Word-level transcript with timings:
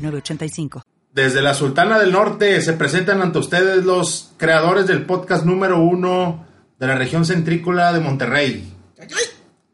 906985. 0.00 0.82
Desde 1.12 1.42
la 1.42 1.54
Sultana 1.54 1.98
del 1.98 2.12
Norte 2.12 2.60
se 2.60 2.72
presentan 2.74 3.20
ante 3.20 3.38
ustedes 3.38 3.84
los 3.84 4.32
creadores 4.36 4.86
del 4.86 5.04
podcast 5.04 5.44
número 5.44 5.80
uno 5.80 6.46
de 6.78 6.86
la 6.86 6.94
región 6.94 7.24
centrícola 7.24 7.92
de 7.92 8.00
Monterrey. 8.00 8.72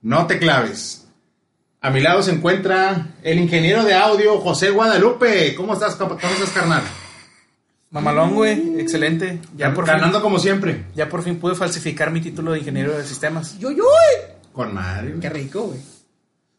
No 0.02 0.26
te 0.26 0.38
claves. 0.38 1.06
A 1.80 1.90
mi 1.90 2.00
lado 2.00 2.22
se 2.22 2.32
encuentra 2.32 3.08
el 3.22 3.38
ingeniero 3.38 3.84
de 3.84 3.94
audio 3.94 4.38
José 4.38 4.70
Guadalupe. 4.70 5.54
¿Cómo 5.54 5.74
estás, 5.74 5.94
cómo 5.96 6.14
estás 6.16 6.50
carnal? 6.50 6.82
Mamalón, 7.90 8.34
güey, 8.34 8.80
excelente. 8.80 9.40
Ya 9.56 9.72
por 9.72 9.86
Ganando 9.86 10.20
como 10.20 10.38
siempre. 10.38 10.86
Ya 10.94 11.08
por 11.08 11.22
fin 11.22 11.38
pude 11.38 11.54
falsificar 11.54 12.10
mi 12.10 12.20
título 12.20 12.52
de 12.52 12.58
ingeniero 12.58 12.96
de 12.96 13.04
sistemas. 13.04 13.58
¡Yo, 13.58 13.70
yo! 13.70 13.84
Con 14.52 14.74
Mario. 14.74 15.20
Qué 15.20 15.28
rico, 15.28 15.62
güey. 15.62 15.80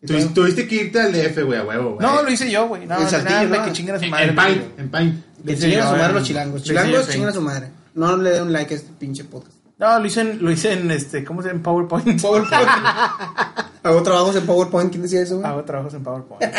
Tuviste 0.06 0.68
que 0.68 0.76
irte 0.76 1.00
al 1.02 1.12
DF, 1.12 1.44
güey, 1.44 1.60
a 1.60 1.64
huevo, 1.64 1.96
güey. 1.96 2.08
No, 2.08 2.22
lo 2.22 2.32
hice 2.32 2.50
yo, 2.52 2.68
güey. 2.68 2.86
No, 2.86 2.98
El 2.98 3.08
Saltillo, 3.10 3.48
¿no? 3.50 3.66
que 3.66 3.72
chinguen 3.74 3.96
a 3.96 4.00
su 4.00 4.06
madre. 4.08 4.26
En 4.28 4.36
Paint, 4.36 4.80
en 4.80 4.90
Paint. 4.90 5.26
Que 5.46 5.58
chinguen 5.58 5.80
a 5.82 5.86
su 5.90 5.92
madre 5.96 6.06
en- 6.10 6.14
los 6.16 6.24
chilangos. 6.24 6.64
Chilangos, 6.64 7.10
chinguen 7.10 7.30
a 7.30 7.34
su 7.34 7.42
madre. 7.42 7.70
No 7.96 8.16
le 8.18 8.30
den 8.32 8.44
un 8.44 8.54
like 8.54 8.74
a 8.74 8.78
este 8.78 8.92
pinche 9.00 9.24
podcast. 9.24 9.56
No, 9.80 10.00
lo 10.00 10.06
hice 10.06 10.22
en, 10.22 10.44
lo 10.44 10.52
hice 10.52 10.74
en 10.74 10.90
este, 10.92 11.24
¿cómo 11.24 11.42
se 11.42 11.48
llama? 11.50 11.58
En 11.58 11.64
PowerPoint. 11.64 12.22
PowerPoint. 12.22 12.70
Hago 13.84 14.04
trabajos 14.04 14.36
en 14.36 14.46
PowerPoint. 14.46 14.90
¿Quién 14.92 15.02
decía 15.04 15.22
eso, 15.22 15.38
güey? 15.38 15.48
Hago 15.48 15.64
trabajos 15.64 15.94
en 15.94 16.04
PowerPoint. 16.04 16.44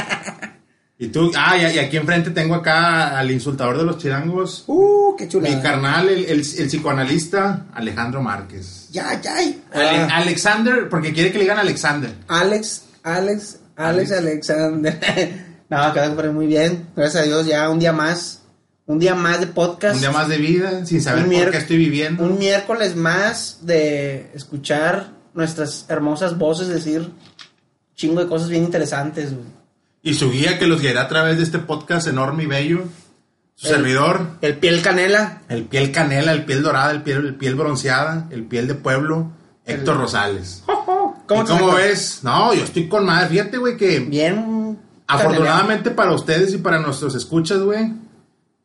Y 1.00 1.10
tú, 1.10 1.30
ah, 1.36 1.56
y, 1.56 1.60
y 1.76 1.78
aquí 1.78 1.96
enfrente 1.96 2.30
tengo 2.32 2.56
acá 2.56 3.16
al 3.16 3.30
insultador 3.30 3.78
de 3.78 3.84
los 3.84 3.98
chilangos. 3.98 4.64
Uh, 4.66 5.14
qué 5.16 5.28
chula. 5.28 5.48
Mi 5.48 5.62
carnal, 5.62 6.08
el, 6.08 6.24
el, 6.24 6.40
el 6.40 6.66
psicoanalista 6.66 7.66
Alejandro 7.72 8.20
Márquez. 8.20 8.88
Ya, 8.90 9.20
ya. 9.20 9.36
Ale- 9.36 9.58
Ah, 9.72 10.08
Alexander, 10.16 10.88
porque 10.88 11.12
quiere 11.12 11.30
que 11.30 11.38
le 11.38 11.44
digan 11.44 11.58
Alexander. 11.58 12.12
Alex, 12.26 12.82
Alex, 13.16 13.60
Alex 13.76 14.12
Alexander. 14.12 14.98
no, 15.70 15.92
me 15.94 16.28
muy 16.30 16.46
bien. 16.46 16.88
Gracias 16.96 17.22
a 17.22 17.26
Dios, 17.26 17.46
ya 17.46 17.68
un 17.70 17.78
día 17.78 17.92
más. 17.92 18.42
Un 18.86 18.98
día 18.98 19.14
más 19.14 19.40
de 19.40 19.46
podcast. 19.48 19.96
Un 19.96 20.00
día 20.00 20.10
más 20.10 20.28
de 20.28 20.38
vida, 20.38 20.86
sin 20.86 21.02
saber 21.02 21.24
Un 21.24 21.30
por 21.30 21.50
qué 21.50 21.58
estoy 21.58 21.76
viviendo. 21.76 22.24
Un 22.24 22.38
miércoles 22.38 22.96
más 22.96 23.58
de 23.62 24.30
escuchar 24.34 25.10
nuestras 25.34 25.84
hermosas 25.88 26.38
voces 26.38 26.68
decir 26.68 27.10
chingo 27.94 28.20
de 28.22 28.28
cosas 28.28 28.48
bien 28.48 28.64
interesantes, 28.64 29.32
güey. 29.34 29.46
Y 30.02 30.14
su 30.14 30.30
guía 30.30 30.58
que 30.58 30.66
los 30.66 30.80
guiará 30.80 31.02
a 31.02 31.08
través 31.08 31.36
de 31.36 31.42
este 31.42 31.58
podcast 31.58 32.06
enorme 32.06 32.44
y 32.44 32.46
bello. 32.46 32.84
Su 33.56 33.66
El- 33.68 33.74
servidor, 33.74 34.26
El 34.40 34.56
piel 34.56 34.80
canela. 34.82 35.42
el 35.48 35.64
piel 35.64 35.90
canela, 35.92 36.32
el 36.32 36.44
piel 36.44 36.62
dorada, 36.62 36.92
el 36.92 37.02
piel, 37.02 37.26
el 37.26 37.34
piel 37.34 37.56
bronceada, 37.56 38.26
el 38.30 38.44
piel 38.44 38.68
de 38.68 38.74
pueblo, 38.74 39.32
Héctor 39.66 39.98
Rosales. 39.98 40.62
¿Cómo 41.28 41.72
ves? 41.74 42.20
No, 42.22 42.54
yo 42.54 42.64
estoy 42.64 42.88
con 42.88 43.04
madre. 43.06 43.28
Fíjate, 43.28 43.58
güey, 43.58 43.76
que 43.76 44.00
Bien. 44.00 44.78
afortunadamente 45.06 45.90
para 45.90 46.12
ustedes 46.12 46.52
y 46.54 46.58
para 46.58 46.78
nuestros 46.80 47.14
escuchas, 47.14 47.60
güey, 47.60 47.92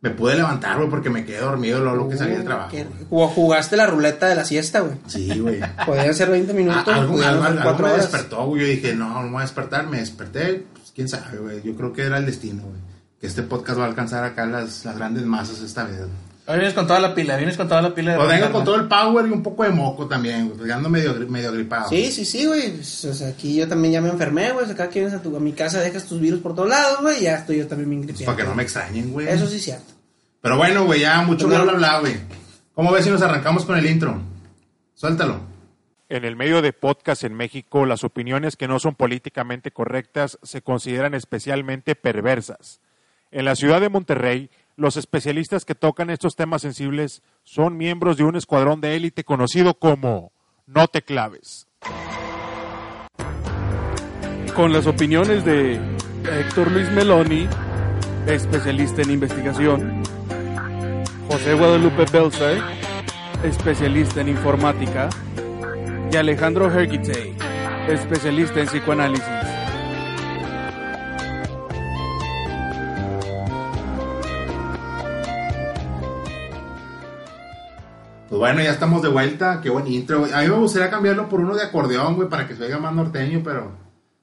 me 0.02 0.10
pude 0.10 0.36
levantar, 0.36 0.78
güey, 0.78 0.90
porque 0.90 1.10
me 1.10 1.24
quedé 1.26 1.40
dormido 1.40 1.80
lo 1.80 2.10
que 2.10 2.18
salí 2.18 2.36
de 2.36 2.44
trabajo. 2.44 2.70
Qué- 2.72 2.86
jug- 3.10 3.34
Jugaste 3.34 3.78
la 3.78 3.88
ruleta 3.88 4.28
de 4.28 4.36
la 4.36 4.44
siesta, 4.44 4.82
güey. 4.82 4.96
Sí, 5.08 5.40
güey. 5.40 5.62
Podían 5.86 6.14
ser 6.14 6.30
20 6.30 6.54
minutos, 6.54 6.84
Ah, 6.88 6.96
algo, 6.96 7.14
pudieron 7.14 7.36
algo- 7.36 7.44
ser 7.48 7.52
algo 7.58 7.64
4 7.64 7.86
me 7.88 7.94
horas. 7.94 8.12
despertó, 8.12 8.46
güey. 8.46 8.62
Yo 8.62 8.68
dije, 8.68 8.96
no, 8.96 9.10
no 9.14 9.22
me 9.24 9.30
voy 9.32 9.40
a 9.40 9.42
despertar. 9.44 9.88
Me 9.88 10.00
desperté, 10.00 10.66
pues 10.74 10.92
quién 10.94 11.08
sabe, 11.08 11.38
güey. 11.38 11.62
Yo 11.64 11.76
creo 11.76 11.94
que 11.94 12.02
era 12.04 12.18
el 12.18 12.26
destino, 12.26 12.64
güey. 12.64 12.82
Que 13.22 13.28
este 13.28 13.44
podcast 13.44 13.80
va 13.80 13.84
a 13.86 13.88
alcanzar 13.88 14.26
acá 14.26 14.46
las, 14.46 14.84
las 14.84 14.98
grandes 14.98 15.24
masas 15.26 15.62
esta 15.62 15.86
vez. 15.86 15.98
güey. 16.00 16.10
Hoy 16.46 16.56
vienes 16.58 16.74
con 16.74 16.86
toda 16.86 17.00
la 17.00 17.16
pila, 17.16 17.38
vienes 17.38 17.56
con 17.56 17.70
toda 17.70 17.82
la 17.82 17.96
pila 17.96 18.12
de 18.12 18.18
Pues 18.18 18.28
vengo 18.28 18.52
con 18.52 18.66
todo 18.66 18.76
el 18.76 18.88
power 18.90 19.26
y 19.28 19.32
un 19.32 19.42
poco 19.42 19.64
de 19.64 19.70
moco 19.70 20.08
también, 20.08 20.50
güey. 20.50 20.70
Ando 20.72 20.90
medio, 20.90 21.14
medio 21.30 21.54
gripado. 21.54 21.88
Sí, 21.88 22.12
sí, 22.12 22.26
sí, 22.26 22.46
güey. 22.46 22.72
Pues, 22.74 23.06
o 23.06 23.14
sea, 23.14 23.30
aquí 23.30 23.56
yo 23.56 23.68
también 23.68 23.94
ya 23.94 24.02
me 24.02 24.10
enfermé, 24.10 24.52
güey. 24.52 24.70
Acá 24.70 24.90
que 24.90 25.00
vienes 25.00 25.18
a, 25.18 25.22
tu, 25.22 25.36
a 25.38 25.40
mi 25.40 25.54
casa, 25.54 25.80
dejas 25.80 26.06
tus 26.06 26.20
virus 26.20 26.42
por 26.42 26.54
todos 26.54 26.68
lados, 26.68 27.00
güey. 27.02 27.22
Ya 27.22 27.36
estoy 27.36 27.60
yo 27.60 27.68
también 27.68 27.90
bien 27.90 28.02
Pues 28.02 28.18
gripeado. 28.18 28.34
para 28.36 28.44
que 28.44 28.50
no 28.50 28.56
me 28.56 28.64
extrañen, 28.64 29.12
güey. 29.14 29.28
Eso 29.30 29.48
sí 29.48 29.56
es 29.56 29.64
cierto. 29.64 29.94
Pero 30.42 30.58
bueno, 30.58 30.84
güey, 30.84 31.00
ya 31.00 31.22
mucho 31.22 31.48
Pues 31.48 31.62
bla, 31.64 31.74
bla, 31.74 32.00
güey. 32.02 32.16
¿Cómo 32.74 32.92
ves 32.92 33.06
si 33.06 33.10
nos 33.12 33.22
arrancamos 33.22 33.64
con 33.64 33.78
el 33.78 33.86
intro? 33.86 34.20
Suéltalo. 34.96 35.40
En 36.10 36.26
el 36.26 36.36
medio 36.36 36.62
de 36.62 36.74
podcast 36.74 37.24
en 37.24 37.36
México, 37.36 37.86
las 37.86 38.04
opiniones 38.04 38.58
que 38.58 38.68
no 38.68 38.80
son 38.80 38.96
políticamente 38.96 39.72
correctas 39.72 40.38
se 40.44 40.62
consideran 40.62 41.14
especialmente 41.14 41.96
perversas. 41.96 42.82
En 43.32 43.46
la 43.46 43.56
ciudad 43.56 43.80
de 43.82 43.90
Monterrey, 43.90 44.50
los 44.76 44.98
especialistas 44.98 45.66
que 45.66 45.76
tocan 45.76 46.10
estos 46.10 46.36
temas 46.36 46.62
sensibles 46.62 47.22
son 47.44 47.78
miembros 47.78 48.18
de 48.18 48.24
un 48.24 48.36
escuadrón 48.36 48.82
de 48.82 48.96
élite 48.96 49.24
conocido 49.24 49.74
como 49.76 50.32
No 50.66 50.88
te 50.88 51.02
claves. 51.02 51.68
con 54.56 54.72
las 54.72 54.86
opiniones 54.86 55.44
de 55.46 55.80
Héctor 56.40 56.72
Luis 56.72 56.90
Meloni, 56.92 57.48
especialista 58.28 59.02
en 59.02 59.12
investigación, 59.12 60.04
José 61.28 61.56
Guadalupe 61.56 62.06
Belzer, 62.12 62.62
especialista 63.44 64.22
en 64.22 64.30
informática, 64.30 65.10
y 66.12 66.16
Alejandro 66.16 66.72
Hergitay, 66.72 67.34
especialista 67.88 68.60
en 68.60 68.68
psicoanálisis. 68.68 69.53
Pues 78.34 78.40
bueno, 78.40 78.64
ya 78.64 78.72
estamos 78.72 79.04
de 79.04 79.10
vuelta. 79.10 79.60
Qué 79.62 79.70
buen 79.70 79.86
intro, 79.86 80.22
güey. 80.22 80.34
A 80.34 80.42
mí 80.42 80.48
me 80.48 80.56
gustaría 80.56 80.90
cambiarlo 80.90 81.30
por 81.30 81.40
uno 81.40 81.54
de 81.56 81.62
acordeón, 81.62 82.16
güey, 82.16 82.28
para 82.28 82.48
que 82.48 82.56
se 82.56 82.64
oiga 82.64 82.80
más 82.80 82.92
norteño, 82.92 83.42
pero... 83.44 83.72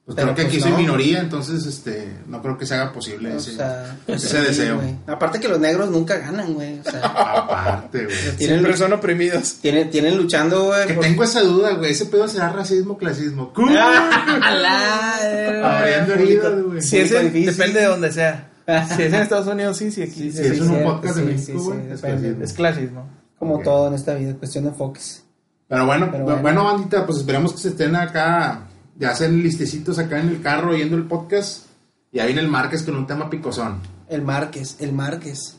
Pues 0.03 0.17
Pero 0.17 0.33
creo 0.33 0.35
que 0.35 0.41
pues 0.43 0.53
aquí 0.55 0.59
soy 0.61 0.71
no. 0.71 0.77
minoría, 0.79 1.19
entonces, 1.21 1.65
este... 1.65 2.11
No 2.27 2.41
creo 2.41 2.57
que 2.57 2.65
se 2.65 2.73
haga 2.73 2.91
posible 2.91 3.33
O 3.33 3.37
ese, 3.37 3.53
sea, 3.55 3.95
pues, 4.05 4.21
ese 4.21 4.37
sí, 4.41 4.45
deseo. 4.47 4.75
güey. 4.75 4.95
Aparte 5.07 5.39
que 5.39 5.47
los 5.47 5.61
negros 5.61 5.89
nunca 5.91 6.17
ganan, 6.17 6.53
güey. 6.55 6.79
O 6.79 6.83
sea, 6.83 7.05
Aparte, 7.05 8.03
güey. 8.03 8.17
tienen, 8.35 8.57
Siempre 8.59 8.75
son 8.75 8.91
oprimidos. 8.91 9.53
tienen, 9.61 9.89
tienen 9.89 10.17
luchando, 10.17 10.65
güey. 10.65 10.87
Que 10.87 10.93
por- 10.95 11.03
tengo 11.05 11.23
esa 11.23 11.39
duda, 11.43 11.75
güey. 11.75 11.91
¿Ese 11.91 12.07
pedo 12.07 12.27
será 12.27 12.49
racismo 12.51 12.95
o 12.95 12.97
clasismo? 12.97 13.53
¡Alá! 14.41 15.79
Abriendo 15.79 16.13
heridas, 16.15 16.61
güey. 16.63 16.81
Si 16.81 16.97
es 16.97 17.11
depende 17.11 17.79
de 17.79 17.85
donde 17.85 18.11
sea. 18.11 18.49
Si 18.95 19.03
es 19.03 19.13
en 19.13 19.21
Estados 19.21 19.47
Unidos, 19.47 19.77
sí, 19.77 19.91
sí, 19.91 20.01
aquí. 20.03 20.31
Sí, 20.31 20.37
Si 20.37 20.43
es 20.47 20.59
un 20.61 20.67
cierto, 20.69 20.85
podcast 20.91 21.15
de 21.17 21.21
sí, 21.23 21.27
México, 21.29 21.59
sí, 21.59 21.65
güey, 21.65 21.97
sí, 22.19 22.37
es 22.43 22.53
clasismo. 22.53 23.20
Como 23.41 23.59
todo 23.63 23.87
en 23.87 23.95
esta 23.95 24.13
vida, 24.13 24.35
cuestión 24.35 24.65
de 24.65 24.69
enfoques. 24.69 25.23
Pero 25.67 25.85
bueno, 25.87 26.09
Pero 26.11 26.25
bueno, 26.25 26.41
bueno. 26.41 26.63
bandita, 26.65 27.05
pues 27.07 27.17
esperemos 27.17 27.53
que 27.53 27.57
se 27.57 27.69
estén 27.69 27.95
acá, 27.95 28.67
ya 28.99 29.09
hacen 29.09 29.41
listecitos 29.41 29.97
acá 29.97 30.19
en 30.19 30.29
el 30.29 30.41
carro 30.43 30.71
oyendo 30.71 30.95
el 30.95 31.05
podcast. 31.07 31.65
Y 32.11 32.19
ahí 32.19 32.33
en 32.33 32.37
el 32.37 32.47
Márquez 32.47 32.83
con 32.83 32.95
un 32.95 33.07
tema 33.07 33.29
picosón. 33.31 33.79
El 34.09 34.21
Márquez, 34.21 34.75
el 34.79 34.93
Márquez. 34.93 35.57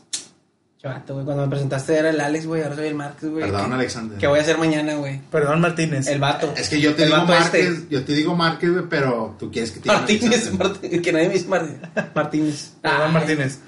Chavato, 0.81 1.13
güey. 1.15 1.25
Cuando 1.25 1.43
me 1.43 1.49
presentaste 1.49 1.97
era 1.97 2.09
el 2.09 2.21
Alex, 2.21 2.45
güey. 2.45 2.61
Ahora 2.61 2.75
soy 2.75 2.87
el 2.87 2.95
Márquez, 2.95 3.29
güey. 3.29 3.43
Perdón, 3.43 3.67
¿Qué- 3.69 3.73
Alexander. 3.73 4.17
¿Qué 4.19 4.27
voy 4.27 4.39
a 4.39 4.41
hacer 4.43 4.57
mañana, 4.57 4.95
güey? 4.95 5.19
Perdón, 5.31 5.61
Martínez. 5.61 6.07
El 6.07 6.19
vato. 6.19 6.53
Es 6.55 6.69
que 6.69 6.79
yo 6.79 6.93
te 6.93 7.03
El 7.03 7.09
digo 7.09 7.25
Márquez, 7.25 7.65
este. 7.69 7.87
yo 7.89 8.03
te 8.05 8.13
digo 8.13 8.35
Márquez, 8.35 8.71
güey, 8.71 8.83
pero 8.89 9.35
tú 9.39 9.49
quieres 9.51 9.71
que 9.71 9.79
te 9.79 9.83
diga 9.89 9.97
Martínez. 9.97 10.53
Martínez, 10.57 11.01
que 11.01 11.11
nadie 11.11 11.27
me 11.27 11.33
dice 11.33 11.47
Martínez. 11.47 11.79
Martínez. 12.15 12.73
Perdón, 12.81 13.01
Ay, 13.07 13.11
Martínez. 13.13 13.59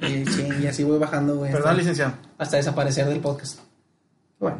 Y, 0.00 0.24
sí, 0.26 0.48
y 0.62 0.66
así 0.66 0.82
voy 0.84 0.98
bajando, 0.98 1.36
güey. 1.36 1.50
Perdón, 1.52 1.68
hasta- 1.70 1.78
licenciado. 1.78 2.12
hasta 2.38 2.56
desaparecer 2.56 3.06
del 3.06 3.20
podcast. 3.20 3.58
Bueno. 4.38 4.58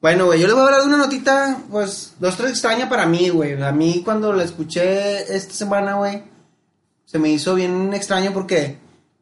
Bueno, 0.00 0.26
güey, 0.26 0.38
yo 0.40 0.46
les 0.46 0.54
voy 0.54 0.62
a 0.62 0.66
hablar 0.66 0.80
de 0.82 0.86
una 0.88 0.98
notita, 0.98 1.58
pues, 1.70 2.14
dos, 2.20 2.36
tres 2.36 2.50
extraña 2.50 2.88
para 2.90 3.06
mí, 3.06 3.30
güey. 3.30 3.60
A 3.62 3.72
mí 3.72 4.02
cuando 4.04 4.34
la 4.34 4.44
escuché 4.44 5.34
esta 5.34 5.54
semana, 5.54 5.94
güey, 5.94 6.22
se 7.06 7.18
me 7.18 7.30
hizo 7.30 7.54
bien 7.54 7.94
extraño 7.94 8.32
porque, 8.34 8.78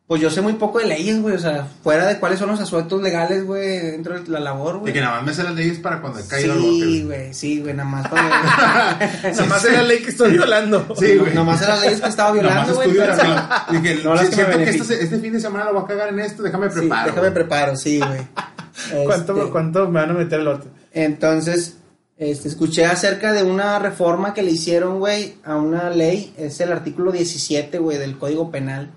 pues, 0.07 0.21
yo 0.21 0.31
sé 0.31 0.43
muy 0.43 0.53
poco 0.55 0.79
de 0.79 0.87
leyes, 0.87 1.23
güey. 1.23 1.35
O 1.37 1.39
sea, 1.39 1.67
fuera 1.83 2.07
de 2.07 2.19
cuáles 2.19 2.39
son 2.39 2.51
los 2.51 2.61
asuetos 2.61 3.01
legales, 3.01 3.47
güey, 3.47 3.79
dentro 3.93 4.21
de 4.21 4.29
la 4.31 4.41
labor, 4.41 4.75
De 4.75 4.81
güey. 4.81 4.93
que 4.93 5.01
nada 5.01 5.17
más 5.17 5.25
me 5.25 5.35
sé 5.35 5.43
las 5.43 5.55
leyes 5.55 5.79
para 5.79 6.01
cuando 6.03 6.19
he 6.19 6.27
caído 6.27 6.53
al 6.53 6.59
bote, 6.59 6.71
Sí, 6.85 7.03
güey. 7.05 7.35
sí, 7.35 7.61
güey, 7.61 7.75
nada 7.75 7.89
más 7.89 8.09
cuando... 8.09 8.29
Nada 9.33 9.47
más 9.47 9.65
es 9.65 9.73
la 9.73 9.83
ley 9.83 10.03
que 10.03 10.11
estoy 10.11 10.33
violando. 10.33 10.87
Sí, 10.99 11.17
güey. 11.17 11.31
Nada 11.33 11.45
más 11.45 11.63
eran 11.63 11.77
las 11.77 11.85
leyes 11.85 12.01
que 12.03 12.09
estaba 12.09 12.29
Nada 12.31 12.43
violando, 12.43 12.67
más 12.67 12.75
güey. 12.77 12.89
estudio 12.91 13.17
pero- 13.17 13.33
así. 13.33 13.77
Dije, 13.79 14.01
No 14.05 14.19
siento 14.19 14.59
que 14.59 14.71
este, 14.71 15.03
este 15.05 15.19
fin 15.19 15.33
de 15.33 15.41
semana 15.41 15.65
lo 15.67 15.73
voy 15.75 15.83
a 15.85 15.87
cagar 15.87 16.09
en 16.11 16.19
esto, 16.21 16.43
déjame 16.43 16.69
Sí, 16.71 16.81
preparo. 16.81 17.07
déjame 17.07 17.31
preparo, 17.31 17.77
sí, 17.77 17.99
güey. 17.99 19.07
¿Cuánto, 19.07 19.37
Este- 19.39 19.51
¿Cuánto 19.51 19.89
me 19.89 20.01
van 20.01 20.11
a 20.11 20.15
meter 20.15 20.41
el 20.41 20.49
otro? 20.49 20.71
Entonces, 20.93 21.77
este, 22.19 22.49
escuché 22.49 22.85
acerca 22.85 23.33
de 23.33 23.43
una 23.45 23.79
reforma 23.79 24.35
que 24.35 24.43
le 24.43 24.51
hicieron, 24.51 24.99
güey, 24.99 25.37
a 25.45 25.57
una 25.57 25.89
ley. 25.91 26.35
Es 26.37 26.61
el 26.61 26.71
artículo 26.73 27.13
17, 27.13 27.79
güey, 27.79 27.99
del 27.99 28.19
Código 28.19 28.51
Penal. 28.51 28.91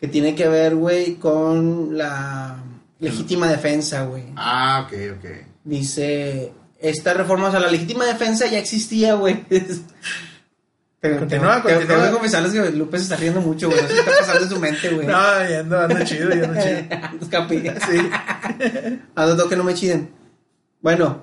Que 0.00 0.08
tiene 0.08 0.34
que 0.34 0.48
ver, 0.48 0.74
güey, 0.76 1.14
con 1.14 1.96
la 1.96 2.56
legítima 3.00 3.48
defensa, 3.48 4.04
güey. 4.04 4.24
Ah, 4.36 4.86
ok, 4.86 5.18
ok. 5.18 5.30
Dice, 5.64 6.52
esta 6.80 7.14
reforma, 7.14 7.48
o 7.48 7.50
sea, 7.50 7.60
la 7.60 7.70
legítima 7.70 8.04
defensa 8.04 8.46
ya 8.46 8.58
existía, 8.58 9.14
güey. 9.14 9.44
Pero 11.00 11.18
Continúa, 11.20 11.56
tengo- 11.56 11.68
tengo- 11.68 11.78
continúa. 11.80 11.86
Tengo 11.96 12.04
que 12.06 12.12
confesarles 12.14 12.52
que 12.52 12.70
Lupe 12.72 12.96
se 12.96 13.02
está 13.04 13.16
riendo 13.16 13.40
mucho, 13.40 13.68
güey. 13.68 13.80
No 13.82 13.88
sé 13.88 13.94
qué 13.94 14.00
está 14.00 14.12
pasando 14.18 14.42
en 14.44 14.48
su 14.50 14.58
mente, 14.60 14.88
güey. 14.94 15.06
No, 15.06 15.12
ya 15.48 15.60
ando, 15.60 15.80
ando 15.80 16.04
chido, 16.04 16.30
ya 16.34 16.44
ando 16.44 16.60
chido. 16.62 17.20
Escape. 17.20 17.74
Sí. 17.90 18.10
A 19.14 19.26
los 19.26 19.36
dos 19.36 19.46
que 19.48 19.56
no 19.56 19.64
me 19.64 19.74
chiden. 19.74 20.10
Bueno, 20.80 21.22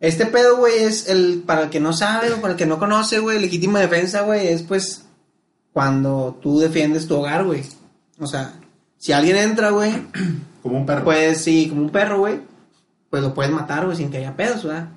este 0.00 0.26
pedo, 0.26 0.56
güey, 0.58 0.78
es 0.84 1.08
el, 1.08 1.42
para 1.46 1.62
el 1.62 1.70
que 1.70 1.80
no 1.80 1.92
sabe 1.92 2.32
o 2.32 2.40
para 2.40 2.52
el 2.52 2.58
que 2.58 2.66
no 2.66 2.78
conoce, 2.78 3.18
güey, 3.18 3.38
legítima 3.40 3.80
defensa, 3.80 4.20
güey, 4.20 4.48
es 4.48 4.62
pues 4.62 5.06
cuando 5.72 6.38
tú 6.42 6.60
defiendes 6.60 7.06
tu 7.08 7.16
hogar, 7.16 7.44
güey. 7.44 7.64
O 8.18 8.26
sea, 8.26 8.54
si 8.98 9.12
alguien 9.12 9.36
entra, 9.36 9.70
güey, 9.70 9.92
Como 10.62 10.78
un 10.78 10.86
perro. 10.86 11.04
pues 11.04 11.42
sí, 11.42 11.68
como 11.68 11.82
un 11.82 11.90
perro, 11.90 12.18
güey, 12.18 12.40
pues 13.10 13.22
lo 13.22 13.34
puedes 13.34 13.52
matar, 13.52 13.84
güey, 13.84 13.96
sin 13.96 14.10
que 14.10 14.18
haya 14.18 14.36
pedos, 14.36 14.64
¿verdad? 14.64 14.88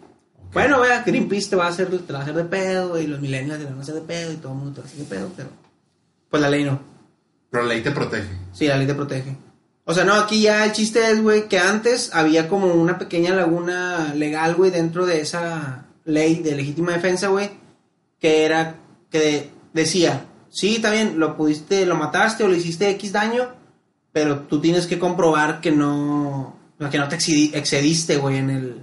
Bueno, 0.52 0.80
güey, 0.80 0.90
Greenpeace 1.06 1.50
te 1.50 1.56
va 1.56 1.66
a 1.66 1.70
hacer, 1.70 1.90
te 1.90 2.12
va 2.12 2.20
a 2.20 2.22
hacer 2.24 2.34
de 2.34 2.46
pedo, 2.46 2.90
güey, 2.90 3.04
y 3.04 3.08
los 3.08 3.22
millennials 3.22 3.60
te 3.60 3.66
van 3.66 3.78
a 3.78 3.82
hacer 3.82 3.96
de 3.96 4.02
pedo, 4.02 4.34
y 4.34 4.38
todo 4.38 4.54
el 4.54 4.58
mundo 4.58 4.74
te 4.74 4.82
va 4.82 4.86
a 4.86 4.90
hacer 4.90 5.00
de 5.00 5.06
pedo, 5.16 5.32
pero 5.36 5.50
pues 6.30 6.42
la 6.42 6.50
ley 6.50 6.64
no. 6.64 6.80
Pero 7.52 7.64
la 7.64 7.74
ley 7.74 7.84
te 7.84 7.92
protege. 7.92 8.30
Sí, 8.52 8.68
la 8.68 8.78
ley 8.78 8.88
te 8.88 8.96
protege. 8.96 9.36
O 9.86 9.94
sea, 9.94 10.04
no, 10.06 10.14
aquí 10.14 10.42
ya 10.42 10.66
el 10.66 10.72
chiste 10.72 11.12
es, 11.12 11.22
güey, 11.22 11.48
que 11.48 11.60
antes 11.60 12.12
había 12.14 12.48
como 12.48 12.68
una 12.74 12.98
pequeña 12.98 13.34
laguna 13.36 14.14
legal, 14.16 14.56
güey, 14.56 14.72
dentro 14.72 15.06
de 15.06 15.22
esa 15.22 15.86
ley 16.06 16.36
de 16.36 16.56
legítima 16.56 16.94
defensa, 16.94 17.28
güey, 17.28 17.52
que 18.20 18.46
era, 18.46 18.76
que 19.12 19.50
decía, 19.74 20.26
sí, 20.50 20.80
también 20.80 21.20
lo 21.20 21.36
pudiste, 21.38 21.86
lo 21.86 21.96
mataste 21.96 22.44
o 22.44 22.48
le 22.48 22.58
hiciste 22.58 22.90
X 22.92 23.12
daño, 23.12 23.50
pero 24.12 24.40
tú 24.42 24.60
tienes 24.60 24.88
que 24.88 25.00
comprobar 25.00 25.62
que 25.62 25.72
no, 25.72 26.56
que 26.92 26.98
no 26.98 27.08
te 27.08 27.18
excedi- 27.18 27.52
excediste, 27.54 28.18
güey, 28.18 28.38
en 28.38 28.50
el, 28.50 28.82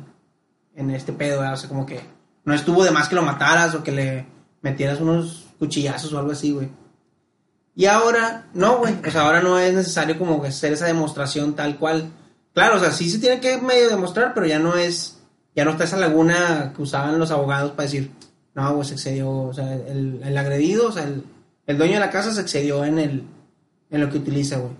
en 0.74 0.90
este 0.90 1.12
pedo, 1.12 1.40
o 1.40 1.56
sea, 1.56 1.68
como 1.68 1.86
que 1.86 2.00
no 2.44 2.54
estuvo 2.54 2.84
de 2.84 2.90
más 2.90 3.08
que 3.08 3.16
lo 3.16 3.22
mataras 3.22 3.74
o 3.74 3.82
que 3.82 3.92
le 3.92 4.26
metieras 4.62 5.00
unos 5.00 5.44
cuchillazos 5.58 6.12
o 6.12 6.18
algo 6.18 6.32
así, 6.32 6.52
güey. 6.52 6.68
Y 7.74 7.86
ahora, 7.86 8.46
no, 8.54 8.78
güey. 8.78 8.94
O 9.06 9.10
sea, 9.10 9.22
ahora 9.22 9.42
no 9.42 9.58
es 9.58 9.74
necesario 9.74 10.18
como 10.18 10.40
que 10.40 10.48
hacer 10.48 10.72
esa 10.72 10.86
demostración 10.86 11.54
tal 11.54 11.76
cual. 11.76 12.10
Claro, 12.54 12.76
o 12.76 12.80
sea, 12.80 12.90
sí 12.90 13.10
se 13.10 13.18
tiene 13.18 13.38
que 13.40 13.58
medio 13.58 13.90
demostrar, 13.90 14.32
pero 14.32 14.46
ya 14.46 14.58
no 14.58 14.76
es, 14.76 15.18
ya 15.54 15.64
no 15.64 15.72
está 15.72 15.84
esa 15.84 15.98
laguna 15.98 16.72
que 16.74 16.80
usaban 16.82 17.18
los 17.18 17.30
abogados 17.30 17.72
para 17.72 17.82
decir, 17.82 18.10
no, 18.54 18.74
pues 18.76 18.88
se 18.88 18.94
excedió, 18.94 19.30
o 19.30 19.52
sea, 19.52 19.74
el, 19.74 20.22
el 20.24 20.38
agredido, 20.38 20.88
o 20.88 20.92
sea, 20.92 21.02
el, 21.04 21.22
el 21.66 21.78
dueño 21.78 21.94
de 21.94 22.00
la 22.00 22.10
casa 22.10 22.32
se 22.32 22.40
excedió 22.40 22.84
en 22.84 22.98
el, 22.98 23.22
en 23.90 24.00
lo 24.00 24.10
que 24.10 24.18
utiliza, 24.18 24.56
güey. 24.56 24.72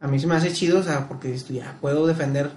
A 0.00 0.06
mí 0.06 0.18
se 0.20 0.26
me 0.26 0.34
hace 0.36 0.52
chido, 0.52 0.80
o 0.80 0.82
sea, 0.82 1.08
porque 1.08 1.28
dices 1.28 1.46
tú, 1.46 1.54
ya 1.54 1.76
puedo 1.80 2.06
defender. 2.06 2.50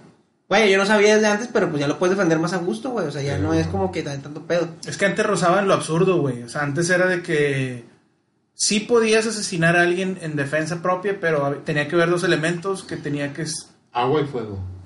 Güey, 0.50 0.72
yo 0.72 0.78
no 0.78 0.86
sabía 0.86 1.16
desde 1.16 1.28
antes, 1.28 1.50
pero 1.52 1.70
pues 1.70 1.80
ya 1.82 1.88
lo 1.88 1.98
puedes 2.00 2.16
defender 2.16 2.40
más 2.40 2.54
a 2.54 2.58
gusto, 2.58 2.92
güey. 2.92 3.08
O 3.08 3.12
sea, 3.12 3.22
ya 3.22 3.38
no 3.38 3.54
es 3.54 3.68
como 3.68 3.92
que 3.92 4.02
tan- 4.04 4.22
tanto 4.22 4.42
pedo. 4.44 4.68
Es 4.88 4.98
que 4.98 5.06
antes 5.06 5.26
rozaban 5.26 5.68
lo 5.68 5.74
absurdo, 5.74 6.20
güey. 6.22 6.44
O 6.44 6.50
sea, 6.50 6.62
antes 6.64 6.90
era 6.90 7.06
de 7.06 7.22
que 7.22 7.84
sí 8.54 8.80
podías 8.82 9.28
asesinar 9.28 9.76
a 9.78 9.82
alguien 9.82 10.18
en 10.22 10.36
defensa 10.36 10.82
propia, 10.82 11.18
pero 11.20 11.62
tenía 11.66 11.88
que 11.88 11.96
ver 11.96 12.10
dos 12.10 12.24
elementos 12.24 12.84
que 12.84 12.96
tenía 12.98 13.34
que... 13.34 13.46
Agua 13.94 14.22
y 14.22 14.26
fuego. 14.26 14.60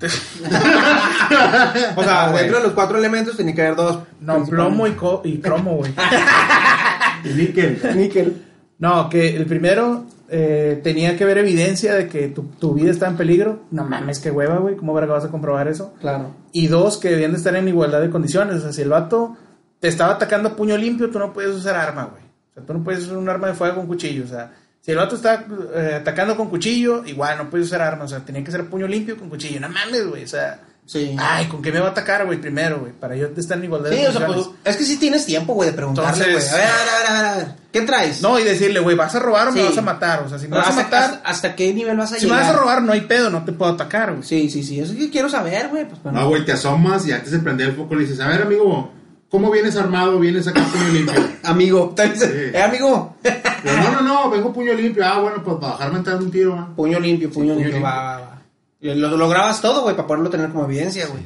O 1.96 2.02
sea, 2.02 2.24
Ah, 2.28 2.32
dentro 2.32 2.58
de 2.58 2.62
los 2.64 2.72
cuatro 2.72 2.98
elementos 2.98 3.36
tenía 3.36 3.54
que 3.54 3.62
haber 3.62 3.76
dos. 3.76 3.98
No, 4.20 4.44
plomo 4.44 4.86
y, 4.86 4.92
co- 4.92 5.22
y 5.24 5.38
cromo, 5.38 5.76
güey. 5.76 5.92
Y 7.24 7.28
níquel. 7.28 7.80
Níquel. 7.96 8.42
No, 8.82 9.08
que 9.08 9.36
el 9.36 9.46
primero 9.46 10.06
eh, 10.28 10.80
tenía 10.82 11.16
que 11.16 11.24
ver 11.24 11.38
evidencia 11.38 11.94
de 11.94 12.08
que 12.08 12.26
tu, 12.26 12.42
tu 12.58 12.74
vida 12.74 12.90
está 12.90 13.06
en 13.06 13.16
peligro. 13.16 13.62
No 13.70 13.84
mames, 13.84 14.18
qué 14.18 14.32
hueva, 14.32 14.56
güey. 14.56 14.74
¿Cómo 14.74 14.92
verga 14.92 15.12
vas 15.14 15.24
a 15.24 15.30
comprobar 15.30 15.68
eso? 15.68 15.94
Claro. 16.00 16.34
Y 16.50 16.66
dos, 16.66 16.98
que 16.98 17.10
debían 17.10 17.30
de 17.30 17.36
estar 17.36 17.54
en 17.54 17.68
igualdad 17.68 18.00
de 18.00 18.10
condiciones. 18.10 18.56
O 18.56 18.60
sea, 18.60 18.72
si 18.72 18.82
el 18.82 18.88
vato 18.88 19.36
te 19.78 19.86
estaba 19.86 20.14
atacando 20.14 20.48
a 20.48 20.56
puño 20.56 20.76
limpio, 20.76 21.10
tú 21.10 21.20
no 21.20 21.32
puedes 21.32 21.54
usar 21.54 21.76
arma, 21.76 22.06
güey. 22.06 22.24
O 22.24 22.54
sea, 22.54 22.64
tú 22.64 22.74
no 22.74 22.82
puedes 22.82 23.04
usar 23.04 23.18
un 23.18 23.28
arma 23.28 23.46
de 23.46 23.54
fuego 23.54 23.76
con 23.76 23.86
cuchillo. 23.86 24.24
O 24.24 24.26
sea, 24.26 24.52
si 24.80 24.90
el 24.90 24.96
vato 24.96 25.14
está 25.14 25.46
eh, 25.76 25.98
atacando 26.00 26.36
con 26.36 26.48
cuchillo, 26.48 27.04
igual 27.06 27.38
no 27.38 27.50
puedes 27.50 27.68
usar 27.68 27.82
arma. 27.82 28.06
O 28.06 28.08
sea, 28.08 28.24
tenía 28.24 28.42
que 28.42 28.50
ser 28.50 28.68
puño 28.68 28.88
limpio 28.88 29.16
con 29.16 29.28
cuchillo. 29.28 29.60
No 29.60 29.68
mames, 29.68 30.08
güey. 30.08 30.24
O 30.24 30.28
sea, 30.28 30.58
Sí. 30.84 31.16
ay, 31.18 31.46
¿con 31.46 31.62
qué 31.62 31.72
me 31.72 31.78
va 31.80 31.88
a 31.88 31.90
atacar, 31.92 32.26
güey? 32.26 32.40
Primero, 32.40 32.80
güey. 32.80 32.92
Para 32.92 33.16
yo 33.16 33.28
estar 33.36 33.56
en 33.56 33.64
igualdad 33.64 33.90
Sí, 33.90 33.96
de 33.96 34.08
o 34.08 34.12
sea, 34.12 34.26
pues, 34.26 34.36
condiciones. 34.38 34.60
es 34.64 34.76
que 34.76 34.84
sí 34.84 34.96
tienes 34.98 35.24
tiempo, 35.24 35.54
güey, 35.54 35.70
de 35.70 35.76
preguntarle, 35.76 36.10
güey. 36.24 36.28
Entonces- 36.34 36.52
A 36.52 36.56
ver, 36.56 36.66
a 36.66 36.74
ver, 36.74 37.06
a 37.06 37.12
ver, 37.22 37.24
a 37.24 37.36
ver. 37.36 37.46
¿Qué 37.72 37.80
traes? 37.82 38.20
No, 38.20 38.38
y 38.38 38.44
decirle, 38.44 38.80
güey, 38.80 38.94
¿vas 38.96 39.14
a 39.14 39.18
robar 39.20 39.48
o 39.48 39.52
me 39.52 39.62
vas 39.62 39.78
a 39.78 39.82
matar? 39.82 40.22
O 40.24 40.28
sea, 40.28 40.38
si 40.38 40.44
me 40.44 40.50
Pero 40.50 40.62
vas 40.62 40.72
a 40.76 40.82
matar, 40.82 41.02
hasta- 41.04 41.28
hasta 41.28 41.54
qué 41.56 41.72
nivel 41.72 41.96
vas 41.96 42.12
a 42.12 42.16
si 42.16 42.26
me 42.26 42.32
llegar? 42.32 42.46
vas 42.46 42.54
a 42.54 42.58
robar, 42.60 42.82
no 42.82 42.92
hay 42.92 43.02
pedo, 43.02 43.30
no 43.30 43.44
te 43.44 43.52
puedo 43.52 43.72
atacar, 43.72 44.10
güey. 44.12 44.22
Sí, 44.24 44.50
sí, 44.50 44.62
sí. 44.62 44.80
Eso 44.80 44.92
es 44.92 44.98
que 44.98 45.08
quiero 45.10 45.30
saber, 45.30 45.68
güey. 45.68 45.88
Pues, 45.88 46.02
bueno. 46.02 46.20
No, 46.20 46.28
güey, 46.28 46.44
te 46.44 46.52
asomas 46.52 47.06
y 47.06 47.12
antes 47.12 47.30
de 47.30 47.38
prender 47.38 47.68
el 47.70 47.76
foco 47.76 47.94
le 47.94 48.02
dices, 48.02 48.20
a 48.20 48.28
ver, 48.28 48.42
amigo, 48.42 48.90
¿cómo 49.30 49.50
vienes 49.50 49.76
armado? 49.76 50.18
¿Vienes 50.18 50.46
acá 50.48 50.62
puño 50.64 50.88
limpio? 50.92 51.14
Amigo. 51.44 51.94
Sí. 52.14 52.26
Eh, 52.52 52.60
amigo. 52.62 53.16
Pero, 53.22 53.36
no, 53.64 53.92
no, 53.92 54.00
no, 54.02 54.30
vengo 54.30 54.52
puño 54.52 54.74
limpio. 54.74 55.06
Ah, 55.06 55.20
bueno, 55.20 55.42
pues 55.42 55.56
para 55.58 55.72
dejarme 55.74 55.98
entrar 55.98 56.16
un 56.18 56.30
tiro, 56.30 56.54
¿no? 56.56 56.74
puño 56.76 56.98
limpio, 57.00 57.30
puño, 57.30 57.54
puño 57.54 57.64
limpio. 57.66 57.72
limpio. 57.78 57.82
Va, 57.88 58.02
va, 58.04 58.18
va. 58.20 58.31
Lo, 58.82 59.16
lo 59.16 59.28
grabas 59.28 59.60
todo, 59.62 59.82
güey, 59.82 59.94
para 59.96 60.06
poderlo 60.08 60.28
tener 60.30 60.50
como 60.50 60.64
evidencia, 60.64 61.06
güey. 61.06 61.22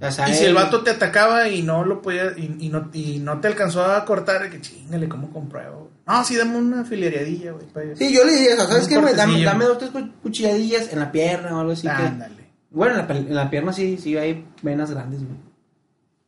O 0.00 0.10
sea, 0.12 0.28
Y 0.28 0.34
si 0.34 0.44
el 0.44 0.54
vato 0.54 0.82
te 0.84 0.90
atacaba 0.90 1.48
y 1.48 1.62
no 1.62 1.84
lo 1.84 2.00
podía, 2.00 2.32
y, 2.36 2.56
y 2.60 2.68
no, 2.68 2.88
y 2.92 3.18
no 3.18 3.40
te 3.40 3.48
alcanzó 3.48 3.84
a 3.84 4.04
cortar, 4.04 4.48
que 4.48 4.60
chingale, 4.60 5.08
¿cómo 5.08 5.32
compruebo? 5.32 5.90
No, 6.06 6.24
sí, 6.24 6.36
dame 6.36 6.56
una 6.56 6.84
fileriadilla, 6.84 7.50
güey. 7.50 7.66
Sí, 7.96 8.14
yo 8.14 8.24
le 8.24 8.32
diría, 8.32 8.54
o 8.54 8.56
sea, 8.58 8.66
¿sabes 8.68 8.86
qué, 8.86 8.96
güey? 8.96 9.14
Dame, 9.16 9.42
dame 9.42 9.64
dos, 9.64 9.78
tres 9.78 9.90
cu- 9.90 10.08
cuchilladillas 10.22 10.92
en 10.92 11.00
la 11.00 11.10
pierna 11.10 11.56
o 11.56 11.60
algo 11.60 11.72
así. 11.72 11.82
que- 11.82 11.88
Ándale. 11.92 12.48
Bueno, 12.70 12.94
en 12.94 12.98
la, 13.00 13.08
pel- 13.08 13.26
en 13.28 13.34
la 13.34 13.50
pierna 13.50 13.72
sí, 13.72 13.98
sí 14.00 14.16
hay 14.16 14.46
venas 14.62 14.90
grandes, 14.92 15.18
güey. 15.24 15.36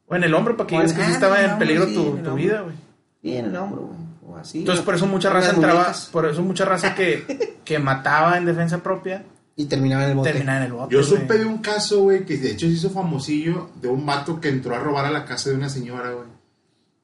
O 0.08 0.16
en 0.16 0.24
el 0.24 0.34
hombro, 0.34 0.56
para 0.56 0.66
que 0.66 0.74
en- 0.74 0.82
que 0.82 0.88
sí 0.88 0.96
ah, 1.02 1.10
estaba 1.12 1.38
en 1.38 1.44
el 1.44 1.50
en 1.52 1.58
peligro 1.58 1.86
sí, 1.86 1.94
tu, 1.94 2.16
en 2.28 2.34
vida, 2.34 2.60
güey. 2.62 2.74
Sí, 3.22 3.36
en 3.36 3.44
el 3.46 3.56
hombro, 3.56 3.82
güey. 3.82 3.98
O 4.26 4.36
así. 4.36 4.58
Entonces, 4.58 4.84
por 4.84 4.96
eso 4.96 5.06
mucha 5.06 5.30
raza 5.30 5.50
entraba, 5.52 5.92
por 6.10 6.26
eso 6.26 6.42
mucha 6.42 6.64
raza 6.64 6.94
que, 6.96 7.56
que 7.64 7.78
mataba 7.78 8.36
en 8.36 8.46
defensa 8.46 8.78
propia, 8.78 9.22
Y 9.60 9.66
terminaba 9.66 10.04
en 10.04 10.10
el 10.10 10.16
bote. 10.16 10.30
terminaba 10.30 10.58
en 10.60 10.64
el 10.64 10.72
bote. 10.72 10.94
Yo 10.94 11.02
supe 11.02 11.36
de 11.36 11.44
un 11.44 11.58
caso, 11.58 12.00
güey, 12.00 12.24
que 12.24 12.38
de 12.38 12.52
hecho 12.52 12.66
se 12.66 12.72
hizo 12.72 12.88
famosillo, 12.88 13.68
de 13.80 13.88
un 13.88 14.06
vato 14.06 14.40
que 14.40 14.48
entró 14.48 14.74
a 14.74 14.78
robar 14.78 15.04
a 15.04 15.10
la 15.10 15.26
casa 15.26 15.50
de 15.50 15.56
una 15.56 15.68
señora, 15.68 16.12
güey. 16.12 16.26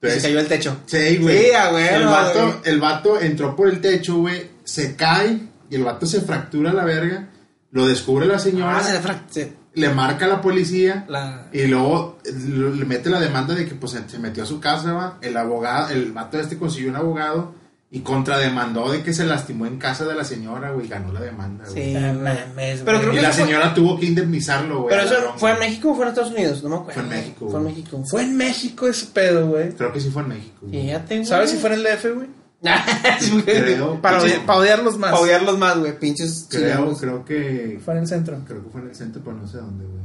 Y 0.01 0.19
se 0.19 0.21
cayó 0.23 0.39
el 0.39 0.47
techo. 0.47 0.77
Sí, 0.87 1.17
güey. 1.17 1.37
Sí, 1.37 1.45
el, 1.91 2.05
vato, 2.05 2.61
el 2.63 2.79
vato 2.79 3.21
entró 3.21 3.55
por 3.55 3.69
el 3.69 3.79
techo, 3.79 4.17
güey, 4.17 4.49
se 4.63 4.95
cae 4.95 5.39
y 5.69 5.75
el 5.75 5.83
vato 5.83 6.07
se 6.07 6.21
fractura 6.21 6.73
la 6.73 6.83
verga. 6.83 7.29
Lo 7.69 7.85
descubre 7.85 8.25
la 8.25 8.39
señora, 8.39 8.79
Ah, 8.79 9.21
se 9.29 9.53
le 9.75 9.89
marca 9.89 10.25
a 10.25 10.27
la 10.27 10.41
policía 10.41 11.05
la... 11.07 11.49
y 11.53 11.67
luego 11.67 12.17
eh, 12.25 12.31
le 12.31 12.85
mete 12.85 13.11
la 13.11 13.19
demanda 13.19 13.53
de 13.53 13.67
que 13.67 13.75
pues 13.75 13.91
se 13.91 14.09
se 14.09 14.17
metió 14.17 14.41
a 14.41 14.45
su 14.47 14.59
casa, 14.59 14.93
va. 14.93 15.19
El 15.21 15.37
abogado, 15.37 15.89
el 15.89 16.11
vato 16.11 16.39
este 16.39 16.57
consiguió 16.57 16.89
un 16.89 16.95
abogado 16.95 17.53
y 17.89 18.01
contrademandó 18.01 18.91
de 18.91 19.01
que 19.01 19.13
se 19.13 19.25
lastimó 19.25 19.65
en 19.65 19.77
casa 19.77 20.03
de 20.05 20.13
la 20.13 20.25
señora, 20.25 20.71
güey, 20.71 20.87
ganó 20.89 21.13
la 21.13 21.21
demanda, 21.21 21.63
güey. 21.69 21.93
Sí, 21.93 21.97
mames, 21.97 22.81
Pero 22.83 22.99
creo 22.99 23.13
Y 23.13 23.15
que 23.15 23.21
la 23.21 23.31
fue- 23.31 23.45
señora 23.45 23.73
tuvo 23.73 23.97
que 23.99 24.07
indemnizarlo, 24.07 24.81
güey. 24.83 24.89
Pero 24.89 25.03
eso 25.07 25.13
ladrón, 25.13 25.33
fue 25.39 25.51
en. 25.51 25.59
México 25.59 25.91
o 25.91 25.95
fue 25.95 26.03
en 26.05 26.09
Estados 26.09 26.31
Unidos, 26.31 26.63
no 26.63 26.69
me 26.69 26.75
acuerdo. 26.75 26.93
Fue 26.93 27.03
en 27.03 27.09
México, 27.09 27.49
Fue 27.49 27.59
en. 27.59 27.65
México. 27.65 28.03
Fue 28.09 28.21
en 28.23 28.37
México 28.37 28.87
ese 28.87 29.05
pedo, 29.07 29.47
güey. 29.47 29.69
Creo 29.71 29.93
que 29.93 30.01
sí 30.01 30.09
fue 30.09 30.21
en 30.23 30.27
México. 30.29 30.57
güey. 30.63 30.81
Fíjate, 30.81 31.15
güey. 31.15 31.25
¿Sabes 31.27 31.51
si 31.51 31.57
fue 31.57 31.69
en 31.73 31.75
el 31.79 31.83
DF, 31.83 32.05
güey? 32.13 32.27
Sí. 33.19 33.41
Creo. 33.45 34.01
Para, 34.01 34.17
odiarlos 34.57 34.97
más. 34.97 35.11
Para 35.11 35.23
odiarlos 35.23 35.57
más, 35.57 35.77
güey. 35.77 35.97
Pinches 35.97 36.47
Creo, 36.49 36.93
creo 36.97 37.23
que. 37.23 37.79
Fue 37.85 37.93
en 37.93 38.01
el 38.01 38.07
centro. 38.07 38.37
Creo 38.47 38.63
que 38.63 38.69
fue 38.69 38.81
en 38.81 38.89
el 38.89 38.95
centro, 38.95 39.21
pero 39.23 39.37
no 39.37 39.47
sé 39.47 39.57
dónde, 39.57 39.85
güey. 39.85 39.97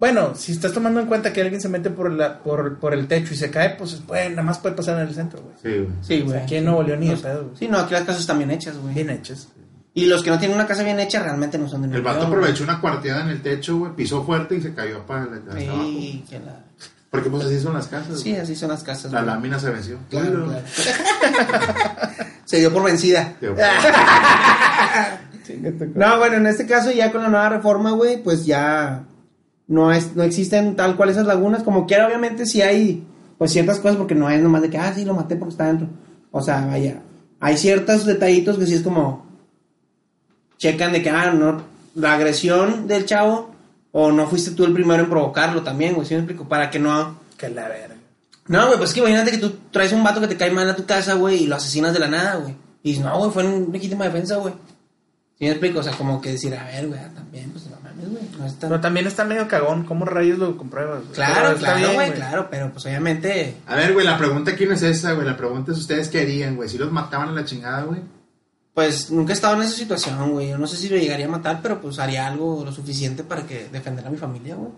Bueno, 0.00 0.34
si 0.36 0.52
estás 0.52 0.72
tomando 0.72 1.00
en 1.00 1.06
cuenta 1.06 1.32
que 1.32 1.40
alguien 1.42 1.60
se 1.60 1.68
mete 1.68 1.90
por, 1.90 2.12
la, 2.12 2.38
por, 2.38 2.78
por 2.78 2.94
el 2.94 3.08
techo 3.08 3.34
y 3.34 3.36
se 3.36 3.50
cae, 3.50 3.70
pues 3.70 4.04
bueno, 4.06 4.30
nada 4.30 4.42
más 4.42 4.58
puede 4.58 4.76
pasar 4.76 5.00
en 5.00 5.08
el 5.08 5.14
centro, 5.14 5.40
güey. 5.42 5.54
Sí, 5.60 5.78
güey. 5.80 5.88
Sí, 6.02 6.20
O 6.20 6.24
güey. 6.26 6.36
sea, 6.36 6.42
aquí 6.44 6.56
en 6.56 6.64
Nuevo 6.66 6.82
León 6.84 7.00
ni 7.00 7.08
de 7.08 7.16
pedo, 7.16 7.44
güey. 7.46 7.56
Sí, 7.56 7.66
no, 7.68 7.78
aquí 7.78 7.94
las 7.94 8.04
casas 8.04 8.20
están 8.20 8.38
bien 8.38 8.50
hechas, 8.52 8.76
güey. 8.78 8.94
Bien 8.94 9.10
hechas. 9.10 9.48
Y 9.94 10.06
los 10.06 10.22
que 10.22 10.30
no 10.30 10.38
tienen 10.38 10.56
una 10.56 10.66
casa 10.68 10.84
bien 10.84 11.00
hecha 11.00 11.20
realmente 11.22 11.58
no 11.58 11.68
son 11.68 11.80
de 11.82 11.86
El 11.86 11.90
Nuevo 11.94 12.06
vato 12.06 12.20
León, 12.20 12.32
aprovechó 12.32 12.62
una 12.62 12.80
cuarteada 12.80 13.22
en 13.22 13.30
el 13.30 13.42
techo, 13.42 13.76
güey, 13.78 13.92
pisó 13.96 14.22
fuerte 14.22 14.54
y 14.54 14.60
se 14.62 14.72
cayó 14.72 15.04
para 15.04 15.24
el 15.24 15.32
abajo. 15.68 15.82
Sí, 15.88 16.24
que 16.30 16.38
la- 16.38 16.64
Porque 17.10 17.28
pues 17.30 17.46
así 17.46 17.58
son 17.58 17.74
las 17.74 17.88
casas. 17.88 18.20
sí, 18.20 18.30
güey. 18.30 18.42
así 18.42 18.54
son 18.54 18.68
las 18.68 18.84
casas. 18.84 19.10
La 19.10 19.22
güey. 19.22 19.34
lámina 19.34 19.58
se 19.58 19.70
venció. 19.70 19.98
Claro, 20.10 20.44
claro. 20.46 20.62
Se 22.44 22.58
dio 22.60 22.72
por 22.72 22.84
vencida. 22.84 23.34
Tío, 23.40 23.54
No, 25.94 26.18
bueno, 26.18 26.36
en 26.36 26.46
este 26.46 26.66
caso 26.66 26.90
ya 26.92 27.10
con 27.10 27.22
la 27.22 27.28
nueva 27.28 27.48
reforma, 27.48 27.90
güey, 27.92 28.22
pues 28.22 28.44
ya 28.46 29.04
no 29.68 29.92
es, 29.92 30.16
no 30.16 30.22
existen 30.22 30.74
tal 30.74 30.96
cual 30.96 31.10
esas 31.10 31.26
lagunas. 31.26 31.62
Como 31.62 31.86
quiera, 31.86 32.06
obviamente, 32.06 32.46
sí 32.46 32.62
hay 32.62 33.06
pues 33.36 33.52
ciertas 33.52 33.78
cosas, 33.78 33.96
porque 33.96 34.16
no 34.16 34.28
es 34.28 34.42
nomás 34.42 34.62
de 34.62 34.70
que, 34.70 34.78
ah, 34.78 34.92
sí, 34.92 35.04
lo 35.04 35.14
maté 35.14 35.36
porque 35.36 35.52
está 35.52 35.66
dentro. 35.66 35.88
O 36.32 36.42
sea, 36.42 36.66
vaya, 36.66 37.02
hay 37.38 37.56
ciertos 37.56 38.04
detallitos 38.04 38.58
que 38.58 38.66
sí 38.66 38.74
es 38.74 38.82
como 38.82 39.26
checan 40.56 40.92
de 40.92 41.02
que, 41.02 41.10
ah, 41.10 41.30
no, 41.32 41.62
la 41.94 42.14
agresión 42.14 42.88
del 42.88 43.06
chavo, 43.06 43.50
o 43.92 44.10
no 44.10 44.26
fuiste 44.26 44.50
tú 44.50 44.64
el 44.64 44.72
primero 44.72 45.04
en 45.04 45.08
provocarlo 45.08 45.62
también, 45.62 45.94
güey, 45.94 46.06
¿sí 46.06 46.14
me 46.14 46.20
explico? 46.20 46.48
Para 46.48 46.70
que 46.70 46.78
no... 46.78 47.20
Que 47.36 47.48
la 47.48 47.68
verga. 47.68 47.94
No, 48.48 48.66
güey, 48.66 48.78
pues 48.78 48.90
es 48.90 48.94
que 48.94 49.00
imagínate 49.00 49.30
que 49.30 49.38
tú 49.38 49.54
traes 49.70 49.92
un 49.92 50.02
vato 50.02 50.20
que 50.20 50.26
te 50.26 50.36
cae 50.36 50.50
mal 50.50 50.68
a 50.68 50.74
tu 50.74 50.84
casa, 50.84 51.14
güey, 51.14 51.44
y 51.44 51.46
lo 51.46 51.56
asesinas 51.56 51.92
de 51.92 52.00
la 52.00 52.08
nada, 52.08 52.36
güey. 52.36 52.56
Y 52.82 52.98
no, 52.98 53.16
güey, 53.18 53.30
fue 53.30 53.44
en 53.44 53.70
legítima 53.70 54.06
defensa, 54.06 54.36
güey. 54.36 54.54
¿Sí 55.38 55.44
me 55.44 55.50
explico? 55.50 55.78
O 55.78 55.82
sea, 55.82 55.92
como 55.92 56.20
que 56.20 56.32
decir, 56.32 56.54
a 56.54 56.64
ver, 56.64 56.88
güey, 56.88 57.00
también, 57.14 57.50
pues 57.50 57.67
no 58.32 58.38
mames, 58.38 58.38
güey. 58.38 58.40
No 58.40 58.46
es 58.46 58.58
tan- 58.58 58.68
Pero 58.70 58.80
también 58.80 59.06
está 59.06 59.24
medio 59.24 59.48
cagón. 59.48 59.84
¿Cómo 59.84 60.04
rayos 60.04 60.38
lo 60.38 60.56
compruebas? 60.56 61.00
güey? 61.02 61.12
Claro, 61.14 61.34
Pero 61.34 61.48
está 61.56 61.74
claro, 61.76 61.92
güey, 61.94 62.12
claro, 62.12 62.48
pero 62.50 62.72
pues 62.72 62.84
obviamente. 62.86 63.56
A 63.66 63.74
ver, 63.76 63.92
güey, 63.92 64.04
la 64.06 64.18
pregunta 64.18 64.50
aquí 64.52 64.66
no 64.66 64.74
es 64.74 64.82
esa, 64.82 65.12
güey. 65.12 65.26
La 65.26 65.36
pregunta 65.36 65.72
es 65.72 65.78
ustedes 65.78 66.08
qué 66.08 66.20
harían, 66.22 66.56
güey. 66.56 66.68
Si 66.68 66.78
los 66.78 66.90
mataban 66.92 67.28
a 67.28 67.32
la 67.32 67.44
chingada, 67.44 67.82
güey. 67.82 68.00
Pues 68.74 69.10
nunca 69.10 69.32
he 69.32 69.34
estado 69.34 69.56
en 69.56 69.62
esa 69.62 69.76
situación, 69.76 70.30
güey. 70.30 70.50
Yo 70.50 70.58
no 70.58 70.66
sé 70.68 70.76
si 70.76 70.88
lo 70.88 70.96
llegaría 70.96 71.26
a 71.26 71.30
matar, 71.30 71.60
pero 71.62 71.80
pues 71.80 71.98
haría 71.98 72.26
algo 72.28 72.64
lo 72.64 72.70
suficiente 72.72 73.24
para 73.24 73.44
que 73.44 73.68
defender 73.72 74.06
a 74.06 74.10
mi 74.10 74.16
familia, 74.16 74.54
güey. 74.54 74.70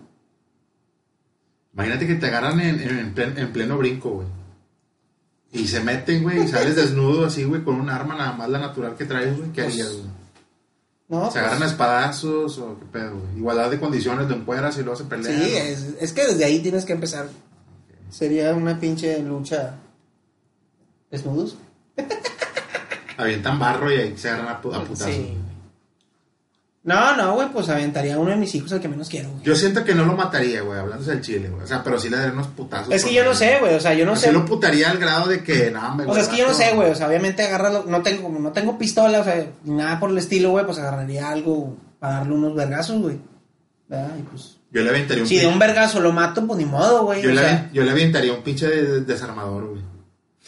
Imagínate 1.73 2.07
que 2.07 2.15
te 2.15 2.25
agarran 2.27 2.59
en, 2.59 2.81
en, 2.81 2.97
en 2.99 3.13
plen- 3.15 3.37
en 3.37 3.53
pleno 3.53 3.77
brinco, 3.77 4.09
güey. 4.09 4.27
Y 5.53 5.67
se 5.67 5.81
meten, 5.81 6.23
güey, 6.23 6.43
y 6.43 6.47
sales 6.47 6.75
desnudo 6.75 7.25
así, 7.25 7.43
güey, 7.43 7.61
con 7.63 7.75
un 7.79 7.89
arma 7.89 8.15
nada 8.15 8.33
más 8.33 8.49
la 8.49 8.59
natural 8.59 8.95
que 8.95 9.05
traes, 9.05 9.37
güey. 9.37 9.51
¿Qué 9.51 9.61
harías, 9.61 9.91
güey? 9.93 10.20
No, 11.11 11.25
¿Se 11.25 11.39
pues, 11.39 11.45
agarran 11.45 11.63
espadazos 11.67 12.57
o 12.57 12.79
qué 12.79 12.85
pedo? 12.85 13.17
Igualdad 13.35 13.69
de 13.69 13.81
condiciones, 13.81 14.29
lo 14.29 14.35
empueras 14.35 14.77
y 14.77 14.81
luego 14.81 14.95
se 14.95 15.03
pelean. 15.03 15.41
Sí, 15.41 15.55
es, 15.57 15.95
es 15.99 16.13
que 16.13 16.25
desde 16.25 16.45
ahí 16.45 16.59
tienes 16.59 16.85
que 16.85 16.93
empezar. 16.93 17.27
Sería 18.09 18.55
una 18.55 18.79
pinche 18.79 19.19
lucha 19.19 19.75
desnudos. 21.09 21.57
Avientan 23.17 23.59
barro 23.59 23.91
y 23.91 23.97
ahí 23.97 24.17
se 24.17 24.29
agarran 24.29 24.47
a, 24.47 24.51
a 24.51 24.61
putazos. 24.61 25.13
Sí. 25.13 25.37
No, 26.83 27.15
no, 27.15 27.33
güey, 27.35 27.47
pues 27.49 27.69
aventaría 27.69 28.15
a 28.15 28.19
uno 28.19 28.31
de 28.31 28.37
mis 28.37 28.55
hijos 28.55 28.71
al 28.73 28.79
que 28.81 28.87
menos 28.87 29.07
quiero, 29.07 29.29
güey. 29.29 29.43
Yo 29.43 29.55
siento 29.55 29.83
que 29.83 29.93
no 29.93 30.03
lo 30.03 30.13
mataría, 30.13 30.61
güey, 30.63 30.79
hablándose 30.79 31.11
del 31.11 31.21
chile, 31.21 31.47
güey. 31.49 31.63
O 31.63 31.67
sea, 31.67 31.83
pero 31.83 31.99
sí 31.99 32.09
le 32.09 32.17
daría 32.17 32.33
unos 32.33 32.47
putazos. 32.47 32.91
Es 32.91 33.05
que 33.05 33.13
yo 33.13 33.23
no 33.23 33.35
sé, 33.35 33.57
güey, 33.59 33.75
o 33.75 33.79
sea, 33.79 33.93
yo 33.93 34.03
no 34.03 34.13
Así 34.13 34.23
sé. 34.23 34.31
lo 34.31 34.45
putaría 34.45 34.89
al 34.89 34.97
grado 34.97 35.27
de 35.27 35.43
que, 35.43 35.69
no, 35.69 35.95
me 35.95 36.05
O 36.05 36.13
sea, 36.15 36.23
es 36.23 36.29
que 36.29 36.37
yo 36.37 36.47
no 36.47 36.55
sé, 36.55 36.73
güey, 36.73 36.89
o 36.89 36.95
sea, 36.95 37.07
obviamente 37.07 37.43
agarrarlo, 37.43 37.85
no 37.87 38.01
tengo, 38.01 38.23
como 38.23 38.39
no 38.39 38.51
tengo 38.51 38.79
pistola, 38.79 39.19
o 39.19 39.23
sea, 39.23 39.45
ni 39.63 39.75
nada 39.75 39.99
por 39.99 40.09
el 40.09 40.17
estilo, 40.17 40.49
güey, 40.49 40.65
pues 40.65 40.79
agarraría 40.79 41.29
algo 41.29 41.77
para 41.99 42.15
darle 42.15 42.33
unos 42.33 42.55
vergazos, 42.55 42.99
güey. 42.99 43.19
¿Verdad? 43.87 44.15
Y 44.17 44.23
pues, 44.23 44.57
Yo 44.71 44.81
le 44.81 44.89
aventaría 44.89 45.21
un 45.21 45.29
si 45.29 45.37
de 45.37 45.45
un 45.47 45.59
vergazo 45.59 45.99
lo 45.99 46.11
mato, 46.11 46.47
pues 46.47 46.57
ni 46.57 46.65
modo, 46.65 47.03
güey. 47.03 47.21
yo, 47.21 47.29
le, 47.29 47.41
sea, 47.41 47.69
yo 47.71 47.83
le 47.83 47.91
aventaría 47.91 48.33
un 48.33 48.41
pinche 48.41 48.67
de- 48.67 48.83
de- 48.83 49.01
desarmador, 49.01 49.67
güey. 49.69 49.81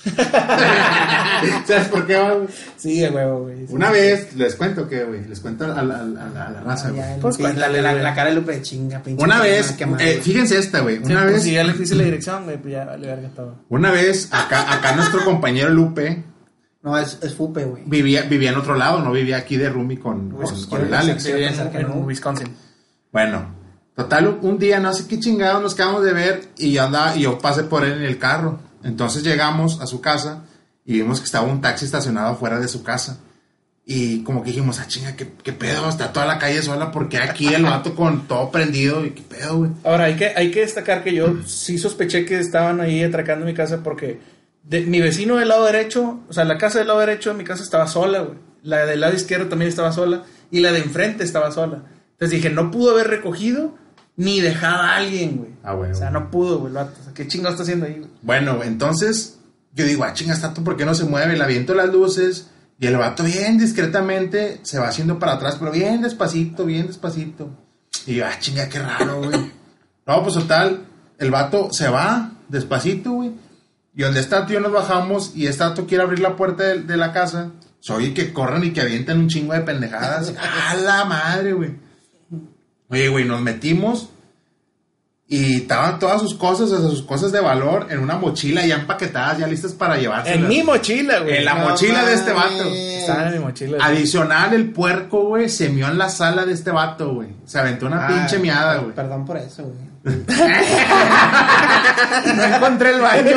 ¿Sabes 1.66 1.88
por 1.90 2.06
qué, 2.06 2.20
güey? 2.20 2.48
Sí, 2.78 3.00
de 3.00 3.10
huevo, 3.10 3.42
güey. 3.44 3.68
Sí. 3.68 3.74
Una 3.74 3.90
vez, 3.92 4.36
les 4.36 4.56
cuento 4.56 4.88
que, 4.88 5.04
güey, 5.04 5.26
les 5.26 5.40
cuento 5.40 5.66
a 5.66 5.68
la, 5.70 5.80
a 5.80 5.84
la- 5.84 6.00
a 6.00 6.30
la- 6.30 6.46
a 6.48 6.50
la 6.52 6.62
raza, 6.62 6.90
güey. 6.92 7.04
Pues 7.22 7.38
cuéntale, 7.38 7.82
la, 7.82 7.94
la, 7.94 8.14
cara 8.14 8.30
de 8.30 8.36
Lupe 8.36 8.54
de 8.54 8.62
chinga, 8.62 9.00
pinche. 9.02 9.24
Una 9.24 9.40
vez, 9.42 9.72
quemada, 9.74 10.04
eh, 10.04 10.20
fíjense 10.22 10.58
esta, 10.58 10.80
güey. 10.82 10.98
Sí, 10.98 11.12
Una 11.12 11.22
pues, 11.24 11.34
vez, 11.34 11.44
Si 11.44 11.52
ya 11.54 11.64
le 11.64 11.74
hice 11.82 11.96
la 11.96 12.04
dirección, 12.04 12.44
güey, 12.46 12.58
pues 12.58 12.74
ya 12.74 12.86
vale 12.86 13.08
verga 13.08 13.30
todo. 13.36 13.56
una 13.70 13.92
vez, 13.92 14.30
acá, 14.32 14.74
acá 14.74 14.96
nuestro 14.96 15.24
compañero 15.24 15.70
Lupe 15.70 16.24
No, 16.82 16.98
es, 16.98 17.20
es 17.22 17.34
Fupe, 17.36 17.64
güey. 17.66 17.84
vivía, 17.86 18.24
vivía 18.24 18.50
en 18.50 18.58
otro 18.58 18.76
lado, 18.76 19.02
no 19.02 19.12
vivía 19.12 19.38
aquí 19.38 19.58
de 19.58 19.70
Rumi 19.70 19.98
con, 19.98 20.30
con, 20.32 20.40
Pues, 20.42 20.52
con 20.52 20.80
quiero 20.80 20.86
el 20.86 20.94
Alex. 20.94 21.24
Sí, 21.24 21.32
en, 21.32 21.76
en. 21.76 22.04
Wisconsin. 22.06 22.48
Bueno, 23.12 23.56
total, 23.96 24.40
un 24.42 24.58
día 24.60 24.80
no 24.80 24.92
sé 24.94 25.08
qué 25.08 25.20
chingados 25.20 25.62
nos 25.62 25.76
quedamos 25.76 26.04
de 26.04 26.14
ver 26.14 26.42
y 26.58 26.74
yo 26.74 26.84
andaba, 26.84 27.16
y 27.16 27.22
yo 27.22 27.38
pasé 27.40 27.64
por 27.64 27.86
él 27.86 27.94
en 27.94 28.04
el 28.04 28.18
carro. 28.18 28.60
Entonces 28.84 29.24
llegamos 29.24 29.80
a 29.82 29.88
su 29.88 30.02
casa 30.02 30.44
y 30.86 30.94
vimos 30.94 31.20
que 31.20 31.26
estaba 31.26 31.48
un 31.48 31.62
taxi 31.62 31.86
estacionado 31.86 32.36
fuera 32.36 32.60
de 32.60 32.68
su 32.68 32.84
casa. 32.84 33.20
Y 33.86 34.24
como 34.24 34.44
que 34.44 34.52
dijimos, 34.52 34.80
ah, 34.80 34.88
chinga, 34.88 35.16
¿qué, 35.16 35.28
qué 35.44 35.52
pedo? 35.52 35.90
Está 35.90 36.14
toda 36.14 36.26
la 36.26 36.40
calle 36.40 36.62
sola 36.62 36.92
porque 36.92 37.18
aquí 37.18 37.54
el 37.54 37.64
vato 37.64 37.96
con 37.96 38.28
todo 38.28 38.50
prendido 38.50 39.06
y 39.06 39.12
qué 39.12 39.22
pedo, 39.24 39.58
güey. 39.58 39.72
Ahora, 39.84 40.06
hay 40.06 40.16
que, 40.16 40.28
hay 40.36 40.52
que 40.52 40.62
destacar 40.62 41.04
que 41.04 41.14
yo 41.14 41.44
sí 41.46 41.78
sospeché 41.78 42.24
que 42.26 42.40
estaban 42.40 42.80
ahí 42.80 43.04
atracando 43.04 43.46
mi 43.46 43.54
casa 43.54 43.84
porque 43.84 44.22
mi 44.70 45.02
vecino 45.02 45.36
del 45.36 45.50
lado 45.50 45.66
derecho, 45.66 46.22
o 46.30 46.34
sea, 46.34 46.46
la 46.46 46.58
casa 46.58 46.80
del 46.80 46.88
lado 46.88 47.02
derecho 47.02 47.32
de 47.32 47.38
mi 47.38 47.44
casa 47.44 47.62
estaba 47.62 47.88
sola, 47.88 48.22
güey. 48.22 48.38
La 48.64 48.86
del 48.86 49.02
lado 49.02 49.14
izquierdo 49.14 49.48
también 49.48 49.68
estaba 49.68 49.92
sola 49.92 50.24
y 50.50 50.62
la 50.62 50.72
de 50.72 50.80
enfrente 50.80 51.26
estaba 51.26 51.52
sola. 51.52 51.84
Entonces 52.12 52.32
dije, 52.32 52.50
no 52.50 52.72
pudo 52.72 52.92
haber 52.92 53.08
recogido 53.08 53.76
ni 54.16 54.42
dejado 54.42 54.82
a 54.84 54.96
alguien, 54.98 55.38
güey. 55.38 55.52
Ah, 55.64 55.74
güey, 55.74 55.92
O 55.92 55.96
sea, 55.96 56.12
no 56.12 56.30
pudo, 56.30 56.60
güey, 56.60 56.68
el 56.70 56.76
vato. 56.76 56.98
O 57.00 57.04
sea, 57.04 57.14
¿qué 57.14 57.28
chingado 57.28 57.52
está 57.52 57.64
haciendo 57.64 57.86
ahí, 57.86 58.00
güey? 58.00 58.10
Bueno, 58.22 58.62
entonces 58.64 59.40
yo 59.74 59.86
digo, 59.86 60.04
ah, 60.04 60.14
chinga, 60.14 60.34
está 60.34 60.54
¿por 60.54 60.78
qué 60.78 60.86
no 60.86 60.94
se 60.94 61.06
mueve? 61.06 61.36
Le 61.36 61.44
aviento 61.44 61.74
las 61.74 61.90
luces 61.90 62.48
y 62.80 62.88
el 62.88 62.98
vato 62.98 63.24
bien 63.24 63.58
discretamente 63.58 64.60
se 64.64 64.80
va 64.80 64.88
haciendo 64.90 65.20
para 65.20 65.34
atrás, 65.34 65.56
pero 65.60 65.72
bien 65.72 66.02
despacito, 66.02 66.66
bien 66.66 66.88
despacito. 66.88 67.50
Y 68.06 68.16
yo, 68.16 68.26
ah, 68.26 68.38
chinga, 68.40 68.70
qué 68.70 68.80
raro, 68.80 69.24
güey. 69.24 69.52
No, 70.06 70.22
pues 70.22 70.36
total, 70.36 70.86
el 71.18 71.32
vato 71.32 71.70
se 71.72 71.88
va 71.88 72.34
despacito, 72.50 73.14
güey. 73.14 73.32
Y 73.96 74.02
donde 74.02 74.20
está 74.20 74.46
tío 74.46 74.60
nos 74.60 74.74
bajamos 74.74 75.32
y 75.34 75.48
vato 75.48 75.88
quiere 75.88 76.04
abrir 76.04 76.20
la 76.20 76.36
puerta 76.36 76.64
de, 76.64 76.82
de 76.82 76.98
la 76.98 77.14
casa. 77.14 77.52
Soy 77.80 78.14
que 78.14 78.34
corran 78.34 78.66
y 78.66 78.72
que 78.72 78.82
avientan 78.82 79.20
un 79.20 79.30
chingo 79.30 79.54
de 79.54 79.62
pendejadas. 79.62 80.34
¡A 80.70 80.76
la 80.76 81.06
madre, 81.06 81.54
güey! 81.54 81.72
Oye, 82.94 83.10
güey, 83.10 83.26
nos 83.26 83.42
metimos 83.42 84.10
y 85.28 85.56
estaban 85.58 85.98
todas 86.00 86.22
sus 86.22 86.36
cosas, 86.36 86.70
o 86.72 86.80
sea, 86.80 86.90
sus 86.90 87.02
cosas 87.02 87.32
de 87.32 87.40
valor 87.40 87.88
en 87.90 88.00
una 88.00 88.18
mochila 88.18 88.66
ya 88.66 88.76
empaquetadas, 88.76 89.40
ya 89.40 89.48
listas 89.48 89.74
para 89.74 89.98
llevarse. 89.98 90.34
En 90.34 90.48
mi 90.48 90.62
mochila, 90.62 91.20
güey. 91.22 91.38
En 91.38 91.46
la 91.46 91.56
No 91.56 91.70
mochila 91.70 92.06
de 92.06 92.14
este 92.14 92.32
vato. 92.34 92.64
Estaba 92.72 93.28
en 93.30 93.34
mi 93.34 93.40
mochila. 93.40 93.78
güey. 93.78 93.82
Adicional, 93.98 94.54
el 94.54 94.72
puerco, 94.72 95.24
güey, 95.26 95.50
se 95.50 95.70
mió 95.70 95.88
en 95.88 95.98
la 95.98 96.10
sala 96.10 96.46
de 96.46 96.54
este 96.54 96.70
vato, 96.72 97.16
güey. 97.16 97.30
Se 97.46 97.58
aventó 97.58 97.88
una 97.88 98.06
Ah, 98.06 98.08
pinche 98.10 98.38
miada, 98.38 98.78
güey. 98.78 98.94
Perdón 98.94 99.26
por 99.26 99.38
eso, 99.38 99.64
güey. 99.64 99.93
No 102.36 102.44
encontré 102.44 102.90
el 102.92 103.02
baño. 103.02 103.32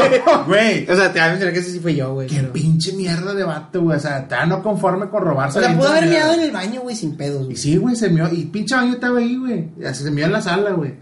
Güey, 0.46 0.88
O 0.90 0.96
sea, 0.96 1.12
te 1.12 1.18
voy 1.18 1.28
a 1.28 1.30
mencionar 1.30 1.52
que 1.54 1.60
ese 1.60 1.70
sí 1.72 1.80
fue 1.80 1.94
yo, 1.94 2.12
güey. 2.14 2.26
qué 2.28 2.36
pero- 2.36 2.52
pinche 2.52 2.92
mierda 2.92 3.34
de 3.34 3.44
vato, 3.44 3.82
güey. 3.82 3.96
O 3.96 4.00
sea, 4.00 4.18
estaba 4.20 4.46
no 4.46 4.62
conforme 4.62 5.08
con 5.08 5.22
robarse. 5.24 5.58
O 5.58 5.62
sea, 5.62 5.76
pudo 5.76 5.88
haber 5.88 6.06
meado 6.06 6.34
en 6.34 6.40
el 6.40 6.50
baño, 6.50 6.80
güey, 6.82 6.96
sin 6.96 7.16
pedos, 7.16 7.42
Y 7.42 7.44
güey. 7.44 7.56
sí, 7.56 7.76
güey, 7.76 7.96
se 7.96 8.08
mió. 8.10 8.28
Y 8.32 8.44
pinche 8.46 8.74
baño 8.74 8.94
estaba 8.94 9.18
ahí, 9.18 9.36
güey. 9.36 9.68
Se 9.94 10.10
mió 10.10 10.26
en 10.26 10.32
la 10.32 10.42
sala, 10.42 10.70
güey. 10.72 10.94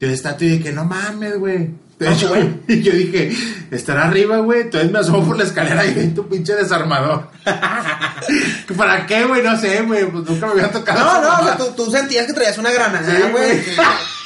Entonces 0.00 0.18
está 0.18 0.36
tú 0.36 0.44
y 0.44 0.58
dije, 0.58 0.72
no 0.72 0.84
mames, 0.84 1.38
güey. 1.38 1.70
Entonces 2.00 2.20
yo, 2.28 2.34
y 2.66 2.82
yo 2.82 2.92
dije, 2.92 3.32
estará 3.70 4.08
arriba, 4.08 4.38
güey. 4.38 4.62
Entonces 4.62 4.90
me 4.90 4.98
asomo 4.98 5.24
por 5.24 5.38
la 5.38 5.44
escalera 5.44 5.84
y 5.86 5.94
vi 5.94 6.08
tu 6.08 6.26
pinche 6.28 6.54
desarmador. 6.56 7.28
¿Para 8.76 9.06
qué, 9.06 9.24
güey? 9.24 9.42
No 9.42 9.56
sé, 9.60 9.82
güey. 9.82 10.06
Pues 10.10 10.28
nunca 10.28 10.46
me 10.46 10.52
había 10.52 10.72
tocado. 10.72 10.98
No, 11.00 11.22
no, 11.22 11.40
o 11.40 11.44
sea, 11.44 11.56
tú, 11.56 11.64
tú 11.76 11.90
sentías 11.90 12.26
que 12.26 12.32
traías 12.32 12.58
una 12.58 12.72
granada, 12.72 13.06
Sí, 13.06 13.22
güey. 13.22 13.32
güey. 13.32 13.60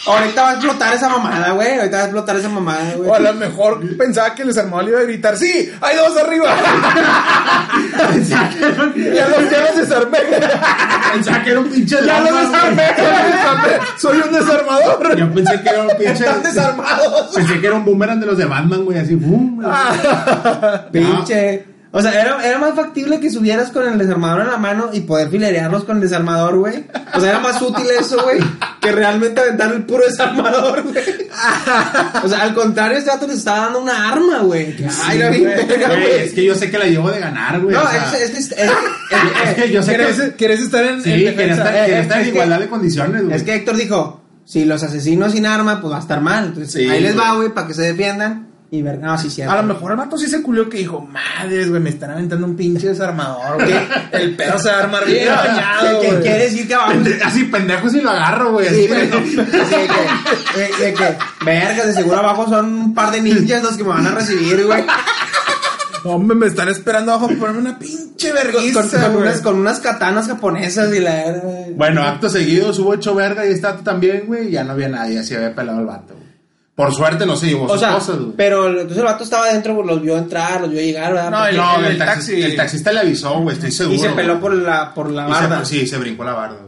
Ahorita 0.07 0.43
va 0.43 0.51
a 0.51 0.53
explotar 0.55 0.95
esa 0.95 1.09
mamada, 1.09 1.51
güey. 1.51 1.79
Ahorita 1.79 1.97
va 1.97 2.03
a 2.03 2.07
explotar 2.07 2.37
esa 2.37 2.49
mamada, 2.49 2.95
güey. 2.97 3.11
O 3.11 3.15
a 3.15 3.19
lo 3.19 3.35
mejor 3.35 3.97
pensaba 3.97 4.35
que 4.35 4.43
el 4.43 4.49
desarmador 4.49 4.85
le 4.85 4.91
iba 4.91 5.01
a 5.01 5.05
gritar, 5.05 5.37
¡Sí! 5.37 5.73
¡Hay 5.81 5.97
dos 5.97 6.17
arriba! 6.17 6.47
ya 8.29 9.29
los, 9.29 9.51
ya 9.51 9.61
los 9.61 9.77
desarmé. 9.77 10.19
Pensaba 11.13 11.43
que 11.43 11.51
era 11.51 11.61
un 11.61 11.69
pinche 11.71 11.97
¡Ya 12.05 12.21
los 12.21 12.43
desarmé! 12.43 12.75
güey. 12.75 12.97
¡Ya 12.97 13.23
los 13.23 13.33
desarmé! 13.33 13.71
¡Soy 13.99 14.19
un 14.19 14.33
desarmador! 14.33 15.17
Yo 15.17 15.33
pensé 15.35 15.61
que 15.63 15.69
era 15.69 15.83
un 15.83 15.89
pinche. 15.99 16.13
Están 16.13 16.43
desarmados. 16.43 17.35
Pensé 17.35 17.61
que 17.61 17.67
era 17.67 17.77
un 17.77 17.85
boomerang 17.85 18.21
de 18.21 18.27
los 18.27 18.39
de 18.39 18.45
Batman, 18.45 18.85
güey. 18.85 18.99
Así, 18.99 19.15
boom. 19.15 19.63
Pinche. 20.93 21.76
O 21.99 22.03
sea, 22.03 22.21
era, 22.21 22.47
era 22.47 22.59
más 22.59 22.75
factible 22.75 23.21
que 23.21 23.31
subieras 23.31 23.71
con 23.71 23.87
el 23.91 23.97
desarmador 23.99 24.43
en 24.43 24.49
la 24.49 24.59
mano 24.59 24.91
y 24.93 25.01
poder 25.01 25.31
filerearlos 25.31 25.85
con 25.85 25.97
el 25.97 26.03
desarmador, 26.03 26.57
güey. 26.59 26.85
O 27.15 27.21
sea, 27.21 27.31
era 27.31 27.39
más 27.41 27.61
útil 27.63 27.87
eso, 27.99 28.23
güey, 28.23 28.39
que 28.83 28.93
realmente 28.93 29.41
aventar 29.41 29.73
el 29.73 29.85
puro 29.85 30.05
desarmador, 30.07 30.83
güey. 30.83 31.05
O 32.23 32.29
sea, 32.29 32.43
al 32.43 32.55
contrario, 32.55 32.99
este 32.99 33.11
vato 33.11 33.27
les 33.27 33.39
estaba 33.39 33.61
dando 33.61 33.81
una 33.81 34.11
arma, 34.11 34.41
güey. 34.41 34.77
Ay, 35.05 35.19
la 35.19 35.29
güey. 35.29 35.45
es 36.19 36.33
que 36.35 36.45
yo 36.45 36.55
sé 36.55 36.71
que 36.71 36.79
la 36.79 36.85
llevo 36.85 37.11
de 37.11 37.19
ganar, 37.21 37.61
güey. 37.61 37.75
No, 37.75 37.83
o 37.83 37.89
sea, 37.89 38.13
es, 38.23 38.31
es, 38.31 38.53
es, 38.53 39.55
que 39.55 39.71
yo 39.73 39.83
sé 39.83 39.97
¿Quieres, 39.97 40.21
que. 40.21 40.33
quieres 40.35 40.61
estar 40.61 40.85
en, 40.85 41.03
Sí, 41.03 41.11
en 41.13 41.51
estar, 41.51 41.75
eh, 41.75 41.79
eh, 41.95 42.01
estar 42.01 42.19
en 42.19 42.25
que- 42.25 42.31
igualdad 42.31 42.61
de 42.61 42.69
condiciones, 42.69 43.25
güey. 43.25 43.35
es 43.37 43.43
que 43.43 43.55
Héctor 43.55 43.77
dijo, 43.77 44.23
si 44.45 44.65
los 44.67 44.83
asesinos 44.83 45.33
sin 45.33 45.47
arma, 45.47 45.81
pues 45.81 45.93
va 45.93 45.97
a 45.97 46.01
estar 46.01 46.21
mal. 46.21 46.47
Entonces, 46.47 46.73
Sí, 46.75 46.89
ahí 46.91 47.01
les 47.01 47.19
va, 47.19 47.35
güey, 47.37 47.49
para 47.55 47.67
que 47.67 47.73
se 47.75 47.83
defiendan. 47.83 48.49
Y 48.77 48.83
ver, 48.83 48.99
no, 48.99 49.17
sí, 49.19 49.31
cierto. 49.31 49.53
A 49.53 49.57
lo 49.57 49.63
mejor 49.63 49.93
el 49.93 49.97
vato 49.97 50.17
sí 50.19 50.27
se 50.29 50.43
culió 50.43 50.69
que 50.69 50.79
dijo, 50.79 51.01
madres, 51.01 51.69
güey, 51.69 51.81
me 51.81 51.91
están 51.91 52.11
aventando 52.11 52.47
un 52.47 52.57
pinche 52.57 52.89
desarmador, 52.89 53.57
güey. 53.63 53.75
El 54.13 54.37
pedo 54.37 54.59
se 54.59 54.69
va 54.71 54.77
a 54.77 54.81
armar 54.85 55.05
bien 55.07 55.29
bañado, 55.35 56.01
que, 56.01 56.07
que 56.07 56.13
güey. 56.13 56.23
quiere 56.23 56.45
decir 56.45 56.69
que 56.69 56.75
abajo 56.75 56.93
Pende- 56.93 57.21
Así 57.25 57.45
pendejo 57.45 57.89
si 57.89 58.01
lo 58.01 58.11
agarro, 58.11 58.53
güey. 58.53 58.69
Sí, 58.69 58.89
así, 58.93 59.37
de 59.37 59.45
que, 59.47 60.59
de, 60.59 60.85
de 60.87 60.95
que, 60.95 61.17
vergas, 61.45 61.87
de 61.87 61.93
seguro 61.95 62.19
abajo 62.19 62.49
son 62.49 62.67
un 62.75 62.95
par 62.95 63.11
de 63.13 63.21
ninjas 63.23 63.63
los 63.63 63.77
que 63.77 63.83
me 63.85 63.91
van 63.91 64.07
a 64.07 64.11
recibir, 64.13 64.65
güey. 64.67 64.85
Hombre, 66.05 66.37
me 66.37 66.47
están 66.47 66.69
esperando 66.69 67.13
abajo 67.13 67.27
para 67.29 67.39
ponerme 67.41 67.61
una 67.61 67.79
pinche 67.79 68.33
vergüenza, 68.33 69.09
con- 69.09 69.17
unas, 69.23 69.41
con 69.41 69.57
unas 69.59 69.81
katanas 69.81 70.27
japonesas 70.29 70.95
y 70.95 71.01
la. 71.01 71.43
Bueno, 71.75 72.03
acto 72.05 72.29
seguido, 72.29 72.73
subo 72.73 72.95
hecho 72.95 73.15
verga 73.15 73.45
y 73.45 73.51
está 73.53 73.77
también, 73.79 74.25
güey. 74.27 74.49
Y 74.49 74.51
ya 74.53 74.63
no 74.63 74.73
había 74.73 74.89
nadie, 74.89 75.19
así 75.19 75.35
había 75.35 75.53
pelado 75.55 75.81
el 75.81 75.87
vato, 75.87 76.15
güey. 76.15 76.26
Por 76.77 76.93
suerte 76.95 77.25
no 77.27 77.35
se 77.37 77.47
llevó 77.47 77.65
O 77.65 77.71
sus 77.71 77.81
sea, 77.81 77.95
cosas, 77.95 78.19
güey. 78.19 78.33
pero 78.37 78.69
entonces 78.69 78.99
el 78.99 79.05
vato 79.05 79.25
estaba 79.25 79.47
adentro, 79.47 79.83
los 79.83 80.01
vio 80.03 80.17
entrar, 80.19 80.61
los 80.61 80.71
vio 80.71 80.81
llegar, 80.83 81.13
¿verdad? 81.15 81.31
No, 81.31 81.47
el- 81.47 81.57
No, 81.57 81.77
el, 81.79 81.85
el 81.87 81.99
taxi- 81.99 82.33
taxi- 82.35 82.43
el 82.45 82.55
taxista 82.57 82.93
le 82.93 83.01
avisó, 83.01 83.41
güey, 83.41 83.55
estoy 83.57 83.73
seguro. 83.73 83.97
y 83.97 83.99
se 83.99 84.09
peló 84.11 84.35
güey. 84.39 84.41
por 84.43 84.55
la, 84.55 84.93
por 84.95 85.11
la 85.11 85.25
se- 85.25 85.31
barda. 85.31 85.65
sí, 85.65 85.87
se 85.87 85.97
brincó 85.97 86.23
la 86.23 86.35
barda, 86.35 86.57
güey. 86.61 86.67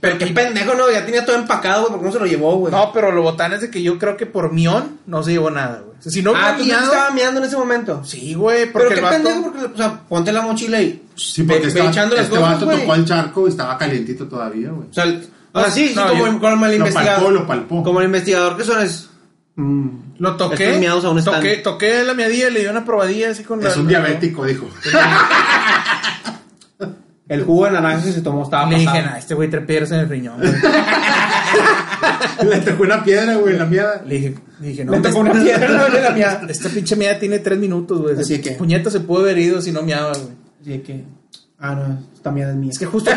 Pero 0.00 0.16
qué 0.18 0.26
pendejo, 0.28 0.72
no, 0.74 0.90
ya 0.90 1.04
tenía 1.04 1.26
todo 1.26 1.36
empacado, 1.36 1.80
güey, 1.82 1.90
porque 1.92 2.06
no 2.06 2.12
se 2.12 2.18
lo 2.20 2.26
llevó, 2.26 2.56
güey. 2.56 2.72
No, 2.72 2.90
pero 2.92 3.10
lo 3.12 3.22
botán 3.22 3.52
es 3.52 3.60
de 3.60 3.70
que 3.70 3.82
yo 3.82 3.98
creo 3.98 4.16
que 4.16 4.24
por 4.24 4.52
mión 4.52 4.98
no 5.06 5.22
se 5.24 5.32
llevó 5.32 5.50
nada, 5.50 5.80
güey. 5.84 5.98
O 5.98 6.02
sea, 6.02 6.10
si 6.12 6.22
no 6.22 6.32
ah, 6.34 6.54
¿tú 6.56 6.64
miado- 6.64 6.84
estaba 6.84 7.10
meando 7.10 7.40
en 7.40 7.46
ese 7.46 7.56
momento? 7.58 8.02
Sí, 8.04 8.32
güey, 8.34 8.72
Pero 8.72 8.88
qué 8.88 8.94
el 8.94 9.00
vato... 9.02 9.14
pendejo, 9.16 9.42
porque, 9.42 9.64
o 9.66 9.76
sea, 9.76 10.00
ponte 10.08 10.32
la 10.32 10.40
mochila 10.42 10.80
y. 10.80 11.02
Sí, 11.16 11.42
porque 11.42 11.60
ve 11.62 11.68
estaba, 11.68 11.90
echando 11.90 12.14
las 12.14 12.24
este 12.26 12.36
cosas, 12.38 12.52
vato 12.54 12.64
güey. 12.66 12.80
tocó 12.80 12.94
el 12.94 13.04
charco 13.04 13.46
y 13.46 13.50
estaba 13.50 13.76
calientito 13.76 14.26
todavía, 14.26 14.70
güey. 14.70 14.88
O 14.88 14.94
sea, 14.94 15.04
el- 15.04 15.26
o 15.52 15.60
sea, 15.60 15.70
sí, 15.70 15.88
sí, 15.88 15.94
como, 15.94 16.14
yo- 16.14 16.26
el- 16.28 16.38
como 16.38 16.64
el 16.66 16.70
lo 16.70 16.76
investigador. 16.78 17.14
palpó, 17.24 17.30
lo 17.32 17.46
palpó. 17.46 17.82
Como 17.82 17.98
el 18.00 18.06
investigador 18.06 18.56
que 18.56 18.64
son 18.64 18.80
es. 18.82 19.09
Mm, 19.60 20.14
Lo 20.18 20.36
toqué, 20.36 20.64
estos 20.66 20.80
miados 20.80 21.04
aún 21.04 21.18
están. 21.18 21.34
toqué, 21.36 21.56
toqué 21.58 22.02
la 22.04 22.14
miadilla 22.14 22.48
y 22.48 22.52
le 22.52 22.60
di 22.60 22.66
una 22.66 22.84
probadilla 22.84 23.30
así 23.30 23.42
con 23.44 23.62
la... 23.62 23.68
Es 23.68 23.76
un 23.76 23.86
diabético, 23.88 24.44
dijo. 24.44 24.68
El 27.28 27.44
jugo 27.44 27.66
de 27.66 27.70
naranja 27.72 28.04
que 28.04 28.12
se 28.12 28.22
tomó 28.22 28.42
estaba 28.42 28.68
Le 28.68 28.78
dije, 28.78 29.02
nah, 29.02 29.16
este 29.16 29.34
güey 29.34 29.48
trae 29.48 29.62
piedras 29.62 29.92
en 29.92 30.00
el 30.00 30.08
riñón. 30.08 30.40
Le 32.42 32.60
tocó 32.60 32.82
una 32.82 33.04
piedra, 33.04 33.34
güey, 33.36 33.52
en 33.52 33.58
la 33.60 33.66
mierda. 33.66 34.02
Le 34.04 34.14
dije, 34.16 34.34
le 34.60 34.68
dije, 34.68 34.84
no, 34.84 34.92
Le 34.92 35.00
tocó 35.00 35.20
una 35.20 35.32
piedra, 35.32 35.86
güey, 35.88 36.02
la 36.02 36.10
miada. 36.14 36.42
Esta 36.48 36.68
pinche 36.68 36.96
miada 36.96 37.18
tiene 37.20 37.38
tres 37.38 37.58
minutos, 37.58 38.00
güey. 38.02 38.18
Así 38.18 38.40
que- 38.40 38.52
Puñeta 38.52 38.90
se 38.90 39.00
pudo 39.00 39.20
haber 39.20 39.38
ido 39.38 39.62
si 39.62 39.70
no 39.70 39.82
miaba, 39.82 40.12
güey. 40.12 40.32
Así 40.60 40.78
que. 40.80 41.04
Ah, 41.60 41.74
no, 41.74 42.00
esta 42.14 42.32
mierda 42.32 42.52
es 42.52 42.58
mía. 42.58 42.70
Es 42.72 42.78
que 42.78 42.86
justo, 42.86 43.10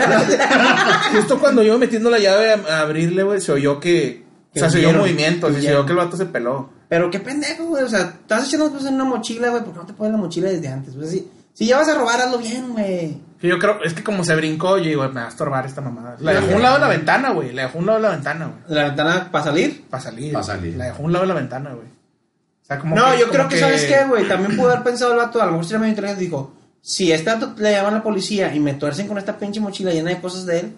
justo 1.14 1.40
cuando 1.40 1.64
yo 1.64 1.80
metiendo 1.80 2.10
la 2.12 2.20
llave 2.20 2.52
a, 2.52 2.60
a 2.70 2.82
abrirle, 2.82 3.24
güey, 3.24 3.40
se 3.42 3.52
oyó 3.54 3.80
que... 3.80 4.23
O 4.56 4.60
sea, 4.60 4.70
se 4.70 4.78
huyeron, 4.78 4.98
movimiento, 5.02 5.48
se 5.52 5.58
huyeron. 5.60 5.86
que 5.86 5.92
el 5.94 5.98
vato 5.98 6.16
se 6.18 6.26
peló. 6.26 6.70
Pero 6.90 7.10
qué 7.10 7.20
pendejo, 7.20 7.66
güey. 7.66 7.84
O 7.84 7.90
sea, 7.90 8.02
estás 8.02 8.48
echando 8.48 8.70
cosas 8.72 8.90
en 8.90 8.96
una 8.96 9.06
mochila, 9.06 9.50
güey. 9.50 9.64
¿Por 9.64 9.74
qué 9.74 9.80
no 9.80 9.86
te 9.86 9.94
pones 9.94 10.12
la 10.12 10.18
mochila 10.20 10.50
desde 10.50 10.68
antes? 10.68 10.94
Pues, 10.96 11.10
si, 11.10 11.28
si 11.54 11.66
ya 11.66 11.78
vas 11.78 11.90
a 11.90 11.96
robar, 11.96 12.22
hazlo 12.22 12.38
bien, 12.38 12.72
güey. 12.72 13.18
Que 13.42 13.48
yo 13.48 13.58
creo, 13.60 13.82
es 13.84 13.94
que 13.94 14.04
como 14.04 14.24
se 14.24 14.36
brincó, 14.36 14.78
yo 14.78 14.86
digo, 14.86 15.04
me 15.10 15.22
va 15.22 15.26
a 15.26 15.30
estorbar 15.30 15.66
esta 15.66 15.82
mamada. 15.82 16.16
La 16.20 16.34
dejó 16.34 16.54
a 16.54 16.56
un 16.56 16.62
lado 16.62 16.76
de 16.76 16.82
la 16.82 16.88
ventana, 16.90 17.32
güey. 17.32 17.52
La 17.52 17.64
dejó 17.64 17.78
a 17.78 17.82
un 17.82 17.86
lado 17.88 17.98
de 18.00 18.04
la 18.04 18.10
ventana, 18.12 18.46
güey. 18.46 18.58
La 18.78 18.84
ventana 18.86 19.30
para 19.32 19.44
salir. 19.44 19.84
Para 19.90 20.04
salir. 20.04 20.34
Pa' 20.34 20.44
salir. 20.44 20.76
La 20.78 20.86
dejó 20.86 21.02
a 21.02 21.06
un 21.06 21.14
lado 21.14 21.24
de 21.26 21.34
la 21.34 21.40
ventana, 21.40 21.70
güey. 21.74 21.88
O 21.88 22.66
sea, 22.66 22.80
como 22.80 22.96
No, 22.96 23.12
que- 23.12 23.20
yo 23.20 23.28
como 23.28 23.32
creo 23.34 23.50
que, 23.50 23.60
¿sabes 23.60 23.84
qué, 23.86 24.06
güey? 24.08 24.28
También 24.28 24.56
pudo 24.56 24.70
haber 24.72 24.84
pensado 24.84 25.12
el 25.12 25.18
vato, 25.18 25.42
a 25.42 25.46
lo 25.46 25.52
mejor 25.52 25.66
si 25.66 25.72
era 25.74 25.80
medio 25.80 25.92
inteligente, 25.92 26.24
dijo, 26.24 26.54
si 26.82 27.12
este 27.12 27.30
vato 27.34 27.54
le 27.58 27.72
llaman 27.72 27.94
a 27.96 27.98
la 27.98 28.04
policía 28.04 28.54
y 28.56 28.60
me 28.60 28.76
tuercen 28.76 29.08
con 29.08 29.18
esta 29.18 29.38
pinche 29.38 29.60
mochila 29.60 29.92
llena 29.92 30.12
de 30.12 30.22
cosas 30.22 30.46
de 30.46 30.60
él, 30.60 30.74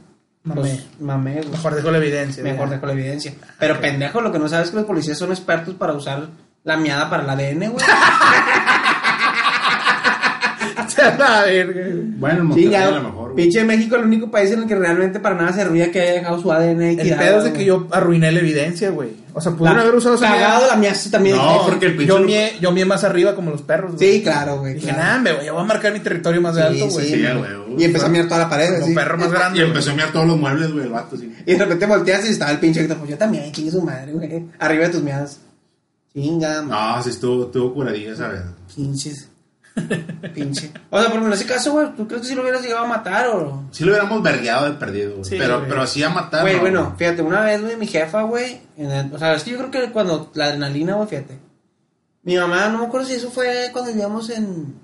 Mamé. 0.46 0.84
pues. 1.34 1.50
Mejor 1.50 1.75
dejó 1.75 1.92
la 1.92 1.98
evidencia. 1.98 2.44
Mejor 2.44 2.70
dejo 2.70 2.86
la 2.86 2.94
evidencia. 2.94 3.34
Pero 3.60 3.82
pendejo, 3.82 4.22
lo 4.22 4.32
que 4.32 4.40
no 4.40 4.48
sabes 4.48 4.66
es 4.68 4.72
que 4.72 4.78
los 4.78 4.86
policías 4.86 5.18
son 5.18 5.32
expertos 5.32 5.74
para 5.74 5.94
usar 5.94 6.28
la 6.64 6.78
miada 6.78 7.10
para 7.10 7.24
el 7.24 7.30
ADN, 7.30 7.72
güey. 7.72 7.86
A 11.28 11.44
ver, 11.44 11.74
güey. 11.74 11.94
Bueno, 12.18 12.40
en 12.40 12.46
Monterrey 12.46 12.64
Chingado. 12.66 12.96
a 12.96 13.00
lo 13.00 13.04
mejor, 13.04 13.32
güey. 13.32 13.44
Pinche 13.44 13.64
México, 13.64 13.96
el 13.96 14.04
único 14.04 14.32
país 14.32 14.52
en 14.52 14.60
el 14.60 14.68
que 14.68 14.75
realmente 14.75 15.20
para 15.20 15.36
nada 15.36 15.54
servía 15.54 15.92
que 15.92 16.02
haya 16.02 16.14
dejado 16.14 16.40
su 16.40 16.52
ADN 16.52 16.82
ahí 16.82 16.98
El 17.00 17.18
pedo 17.18 17.40
es 17.40 17.44
de 17.46 17.54
que 17.54 17.66
yo 17.66 17.88
arruiné 17.92 18.32
la 18.32 18.40
evidencia, 18.40 18.90
güey. 18.92 19.25
O 19.38 19.42
sea, 19.42 19.51
La- 19.51 19.58
pudieron 19.58 19.80
haber 19.82 19.96
usado 19.96 20.15
esa 20.15 20.27
Cagado 20.30 20.65
la 20.68 20.75
mía 20.77 20.96
sí, 20.96 21.12
también. 21.12 21.36
No, 21.36 21.56
Eh, 21.56 21.60
porque 21.65 21.88
el 21.88 21.92
pinche 21.98 22.08
Yo 22.08 22.20
lo- 22.20 22.25
mié, 22.25 22.54
yo 22.62 22.72
mié 22.72 22.86
más 22.86 23.04
arriba 23.04 23.36
como 23.36 23.51
los 23.51 23.62
perros, 23.63 23.96
güey. 23.96 24.13
Sí, 24.13 24.24
claro, 24.24 24.60
güey. 24.60 24.75
Dije, 24.75 24.88
claro. 24.88 25.04
nah, 25.04 25.20
me 25.20 25.34
voy, 25.34 25.50
voy 25.50 25.62
a 25.62 25.63
marcar 25.65 25.92
mi 25.92 26.00
territorio 26.00 26.39
más 26.42 26.56
de 26.56 26.62
Sí, 26.62 26.68
alto, 26.68 26.94
güey. 26.94 27.06
sí, 27.08 27.13
Sí, 27.15 27.22
güey. 27.38 27.51
Y 27.77 27.84
empezó 27.84 28.06
a 28.06 28.10
mirar 28.10 28.27
toda 28.30 28.39
la 28.39 28.50
pared, 28.50 28.72
Como 28.75 28.86
así. 28.86 28.96
perro 28.96 29.18
más 29.18 29.32
grande. 29.32 29.60
Y 29.60 29.62
empezó 29.63 29.92
a 29.92 29.94
mirar 29.94 30.12
todos 30.13 30.25
los 30.25 30.38
muebles, 30.39 30.72
güey, 30.72 30.86
el 30.86 30.92
vato, 30.92 31.18
sí. 31.18 31.36
Y 31.46 31.51
de 31.54 31.58
repente 31.60 31.86
volteas 31.86 32.25
y 32.25 32.30
estaba 32.30 32.51
el 32.51 32.60
pinche 32.60 32.80
Héctor, 32.80 32.98
pues 32.98 33.10
yo 33.12 33.18
también, 33.18 33.51
chingue 33.51 33.72
su 33.72 33.82
madre, 33.82 34.13
güey. 34.13 34.46
Arriba 34.58 34.86
de 34.86 34.89
tus 34.89 35.01
miadas. 35.04 35.39
Chinga, 36.13 36.62
No, 36.62 37.04
sí 37.04 37.10
estuvo, 37.10 37.44
estuvo 37.48 37.74
curadilla 37.74 38.13
esa 38.13 38.30
vez. 38.30 38.42
pinches. 38.74 39.27
Pinche. 40.34 40.72
O 40.89 40.98
sea, 41.00 41.08
por 41.10 41.17
ejemplo, 41.17 41.27
en 41.27 41.34
ese 41.34 41.46
caso, 41.46 41.74
güey, 41.74 41.94
¿tú 41.96 42.08
crees 42.08 42.22
que 42.24 42.27
si 42.29 42.36
lo 42.36 42.41
hubieras 42.44 42.62
llegado 42.62 42.86
a 42.86 42.88
matar 42.88 43.27
o...? 43.27 43.63
Sí 43.72 43.84
lo 43.84 43.91
hubiéramos 43.91 44.24
vergueado 44.24 44.65
de 44.65 44.72
perdido, 44.77 45.12
güey. 45.13 45.25
Sí, 45.25 45.36
pero, 45.38 45.58
güey. 45.58 45.70
pero 45.70 45.82
así 45.82 46.01
a 46.01 46.10
matar. 46.10 46.41
Güey, 46.41 46.55
no, 46.55 46.62
bueno, 46.62 46.96
fíjate, 46.98 47.22
una 47.22 47.41
vez, 47.41 47.62
güey, 47.62 47.75
mi 47.75 47.88
jefa, 47.88 48.22
güey, 48.24 48.62
en 48.77 48.91
el- 48.91 49.13
o 49.13 49.20
sea, 49.20 49.34
es 49.34 49.44
que 49.44 49.51
yo 49.51 49.58
creo 49.58 49.72
que 49.72 49.91
cuando 49.91 50.32
la 50.34 50.46
adrenalina, 50.46 50.96
güey, 50.96 51.08
fíjate. 51.10 51.39
Mi 52.24 52.38
mamá, 52.38 52.70
no 52.70 52.79
me 52.79 52.86
acuerdo 52.86 53.05
si 53.08 53.13
eso 53.15 53.29
fue 53.29 53.70
cuando 53.74 53.91
vivíamos 53.91 54.29
en, 54.29 54.75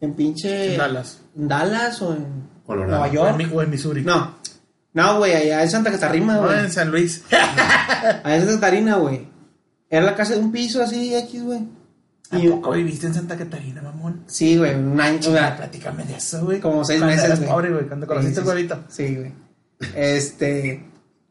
en 0.00 0.14
pinche... 0.14 0.72
En 0.74 0.78
Dallas. 0.78 1.20
En 1.36 1.48
Dallas 1.48 2.02
o 2.02 2.12
en 2.14 2.26
Colorado. 2.66 2.90
Nueva 2.90 3.06
en, 3.08 3.12
York. 3.14 3.50
O 3.54 3.62
en 3.62 3.70
Missouri. 3.70 4.02
No, 4.02 4.36
no, 4.92 5.18
güey, 5.18 5.34
allá 5.34 5.62
en 5.62 5.70
Santa 5.70 5.90
Catarina, 5.90 6.34
No, 6.36 6.42
güey. 6.42 6.58
en 6.60 6.70
San 6.70 6.90
Luis. 6.90 7.24
Allá 7.30 8.22
en 8.36 8.40
Santa 8.42 8.54
Catarina, 8.60 8.96
güey. 8.96 9.26
Era 9.88 10.04
la 10.04 10.14
casa 10.14 10.34
de 10.34 10.40
un 10.40 10.52
piso 10.52 10.82
así, 10.82 11.14
X, 11.16 11.42
güey. 11.42 11.60
¿A 12.32 12.38
Y- 12.38 12.48
poco 12.48 12.72
viviste 12.72 13.06
en 13.06 13.14
Santa 13.14 13.36
Catarina, 13.36 13.82
mamón? 13.82 14.24
Sí, 14.26 14.56
güey, 14.56 14.74
un 14.74 15.00
año, 15.00 15.22
sea, 15.22 15.56
platícame 15.56 16.04
de 16.04 16.16
eso, 16.16 16.44
güey. 16.44 16.60
Como 16.60 16.84
seis 16.84 16.98
Cuando 17.00 17.14
meses, 17.14 17.26
eras 17.26 17.38
güey. 17.40 17.50
pobre, 17.50 17.70
güey, 17.72 17.86
cuando 17.86 18.06
conociste 18.06 18.40
el 18.40 18.46
huevito. 18.46 18.80
Sí, 18.88 19.14
güey. 19.16 19.32
Este, 19.94 20.84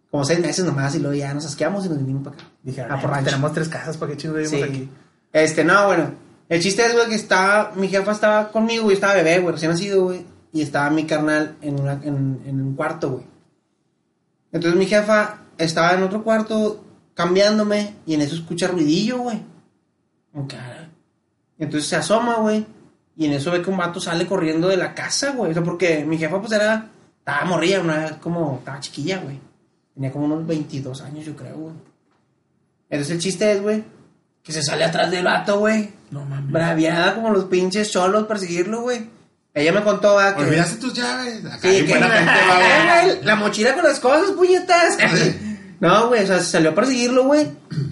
como 0.09 0.23
seis 0.25 0.39
meses 0.39 0.63
nomás 0.65 0.93
y 0.95 0.99
luego 0.99 1.15
ya 1.15 1.33
nos 1.33 1.45
asqueamos 1.45 1.85
y 1.85 1.89
nos 1.89 1.97
vinimos 1.99 2.23
para 2.23 2.35
acá. 2.35 2.45
Dijeron, 2.63 2.91
Ah, 2.91 3.01
por 3.01 3.09
rancho. 3.09 3.25
tenemos 3.31 3.53
tres 3.53 3.67
casas, 3.69 3.97
¿para 3.97 4.11
qué 4.11 4.17
chingo 4.17 4.35
vivimos 4.35 4.57
Sí. 4.57 4.63
aquí? 4.63 4.89
Este, 5.33 5.63
no, 5.63 5.87
bueno. 5.87 6.11
El 6.49 6.61
chiste 6.61 6.85
es, 6.85 6.93
güey, 6.93 7.07
que 7.07 7.15
estaba, 7.15 7.71
mi 7.75 7.87
jefa 7.87 8.11
estaba 8.11 8.51
conmigo, 8.51 8.87
yo 8.89 8.91
estaba 8.91 9.13
bebé, 9.15 9.39
güey, 9.39 9.53
recién 9.53 9.71
nacido, 9.71 10.03
güey. 10.03 10.25
Y 10.53 10.61
estaba 10.61 10.89
mi 10.89 11.05
carnal 11.05 11.55
en, 11.61 11.79
una, 11.79 11.93
en, 11.93 12.41
en 12.45 12.61
un 12.61 12.75
cuarto, 12.75 13.09
güey. 13.11 13.25
Entonces 14.51 14.77
mi 14.77 14.85
jefa 14.85 15.39
estaba 15.57 15.93
en 15.93 16.03
otro 16.03 16.23
cuarto 16.23 16.83
cambiándome 17.13 17.95
y 18.05 18.15
en 18.15 18.21
eso 18.21 18.35
escucha 18.35 18.67
ruidillo, 18.67 19.19
güey. 19.19 19.41
Ok. 20.33 20.53
Entonces 21.61 21.87
se 21.87 21.95
asoma, 21.95 22.37
güey. 22.37 22.65
Y 23.15 23.27
en 23.27 23.33
eso 23.33 23.51
ve 23.51 23.61
que 23.61 23.69
un 23.69 23.77
vato 23.77 23.99
sale 23.99 24.25
corriendo 24.25 24.67
de 24.67 24.77
la 24.77 24.95
casa, 24.95 25.31
güey. 25.31 25.51
O 25.51 25.53
sea, 25.53 25.63
porque 25.63 26.03
mi 26.03 26.17
jefa, 26.17 26.39
pues 26.41 26.51
era. 26.51 26.89
Estaba 27.19 27.45
morrilla, 27.45 27.81
una, 27.81 28.19
como. 28.19 28.57
Estaba 28.57 28.79
chiquilla, 28.79 29.19
güey. 29.19 29.39
Tenía 29.93 30.11
como 30.11 30.25
unos 30.25 30.45
22 30.47 31.01
años, 31.01 31.23
yo 31.23 31.35
creo, 31.35 31.55
güey. 31.55 31.75
Entonces 32.89 33.15
el 33.15 33.21
chiste 33.21 33.51
es, 33.51 33.61
güey, 33.61 33.83
que 34.43 34.51
se 34.51 34.63
sale 34.63 34.83
atrás 34.83 35.11
del 35.11 35.23
vato, 35.23 35.59
güey. 35.59 35.91
No 36.09 36.25
mames. 36.25 36.51
Braviada 36.51 37.13
como 37.13 37.29
los 37.29 37.45
pinches 37.45 37.91
cholos 37.91 38.25
perseguirlo, 38.25 38.81
güey. 38.81 39.07
Ella 39.53 39.71
me 39.71 39.83
contó, 39.83 40.15
¿verdad? 40.15 40.35
que. 40.35 40.41
Olvidaste 40.41 40.77
tus 40.77 40.93
llaves. 40.93 41.45
Acá 41.45 41.69
Sí, 41.69 41.85
que 41.85 41.91
buena 41.91 42.09
gente, 42.11 42.31
va, 42.49 42.55
güey. 42.55 43.13
Güey, 43.13 43.23
la 43.23 43.35
mochila 43.35 43.75
con 43.75 43.83
las 43.83 43.99
cosas, 43.99 44.31
puñetas. 44.31 44.97
no, 45.79 46.07
güey, 46.07 46.23
o 46.23 46.27
sea, 46.27 46.39
se 46.39 46.45
salió 46.45 46.71
a 46.71 46.75
perseguirlo, 46.75 47.25
güey. 47.25 47.47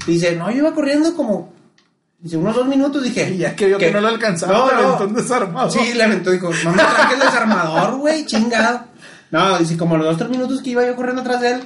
Dice, 0.08 0.36
no, 0.36 0.50
yo 0.50 0.58
iba 0.58 0.74
corriendo 0.74 1.16
como. 1.16 1.59
Dice, 2.22 2.36
unos 2.38 2.54
dos 2.56 2.68
minutos, 2.68 3.02
dije. 3.04 3.30
Y 3.32 3.38
ya 3.38 3.56
que 3.56 3.66
vio 3.68 3.78
que 3.78 3.92
no 3.92 4.02
lo 4.02 4.10
alcanzaba, 4.10 4.52
No, 4.58 4.68
le 4.68 4.74
no. 4.74 4.80
aventó 4.90 5.04
un 5.06 5.14
desarmado. 5.16 5.70
Sí, 5.70 5.94
le 5.94 6.04
aventó, 6.04 6.32
dijo, 6.32 6.50
no 6.66 6.72
me 6.72 6.78
trajes 6.84 7.14
el 7.14 7.20
desarmador, 7.20 7.96
güey, 7.98 8.26
chingado. 8.26 8.86
No, 9.32 9.58
dice, 9.60 9.78
como 9.78 9.96
los 9.96 10.06
dos, 10.06 10.18
tres 10.18 10.30
minutos 10.30 10.62
que 10.62 10.72
iba 10.72 10.86
yo 10.86 10.96
corriendo 10.96 11.22
atrás 11.22 11.40
de 11.42 11.52
él, 11.54 11.62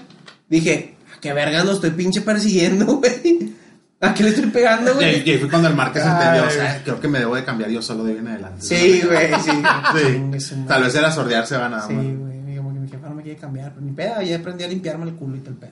dije, 0.49 0.95
¿a 1.15 1.19
qué 1.19 1.33
vergas 1.33 1.65
lo 1.65 1.71
estoy 1.71 1.91
pinche 1.91 2.21
persiguiendo, 2.21 2.85
güey? 2.97 3.53
¿A 4.01 4.13
qué 4.13 4.23
le 4.23 4.29
estoy 4.29 4.45
pegando, 4.47 4.93
güey? 4.95 5.23
y 5.25 5.31
ahí 5.31 5.37
fue 5.39 5.49
cuando 5.49 5.69
el 5.69 5.75
Márquez 5.75 6.03
entendió. 6.05 6.45
O 6.45 6.49
sea, 6.49 6.81
creo 6.83 6.99
que 6.99 7.07
me 7.07 7.19
debo 7.19 7.35
de 7.37 7.45
cambiar 7.45 7.69
yo 7.69 7.81
solo 7.81 8.03
de 8.03 8.11
ahí 8.11 8.17
en 8.19 8.27
adelante. 8.27 8.61
Sí, 8.61 9.01
güey, 9.05 9.29
sí. 9.39 10.39
Sí. 10.39 10.55
Tal 10.67 10.83
vez 10.83 10.93
era 10.93 11.09
sordearse, 11.09 11.55
va 11.57 11.69
nada 11.69 11.87
Sí, 11.87 11.93
más. 11.93 12.03
güey, 12.03 12.37
mi, 12.37 12.89
jefa 12.89 13.07
no 13.09 13.15
me 13.15 13.23
quiere 13.23 13.39
cambiar, 13.39 13.71
pero 13.73 13.85
ni 13.85 13.93
pedo, 13.93 14.21
ya 14.21 14.35
aprendí 14.35 14.65
a 14.65 14.67
limpiarme 14.67 15.05
el 15.05 15.15
culo 15.15 15.37
y 15.37 15.39
todo 15.39 15.51
el 15.51 15.55
pedo. 15.57 15.71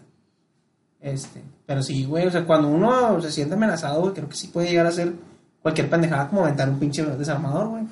Este, 1.01 1.41
pero 1.65 1.81
sí, 1.81 2.05
güey, 2.05 2.27
o 2.27 2.31
sea, 2.31 2.45
cuando 2.45 2.67
uno 2.67 3.19
se 3.21 3.31
siente 3.31 3.55
amenazado, 3.55 4.01
güey, 4.01 4.13
creo 4.13 4.29
que 4.29 4.35
sí 4.35 4.47
puede 4.47 4.69
llegar 4.69 4.85
a 4.85 4.91
ser 4.91 5.13
cualquier 5.61 5.89
pendejada 5.89 6.27
como 6.29 6.43
aventar 6.43 6.69
un 6.69 6.79
pinche 6.79 7.03
desarmador, 7.03 7.69
güey. 7.69 7.83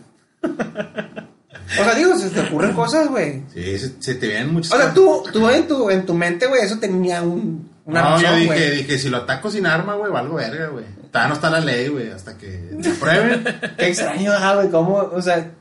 o 0.43 1.83
sea, 1.83 1.95
digo, 1.95 2.15
se 2.15 2.29
te 2.29 2.41
ocurren 2.41 2.73
cosas, 2.73 3.07
güey. 3.07 3.43
Sí, 3.53 3.77
se, 3.79 4.01
se 4.01 4.15
te 4.15 4.27
vienen 4.27 4.53
muchas 4.53 4.71
O 4.73 4.77
sea, 4.77 4.93
tú, 4.93 5.23
tú 5.33 5.49
en 5.49 5.67
tu, 5.67 5.89
en 5.89 6.05
tu 6.05 6.13
mente, 6.13 6.45
güey, 6.45 6.61
eso 6.61 6.77
tenía 6.77 7.21
un, 7.23 7.69
una 7.85 8.01
No, 8.01 8.21
yo 8.21 8.35
dije, 8.35 8.45
güey. 8.45 8.77
dije, 8.77 8.99
si 8.99 9.09
lo 9.09 9.17
ataco 9.17 9.49
sin 9.49 9.65
arma, 9.65 9.95
güey, 9.95 10.11
valgo 10.11 10.35
verga, 10.35 10.67
güey. 10.67 10.85
Todavía 11.11 11.29
no 11.29 11.33
está 11.33 11.49
la 11.49 11.59
ley, 11.59 11.87
güey, 11.87 12.11
hasta 12.11 12.37
que 12.37 12.77
se 12.81 12.91
prueben. 12.91 13.43
Qué 13.77 13.87
extraño, 13.87 14.31
ah, 14.33 14.53
güey, 14.55 14.69
cómo, 14.69 14.97
o 14.97 15.21
sea, 15.21 15.51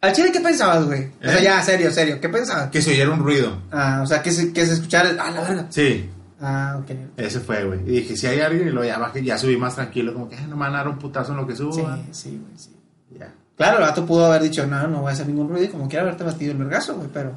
al 0.00 0.12
chile, 0.12 0.32
¿qué 0.32 0.40
pensabas, 0.40 0.84
güey? 0.86 1.10
O 1.22 1.24
sea, 1.24 1.38
¿Eh? 1.38 1.42
ya, 1.42 1.62
serio, 1.62 1.90
serio, 1.90 2.20
¿qué 2.20 2.28
pensabas? 2.28 2.70
que 2.70 2.80
se 2.80 2.90
oyera 2.90 3.10
un 3.10 3.20
ruido. 3.20 3.58
Ah, 3.70 4.00
o 4.02 4.06
sea, 4.06 4.22
que 4.22 4.32
se, 4.32 4.52
que 4.52 4.66
se 4.66 4.74
escuchara 4.74 5.10
el, 5.10 5.20
ah, 5.20 5.30
la 5.30 5.40
verga. 5.42 5.66
Sí, 5.70 6.08
Ah, 6.46 6.78
ok. 6.78 6.90
ese 7.16 7.40
fue, 7.40 7.64
güey. 7.64 7.80
Y 7.80 8.00
dije, 8.00 8.16
si 8.16 8.26
hay 8.26 8.40
alguien, 8.40 8.68
y 8.68 8.70
luego 8.70 8.86
ya 8.86 8.98
bajé, 8.98 9.24
ya 9.24 9.38
subí 9.38 9.56
más 9.56 9.74
tranquilo, 9.76 10.12
como 10.12 10.28
que, 10.28 10.36
"Ay, 10.36 10.44
no 10.46 10.56
me 10.56 10.60
van 10.62 10.74
a 10.74 10.78
dar 10.78 10.88
un 10.88 10.98
putazo 10.98 11.32
en 11.32 11.38
lo 11.38 11.46
que 11.46 11.56
subo. 11.56 11.72
Sí, 11.72 11.80
va". 11.82 11.98
sí, 12.10 12.30
güey, 12.42 12.58
sí. 12.58 12.76
Ya. 13.18 13.32
Claro, 13.56 13.78
el 13.78 13.84
vato 13.84 14.04
pudo 14.04 14.26
haber 14.26 14.42
dicho, 14.42 14.66
no, 14.66 14.86
no 14.88 15.00
voy 15.00 15.10
a 15.10 15.12
hacer 15.14 15.26
ningún 15.26 15.48
ruido 15.48 15.64
y 15.64 15.68
como 15.68 15.88
quiera 15.88 16.02
haberte 16.02 16.24
batido 16.24 16.52
el 16.52 16.58
vergazo, 16.58 16.96
güey, 16.96 17.08
pero... 17.12 17.32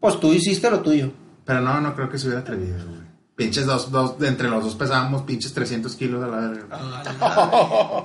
Pues 0.00 0.18
tú 0.18 0.32
hiciste 0.32 0.68
lo 0.70 0.80
tuyo. 0.80 1.12
Pero 1.44 1.60
no, 1.60 1.80
no 1.80 1.94
creo 1.94 2.08
que 2.08 2.18
se 2.18 2.26
hubiera 2.26 2.40
atrevido, 2.40 2.76
güey. 2.86 3.02
Pinches 3.36 3.66
dos, 3.66 3.90
dos, 3.92 4.18
de 4.18 4.28
entre 4.28 4.48
los 4.48 4.64
dos 4.64 4.74
pesábamos 4.74 5.22
pinches 5.22 5.52
300 5.54 5.94
kilos 5.96 6.22
a 6.24 6.26
la 6.26 6.36
verga. 6.48 6.64
Ah, 6.70 8.04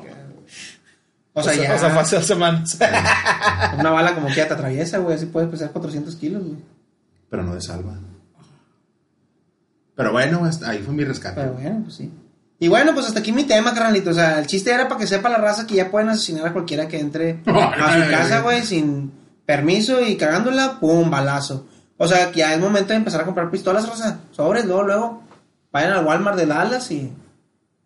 O 1.34 1.44
sea, 1.44 1.54
ya... 1.54 1.76
O 1.76 1.78
sea, 1.80 1.90
fue 1.92 2.00
hace 2.02 2.16
dos 2.16 2.26
semanas. 2.26 2.78
Una 3.80 3.92
bala 3.92 4.14
como 4.16 4.28
quiera 4.28 4.48
te 4.48 4.54
atraviesa, 4.56 4.98
güey, 5.00 5.16
así 5.16 5.28
puedes 5.28 5.50
pesar 5.50 5.72
400 5.72 6.16
kilos, 6.16 6.44
güey. 6.44 6.58
Pero 7.30 7.44
no 7.44 7.54
de 7.56 7.62
salva. 7.62 7.94
Pero 9.98 10.12
bueno, 10.14 10.46
hasta 10.46 10.70
ahí 10.70 10.78
fue 10.80 10.94
mi 10.94 11.04
rescate. 11.04 11.42
Pero 11.42 11.54
bueno, 11.54 11.82
pues 11.84 11.96
sí. 11.96 12.10
Y 12.60 12.70
bueno, 12.70 12.94
pues 12.94 13.06
hasta 13.08 13.20
aquí 13.20 13.32
mi 13.34 13.44
tema, 13.44 13.74
carnalito. 13.74 14.12
O 14.12 14.14
sea, 14.14 14.40
el 14.40 14.48
chiste 14.48 14.72
era 14.72 14.88
para 14.88 15.00
que 15.02 15.08
sepa 15.08 15.28
la 15.28 15.38
raza 15.38 15.68
que 15.68 15.76
ya 15.76 15.92
pueden 15.92 16.08
asesinar 16.10 16.48
a 16.48 16.54
cualquiera 16.54 16.88
que 16.88 17.00
entre 17.00 17.40
a 17.46 18.04
su 18.06 18.10
casa, 18.10 18.40
güey, 18.42 18.64
sin 18.64 19.12
permiso 19.46 20.02
y 20.02 20.16
cagándola, 20.16 20.80
pum, 20.80 21.10
balazo. 21.10 21.68
O 21.98 22.08
sea, 22.08 22.32
que 22.32 22.40
ya 22.40 22.54
es 22.54 22.60
momento 22.60 22.90
de 22.90 22.96
empezar 22.98 23.22
a 23.22 23.26
comprar 23.26 23.50
pistolas, 23.52 23.90
Rosa. 23.90 24.20
Sobres, 24.32 24.66
luego, 24.66 24.84
luego. 24.84 25.24
Vayan 25.72 25.92
al 25.94 26.06
Walmart 26.06 26.38
de 26.38 26.46
Dallas 26.46 26.90
y 26.92 27.12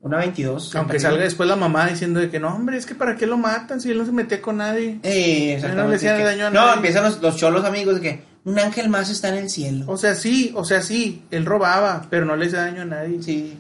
una 0.02 0.17
22. 0.17 0.76
Aunque 0.76 1.00
salga 1.00 1.24
después 1.24 1.47
la 1.47 1.56
mamá 1.56 1.88
diciendo 1.88 2.19
de 2.19 2.30
que 2.30 2.39
no, 2.39 2.54
hombre, 2.56 2.78
es 2.78 2.86
que 2.86 2.95
para 2.95 3.15
qué 3.15 3.26
lo 3.26 3.38
matan 3.38 3.80
si 3.82 3.91
él 3.91 3.97
no 3.97 4.06
se 4.06 4.12
metía 4.12 4.41
con 4.41 4.58
nadie. 4.58 5.00
Eh, 5.04 5.62
No 5.76 5.88
le 5.88 5.95
hacía 5.95 6.17
que- 6.17 6.24
daño 6.24 6.47
a 6.47 6.50
No, 6.50 6.62
nadie. 6.62 6.76
empiezan 6.76 7.04
los, 7.04 7.21
los 7.21 7.36
cholos 7.38 7.63
amigos 7.65 7.95
de 7.95 8.02
que 8.02 8.24
un 8.45 8.60
ángel 8.60 8.89
más 8.89 9.10
está 9.10 9.30
en 9.30 9.36
el 9.36 9.49
cielo. 9.49 9.86
O 9.88 9.97
sea, 9.97 10.15
sí, 10.15 10.51
o 10.56 10.63
sea, 10.65 10.82
sí, 10.82 11.23
él 11.32 11.45
robaba, 11.45 12.06
pero 12.10 12.25
no 12.25 12.36
le 12.36 12.47
hacía 12.47 12.62
daño 12.62 12.82
a 12.82 12.86
nadie. 12.86 13.21
Sí. 13.21 13.58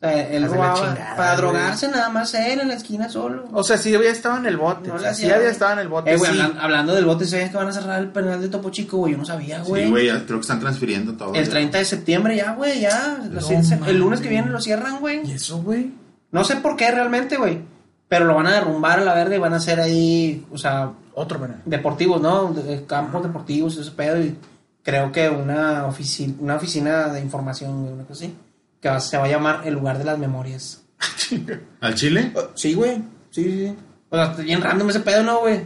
O 0.00 0.04
sea, 0.04 0.28
él 0.30 0.42
Hace 0.44 0.54
robaba 0.54 0.74
chingada, 0.74 1.16
para 1.16 1.28
güey. 1.28 1.36
drogarse 1.42 1.88
nada 1.88 2.08
más 2.08 2.34
él 2.34 2.58
en 2.60 2.68
la 2.68 2.74
esquina 2.74 3.08
solo. 3.08 3.44
O 3.52 3.62
sea, 3.62 3.78
sí 3.78 3.94
había 3.94 4.10
estado 4.10 4.36
en 4.38 4.46
el 4.46 4.56
bote. 4.56 4.88
No 4.88 4.94
o 4.96 4.98
sea, 4.98 5.14
sí 5.14 5.30
había 5.30 5.48
estado 5.48 5.74
en 5.74 5.78
el 5.78 5.88
bote. 5.88 6.12
Eh, 6.12 6.16
güey, 6.16 6.32
sí. 6.32 6.38
hablan- 6.40 6.58
hablando 6.60 6.92
del 6.94 7.04
bote, 7.04 7.24
¿sabes 7.24 7.50
que 7.50 7.56
van 7.56 7.68
a 7.68 7.72
cerrar 7.72 8.00
el 8.00 8.08
penal 8.08 8.40
de 8.40 8.48
Topo 8.48 8.70
Chico, 8.70 8.96
güey? 8.96 9.12
Yo 9.12 9.18
no 9.18 9.24
sabía, 9.24 9.60
güey. 9.62 9.84
Sí, 9.84 9.90
güey, 9.90 10.06
ya 10.08 10.14
creo 10.26 10.38
que 10.38 10.42
están 10.42 10.58
transfiriendo 10.58 11.12
todo. 11.14 11.32
el 11.34 11.44
ya. 11.44 11.50
30 11.50 11.78
de 11.78 11.84
septiembre 11.84 12.36
ya, 12.36 12.52
güey, 12.54 12.80
ya. 12.80 13.18
No 13.30 13.86
el 13.86 13.98
lunes 13.98 14.20
que 14.20 14.28
viene 14.28 14.50
lo 14.50 14.60
cierran, 14.60 14.98
güey. 14.98 15.24
¿Y 15.24 15.32
eso, 15.34 15.58
güey? 15.62 15.92
No 16.32 16.42
sé 16.44 16.56
por 16.56 16.74
qué 16.76 16.90
realmente, 16.90 17.36
güey. 17.36 17.60
Pero 18.08 18.24
lo 18.24 18.34
van 18.34 18.48
a 18.48 18.52
derrumbar 18.54 18.98
a 18.98 19.04
la 19.04 19.14
verde 19.14 19.36
y 19.36 19.38
van 19.38 19.54
a 19.54 19.56
hacer 19.58 19.78
ahí, 19.80 20.44
o 20.50 20.58
sea, 20.58 20.90
Otro 21.14 21.40
penal. 21.40 21.60
deportivos, 21.64 22.20
¿no? 22.20 22.52
De- 22.52 22.62
de 22.62 22.86
campos 22.86 23.22
deportivos, 23.22 23.76
ese 23.76 23.90
pedo. 23.90 24.20
Y 24.22 24.36
creo 24.82 25.12
que 25.12 25.28
una, 25.28 25.86
ofici- 25.86 26.36
una 26.38 26.56
oficina 26.56 27.08
de 27.08 27.20
información, 27.20 27.82
güey, 27.82 27.92
una 27.94 28.04
cosa 28.04 28.24
así. 28.24 28.34
Que 28.80 28.88
va- 28.88 29.00
se 29.00 29.16
va 29.18 29.24
a 29.24 29.28
llamar 29.28 29.60
el 29.66 29.74
lugar 29.74 29.98
de 29.98 30.04
las 30.04 30.18
memorias. 30.18 30.82
¿Al 31.80 31.94
Chile? 31.94 32.32
Sí, 32.54 32.74
güey. 32.74 32.96
Sí, 33.30 33.44
sí, 33.44 33.66
sí. 33.68 33.76
O 34.10 34.16
sea, 34.16 34.28
bien 34.34 34.60
random 34.60 34.90
ese 34.90 35.00
pedo, 35.00 35.22
¿no, 35.22 35.40
güey? 35.40 35.60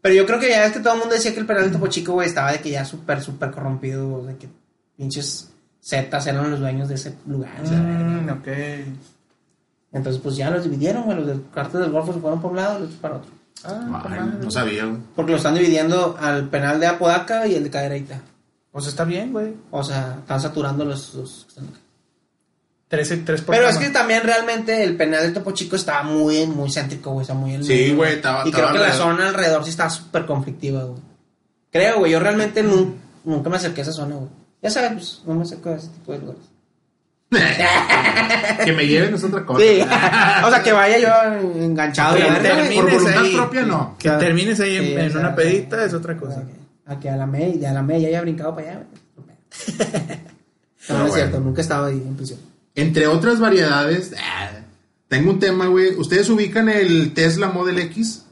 Pero 0.00 0.14
yo 0.14 0.26
creo 0.26 0.40
que 0.40 0.48
ya 0.48 0.64
es 0.66 0.72
que 0.72 0.80
todo 0.80 0.94
el 0.94 0.98
mundo 1.00 1.14
decía 1.14 1.32
que 1.32 1.40
el 1.40 1.46
penal 1.46 1.64
de 1.64 1.70
Topo 1.70 1.86
Chico, 1.86 2.12
güey, 2.14 2.26
estaba 2.28 2.52
de 2.52 2.60
que 2.60 2.70
ya 2.70 2.84
súper, 2.84 3.22
súper 3.22 3.50
corrompido, 3.52 4.24
de 4.26 4.36
que 4.36 4.48
pinches 4.96 5.50
zetas 5.82 6.26
eran 6.26 6.50
los 6.50 6.58
dueños 6.60 6.88
de 6.88 6.96
ese 6.96 7.14
lugar. 7.26 7.52
o 7.62 7.66
sea, 7.66 7.78
Mm, 7.78 8.28
ok. 8.30 8.48
Entonces, 9.92 10.20
pues 10.22 10.36
ya 10.36 10.50
los 10.50 10.64
dividieron, 10.64 11.04
güey. 11.04 11.16
Los 11.18 11.26
del 11.26 11.44
cartel 11.54 11.82
del 11.82 11.90
Golfo 11.92 12.12
se 12.14 12.20
fueron 12.20 12.40
por 12.40 12.50
un 12.50 12.56
lado 12.56 12.76
y 12.78 12.80
los 12.80 12.88
otros 12.88 13.00
para 13.00 13.16
otro. 13.16 13.30
Ah, 13.64 14.02
Ay, 14.08 14.38
no 14.42 14.50
sabía, 14.50 14.84
güey. 14.86 14.98
Porque 15.14 15.32
lo 15.32 15.36
están 15.38 15.54
dividiendo 15.54 16.16
al 16.20 16.48
penal 16.48 16.80
de 16.80 16.86
Apodaca 16.88 17.46
y 17.46 17.54
el 17.54 17.64
de 17.64 17.70
Cadereyta. 17.70 18.20
Pues 18.72 18.86
está 18.86 19.04
bien, 19.04 19.32
güey. 19.32 19.54
O 19.70 19.84
sea, 19.84 20.16
están 20.20 20.40
saturando 20.40 20.84
los... 20.84 21.14
los- 21.14 21.46
Tres, 22.88 23.08
tres 23.24 23.40
por 23.40 23.54
Pero 23.56 23.68
es 23.68 23.78
que 23.78 23.88
también 23.88 24.22
realmente 24.22 24.82
el 24.84 24.96
penal 24.98 25.22
de 25.22 25.30
Topo 25.30 25.52
Chico 25.52 25.76
estaba 25.76 26.02
muy, 26.02 26.46
muy 26.46 26.70
céntrico, 26.70 27.12
güey. 27.12 27.22
Está 27.22 27.32
muy 27.32 27.54
en 27.54 27.64
Sí, 27.64 27.94
güey, 27.94 28.14
estaba- 28.16 28.44
Y 28.44 28.50
estaba 28.50 28.70
creo 28.70 28.82
que 28.82 28.88
la 28.88 28.94
zona 28.94 29.28
alrededor 29.28 29.64
sí 29.64 29.70
estaba 29.70 29.88
súper 29.88 30.26
conflictiva, 30.26 30.84
güey. 30.84 31.00
Creo, 31.70 32.00
güey. 32.00 32.12
Yo 32.12 32.20
realmente 32.20 32.62
nun- 32.62 32.96
nunca 33.24 33.48
me 33.48 33.56
acerqué 33.56 33.80
a 33.80 33.84
esa 33.84 33.92
zona, 33.92 34.16
güey. 34.16 34.28
Ya 34.60 34.68
sabes, 34.68 34.92
pues, 34.92 35.22
no 35.26 35.34
me 35.34 35.42
acerco 35.42 35.70
a 35.70 35.76
ese 35.76 35.88
tipo 35.88 36.12
de 36.12 36.18
lugares. 36.18 36.42
que 38.64 38.72
me 38.72 38.86
lleven 38.86 39.14
es 39.14 39.24
otra 39.24 39.44
cosa. 39.44 39.60
Sí. 39.60 39.80
o 39.80 40.50
sea, 40.50 40.62
que 40.62 40.72
vaya 40.72 40.98
yo 40.98 41.08
enganchado. 41.62 42.16
Que 42.16 42.22
termines 42.22 42.74
Por 42.74 42.90
voluntad 42.90 43.22
ahí. 43.22 43.34
propia, 43.34 43.62
no. 43.62 43.96
Que 43.98 44.10
termines 44.10 44.60
ahí 44.60 44.76
en, 44.76 44.84
Sí, 44.84 44.92
en 44.94 45.08
o 45.08 45.10
sea, 45.10 45.20
una 45.20 45.34
pedita 45.34 45.84
es 45.84 45.94
otra 45.94 46.16
cosa. 46.16 46.42
A 46.86 46.98
que 46.98 47.08
a 47.08 47.16
la 47.16 47.26
May, 47.26 47.58
de 47.58 47.66
a 47.66 47.72
la 47.72 47.86
ya 47.98 48.08
haya 48.08 48.20
brincado 48.22 48.54
para 48.54 48.70
allá, 48.70 48.82
güey. 49.16 49.36
No, 50.88 50.98
no 50.98 51.04
es 51.04 51.10
bueno. 51.10 51.14
cierto, 51.14 51.40
nunca 51.40 51.60
he 51.60 51.62
estado 51.62 51.86
ahí 51.86 52.02
en 52.04 52.16
prisión. 52.16 52.40
Entre 52.74 53.06
otras 53.06 53.38
variedades, 53.38 54.12
ah, 54.18 54.50
tengo 55.06 55.30
un 55.30 55.38
tema, 55.38 55.66
güey. 55.66 55.94
¿Ustedes 55.94 56.28
ubican 56.28 56.68
el 56.68 57.14
Tesla 57.14 57.48
Model 57.48 57.78
X? 57.78 58.24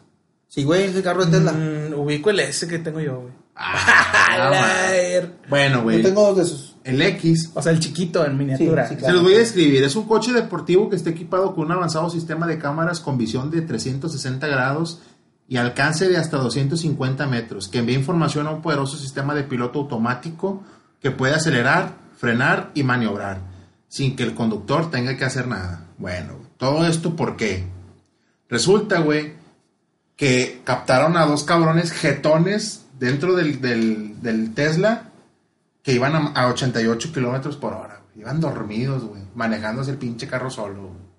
Sí, 0.48 0.64
güey, 0.64 0.84
ese 0.84 1.00
carro 1.00 1.24
de 1.24 1.30
Tesla. 1.30 1.52
Mm, 1.52 1.94
ubico 1.94 2.30
el 2.30 2.40
S 2.40 2.66
que 2.66 2.80
tengo 2.80 2.98
yo, 2.98 3.20
güey. 3.20 3.32
Ah, 3.54 4.90
bueno, 5.48 5.76
Yo 5.78 5.82
güey. 5.84 6.02
tengo 6.02 6.22
dos 6.26 6.36
de 6.38 6.42
esos. 6.42 6.69
El 6.84 7.00
X. 7.02 7.50
O 7.54 7.62
sea, 7.62 7.72
el 7.72 7.80
chiquito 7.80 8.24
en 8.24 8.36
miniatura. 8.38 8.88
Sí, 8.88 8.94
sí, 8.98 9.04
Se 9.04 9.12
los 9.12 9.22
voy 9.22 9.34
a 9.34 9.38
describir. 9.38 9.82
Es 9.84 9.96
un 9.96 10.06
coche 10.06 10.32
deportivo 10.32 10.88
que 10.88 10.96
está 10.96 11.10
equipado 11.10 11.54
con 11.54 11.66
un 11.66 11.72
avanzado 11.72 12.08
sistema 12.10 12.46
de 12.46 12.58
cámaras 12.58 13.00
con 13.00 13.18
visión 13.18 13.50
de 13.50 13.62
360 13.62 14.46
grados 14.46 15.00
y 15.48 15.56
alcance 15.56 16.08
de 16.08 16.16
hasta 16.16 16.36
250 16.38 17.26
metros, 17.26 17.68
que 17.68 17.78
envía 17.78 17.96
información 17.98 18.46
a 18.46 18.50
un 18.50 18.62
poderoso 18.62 18.96
sistema 18.96 19.34
de 19.34 19.42
piloto 19.42 19.80
automático 19.80 20.62
que 21.00 21.10
puede 21.10 21.34
acelerar, 21.34 21.94
frenar 22.18 22.70
y 22.74 22.82
maniobrar, 22.84 23.40
sin 23.88 24.14
que 24.16 24.22
el 24.22 24.34
conductor 24.34 24.90
tenga 24.90 25.16
que 25.16 25.24
hacer 25.24 25.48
nada. 25.48 25.86
Bueno, 25.98 26.34
todo 26.56 26.86
esto 26.86 27.16
¿por 27.16 27.36
qué? 27.36 27.64
Resulta, 28.48 29.00
güey, 29.00 29.32
que 30.16 30.60
captaron 30.64 31.16
a 31.16 31.26
dos 31.26 31.44
cabrones 31.44 31.92
jetones 31.92 32.82
dentro 32.98 33.34
del, 33.34 33.60
del- 33.60 34.20
del 34.22 34.54
Tesla 34.54 35.09
que 35.82 35.92
iban 35.92 36.14
a, 36.14 36.28
a 36.32 36.48
88 36.48 37.12
kilómetros 37.12 37.56
por 37.56 37.72
hora. 37.72 38.00
güey. 38.06 38.20
Iban 38.22 38.40
dormidos, 38.40 39.04
güey, 39.04 39.22
manejándose 39.34 39.92
el 39.92 39.98
pinche 39.98 40.26
carro 40.26 40.50
solo. 40.50 40.82
güey. 40.88 41.10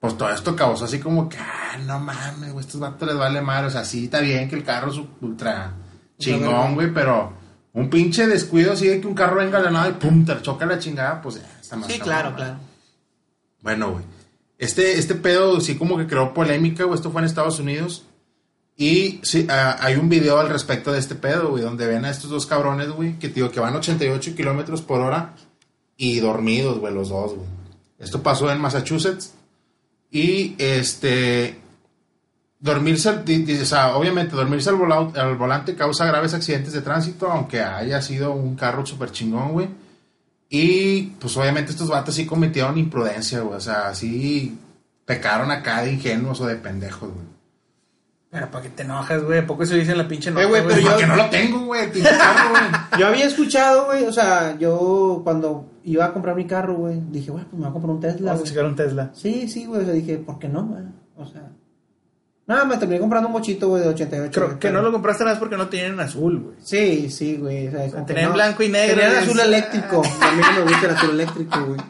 Pues 0.00 0.16
todo 0.18 0.30
esto 0.30 0.54
causó 0.54 0.84
así 0.84 1.00
como 1.00 1.28
que, 1.28 1.38
ah, 1.38 1.78
no 1.86 1.98
mames, 1.98 2.52
güey, 2.52 2.64
estos 2.64 2.80
vatos 2.80 3.08
les 3.08 3.16
vale 3.16 3.40
mal. 3.40 3.64
O 3.64 3.70
sea, 3.70 3.84
sí 3.84 4.04
está 4.04 4.20
bien 4.20 4.48
que 4.48 4.56
el 4.56 4.64
carro 4.64 4.90
es 4.92 5.00
ultra 5.20 5.72
chingón, 6.18 6.74
güey, 6.74 6.92
pero 6.92 7.32
un 7.72 7.90
pinche 7.90 8.26
descuido 8.26 8.72
así 8.72 8.86
de 8.88 9.00
que 9.00 9.06
un 9.06 9.14
carro 9.14 9.36
venga 9.36 9.58
a 9.58 9.62
la 9.62 9.70
nada 9.70 9.88
y 9.88 9.92
pum, 9.92 10.24
te 10.24 10.40
choca 10.42 10.66
la 10.66 10.78
chingada, 10.78 11.20
pues 11.22 11.36
ya, 11.36 11.58
está 11.60 11.76
más 11.76 11.90
Sí, 11.90 11.98
claro, 11.98 12.34
claro. 12.34 12.56
Bueno, 13.62 13.92
güey. 13.92 14.04
Este, 14.58 14.98
este 14.98 15.14
pedo 15.14 15.60
sí 15.60 15.76
como 15.76 15.96
que 15.98 16.06
creó 16.06 16.32
polémica, 16.32 16.84
güey. 16.84 16.94
Esto 16.96 17.10
fue 17.10 17.20
en 17.22 17.26
Estados 17.26 17.58
Unidos. 17.58 18.06
Y 18.76 19.20
sí, 19.22 19.46
ah, 19.48 19.78
hay 19.80 19.94
un 19.94 20.08
video 20.08 20.38
al 20.38 20.50
respecto 20.50 20.92
de 20.92 20.98
este 20.98 21.14
pedo, 21.14 21.50
güey, 21.50 21.62
donde 21.62 21.86
ven 21.86 22.04
a 22.04 22.10
estos 22.10 22.30
dos 22.30 22.44
cabrones, 22.44 22.90
güey, 22.90 23.18
que 23.18 23.28
digo 23.28 23.50
que 23.50 23.60
van 23.60 23.74
88 23.74 24.34
kilómetros 24.34 24.82
por 24.82 25.00
hora 25.00 25.34
y 25.96 26.20
dormidos, 26.20 26.78
güey, 26.78 26.92
los 26.92 27.08
dos, 27.08 27.34
güey. 27.34 27.48
Esto 27.98 28.22
pasó 28.22 28.50
en 28.50 28.60
Massachusetts. 28.60 29.32
Y 30.10 30.54
este. 30.58 31.60
Dormirse, 32.58 33.10
o 33.10 33.96
obviamente, 33.96 34.34
dormirse 34.34 34.70
al 34.70 35.36
volante 35.36 35.76
causa 35.76 36.06
graves 36.06 36.34
accidentes 36.34 36.72
de 36.72 36.80
tránsito, 36.80 37.30
aunque 37.30 37.60
haya 37.60 38.00
sido 38.02 38.32
un 38.32 38.56
carro 38.56 38.84
súper 38.84 39.12
chingón, 39.12 39.52
güey. 39.52 39.68
Y 40.48 41.02
pues 41.20 41.36
obviamente 41.36 41.72
estos 41.72 41.88
vatos 41.88 42.14
sí 42.14 42.24
cometieron 42.24 42.78
imprudencia, 42.78 43.40
güey. 43.40 43.56
O 43.56 43.60
sea, 43.60 43.94
sí 43.94 44.58
pecaron 45.04 45.50
acá 45.50 45.82
de 45.82 45.92
ingenuos 45.92 46.40
o 46.40 46.46
de 46.46 46.56
pendejos, 46.56 47.12
güey. 47.12 47.35
Pero 48.30 48.50
para 48.50 48.62
que 48.64 48.70
te 48.70 48.82
enojas, 48.82 49.22
güey. 49.22 49.38
¿A 49.38 49.46
poco 49.46 49.62
eso 49.62 49.74
dice 49.76 49.92
en 49.92 49.98
la 49.98 50.08
pinche 50.08 50.30
nota, 50.30 50.42
Eh, 50.42 50.46
güey, 50.48 50.62
pero 50.66 50.80
yo- 50.80 50.90
porque 50.90 51.06
no 51.06 51.16
lo 51.16 51.30
tengo, 51.30 51.64
güey, 51.66 51.90
pinche 51.92 52.10
carro, 52.18 52.50
güey. 52.50 52.62
Yo 53.00 53.06
había 53.06 53.24
escuchado, 53.26 53.86
güey, 53.86 54.04
o 54.04 54.12
sea, 54.12 54.58
yo 54.58 55.20
cuando 55.24 55.70
iba 55.84 56.04
a 56.04 56.12
comprar 56.12 56.34
mi 56.34 56.44
carro, 56.46 56.74
güey, 56.74 57.00
dije, 57.10 57.30
bueno, 57.30 57.46
pues 57.48 57.58
me 57.58 57.66
voy 57.66 57.70
a 57.70 57.72
comprar 57.72 57.94
un 57.94 58.00
Tesla, 58.00 58.32
Vamos 58.32 58.50
a 58.50 58.54
güey. 58.54 58.66
un 58.66 58.76
Tesla. 58.76 59.10
Sí, 59.14 59.48
sí, 59.48 59.66
güey, 59.66 59.82
o 59.82 59.84
sea, 59.84 59.94
dije, 59.94 60.18
¿por 60.18 60.38
qué 60.38 60.48
no, 60.48 60.64
güey? 60.66 60.82
O 61.16 61.24
sea, 61.24 61.48
nada, 62.46 62.64
me 62.64 62.76
terminé 62.76 63.00
comprando 63.00 63.28
un 63.28 63.32
bochito, 63.32 63.68
güey, 63.68 63.82
de 63.82 63.88
88. 63.88 64.30
Creo 64.32 64.50
que 64.58 64.68
pero- 64.68 64.74
no 64.74 64.82
lo 64.82 64.92
compraste 64.92 65.24
nada 65.24 65.34
más 65.34 65.40
porque 65.40 65.56
no 65.56 65.68
tenían 65.68 65.98
azul, 66.00 66.38
güey. 66.40 66.56
Sí, 66.62 67.10
sí, 67.10 67.36
güey, 67.36 67.68
o 67.68 67.70
sea, 67.70 68.04
tenían 68.06 68.28
no. 68.28 68.34
blanco 68.34 68.62
y 68.62 68.68
negro, 68.68 69.00
Tenían 69.00 69.22
azul 69.22 69.38
es- 69.40 69.46
eléctrico, 69.46 70.02
a 70.20 70.30
mí 70.32 70.42
no 70.42 70.52
me 70.64 70.70
gusta 70.70 70.86
el 70.86 70.94
azul 70.96 71.10
eléctrico, 71.10 71.64
güey. 71.66 71.80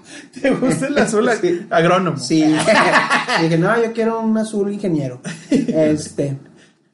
¿Te 0.40 0.50
gusta 0.50 0.86
el 0.86 0.98
azul 0.98 1.30
Sí. 1.40 1.66
agrónomo? 1.70 2.16
Sí, 2.18 2.42
dije, 3.42 3.58
no, 3.58 3.82
yo 3.82 3.92
quiero 3.92 4.20
un 4.20 4.36
azul 4.38 4.72
ingeniero. 4.72 5.20
Este, 5.50 6.36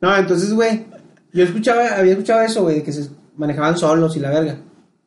no, 0.01 0.17
entonces, 0.17 0.53
güey, 0.53 0.87
yo 1.33 1.45
escuchaba, 1.45 1.97
había 1.97 2.13
escuchado 2.13 2.43
eso, 2.43 2.63
güey, 2.63 2.77
de 2.77 2.83
que 2.83 2.93
se 2.93 3.09
manejaban 3.37 3.77
solos 3.79 4.17
y 4.17 4.21
la 4.21 4.31
verga. 4.31 4.57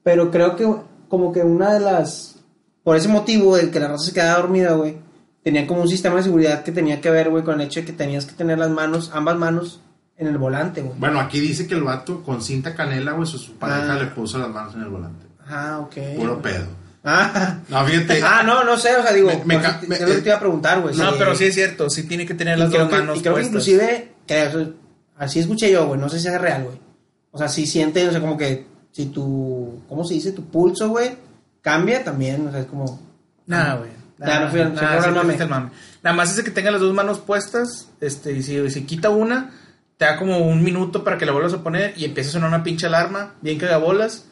Pero 0.04 0.32
creo 0.32 0.56
que, 0.56 0.68
como 1.10 1.32
que 1.32 1.42
una 1.42 1.74
de 1.74 1.80
las, 1.80 2.36
por 2.84 2.96
ese 2.96 3.08
motivo 3.10 3.58
de 3.58 3.70
que 3.72 3.80
la 3.80 3.88
raza 3.90 4.06
se 4.06 4.14
quedaba 4.14 4.40
dormida, 4.42 4.74
güey, 4.74 4.98
tenía 5.46 5.66
como 5.68 5.84
un 5.84 5.88
sistema 5.88 6.16
de 6.18 6.24
seguridad 6.24 6.64
que 6.64 6.72
tenía 6.74 7.00
que 7.00 7.10
ver, 7.12 7.30
güey, 7.30 7.44
con 7.46 7.62
el 7.62 7.68
hecho 7.68 7.80
de 7.80 7.86
que 7.86 7.94
tenías 7.94 8.26
que 8.26 8.34
tener 8.34 8.58
las 8.58 8.70
manos, 8.72 9.12
ambas 9.14 9.38
manos, 9.38 9.80
en 10.18 10.28
el 10.28 10.38
volante, 10.38 10.82
güey. 10.82 10.98
Bueno, 10.98 11.20
aquí 11.20 11.40
dice 11.40 11.68
que 11.68 11.76
el 11.76 11.84
vato 11.84 12.24
con 12.24 12.42
cinta 12.42 12.74
canela, 12.74 13.12
güey, 13.12 13.28
su, 13.28 13.38
su 13.38 13.54
pareja 13.54 13.94
Ah. 13.94 14.00
le 14.00 14.08
puso 14.08 14.38
las 14.40 14.50
manos 14.50 14.74
en 14.74 14.82
el 14.82 14.90
volante. 14.90 15.26
Ah, 15.48 15.80
ok. 15.82 15.96
Puro 16.18 16.42
pedo. 16.42 16.66
Ah, 17.04 17.60
No, 17.70 17.86
fíjate. 17.86 18.22
ah, 18.26 18.42
no, 18.44 18.64
no 18.64 18.78
sé, 18.78 18.96
o 18.96 19.04
sea, 19.04 19.14
digo, 19.14 19.30
Me- 19.46 19.62
ca- 19.62 19.78
eso 19.80 19.88
me- 19.88 19.98
te- 19.98 20.04
es 20.04 20.10
lo 20.10 20.16
que 20.16 20.22
te 20.22 20.30
iba 20.30 20.38
a 20.38 20.40
preguntar, 20.40 20.82
güey. 20.82 20.96
No, 20.96 21.12
Sí. 21.12 21.16
pero 21.20 21.36
sí 21.36 21.46
es 21.46 21.54
cierto. 21.54 21.90
Sí 21.90 22.04
tiene 22.04 22.26
que 22.26 22.34
tener 22.34 22.58
Y 22.58 22.62
las 22.62 22.72
dos 22.72 22.88
que- 22.90 22.96
manos 22.96 23.18
y 23.20 23.22
creo 23.22 23.36
que 23.36 23.44
inclusive, 23.44 24.12
así 25.18 25.40
escuché 25.40 25.72
yo, 25.72 25.86
güey, 25.88 26.00
no 26.00 26.10
sé 26.10 26.20
si 26.20 26.28
es 26.28 26.42
real, 26.42 26.64
güey. 26.64 26.80
O 27.32 27.38
sea, 27.38 27.48
si 27.50 27.68
sientes, 27.68 28.08
o 28.08 28.12
sea, 28.12 28.22
como 28.22 28.38
que 28.38 28.66
si 28.92 29.08
tu, 29.08 29.82
¿cómo 29.88 30.04
se 30.04 30.14
dice? 30.16 30.32
Tu 30.32 30.46
pulso, 30.46 30.90
güey, 30.90 31.12
cambia 31.62 32.04
también, 32.04 32.48
o 32.48 32.52
sea, 32.52 32.62
es 32.62 32.66
como... 32.68 33.00
Nada, 33.46 33.76
güey. 33.76 33.90
Ya, 34.18 34.40
no 34.40 34.50
fui 34.50 34.62
al- 34.62 34.74
Nada, 34.74 35.02
sí 35.04 35.10
mame. 35.12 35.46
mame. 35.46 35.72
Más 36.16 36.30
es 36.32 36.38
de 36.38 36.44
que 36.44 36.52
tenga 36.52 36.72
las 36.72 36.82
dos 36.82 36.94
manos 36.94 37.20
puestas. 37.20 37.90
Este, 38.00 38.32
y 38.34 38.44
si, 38.44 38.70
si 38.70 38.84
quita 38.86 39.10
una, 39.10 39.52
te 39.98 40.06
da 40.06 40.18
como 40.18 40.40
un 40.40 40.64
minuto 40.64 41.04
para 41.04 41.18
que 41.18 41.26
la 41.26 41.32
vuelvas 41.32 41.54
a 41.54 41.64
poner 41.64 41.94
y 41.98 42.06
empieza 42.06 42.30
a 42.30 42.34
sonar 42.34 42.50
una 42.50 42.64
pinche 42.64 42.86
alarma, 42.88 43.34
bien 43.42 43.58
cagabolas. 43.60 44.26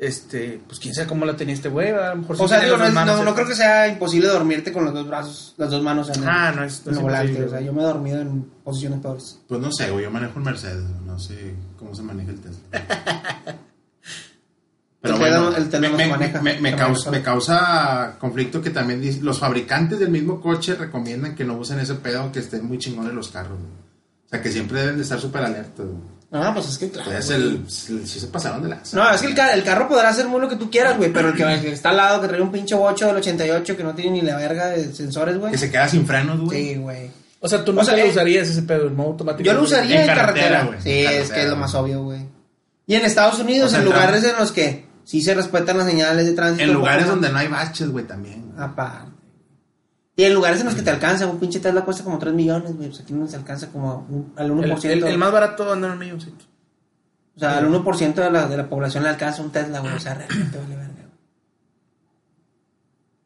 Este, 0.00 0.60
pues 0.68 0.78
quién 0.78 0.94
sabe 0.94 1.08
cómo 1.08 1.24
la 1.24 1.34
tenía 1.36 1.54
este 1.54 1.68
güey, 1.68 1.90
a 1.90 2.10
lo 2.10 2.16
mejor 2.18 2.36
sí 2.36 2.42
O 2.44 2.46
sea, 2.48 2.60
digo, 2.60 2.76
no, 2.76 2.84
las 2.84 2.88
es- 2.90 2.94
no, 2.94 3.00
manos 3.00 3.20
no 3.22 3.28
en- 3.30 3.34
creo 3.34 3.48
que 3.48 3.56
sea 3.56 3.88
imposible 3.88 4.28
dormirte 4.28 4.72
con 4.72 4.84
los 4.84 4.94
dos 4.94 5.08
brazos, 5.08 5.54
las 5.56 5.70
dos 5.72 5.82
manos 5.82 6.08
en 6.10 6.22
el, 6.22 6.28
Ah, 6.28 6.52
no 6.54 6.62
es- 6.62 6.82
no 6.86 6.92
en 6.92 6.96
es 6.98 7.02
volante. 7.02 7.44
O 7.44 7.48
sea, 7.48 7.60
yo 7.60 7.72
me 7.72 7.82
he 7.82 7.84
dormido 7.84 8.20
en 8.20 8.42
posiciones 8.62 9.00
peores. 9.00 9.40
Pues 9.48 9.60
no 9.60 9.72
sé, 9.72 9.90
güey, 9.90 10.04
yo 10.04 10.10
manejo 10.12 10.34
un 10.38 10.44
Mercedes, 10.44 10.84
no 11.04 11.18
sé 11.18 11.52
cómo 11.76 11.96
se 11.96 12.02
maneja 12.02 12.30
el 12.30 12.40
Tesla. 12.40 12.60
el 15.02 15.68
Tesla 15.70 15.88
me, 15.88 15.88
no 15.90 15.96
se 15.98 16.04
me- 16.04 16.10
maneja. 16.10 16.42
me- 16.42 16.60
me 16.60 16.74
causa, 16.76 17.10
me 17.10 17.22
causa 17.22 18.16
conflicto 18.18 18.60
que 18.60 18.70
también 18.70 19.00
dice- 19.00 19.20
los 19.22 19.38
fabricantes 19.38 19.98
del 19.98 20.10
mismo 20.10 20.40
coche 20.40 20.74
recomiendan 20.74 21.34
que 21.34 21.44
no 21.44 21.54
usen 21.54 21.78
ese 21.80 21.94
pedo, 21.94 22.30
que 22.32 22.40
estén 22.40 22.66
muy 22.66 22.78
chingones 22.78 23.12
los 23.12 23.28
carros. 23.28 23.58
güey. 23.58 23.70
O 24.26 24.28
sea, 24.28 24.42
que 24.42 24.50
siempre 24.50 24.80
deben 24.80 24.96
de 24.96 25.02
estar 25.02 25.20
súper 25.20 25.42
alertas. 25.42 25.86
güey. 25.86 26.18
No, 26.30 26.52
pues 26.52 26.68
es 26.68 26.76
que 26.76 26.90
claro. 26.90 27.10
Pues 27.10 27.30
el, 27.30 27.64
se 27.70 28.26
pasaron 28.26 28.62
de 28.62 28.68
la... 28.68 28.82
No, 28.92 29.10
es 29.10 29.22
que 29.22 29.28
el, 29.28 29.38
el 29.38 29.64
carro 29.64 29.88
podrá 29.88 30.10
hacer 30.10 30.26
muy 30.28 30.38
lo 30.42 30.48
que 30.50 30.56
tú 30.56 30.70
quieras, 30.70 30.98
güey, 30.98 31.10
pero 31.10 31.28
el 31.30 31.34
que, 31.34 31.42
el 31.44 31.60
que 31.62 31.72
está 31.72 31.88
al 31.88 31.96
lado, 31.96 32.20
que 32.20 32.28
trae 32.28 32.42
un 32.42 32.52
pinche 32.52 32.74
bocho 32.74 33.06
del 33.06 33.16
88 33.16 33.76
que 33.76 33.82
no 33.84 33.94
tiene 33.94 34.10
ni 34.10 34.20
la 34.20 34.36
verga 34.36 34.66
de 34.66 34.92
sensores, 34.92 35.38
güey. 35.38 35.52
Que 35.52 35.58
se 35.58 35.70
queda 35.70 35.88
sin 35.88 36.06
frenos, 36.06 36.40
güey. 36.40 36.74
Sí, 36.74 36.74
güey. 36.76 37.10
O 37.40 37.48
sea, 37.48 37.64
tú 37.64 37.70
O 37.70 37.74
no 37.76 37.84
sea, 37.84 37.96
lo 37.96 38.02
eh, 38.02 38.10
usarías 38.10 38.48
ese 38.48 38.60
pedo, 38.62 38.84
el 38.88 38.92
modo 38.92 39.10
automático. 39.12 39.44
Yo 39.46 39.54
lo 39.54 39.62
usaría 39.62 40.02
En 40.04 40.10
en, 40.10 40.16
carretera, 40.16 40.64
güey, 40.64 40.82
Sí, 40.82 40.90
es 41.06 41.30
que 41.30 41.44
es 41.44 41.48
lo 41.48 41.56
más 41.56 41.74
obvio, 41.74 42.02
güey. 42.02 42.20
Y 42.86 42.94
en 42.96 43.04
Estados 43.06 43.38
Unidos, 43.38 43.68
O 43.68 43.70
sea, 43.70 43.78
en 43.78 43.86
el 43.86 43.90
lugares 43.92 44.24
en 44.24 44.36
los 44.36 44.50
que 44.52 44.87
sí 45.08 45.22
se 45.22 45.32
respetan 45.34 45.78
las 45.78 45.86
señales 45.86 46.26
de 46.26 46.32
tránsito. 46.34 46.62
En 46.64 46.74
lugares 46.74 47.06
donde 47.06 47.30
no 47.30 47.38
hay 47.38 47.48
baches, 47.48 47.88
güey, 47.90 48.04
también. 48.06 48.52
Aparte. 48.58 49.10
Y 50.16 50.24
en 50.24 50.34
lugares 50.34 50.60
en 50.60 50.66
los 50.66 50.74
que 50.74 50.82
te 50.82 50.90
alcanza, 50.90 51.26
un 51.26 51.38
pinche 51.38 51.60
Tesla 51.60 51.84
cuesta 51.84 52.02
como 52.04 52.18
3 52.18 52.34
millones, 52.34 52.76
güey. 52.76 52.88
Pues 52.88 53.00
aquí 53.00 53.12
no 53.14 53.26
se 53.26 53.36
alcanza 53.36 53.68
como 53.68 54.04
un- 54.10 54.32
al 54.36 54.50
1%. 54.50 54.84
El, 54.92 54.98
el- 54.98 55.04
el 55.04 55.18
más 55.18 55.32
barato 55.32 55.72
anda 55.72 55.86
en 55.86 55.92
un 55.94 55.98
milloncito. 56.00 56.44
O 57.36 57.38
sea, 57.38 57.56
al 57.58 57.66
1% 57.68 58.14
de 58.14 58.30
la, 58.30 58.48
de 58.48 58.56
la 58.56 58.68
población 58.68 59.04
le 59.04 59.10
alcanza 59.10 59.42
un 59.42 59.50
Tesla, 59.52 59.78
güey. 59.80 59.94
O 59.94 60.00
sea, 60.00 60.14
realmente 60.14 60.58
vale 60.58 60.74
verga, 60.76 60.92
güey. 60.94 61.08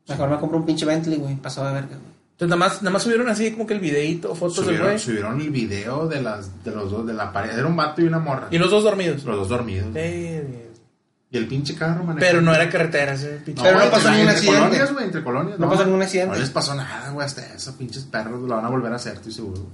Mejor 0.08 0.28
me 0.30 0.36
compro 0.38 0.58
un 0.58 0.66
pinche 0.66 0.84
Bentley, 0.84 1.18
güey. 1.18 1.36
Pasado 1.36 1.68
de 1.68 1.74
verga, 1.74 1.96
güey. 1.96 2.12
Entonces, 2.32 2.48
nada 2.48 2.56
más, 2.56 2.82
nada 2.82 2.92
más 2.92 3.02
subieron 3.04 3.28
así 3.28 3.52
como 3.52 3.66
que 3.66 3.74
el 3.74 3.80
videíto, 3.80 4.34
fotos 4.34 4.56
del 4.56 4.64
Subieron, 4.66 4.86
güey. 4.88 4.98
subieron 4.98 5.40
el 5.40 5.50
video 5.50 6.08
de, 6.08 6.20
las, 6.22 6.62
de 6.64 6.72
los 6.72 6.90
dos, 6.90 7.06
de 7.06 7.14
la 7.14 7.32
pared. 7.32 7.56
Era 7.56 7.66
un 7.66 7.76
vato 7.76 8.02
y 8.02 8.04
una 8.04 8.18
morra. 8.18 8.48
Y 8.50 8.58
los 8.58 8.70
dos 8.70 8.82
dormidos. 8.84 9.22
Los 9.24 9.36
dos 9.36 9.48
dormidos. 9.48 9.88
Eh, 9.94 10.71
Y 11.32 11.38
el 11.38 11.48
pinche 11.48 11.74
carro 11.74 12.04
manejando. 12.04 12.20
Pero 12.20 12.40
no 12.42 12.54
era 12.54 12.68
carretera 12.68 13.14
ese 13.14 13.28
pinche. 13.44 13.62
Pero 13.62 13.74
no 13.74 13.80
güey, 13.80 13.90
pasó 13.90 14.10
ningún 14.10 14.20
entre 14.28 14.36
accidente. 14.36 14.60
colonias, 14.60 14.92
güey, 14.92 15.04
entre 15.06 15.24
colonias. 15.24 15.58
No 15.58 15.70
pasó 15.70 15.84
ningún 15.86 16.02
accidente. 16.02 16.34
No 16.34 16.40
les 16.40 16.50
pasó 16.50 16.74
nada, 16.74 17.10
güey, 17.10 17.24
hasta 17.26 17.46
esos 17.54 17.74
pinches 17.74 18.04
perros 18.04 18.42
lo 18.42 18.54
van 18.54 18.64
a 18.64 18.68
volver 18.68 18.92
a 18.92 18.96
hacer, 18.96 19.14
estoy 19.14 19.32
seguro. 19.32 19.66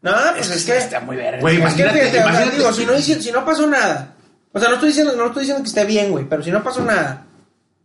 No, 0.00 0.12
pues 0.34 0.50
es 0.50 0.64
que. 0.64 0.76
Está 0.78 1.00
muy 1.00 1.16
verga. 1.16 1.40
Güey, 1.40 1.56
Es 1.56 1.60
que 1.74 1.82
imagínate, 1.82 2.10
sea, 2.10 2.22
imagínate. 2.22 2.56
digo, 2.56 2.72
si 2.72 2.86
no, 2.86 2.98
si 2.98 3.32
no 3.32 3.44
pasó 3.44 3.66
nada. 3.66 4.14
O 4.52 4.58
sea, 4.58 4.68
no 4.68 4.74
estoy 4.76 4.88
diciendo, 4.88 5.14
no 5.16 5.26
estoy 5.26 5.40
diciendo 5.42 5.62
que 5.62 5.68
esté 5.68 5.84
bien, 5.84 6.10
güey. 6.10 6.24
Pero 6.28 6.42
si 6.42 6.50
no 6.50 6.62
pasó 6.62 6.82
nada. 6.82 7.26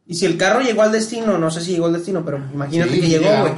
Y 0.07 0.15
si 0.15 0.25
el 0.25 0.37
carro 0.37 0.61
llegó 0.61 0.81
al 0.83 0.91
destino, 0.91 1.37
no 1.37 1.51
sé 1.51 1.61
si 1.61 1.71
llegó 1.73 1.87
al 1.87 1.93
destino, 1.93 2.23
pero 2.23 2.37
imagínate 2.37 2.93
Sí, 2.93 3.01
que 3.01 3.07
llegó, 3.09 3.29
güey. 3.41 3.53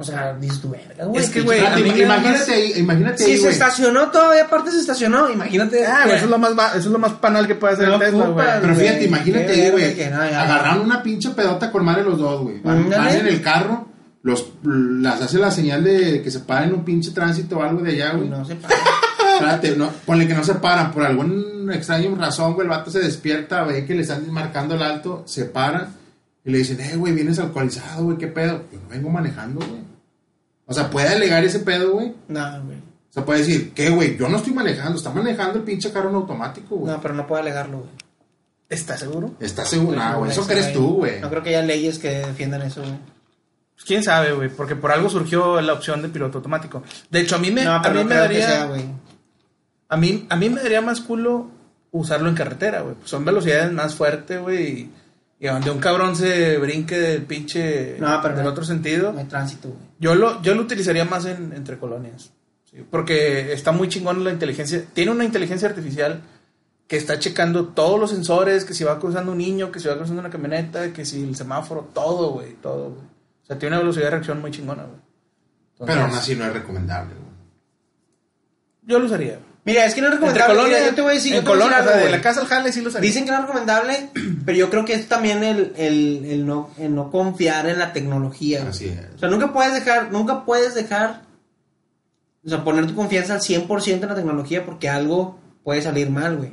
O 0.00 0.04
sea, 0.04 0.32
dices 0.40 0.60
tu 0.60 0.70
verga, 0.70 1.06
güey. 1.06 1.24
Es 1.24 1.28
que, 1.28 1.40
güey, 1.40 1.58
imagínate, 1.58 2.52
ahí, 2.52 2.72
imagínate 2.76 3.18
Si 3.18 3.32
ahí, 3.32 3.36
se 3.36 3.48
estacionó 3.48 4.12
todavía, 4.12 4.44
aparte 4.44 4.70
se 4.70 4.78
estacionó. 4.78 5.28
Imagínate. 5.28 5.84
Ah, 5.84 6.02
güey, 6.04 6.14
eso 6.14 6.26
es 6.26 6.30
lo 6.30 6.38
más, 6.38 6.52
eso 6.52 6.76
es 6.76 6.86
lo 6.86 7.00
más 7.00 7.14
panal 7.14 7.48
que 7.48 7.56
puede 7.56 7.74
hacer 7.74 7.88
el 7.88 7.98
Tesla, 7.98 8.26
güey. 8.28 8.46
Pero 8.60 8.76
fíjate, 8.76 9.04
imagínate 9.06 9.52
ahí, 9.52 9.70
güey. 9.72 10.02
Agarraron 10.04 10.84
una 10.84 11.02
pinche 11.02 11.30
pedota 11.30 11.72
con 11.72 11.84
madre 11.84 12.04
los 12.04 12.16
dos, 12.16 12.42
güey. 12.42 12.60
Van, 12.60 12.92
en 12.92 13.26
el 13.26 13.42
carro, 13.42 13.88
los, 14.22 14.52
las 14.62 15.20
hace 15.20 15.36
la 15.38 15.50
señal 15.50 15.82
de 15.82 16.22
que 16.22 16.30
se 16.30 16.40
paren 16.40 16.74
un 16.74 16.84
pinche 16.84 17.10
tránsito 17.10 17.58
o 17.58 17.62
algo 17.64 17.82
de 17.82 17.90
allá, 17.90 18.12
güey. 18.12 18.28
No 18.28 18.44
se 18.44 18.54
para. 18.54 18.76
Espérate, 19.34 19.76
no, 19.76 19.90
ponle 20.06 20.28
que 20.28 20.34
no 20.34 20.44
se 20.44 20.54
paran, 20.54 20.92
por 20.92 21.04
alguna 21.04 21.74
extraña 21.74 22.08
razón, 22.16 22.54
güey, 22.54 22.66
el 22.66 22.70
vato 22.70 22.90
se 22.90 23.00
despierta, 23.00 23.64
ve 23.64 23.84
que 23.84 23.94
le 23.94 24.02
están 24.02 24.30
marcando 24.32 24.76
el 24.76 24.82
alto, 24.82 25.24
se 25.26 25.44
para 25.44 25.88
y 26.48 26.50
le 26.50 26.58
dicen, 26.58 26.80
eh, 26.80 26.96
güey, 26.96 27.12
vienes 27.12 27.38
alcoholizado, 27.38 28.04
güey, 28.04 28.16
¿qué 28.16 28.26
pedo? 28.26 28.64
Yo 28.72 28.80
no 28.80 28.88
vengo 28.88 29.10
manejando, 29.10 29.60
güey. 29.60 29.82
O 30.64 30.72
sea, 30.72 30.88
puede 30.88 31.08
alegar 31.08 31.44
ese 31.44 31.58
pedo, 31.58 31.92
güey. 31.92 32.14
No, 32.26 32.62
güey. 32.64 32.78
O 32.78 33.12
sea, 33.12 33.22
puede 33.22 33.40
decir, 33.40 33.74
¿qué, 33.74 33.90
güey? 33.90 34.16
Yo 34.16 34.30
no 34.30 34.38
estoy 34.38 34.54
manejando, 34.54 34.96
está 34.96 35.10
manejando 35.10 35.58
el 35.58 35.64
pinche 35.64 35.92
carro 35.92 36.08
en 36.08 36.14
automático, 36.14 36.76
güey. 36.76 36.90
No, 36.90 37.02
pero 37.02 37.12
no 37.12 37.26
puede 37.26 37.42
alegarlo, 37.42 37.80
güey. 37.80 37.90
¿Estás 38.66 39.00
seguro? 39.00 39.34
¿Estás 39.40 39.68
seguro? 39.68 39.98
No, 39.98 40.20
güey, 40.20 40.30
eso 40.30 40.46
crees 40.46 40.72
tú, 40.72 40.94
güey. 40.94 41.20
No 41.20 41.28
creo 41.28 41.42
que 41.42 41.50
haya 41.50 41.60
leyes 41.60 41.98
que 41.98 42.08
defiendan 42.08 42.62
eso, 42.62 42.80
güey. 42.80 42.96
Pues 43.74 43.84
quién 43.84 44.02
sabe, 44.02 44.32
güey, 44.32 44.48
porque 44.48 44.74
por 44.74 44.90
algo 44.90 45.10
surgió 45.10 45.60
la 45.60 45.74
opción 45.74 46.00
de 46.00 46.08
piloto 46.08 46.38
automático. 46.38 46.82
De 47.10 47.20
hecho, 47.20 47.36
a 47.36 47.40
mí 47.40 47.50
me, 47.50 47.66
No, 47.66 47.74
a 47.74 47.80
mí 47.80 47.88
no 47.88 48.04
me 48.04 48.06
creo 48.06 48.08
que 48.08 48.14
daría, 48.14 48.46
sea, 48.46 48.64
güey. 48.64 48.84
a 49.86 49.96
mí, 49.98 50.26
a 50.30 50.36
mí 50.36 50.48
me 50.48 50.62
daría 50.62 50.80
más 50.80 51.02
culo 51.02 51.50
usarlo 51.90 52.30
en 52.30 52.34
carretera, 52.34 52.80
güey. 52.80 52.96
Son 53.04 53.22
velocidades 53.22 53.70
más 53.70 53.94
fuertes, 53.94 54.40
güey, 54.40 54.66
y, 54.66 54.92
y 55.40 55.46
donde 55.46 55.70
un 55.70 55.78
cabrón 55.78 56.16
se 56.16 56.58
brinque 56.58 56.98
del 56.98 57.22
pinche, 57.22 57.96
No, 58.00 58.18
pero 58.22 58.34
del 58.34 58.44
no. 58.44 58.50
otro 58.50 58.64
sentido. 58.64 59.12
No 59.12 59.20
hay 59.20 59.26
tránsito, 59.26 59.68
güey. 59.68 59.80
Yo 60.00 60.14
lo, 60.14 60.42
yo 60.42 60.54
lo 60.54 60.62
utilizaría 60.62 61.04
más 61.04 61.26
en, 61.26 61.52
entre 61.52 61.78
colonias. 61.78 62.32
¿sí? 62.64 62.84
Porque 62.90 63.52
está 63.52 63.70
muy 63.72 63.88
chingón 63.88 64.24
la 64.24 64.32
inteligencia. 64.32 64.84
Tiene 64.92 65.12
una 65.12 65.24
inteligencia 65.24 65.68
artificial 65.68 66.20
que 66.88 66.96
está 66.96 67.18
checando 67.18 67.68
todos 67.68 68.00
los 68.00 68.10
sensores, 68.10 68.64
que 68.64 68.74
si 68.74 68.82
va 68.82 68.98
cruzando 68.98 69.32
un 69.32 69.38
niño, 69.38 69.70
que 69.70 69.78
si 69.78 69.86
va 69.88 69.96
cruzando 69.96 70.20
una 70.20 70.30
camioneta, 70.30 70.92
que 70.92 71.04
si 71.04 71.22
el 71.22 71.36
semáforo, 71.36 71.88
todo, 71.94 72.30
güey, 72.32 72.54
todo, 72.54 72.90
güey. 72.90 73.06
O 73.42 73.46
sea, 73.46 73.58
tiene 73.58 73.74
una 73.76 73.82
velocidad 73.82 74.06
de 74.06 74.10
reacción 74.10 74.40
muy 74.40 74.50
chingona, 74.50 74.84
güey. 74.84 74.98
Entonces, 75.74 75.94
Pero 75.94 76.06
aún 76.06 76.16
así 76.16 76.34
no 76.34 76.44
es 76.46 76.52
recomendable, 76.52 77.14
güey. 77.14 77.28
Yo 78.82 78.98
lo 78.98 79.04
usaría. 79.06 79.38
Mira, 79.68 79.84
es 79.84 79.94
que 79.94 80.00
no 80.00 80.08
es 80.08 80.14
Entre 80.14 80.28
recomendable. 80.28 80.54
colonias, 80.56 80.80
Mira, 80.80 80.90
yo 80.90 80.94
te 80.96 81.02
voy 81.02 81.10
a 81.10 81.14
decir, 81.14 81.32
en 81.34 81.38
yo 81.38 81.42
te 81.44 81.48
voy 81.58 81.62
a 81.62 81.66
decir 81.68 81.88
algo, 81.92 82.04
de 82.06 82.10
la 82.10 82.20
casa 82.22 82.40
al 82.40 82.46
jale 82.46 82.72
sí 82.72 82.80
lo 82.80 82.88
usaría. 82.88 83.06
Dicen 83.06 83.24
que 83.24 83.30
no 83.30 83.36
es 83.36 83.42
recomendable, 83.42 84.10
pero 84.46 84.58
yo 84.58 84.70
creo 84.70 84.84
que 84.84 84.94
es 84.94 85.08
también 85.08 85.44
el, 85.44 85.72
el, 85.76 86.24
el 86.24 86.46
no, 86.46 86.70
el 86.78 86.94
no 86.94 87.10
confiar 87.10 87.68
en 87.68 87.78
la 87.78 87.92
tecnología. 87.92 88.60
güey. 88.60 88.70
Así 88.70 88.86
es. 88.88 89.14
O 89.14 89.18
sea, 89.18 89.28
nunca 89.28 89.52
puedes 89.52 89.74
dejar, 89.74 90.10
nunca 90.10 90.44
puedes 90.44 90.74
dejar, 90.74 91.22
o 92.44 92.48
sea, 92.48 92.64
poner 92.64 92.86
tu 92.86 92.94
confianza 92.94 93.34
al 93.34 93.40
100% 93.40 94.02
en 94.02 94.08
la 94.08 94.14
tecnología 94.14 94.64
porque 94.64 94.88
algo 94.88 95.38
puede 95.62 95.82
salir 95.82 96.08
mal, 96.10 96.36
güey. 96.36 96.52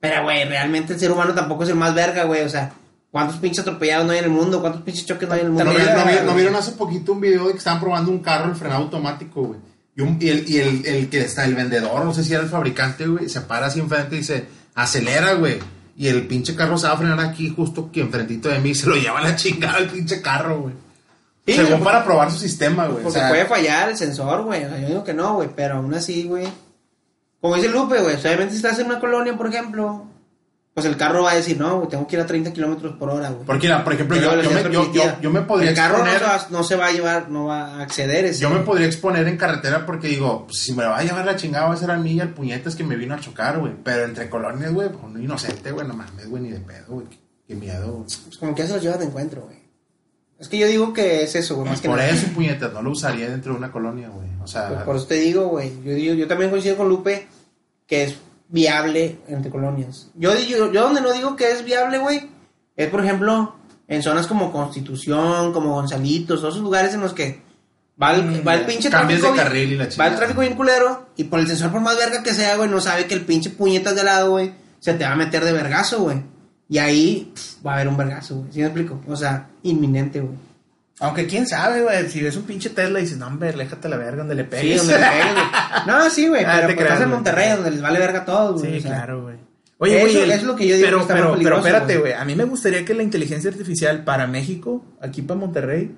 Pero, 0.00 0.22
güey, 0.24 0.44
realmente 0.44 0.92
el 0.94 1.00
ser 1.00 1.10
humano 1.12 1.34
tampoco 1.34 1.64
es 1.64 1.68
el 1.70 1.76
más 1.76 1.94
verga, 1.94 2.24
güey. 2.24 2.42
O 2.42 2.48
sea, 2.48 2.72
¿cuántos 3.10 3.36
pinches 3.38 3.60
atropellados 3.60 4.06
no 4.06 4.12
hay 4.12 4.18
en 4.18 4.24
el 4.24 4.30
mundo? 4.30 4.60
¿Cuántos 4.60 4.82
pinches 4.82 5.06
choques 5.06 5.28
no 5.28 5.34
hay 5.34 5.40
en 5.40 5.46
el 5.46 5.52
mundo? 5.52 5.64
¿No, 5.64 5.72
no 5.72 5.78
vieron- 5.78 6.26
no 6.26 6.34
vieron 6.34 6.56
hace 6.56 6.72
poquito 6.72 7.12
un 7.12 7.20
video 7.20 7.46
de 7.46 7.52
que 7.52 7.58
estaban 7.58 7.80
probando 7.80 8.10
un 8.10 8.18
carro, 8.20 8.48
el 8.50 8.56
frenado 8.56 8.82
automático, 8.82 9.42
güey? 9.42 9.60
Y, 9.96 10.00
un- 10.02 10.16
y 10.20 10.28
el, 10.30 10.48
y 10.48 10.58
el, 10.58 10.86
el 10.86 11.08
que 11.10 11.20
está, 11.20 11.44
el 11.44 11.54
vendedor, 11.54 12.04
no 12.04 12.14
sé 12.14 12.24
si 12.24 12.32
era 12.32 12.42
el 12.42 12.48
fabricante, 12.48 13.06
güey, 13.06 13.28
se 13.28 13.40
para 13.42 13.66
así 13.66 13.78
enfrente 13.80 14.16
y 14.16 14.18
dice, 14.20 14.46
acelera, 14.74 15.34
güey. 15.34 15.58
Y 15.96 16.08
el 16.08 16.26
pinche 16.26 16.54
carro 16.54 16.78
se 16.78 16.86
va 16.86 16.94
a 16.94 16.96
frenar 16.96 17.20
aquí, 17.20 17.50
justo 17.54 17.88
aquí 17.90 18.00
enfrentito 18.00 18.48
de 18.48 18.58
mí, 18.58 18.70
y 18.70 18.74
se 18.74 18.86
lo 18.86 18.96
lleva 18.96 19.18
a 19.18 19.22
la 19.22 19.36
chingada 19.36 19.78
el 19.78 19.88
pinche 19.90 20.22
carro, 20.22 20.60
güey. 20.62 20.74
Sí, 21.46 21.54
Según 21.54 21.70
porque- 21.72 21.84
para 21.84 22.04
probar 22.04 22.30
su 22.30 22.38
sistema, 22.38 22.86
güey. 22.86 23.00
O 23.00 23.02
Porque 23.02 23.18
sea, 23.18 23.28
puede 23.28 23.44
fallar 23.46 23.90
el 23.90 23.96
sensor, 23.96 24.44
güey. 24.44 24.64
O 24.64 24.68
sea, 24.68 24.78
yo 24.80 24.86
digo 24.88 25.04
que 25.04 25.12
no, 25.12 25.34
güey. 25.34 25.48
Pero 25.54 25.74
aún 25.76 25.92
así, 25.92 26.22
güey. 26.24 26.46
Como 27.40 27.56
dice 27.56 27.68
Lupe, 27.68 28.00
güey. 28.00 28.14
o 28.14 28.18
sea, 28.18 28.30
Obviamente 28.30 28.52
si 28.54 28.58
estás 28.64 28.78
en 28.78 28.86
una 28.86 29.00
colonia, 29.00 29.36
por 29.36 29.48
ejemplo. 29.48 30.06
Pues 30.74 30.86
el 30.86 30.96
carro 30.96 31.22
va 31.22 31.32
a 31.32 31.34
decir, 31.34 31.58
no, 31.58 31.76
güey, 31.78 31.88
tengo 31.90 32.06
que 32.06 32.16
ir 32.16 32.22
a 32.22 32.26
30 32.26 32.50
kilómetros 32.54 32.96
por 32.96 33.10
hora, 33.10 33.28
güey. 33.28 33.44
Porque, 33.44 33.68
por 33.84 33.92
ejemplo, 33.92 34.16
yo, 34.16 34.40
yo, 34.40 34.50
me, 34.50 34.62
yo, 34.72 34.90
yo- 34.92 35.20
yo 35.20 35.30
me 35.30 35.42
podría 35.42 35.68
El 35.70 35.76
carro 35.76 35.98
no 36.02 36.10
se, 36.10 36.18
va, 36.24 36.46
no 36.48 36.64
se 36.64 36.76
va 36.76 36.86
a 36.86 36.92
llevar, 36.92 37.28
no 37.28 37.44
va 37.44 37.74
a 37.76 37.82
acceder. 37.82 38.24
ese. 38.24 38.40
Yo 38.40 38.48
me 38.48 38.60
podría 38.60 38.86
exponer 38.86 39.28
en 39.28 39.36
carretera 39.36 39.84
porque 39.84 40.08
digo, 40.08 40.46
pues, 40.46 40.58
si 40.60 40.72
me 40.72 40.84
va 40.84 40.96
a 40.98 41.02
llevar 41.02 41.26
la 41.26 41.36
chingada 41.36 41.66
va 41.68 41.74
a 41.74 41.76
ser 41.76 41.90
a 41.90 41.98
mí 41.98 42.12
y 42.12 42.20
al 42.20 42.30
puñetas 42.30 42.74
que 42.74 42.84
me 42.84 42.96
vino 42.96 43.14
a 43.14 43.20
chocar, 43.20 43.58
güey. 43.58 43.74
Pero 43.84 44.04
entre 44.06 44.30
colonias, 44.30 44.72
güey, 44.72 44.88
pues, 44.88 45.04
un 45.04 45.22
inocente, 45.22 45.72
güey, 45.72 45.86
no 45.86 45.92
mames, 45.92 46.26
güey, 46.30 46.42
ni 46.42 46.50
de 46.50 46.60
pedo, 46.60 46.86
güey. 46.88 47.06
Qué, 47.06 47.18
qué 47.48 47.54
miedo, 47.54 47.92
güey. 47.92 48.04
Pues 48.24 48.38
como 48.38 48.54
que 48.54 48.62
ya 48.62 48.68
se 48.68 48.74
los 48.74 48.82
llevas 48.82 48.98
de 49.00 49.04
encuentro, 49.04 49.42
güey. 49.42 49.58
Es 50.40 50.48
que 50.48 50.56
yo 50.56 50.66
digo 50.66 50.94
que 50.94 51.22
es 51.22 51.34
eso, 51.34 51.54
güey. 51.56 51.68
Más 51.68 51.82
Por 51.82 52.00
eso, 52.00 52.26
puñetas, 52.28 52.72
no 52.72 52.80
lo 52.80 52.92
usaría 52.92 53.28
dentro 53.28 53.52
de 53.52 53.58
una 53.58 53.70
colonia, 53.70 54.08
güey. 54.08 54.28
O 54.42 54.46
sea, 54.46 54.68
Pues 54.68 54.80
por 54.84 54.96
eso 54.96 55.06
te 55.06 55.16
digo, 55.16 55.48
güey. 55.48 55.70
Yo, 55.84 55.92
digo- 55.92 56.14
yo 56.14 56.26
también 56.26 56.50
coincido 56.50 56.78
con 56.78 56.88
Lupe 56.88 57.28
que 57.86 58.04
es 58.04 58.16
viable 58.52 59.18
entre 59.26 59.50
colonias. 59.50 60.10
Yo, 60.14 60.34
digo, 60.34 60.70
yo 60.70 60.82
donde 60.82 61.00
no 61.00 61.12
digo 61.12 61.34
que 61.34 61.50
es 61.50 61.64
viable, 61.64 61.98
güey, 61.98 62.30
es 62.76 62.88
por 62.88 63.02
ejemplo 63.02 63.56
en 63.88 64.02
zonas 64.02 64.26
como 64.26 64.52
Constitución, 64.52 65.52
como 65.52 65.74
Gonzalitos, 65.74 66.40
todos 66.40 66.54
esos 66.54 66.62
lugares 66.62 66.94
en 66.94 67.00
los 67.00 67.14
que 67.14 67.42
va 68.00 68.14
el, 68.14 68.24
Mm, 68.24 68.46
va 68.46 68.54
el 68.54 68.66
pinche 68.66 68.90
tráfico. 68.90 69.30
de 69.32 69.36
carril 69.36 69.72
y 69.72 69.76
la 69.76 69.88
Va 69.98 70.06
el 70.06 70.16
tráfico 70.16 70.42
bien 70.42 70.54
culero 70.54 71.06
y 71.16 71.24
por 71.24 71.40
el 71.40 71.46
sensor, 71.46 71.72
por 71.72 71.80
más 71.80 71.96
verga 71.96 72.22
que 72.22 72.34
sea, 72.34 72.56
güey, 72.56 72.68
no 72.68 72.80
sabe 72.80 73.06
que 73.06 73.14
el 73.14 73.24
pinche 73.24 73.50
puñetas 73.50 73.96
de 73.96 74.04
lado, 74.04 74.30
güey, 74.32 74.52
se 74.80 74.94
te 74.94 75.04
va 75.04 75.12
a 75.12 75.16
meter 75.16 75.44
de 75.44 75.52
vergazo, 75.52 76.00
güey. 76.00 76.22
Y 76.68 76.78
ahí 76.78 77.32
pff, 77.34 77.66
va 77.66 77.72
a 77.72 77.74
haber 77.76 77.88
un 77.88 77.96
vergazo, 77.96 78.36
güey. 78.36 78.52
¿Sí 78.52 78.60
me 78.60 78.66
explico? 78.66 79.00
O 79.08 79.16
sea, 79.16 79.48
inminente, 79.62 80.20
güey. 80.20 80.34
Aunque 81.02 81.26
quién 81.26 81.46
sabe, 81.46 81.82
güey, 81.82 82.08
si 82.08 82.22
ves 82.22 82.36
un 82.36 82.44
pinche 82.44 82.70
Tesla 82.70 82.98
y 82.98 83.02
dices, 83.02 83.18
no, 83.18 83.26
hombre, 83.26 83.50
aléjate 83.50 83.88
la 83.88 83.96
verga 83.96 84.18
donde 84.18 84.34
le 84.36 84.44
Sí, 84.44 84.48
pegues. 84.50 84.78
donde 84.78 84.94
le 84.98 85.06
peguen, 85.06 85.34
güey. 85.34 85.44
No, 85.86 86.10
sí, 86.10 86.28
güey, 86.28 86.44
Ah, 86.44 86.52
pero 86.54 86.68
te 86.68 86.74
pues, 86.74 86.76
creas, 86.76 86.92
estás 86.92 87.02
en. 87.02 87.10
Monterrey, 87.10 87.50
donde 87.50 87.70
les 87.72 87.82
vale 87.82 87.98
verga 87.98 88.18
a 88.20 88.24
todos, 88.24 88.60
güey. 88.60 88.72
Sí, 88.72 88.78
o 88.78 88.82
sea. 88.82 88.90
claro, 88.92 89.22
güey. 89.22 89.36
Oye, 89.78 89.96
Eso- 90.02 90.12
güey, 90.12 90.22
el- 90.22 90.30
es 90.30 90.42
lo 90.44 90.54
que 90.56 90.68
yo 90.68 90.76
digo 90.76 90.86
pero, 90.86 90.96
que 90.98 91.02
está 91.02 91.14
pero, 91.14 91.36
pero 91.42 91.56
espérate, 91.58 91.98
güey. 91.98 92.12
A 92.12 92.24
mí 92.24 92.34
me 92.36 92.44
gustaría 92.44 92.84
que 92.84 92.94
la 92.94 93.02
inteligencia 93.02 93.50
artificial 93.50 94.04
para 94.04 94.26
México, 94.28 94.84
aquí 95.00 95.22
para 95.22 95.40
Monterrey, 95.40 95.94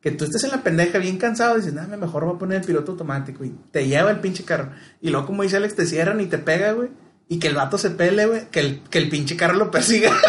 que 0.00 0.10
tú 0.12 0.24
estés 0.24 0.42
en 0.44 0.50
la 0.52 0.62
pendeja 0.62 0.98
bien 0.98 1.18
cansado 1.18 1.54
y 1.56 1.58
dices, 1.60 1.74
nada, 1.74 1.94
mejor 1.96 2.24
voy 2.24 2.36
a 2.36 2.38
poner 2.38 2.60
el 2.60 2.66
piloto 2.66 2.92
automático 2.92 3.44
y 3.44 3.50
te 3.70 3.86
lleva 3.86 4.10
el 4.10 4.20
pinche 4.20 4.44
carro. 4.44 4.70
Y 5.02 5.10
luego, 5.10 5.26
como 5.26 5.42
dice 5.42 5.56
Alex, 5.58 5.74
te 5.74 5.84
cierran 5.84 6.20
y 6.20 6.26
te 6.26 6.38
pega, 6.38 6.72
güey. 6.72 6.88
Y 7.28 7.38
que 7.40 7.48
el 7.48 7.56
vato 7.56 7.76
se 7.76 7.90
pele, 7.90 8.24
güey. 8.26 8.48
Que 8.50 8.60
el, 8.60 8.82
que 8.88 8.98
el 8.98 9.08
pinche 9.10 9.36
carro 9.36 9.54
lo 9.54 9.70
persiga. 9.70 10.12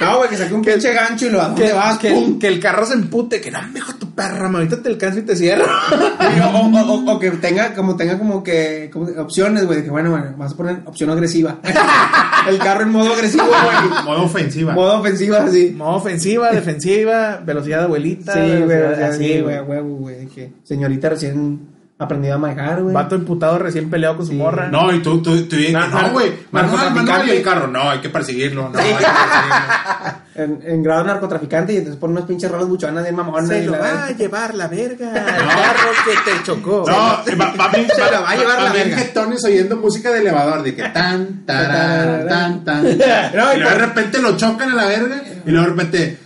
No, 0.00 0.18
güey, 0.18 0.28
que 0.30 0.36
saque 0.36 0.54
un 0.54 0.62
pinche 0.62 0.92
gancho 0.92 1.26
y 1.26 1.30
lo 1.30 1.40
¿a 1.40 1.46
dónde 1.48 1.66
que, 1.66 1.72
vas? 1.72 1.98
que, 1.98 2.10
¡Pum! 2.10 2.38
que 2.38 2.48
el 2.48 2.58
carro 2.60 2.84
se 2.84 2.94
empute. 2.94 3.40
Que 3.40 3.50
no, 3.50 3.60
mejor 3.72 3.94
tu 3.94 4.10
perra, 4.10 4.48
ma, 4.48 4.58
ahorita 4.58 4.82
te 4.82 4.88
alcanzo 4.88 5.20
y 5.20 5.22
te 5.22 5.36
cierro. 5.36 5.64
o, 6.54 6.58
o- 6.58 6.92
o- 6.94 7.12
o 7.14 7.18
que 7.18 7.30
tenga 7.32 7.74
como 7.74 7.96
tenga 7.96 8.18
como 8.18 8.42
que 8.42 8.90
como 8.92 9.06
opciones, 9.20 9.64
güey, 9.66 9.78
de 9.78 9.84
que 9.84 9.90
bueno, 9.90 10.10
bueno, 10.10 10.34
vas 10.36 10.52
a 10.52 10.56
poner 10.56 10.78
opción 10.86 11.10
agresiva. 11.10 11.58
el 12.48 12.58
carro 12.58 12.82
en 12.82 12.90
modo 12.90 13.12
agresivo, 13.14 13.44
güey. 13.46 14.04
Modo 14.04 14.24
ofensiva. 14.24 14.72
Modo 14.72 14.98
ofensiva, 15.00 15.38
así. 15.44 15.70
Modo 15.76 15.96
ofensiva, 15.96 16.50
defensiva, 16.50 17.40
velocidad 17.44 17.78
de 17.78 17.84
abuelita. 17.84 18.32
Sí, 18.34 18.62
güey, 18.62 18.82
así, 18.82 19.24
sí, 19.34 19.40
güey, 19.40 19.56
a 19.56 19.62
huevo, 19.62 19.96
güey. 19.96 20.28
Señorita 20.64 21.08
recién 21.10 21.73
aprendido 21.98 22.34
a 22.34 22.38
manejar, 22.38 22.82
güey. 22.82 22.92
Vato 22.94 23.14
emputado 23.14 23.58
recién 23.58 23.88
peleado 23.88 24.16
con 24.16 24.26
su 24.26 24.32
Sí. 24.32 24.38
morra. 24.38 24.68
No, 24.68 24.92
y 24.92 25.00
tú, 25.00 25.22
tú, 25.22 25.46
tú, 25.46 25.56
No, 25.72 25.86
no, 25.86 26.10
güey, 26.10 26.32
narcotraficante. 26.52 27.26
y 27.26 27.36
el 27.38 27.42
carro, 27.42 27.68
no, 27.68 27.88
hay 27.90 28.00
que 28.00 28.08
perseguirlo, 28.10 28.68
no, 28.68 28.78
hay 28.78 28.84
que 28.84 28.94
perseguirlo. 28.94 30.24
En, 30.36 30.60
en 30.66 30.82
grado 30.82 31.04
narcotraficante 31.04 31.72
y 31.74 31.76
entonces 31.76 32.00
ponen 32.00 32.16
unos 32.16 32.26
pinches 32.28 32.50
rolas 32.50 32.66
buchonas 32.66 33.04
bien 33.04 33.14
mamonas. 33.14 33.46
Se 33.48 33.60
y 33.62 33.66
lo 33.66 33.70
la 33.70 33.78
va 33.78 34.04
a 34.06 34.10
llevar 34.10 34.52
la 34.56 34.66
verga 34.66 35.10
al 35.10 35.24
carro 35.46 35.90
que 36.04 36.32
te 36.32 36.42
chocó. 36.42 36.84
No, 36.88 36.92
va, 36.92 37.22
Se 37.24 37.36
la 37.36 38.20
va 38.20 38.30
a 38.30 38.36
llevar 38.36 38.62
la 38.62 38.72
verga. 38.72 38.96
jetones 38.96 39.44
oyendo 39.44 39.76
música 39.76 40.10
de 40.10 40.18
elevador, 40.18 40.64
de 40.64 40.74
que 40.74 40.82
tan, 40.88 41.44
tarara, 41.46 42.26
tan, 42.26 42.64
tan. 42.64 42.82
No, 42.82 43.54
y 43.54 43.60
de 43.60 43.74
repente 43.76 44.20
lo 44.20 44.36
chocan 44.36 44.72
a 44.72 44.74
la 44.74 44.86
verga, 44.86 45.22
y 45.46 45.50
luego 45.52 45.66
de 45.68 45.70
repente, 45.72 46.18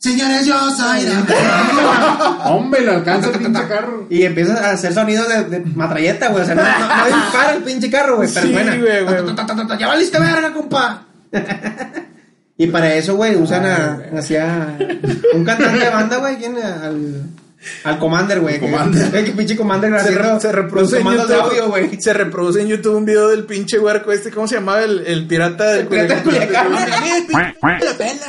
señores, 0.00 0.46
yo 0.46 0.70
soy 0.70 1.02
la 1.02 1.20
verga". 1.20 2.38
Hombre, 2.50 2.80
lo 2.80 2.92
alcanza 2.92 3.30
el 3.30 3.38
pinche 3.38 3.68
carro. 3.68 4.06
Y 4.10 4.22
empiezas 4.24 4.60
a 4.60 4.70
hacer 4.72 4.92
sonidos 4.92 5.28
de, 5.28 5.44
de 5.44 5.60
matralleta, 5.60 6.30
güey. 6.30 6.42
O 6.42 6.46
sea, 6.46 6.56
no, 6.56 6.62
no, 6.62 6.96
no 6.96 7.04
dispara 7.06 7.52
el 7.54 7.62
pinche 7.62 7.88
carro, 7.90 8.16
güey. 8.16 8.28
Pero 8.32 8.46
Sí, 8.46 8.52
güey, 8.52 9.04
güey. 9.04 9.36
Ya 9.78 9.86
valiste 9.86 10.18
verga, 10.18 10.52
compa. 10.52 11.04
y 12.56 12.66
para 12.66 12.94
eso, 12.94 13.14
güey, 13.14 13.36
usan 13.36 13.64
a, 13.64 14.00
hacia 14.18 14.76
un 15.32 15.44
cantante 15.44 15.78
de 15.78 15.90
banda, 15.90 16.16
güey, 16.16 16.36
viene 16.36 16.62
al, 16.62 17.22
al 17.84 17.98
Commander, 17.98 18.40
güey. 18.40 18.54
El 18.54 18.60
que- 18.60 18.70
Commander. 18.70 19.10
Que 19.24 19.32
pinche 19.32 19.56
Commander 19.56 19.90
Se, 19.90 19.96
haciendo 19.98 20.40
se 20.40 20.52
reproduce 20.52 20.92
los 20.92 21.00
en 21.00 21.02
comandos 21.04 21.28
YouTube, 21.28 21.42
de 21.52 21.58
audio, 21.60 21.68
güey. 21.68 22.00
Se 22.00 22.12
reproduce 22.12 22.60
en 22.62 22.68
YouTube 22.68 22.96
un 22.96 23.04
video 23.04 23.28
del 23.28 23.44
pinche 23.44 23.78
huerco 23.78 24.12
este, 24.12 24.30
¿cómo 24.30 24.46
se 24.48 24.56
llamaba? 24.56 24.82
El, 24.82 25.06
el 25.06 25.26
pirata 25.26 25.70
del 25.72 25.80
El 25.82 25.86
pirata 25.88 26.14
de 26.16 26.22
Culiacán. 26.22 26.68
Me 27.32 27.54
pela, 27.96 28.26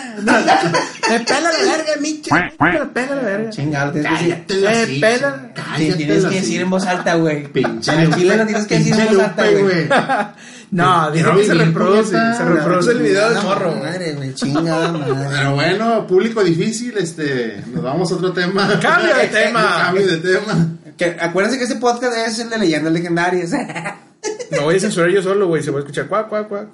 me 1.10 1.20
pela 1.22 1.42
la 1.42 1.50
verga, 1.52 1.94
micho. 2.00 2.34
Me 2.36 2.74
la 2.74 2.86
pela 2.94 3.16
la 3.16 3.22
verga. 3.22 3.50
Chingado. 3.50 3.94
Cállate 3.94 4.54
la 4.56 4.86
silla, 4.86 5.08
pela. 5.08 5.54
Tienes 5.78 6.26
que 6.26 6.36
decir 6.36 6.62
en 6.62 6.70
voz 6.70 6.86
alta, 6.86 7.16
güey. 7.16 7.48
Pinche 7.48 7.92
Al 7.92 8.06
Lupe, 8.06 8.18
chile 8.18 8.38
no 8.38 8.46
tienes 8.46 8.68
que 8.68 8.78
decir 8.78 8.94
en 9.00 9.08
voz 9.08 9.20
alta, 9.20 9.44
güey. 9.50 9.88
No, 10.72 11.12
que 11.12 11.44
se 11.44 11.54
reproduce. 11.54 12.12
Se 12.12 12.46
reproduce 12.46 12.92
el 12.92 13.00
video 13.00 13.30
del 13.30 13.44
morro. 13.44 13.76
Madre, 13.76 14.14
güey, 14.14 14.34
chingada 14.34 14.92
madre. 14.94 15.28
Pero 15.30 15.56
bueno, 15.56 16.08
público 16.08 16.42
difícil, 16.44 16.98
este, 16.98 17.62
nos 17.68 17.84
vamos 17.84 18.12
a 18.12 18.16
otro 18.16 18.32
tema. 18.32 18.80
Cambio 18.80 19.16
de 19.16 19.28
tema. 19.28 19.76
Cambio 19.86 20.08
de 20.08 20.18
tema. 20.18 20.70
Que, 20.98 21.18
acuérdense 21.20 21.58
que 21.58 21.66
este 21.66 21.76
podcast 21.76 22.16
es 22.16 22.40
el 22.40 22.50
de 22.50 22.58
leyendas 22.58 22.94
legendarias. 22.94 23.52
No 23.52 24.62
voy 24.64 24.78
a 24.78 24.80
censurar 24.80 25.10
yo 25.10 25.22
solo, 25.22 25.48
güey. 25.48 25.62
Se 25.62 25.72
va 25.72 25.78
a 25.78 25.82
escuchar 25.82 26.08
cuac, 26.08 26.30
cuac, 26.30 26.48
cuac. 26.48 26.68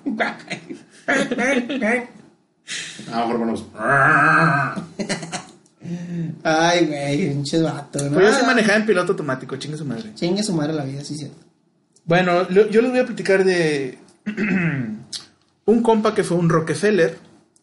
A 1.07 1.15
lo 3.19 3.27
mejor 3.27 3.39
ponemos. 3.39 3.65
Ay, 6.43 6.85
güey, 6.85 7.29
pinches 7.29 7.63
vatos, 7.63 8.03
¿no? 8.03 8.11
Pues 8.11 8.31
yo 8.31 8.39
sí 8.39 8.45
manejaba 8.45 8.77
en 8.77 8.85
piloto 8.85 9.13
automático, 9.13 9.55
chingue 9.55 9.77
su 9.77 9.85
madre. 9.85 10.13
Chingue 10.13 10.43
su 10.43 10.53
madre 10.53 10.73
la 10.73 10.83
vida, 10.83 11.03
sí, 11.03 11.17
cierto. 11.17 11.46
Bueno, 12.07 12.47
lo- 12.49 12.67
yo 12.69 12.81
les 12.81 12.89
voy 12.91 12.99
a 13.01 13.05
platicar 13.05 13.43
de 13.43 13.99
un 15.65 15.83
compa 15.83 16.15
que 16.15 16.23
fue 16.23 16.37
un 16.37 16.49
Rockefeller, 16.49 17.17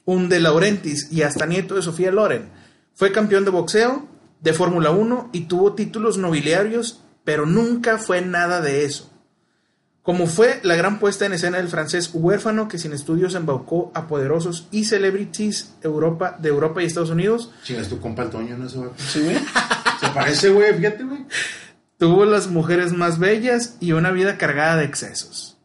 un 0.04 0.28
de 0.28 0.38
Laurentis 0.40 1.10
y 1.10 1.22
hasta 1.22 1.46
nieto 1.46 1.74
de 1.74 1.82
Sofía 1.82 2.12
Loren. 2.12 2.48
Fue 2.94 3.10
campeón 3.10 3.44
de 3.44 3.50
boxeo, 3.50 4.06
de 4.40 4.52
Fórmula 4.52 4.90
1 4.90 5.30
y 5.32 5.42
tuvo 5.46 5.72
títulos 5.74 6.18
nobiliarios, 6.18 7.00
pero 7.24 7.46
nunca 7.46 7.98
fue 7.98 8.20
nada 8.20 8.60
de 8.60 8.84
eso. 8.84 9.10
Como 10.02 10.26
fue 10.26 10.60
la 10.62 10.76
gran 10.76 10.98
puesta 10.98 11.24
en 11.24 11.32
escena 11.32 11.56
del 11.56 11.68
francés 11.68 12.10
huérfano 12.12 12.68
que 12.68 12.76
sin 12.76 12.92
estudios 12.92 13.34
embaucó 13.34 13.90
a 13.94 14.06
poderosos 14.06 14.68
y 14.70 14.84
celebrities 14.84 15.72
Europa, 15.82 16.36
de 16.38 16.50
Europa 16.50 16.82
y 16.82 16.84
Estados 16.84 17.08
Unidos, 17.08 17.50
Chingas, 17.62 17.88
tu 17.88 17.98
compa 17.98 18.24
el 18.24 18.28
Toño, 18.30 18.58
no 18.58 18.68
se 18.68 18.76
va. 18.78 18.90
Sí, 18.98 19.22
güey. 19.22 19.38
Se 20.00 20.08
parece, 20.14 20.50
güey, 20.50 20.74
fíjate, 20.74 21.04
güey. 21.04 21.24
Tuvo 21.98 22.24
las 22.24 22.48
mujeres 22.48 22.92
más 22.92 23.18
bellas 23.18 23.76
y 23.80 23.92
una 23.92 24.10
vida 24.10 24.36
cargada 24.36 24.76
de 24.76 24.84
excesos. 24.84 25.56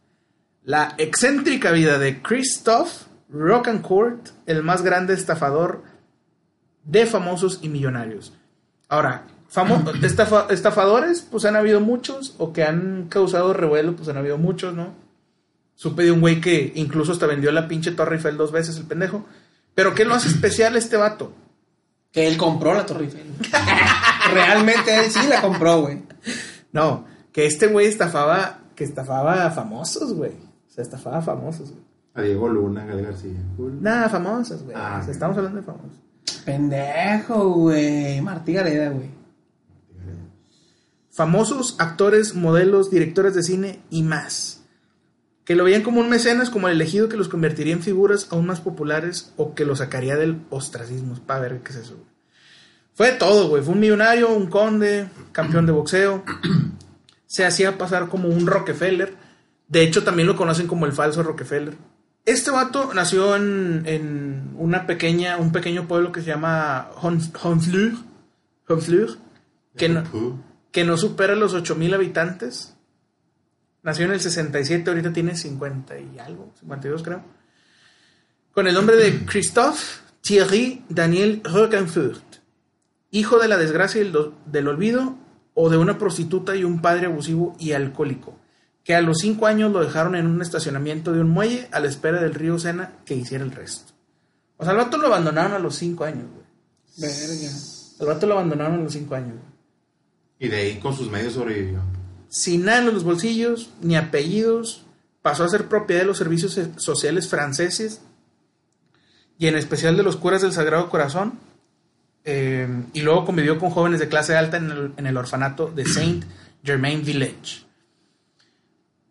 La 0.64 0.94
excéntrica 0.98 1.72
vida 1.72 1.98
de 1.98 2.22
Christoph 2.22 2.90
Rockencourt, 3.30 4.28
el 4.46 4.62
más 4.62 4.82
grande 4.82 5.14
estafador 5.14 5.82
de 6.84 7.06
famosos 7.06 7.58
y 7.62 7.68
millonarios. 7.68 8.32
Ahora, 8.88 9.26
estafa- 10.02 10.46
estafadores, 10.50 11.22
pues 11.28 11.44
han 11.44 11.56
habido 11.56 11.80
muchos, 11.80 12.34
o 12.38 12.52
que 12.52 12.62
han 12.64 13.06
causado 13.08 13.52
revuelo, 13.52 13.96
pues 13.96 14.08
han 14.08 14.16
habido 14.16 14.38
muchos, 14.38 14.74
¿no? 14.74 14.94
Supe 15.74 16.04
de 16.04 16.12
un 16.12 16.20
güey 16.20 16.40
que 16.40 16.72
incluso 16.76 17.12
hasta 17.12 17.26
vendió 17.26 17.50
la 17.52 17.66
pinche 17.66 17.90
Torre 17.92 18.16
Eiffel 18.16 18.36
dos 18.36 18.52
veces, 18.52 18.76
el 18.76 18.84
pendejo. 18.84 19.26
Pero 19.74 19.94
¿qué 19.94 20.04
lo 20.04 20.14
hace 20.14 20.28
especial 20.34 20.76
este 20.76 20.96
vato? 20.96 21.32
Que 22.12 22.26
él 22.26 22.36
compró 22.36 22.74
la 22.74 22.84
Torre 22.86 23.04
Eiffel. 23.04 23.32
Realmente 24.32 24.96
él 25.04 25.10
sí 25.10 25.20
la 25.28 25.40
compró, 25.40 25.82
güey. 25.82 26.02
No, 26.72 27.04
que 27.32 27.46
este 27.46 27.68
güey 27.68 27.86
estafaba, 27.86 28.60
que 28.74 28.84
estafaba 28.84 29.46
a 29.46 29.50
famosos, 29.50 30.14
güey. 30.14 30.32
O 30.32 30.70
sea, 30.72 30.82
estafaba 30.82 31.18
a 31.18 31.22
famosos, 31.22 31.70
güey. 31.70 31.82
A 32.14 32.22
Diego 32.22 32.48
Luna, 32.48 32.84
Gal 32.84 33.02
García. 33.02 33.38
Nada, 33.80 34.08
famosos, 34.08 34.62
güey. 34.64 34.76
Ah, 34.76 34.96
O 34.98 35.02
sea, 35.02 35.04
ok. 35.04 35.08
estamos 35.10 35.36
hablando 35.36 35.60
de 35.60 35.66
famosos. 35.66 35.98
Pendejo, 36.44 37.48
güey. 37.54 38.20
Martí 38.20 38.52
Gareda, 38.54 38.88
güey. 38.90 39.10
Famosos 41.12 41.76
actores, 41.78 42.34
modelos, 42.34 42.90
directores 42.90 43.34
de 43.34 43.42
cine 43.42 43.82
y 43.90 44.02
más. 44.02 44.59
Que 45.50 45.56
lo 45.56 45.64
veían 45.64 45.82
como 45.82 45.98
un 46.00 46.08
mecenas, 46.08 46.48
como 46.48 46.68
el 46.68 46.74
elegido 46.76 47.08
que 47.08 47.16
los 47.16 47.28
convertiría 47.28 47.72
en 47.72 47.82
figuras 47.82 48.28
aún 48.30 48.46
más 48.46 48.60
populares 48.60 49.32
o 49.36 49.52
que 49.52 49.64
los 49.64 49.78
sacaría 49.78 50.14
del 50.14 50.36
ostracismo. 50.48 51.16
Para 51.26 51.40
ver 51.40 51.58
qué 51.64 51.72
es 51.72 51.78
eso. 51.78 51.96
Fue 52.94 53.10
todo, 53.10 53.48
güey. 53.48 53.60
Fue 53.60 53.74
un 53.74 53.80
millonario, 53.80 54.32
un 54.32 54.46
conde, 54.46 55.08
campeón 55.32 55.66
de 55.66 55.72
boxeo. 55.72 56.22
Se 57.26 57.44
hacía 57.44 57.78
pasar 57.78 58.08
como 58.08 58.28
un 58.28 58.46
Rockefeller. 58.46 59.12
De 59.66 59.82
hecho, 59.82 60.04
también 60.04 60.28
lo 60.28 60.36
conocen 60.36 60.68
como 60.68 60.86
el 60.86 60.92
falso 60.92 61.24
Rockefeller. 61.24 61.74
Este 62.26 62.52
vato 62.52 62.94
nació 62.94 63.34
en, 63.34 63.82
en 63.86 64.50
una 64.56 64.86
pequeña, 64.86 65.36
un 65.38 65.50
pequeño 65.50 65.88
pueblo 65.88 66.12
que 66.12 66.20
se 66.20 66.28
llama 66.28 66.90
Hon- 67.02 67.32
Honfleur. 67.42 67.94
Honfleur. 68.68 69.18
Que 69.76 69.88
no, 69.88 70.04
que 70.70 70.84
no 70.84 70.96
supera 70.96 71.34
los 71.34 71.54
8000 71.54 71.94
habitantes. 71.94 72.76
Nació 73.82 74.04
en 74.04 74.12
el 74.12 74.20
67, 74.20 74.90
ahorita 74.90 75.12
tiene 75.12 75.34
50 75.34 75.98
y 75.98 76.18
algo, 76.18 76.52
52 76.60 77.02
creo. 77.02 77.24
Con 78.52 78.66
el 78.66 78.74
nombre 78.74 78.96
de 78.96 79.24
Christophe 79.24 79.82
Thierry 80.20 80.84
Daniel 80.88 81.40
Rockenfurt. 81.44 82.36
Hijo 83.10 83.38
de 83.38 83.48
la 83.48 83.56
desgracia 83.56 84.02
y 84.02 84.06
el 84.06 84.14
del 84.46 84.68
olvido 84.68 85.16
o 85.54 85.70
de 85.70 85.78
una 85.78 85.98
prostituta 85.98 86.54
y 86.54 86.64
un 86.64 86.82
padre 86.82 87.06
abusivo 87.06 87.56
y 87.58 87.72
alcohólico. 87.72 88.38
Que 88.84 88.94
a 88.94 89.00
los 89.00 89.18
5 89.18 89.46
años 89.46 89.72
lo 89.72 89.80
dejaron 89.80 90.14
en 90.14 90.26
un 90.26 90.42
estacionamiento 90.42 91.12
de 91.12 91.20
un 91.20 91.30
muelle 91.30 91.68
a 91.72 91.80
la 91.80 91.88
espera 91.88 92.20
del 92.20 92.34
río 92.34 92.58
Sena 92.58 92.98
que 93.04 93.14
hiciera 93.14 93.44
el 93.44 93.50
resto. 93.50 93.92
O 94.56 94.64
sea, 94.64 94.72
al 94.72 94.78
vato 94.78 94.98
lo 94.98 95.06
abandonaron 95.06 95.52
a 95.52 95.58
los 95.58 95.76
5 95.76 96.04
años, 96.04 96.26
güey. 96.30 96.44
Verga. 96.98 97.50
Al 98.00 98.06
vato 98.06 98.26
lo 98.26 98.34
abandonaron 98.34 98.80
a 98.80 98.82
los 98.82 98.92
5 98.92 99.14
años, 99.14 99.32
güey. 99.32 99.50
Y 100.38 100.48
de 100.48 100.56
ahí 100.56 100.78
con 100.78 100.94
sus 100.96 101.10
medios 101.10 101.34
sobrevivió. 101.34 101.82
Sin 102.30 102.64
nada 102.64 102.78
en 102.78 102.86
los 102.94 103.04
bolsillos, 103.04 103.68
ni 103.82 103.96
apellidos, 103.96 104.86
pasó 105.20 105.44
a 105.44 105.48
ser 105.50 105.66
propiedad 105.68 106.00
de 106.00 106.06
los 106.06 106.16
servicios 106.16 106.58
sociales 106.76 107.28
franceses 107.28 108.00
y 109.38 109.48
en 109.48 109.56
especial 109.56 109.96
de 109.98 110.02
los 110.02 110.16
curas 110.16 110.40
del 110.40 110.52
Sagrado 110.52 110.88
Corazón. 110.88 111.38
eh, 112.24 112.68
y 112.92 113.00
luego 113.02 113.24
convivió 113.26 113.58
con 113.58 113.70
jóvenes 113.70 113.98
de 114.00 114.08
clase 114.08 114.36
alta 114.36 114.56
en 114.58 114.70
el, 114.70 114.92
en 114.96 115.06
el 115.06 115.16
orfanato 115.16 115.66
de 115.68 115.84
Saint 115.86 116.24
Germain 116.62 117.04
Village. 117.04 117.64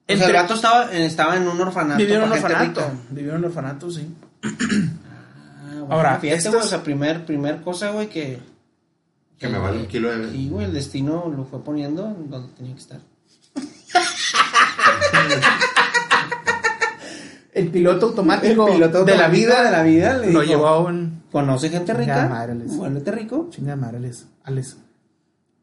O 0.07 0.15
sea, 0.15 0.25
el 0.27 0.33
gato 0.33 0.53
estaba, 0.55 0.91
estaba 0.93 1.35
en 1.37 1.47
un 1.47 1.59
orfanato. 1.61 1.97
vivió 1.99 2.15
en 2.17 2.23
un 2.23 2.31
orfanato. 2.31 2.91
Vivió 3.11 3.31
en 3.31 3.37
un 3.37 3.45
orfanato, 3.45 3.91
sí. 3.91 4.07
Ah, 4.43 4.49
bueno, 5.79 5.87
Ahora, 5.93 6.19
fíjate, 6.19 6.37
estas- 6.37 6.53
güey, 6.53 6.65
o 6.65 6.67
sea, 6.67 6.83
primer, 6.83 7.25
primer 7.25 7.61
cosa, 7.61 7.91
güey, 7.91 8.07
que... 8.09 8.39
Que 9.37 9.47
me 9.47 9.57
vale 9.57 9.77
un 9.79 9.85
kilo 9.87 10.09
de. 10.15 10.31
Sí, 10.31 10.49
güey, 10.49 10.65
el 10.65 10.73
destino 10.73 11.31
lo 11.35 11.45
fue 11.45 11.63
poniendo 11.63 12.03
donde 12.27 12.53
tenía 12.57 12.73
que 12.73 12.81
estar. 12.81 12.99
El 17.53 17.69
piloto 17.69 18.07
automático, 18.07 18.67
El 18.67 18.73
piloto 18.75 19.03
de 19.03 19.17
la 19.17 19.27
vida 19.27 19.63
de 19.63 19.71
la 19.71 19.83
vida 19.83 20.13
le 20.17 20.31
lo 20.31 20.39
dijo, 20.41 20.51
llevó 20.53 20.67
a 20.67 20.79
un 20.79 21.23
Conoce 21.31 21.69
gente 21.69 21.93
rica, 21.93 22.27
madre, 22.29 22.55
les- 22.55 22.75
vuélvete 22.75 23.11
rico. 23.11 23.47
Chinga 23.51 23.75
madre, 23.75 23.97
Alex. 23.97 24.25
Alex. 24.43 24.77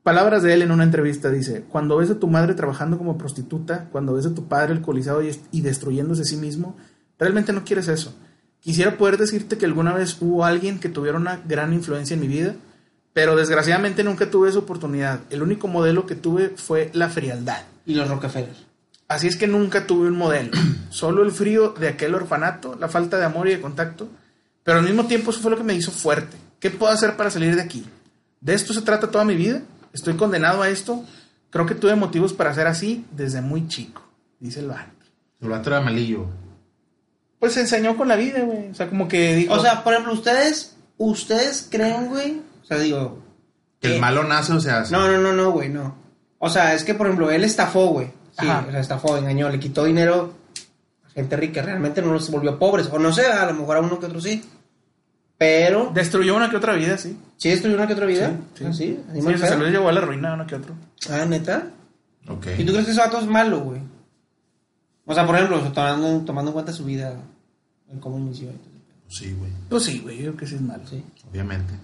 Palabras 0.02 0.42
de 0.44 0.52
él 0.52 0.62
en 0.62 0.70
una 0.70 0.84
entrevista 0.84 1.30
dice, 1.30 1.64
cuando 1.68 1.96
ves 1.96 2.10
a 2.10 2.18
tu 2.20 2.28
madre 2.28 2.54
trabajando 2.54 2.98
como 2.98 3.18
prostituta, 3.18 3.88
cuando 3.90 4.14
ves 4.14 4.26
a 4.26 4.34
tu 4.34 4.46
padre 4.46 4.72
alcoholizado 4.74 5.22
y, 5.22 5.36
y 5.50 5.62
destruyéndose 5.62 6.22
a 6.22 6.24
sí 6.24 6.36
mismo, 6.36 6.76
realmente 7.18 7.52
no 7.52 7.64
quieres 7.64 7.88
eso. 7.88 8.14
Quisiera 8.60 8.96
poder 8.96 9.16
decirte 9.16 9.58
que 9.58 9.64
alguna 9.66 9.92
vez 9.92 10.16
hubo 10.20 10.44
alguien 10.44 10.78
que 10.78 10.88
tuviera 10.88 11.16
una 11.18 11.40
gran 11.48 11.72
influencia 11.72 12.14
en 12.14 12.20
mi 12.20 12.28
vida, 12.28 12.54
Pero 13.16 13.34
desgraciadamente 13.34 14.04
nunca 14.04 14.30
tuve 14.30 14.50
esa 14.50 14.58
oportunidad. 14.58 15.20
El 15.30 15.40
único 15.40 15.68
modelo 15.68 16.04
que 16.04 16.16
tuve 16.16 16.50
fue 16.50 16.90
la 16.92 17.08
frialdad. 17.08 17.62
Y 17.86 17.94
los 17.94 18.10
Rockefeller. 18.10 18.54
Así 19.08 19.26
es 19.26 19.36
que 19.36 19.46
nunca 19.46 19.86
tuve 19.86 20.08
un 20.08 20.18
modelo. 20.18 20.50
Solo 20.90 21.22
el 21.22 21.32
frío 21.32 21.70
de 21.70 21.88
aquel 21.88 22.14
orfanato, 22.14 22.76
la 22.78 22.90
falta 22.90 23.16
de 23.16 23.24
amor 23.24 23.48
y 23.48 23.52
de 23.52 23.60
contacto. 23.62 24.06
Pero 24.62 24.80
al 24.80 24.84
mismo 24.84 25.06
tiempo 25.06 25.30
eso 25.30 25.40
fue 25.40 25.50
lo 25.50 25.56
que 25.56 25.62
me 25.62 25.72
hizo 25.72 25.90
fuerte. 25.92 26.36
¿Qué 26.60 26.68
puedo 26.68 26.92
hacer 26.92 27.16
para 27.16 27.30
salir 27.30 27.56
de 27.56 27.62
aquí? 27.62 27.86
¿De 28.42 28.52
esto 28.52 28.74
se 28.74 28.82
trata 28.82 29.10
toda 29.10 29.24
mi 29.24 29.34
vida? 29.34 29.62
¿Estoy 29.94 30.12
condenado 30.16 30.60
a 30.60 30.68
esto? 30.68 31.02
Creo 31.48 31.64
que 31.64 31.74
tuve 31.74 31.96
motivos 31.96 32.34
para 32.34 32.52
ser 32.52 32.66
así 32.66 33.06
desde 33.12 33.40
muy 33.40 33.66
chico, 33.66 34.06
dice 34.40 34.60
el 34.60 34.66
vato. 34.66 34.92
El 35.40 35.48
vato 35.48 35.70
era 35.70 35.80
malillo. 35.80 36.26
Pues 37.38 37.54
se 37.54 37.60
enseñó 37.60 37.96
con 37.96 38.08
la 38.08 38.16
vida, 38.16 38.40
güey. 38.40 38.68
O 38.72 38.74
sea, 38.74 38.90
como 38.90 39.08
que 39.08 39.36
dijo... 39.36 39.54
O 39.54 39.60
sea, 39.60 39.82
por 39.82 39.94
ejemplo, 39.94 40.12
ustedes, 40.12 40.76
ustedes 40.98 41.66
creen, 41.70 42.08
güey. 42.08 42.42
O 42.66 42.68
sea, 42.68 42.78
digo. 42.78 43.22
Que 43.80 43.88
el 43.88 43.94
eh, 43.94 44.00
malo 44.00 44.24
nace 44.24 44.52
o 44.52 44.58
se 44.60 44.72
hace. 44.72 44.92
No, 44.92 45.06
no, 45.08 45.18
no, 45.18 45.32
no, 45.32 45.52
güey, 45.52 45.68
no. 45.68 45.94
O 46.38 46.50
sea, 46.50 46.74
es 46.74 46.82
que, 46.82 46.94
por 46.94 47.06
ejemplo, 47.06 47.30
él 47.30 47.44
estafó, 47.44 47.86
güey. 47.86 48.08
Sí, 48.38 48.46
Ajá. 48.48 48.64
o 48.66 48.70
sea, 48.72 48.80
estafó, 48.80 49.16
engañó, 49.16 49.48
le 49.48 49.60
quitó 49.60 49.84
dinero 49.84 50.34
a 51.06 51.10
gente 51.10 51.36
rica. 51.36 51.62
Realmente 51.62 52.02
no 52.02 52.12
los 52.12 52.28
volvió 52.30 52.58
pobres. 52.58 52.88
O 52.92 52.98
no 52.98 53.12
sé, 53.12 53.26
a 53.26 53.46
lo 53.46 53.54
mejor 53.54 53.76
a 53.76 53.80
uno 53.80 53.98
que 54.00 54.06
otro 54.06 54.20
sí. 54.20 54.42
Pero. 55.38 55.90
Destruyó 55.94 56.34
una 56.34 56.50
que 56.50 56.56
otra 56.56 56.74
vida, 56.74 56.98
sí. 56.98 57.16
¿Sí 57.36 57.50
destruyó 57.50 57.76
una 57.76 57.86
que 57.86 57.92
otra 57.92 58.06
vida? 58.06 58.32
Sí, 58.54 58.64
Ah, 58.66 58.72
sí. 58.72 58.78
sí. 58.78 59.00
así 59.10 59.20
Sí, 59.22 59.34
o 59.34 59.38
sea, 59.38 59.48
se 59.50 59.56
lo 59.58 59.68
llevó 59.68 59.88
a 59.88 59.92
la 59.92 60.00
ruina 60.00 60.34
una 60.34 60.46
que 60.46 60.54
otro. 60.56 60.74
Ah, 61.10 61.24
neta. 61.26 61.68
Ok. 62.28 62.46
¿Y 62.58 62.64
tú 62.64 62.72
crees 62.72 62.86
que 62.86 62.92
ese 62.92 63.00
vato 63.00 63.18
es 63.20 63.26
malo, 63.26 63.60
güey? 63.60 63.80
O 65.04 65.14
sea, 65.14 65.24
por 65.24 65.36
ejemplo, 65.36 65.60
tomando, 65.72 66.24
tomando 66.24 66.50
en 66.50 66.52
cuenta 66.54 66.72
su 66.72 66.84
vida, 66.84 67.14
en 67.90 68.00
cómo 68.00 68.18
inició. 68.18 68.48
entonces, 68.48 68.72
Sí, 69.08 69.32
güey. 69.38 69.52
Pues 69.68 69.84
sí, 69.84 70.00
güey, 70.00 70.16
yo 70.16 70.22
creo 70.24 70.36
que 70.36 70.46
sí 70.48 70.54
es 70.56 70.60
malo. 70.62 70.82
Sí. 70.90 71.04
Obviamente. 71.30 71.74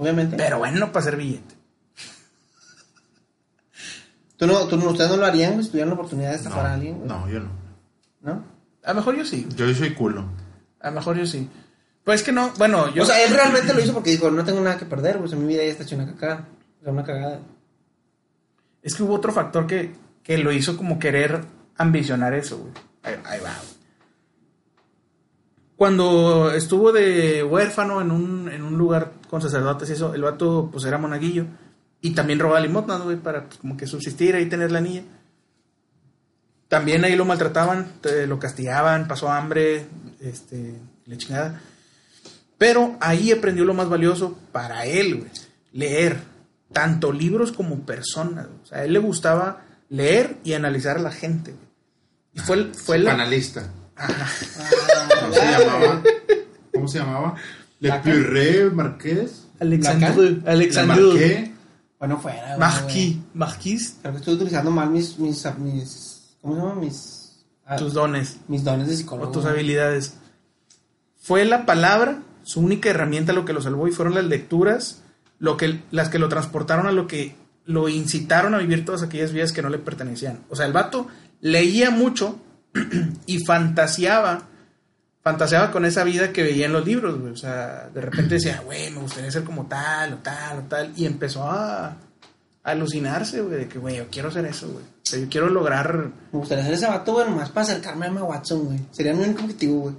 Obviamente. 0.00 0.36
Pero 0.38 0.58
bueno, 0.58 0.86
para 0.86 1.00
hacer 1.00 1.16
billete. 1.16 1.54
¿Tú 4.38 4.46
no, 4.46 4.66
tú 4.66 4.78
no, 4.78 4.88
¿Ustedes 4.88 5.10
no 5.10 5.18
lo 5.18 5.26
harían, 5.26 5.62
si 5.62 5.68
tuvieran 5.68 5.90
la 5.90 5.94
oportunidad 5.94 6.30
de 6.30 6.36
No, 6.36 6.42
estafar 6.42 6.66
a 6.66 6.74
alguien, 6.74 6.96
güey? 6.96 7.08
no, 7.08 7.28
yo 7.28 7.40
no. 7.40 7.50
¿No? 8.22 8.44
A 8.82 8.88
lo 8.88 8.94
mejor 8.94 9.16
yo 9.16 9.24
sí. 9.26 9.46
Yo 9.56 9.72
soy 9.74 9.92
culo. 9.92 10.24
A 10.80 10.88
lo 10.88 10.96
mejor 10.96 11.18
yo 11.18 11.26
sí. 11.26 11.50
Pues 12.02 12.20
es 12.20 12.26
que 12.26 12.32
no, 12.32 12.50
bueno, 12.56 12.88
yo... 12.94 13.02
O 13.02 13.06
sea, 13.06 13.22
él 13.22 13.34
realmente 13.34 13.74
lo 13.74 13.80
hizo 13.80 13.92
porque 13.92 14.10
dijo, 14.10 14.30
no 14.30 14.42
tengo 14.42 14.60
nada 14.62 14.78
que 14.78 14.86
perder, 14.86 15.18
güey. 15.18 15.26
o 15.26 15.28
sea, 15.28 15.38
mi 15.38 15.46
vida 15.46 15.62
ya 15.62 15.70
está 15.70 15.82
hecha 15.82 15.96
una 15.96 16.14
cagada. 16.14 16.48
O 16.80 16.84
sea, 16.84 16.92
una 16.94 17.04
cagada. 17.04 17.40
Es 18.82 18.94
que 18.94 19.02
hubo 19.02 19.12
otro 19.14 19.32
factor 19.32 19.66
que, 19.66 19.94
que 20.22 20.38
lo 20.38 20.50
hizo 20.50 20.78
como 20.78 20.98
querer 20.98 21.42
ambicionar 21.76 22.32
eso, 22.32 22.56
güey. 22.56 22.72
Ahí, 23.02 23.20
ahí 23.26 23.40
va, 23.40 23.54
güey. 23.54 23.79
Cuando 25.80 26.50
estuvo 26.52 26.92
de 26.92 27.42
huérfano 27.42 28.02
en 28.02 28.10
un, 28.10 28.50
en 28.50 28.62
un 28.64 28.76
lugar 28.76 29.12
con 29.30 29.40
sacerdotes 29.40 29.88
y 29.88 29.94
eso, 29.94 30.12
el 30.14 30.20
vato 30.20 30.68
pues 30.70 30.84
era 30.84 30.98
monaguillo. 30.98 31.46
Y 32.02 32.10
también 32.10 32.38
robaba 32.38 32.60
limosnas, 32.60 33.00
güey, 33.00 33.16
para 33.16 33.46
pues, 33.46 33.56
como 33.60 33.78
que 33.78 33.86
subsistir 33.86 34.34
ahí 34.34 34.44
tener 34.44 34.70
la 34.72 34.82
niña. 34.82 35.04
También 36.68 37.02
ahí 37.02 37.16
lo 37.16 37.24
maltrataban, 37.24 37.92
te- 38.02 38.26
lo 38.26 38.38
castigaban, 38.38 39.08
pasó 39.08 39.32
hambre, 39.32 39.86
este, 40.20 40.74
le 41.06 41.16
chingada. 41.16 41.62
Pero 42.58 42.98
ahí 43.00 43.32
aprendió 43.32 43.64
lo 43.64 43.72
más 43.72 43.88
valioso 43.88 44.36
para 44.52 44.84
él, 44.84 45.16
güey. 45.16 45.30
Leer. 45.72 46.18
Tanto 46.74 47.10
libros 47.10 47.52
como 47.52 47.86
personas. 47.86 48.48
O 48.62 48.66
sea, 48.66 48.80
a 48.80 48.84
él 48.84 48.92
le 48.92 48.98
gustaba 48.98 49.62
leer 49.88 50.36
y 50.44 50.52
analizar 50.52 50.98
a 50.98 51.00
la 51.00 51.10
gente. 51.10 51.54
Y 52.34 52.38
fue, 52.40 52.66
fue 52.74 52.98
la... 52.98 53.12
Panalista. 53.12 53.72
Ah, 54.00 54.26
¿Cómo 55.20 55.34
se 55.34 55.44
llamaba? 55.44 56.02
¿Cómo 56.72 56.88
se 56.88 56.98
llamaba? 56.98 57.34
Le 57.80 57.92
Puré 58.00 58.70
Marqués. 58.70 59.46
Alexandre. 59.60 60.30
Le 60.30 60.50
Alexandre. 60.50 61.52
Bueno, 61.98 62.18
fuera. 62.18 62.56
Marquis. 62.56 63.16
Marquis. 63.34 63.96
Creo 64.00 64.12
que 64.14 64.18
estoy 64.20 64.34
utilizando 64.34 64.70
mal 64.70 64.90
mis, 64.90 65.18
mis, 65.18 65.44
mis 65.58 66.30
¿cómo 66.40 66.54
se 66.54 66.60
llama? 66.60 66.74
Mis, 66.76 67.44
ah, 67.66 67.76
Tus 67.76 67.92
dones. 67.92 68.38
mis 68.48 68.64
dones 68.64 68.88
de 68.88 68.96
psicólogo. 68.96 69.28
o 69.28 69.32
tus 69.32 69.44
habilidades. 69.44 70.14
Fue 71.18 71.44
la 71.44 71.66
palabra 71.66 72.22
su 72.42 72.60
única 72.60 72.88
herramienta 72.88 73.34
lo 73.34 73.44
que 73.44 73.52
lo 73.52 73.60
salvó 73.60 73.86
y 73.86 73.92
fueron 73.92 74.14
las 74.14 74.24
lecturas 74.24 75.02
lo 75.38 75.56
que, 75.56 75.80
las 75.90 76.08
que 76.08 76.18
lo 76.18 76.28
transportaron 76.28 76.86
a 76.86 76.92
lo 76.92 77.06
que 77.06 77.34
lo 77.64 77.88
incitaron 77.88 78.54
a 78.54 78.58
vivir 78.58 78.84
todas 78.84 79.02
aquellas 79.02 79.32
vidas 79.32 79.52
que 79.52 79.62
no 79.62 79.68
le 79.68 79.78
pertenecían. 79.78 80.40
O 80.48 80.56
sea, 80.56 80.66
el 80.66 80.72
vato 80.72 81.06
leía 81.40 81.90
mucho 81.90 82.38
y 83.26 83.38
fantaseaba, 83.44 84.48
fantaseaba 85.22 85.70
con 85.70 85.84
esa 85.84 86.04
vida 86.04 86.32
que 86.32 86.42
veía 86.42 86.66
en 86.66 86.72
los 86.72 86.84
libros, 86.84 87.18
güey. 87.18 87.32
O 87.32 87.36
sea, 87.36 87.88
de 87.92 88.00
repente 88.00 88.34
decía, 88.34 88.62
güey, 88.64 88.90
me 88.90 89.00
gustaría 89.00 89.30
ser 89.30 89.44
como 89.44 89.66
tal 89.66 90.14
o 90.14 90.16
tal 90.18 90.58
o 90.58 90.62
tal. 90.62 90.92
Y 90.96 91.06
empezó 91.06 91.44
a, 91.44 91.96
alucinarse, 92.62 93.40
güey, 93.40 93.60
de 93.60 93.68
que, 93.68 93.78
güey, 93.78 93.96
yo 93.96 94.08
quiero 94.10 94.28
hacer 94.28 94.44
eso, 94.44 94.68
güey. 94.68 94.84
O 94.84 95.10
sea, 95.10 95.18
yo 95.18 95.28
quiero 95.28 95.48
lograr 95.48 96.10
Me 96.32 96.38
gustaría 96.38 96.62
hacer 96.62 96.74
ese 96.74 96.86
vato, 96.86 97.12
güey, 97.14 97.28
nomás 97.28 97.50
para 97.50 97.64
acercarme 97.64 98.06
a 98.06 98.08
Emma 98.08 98.22
Watson, 98.22 98.64
güey. 98.66 98.80
Sería 98.90 99.14
mi 99.14 99.24
único 99.24 99.42
objetivo, 99.42 99.80
güey. 99.80 99.94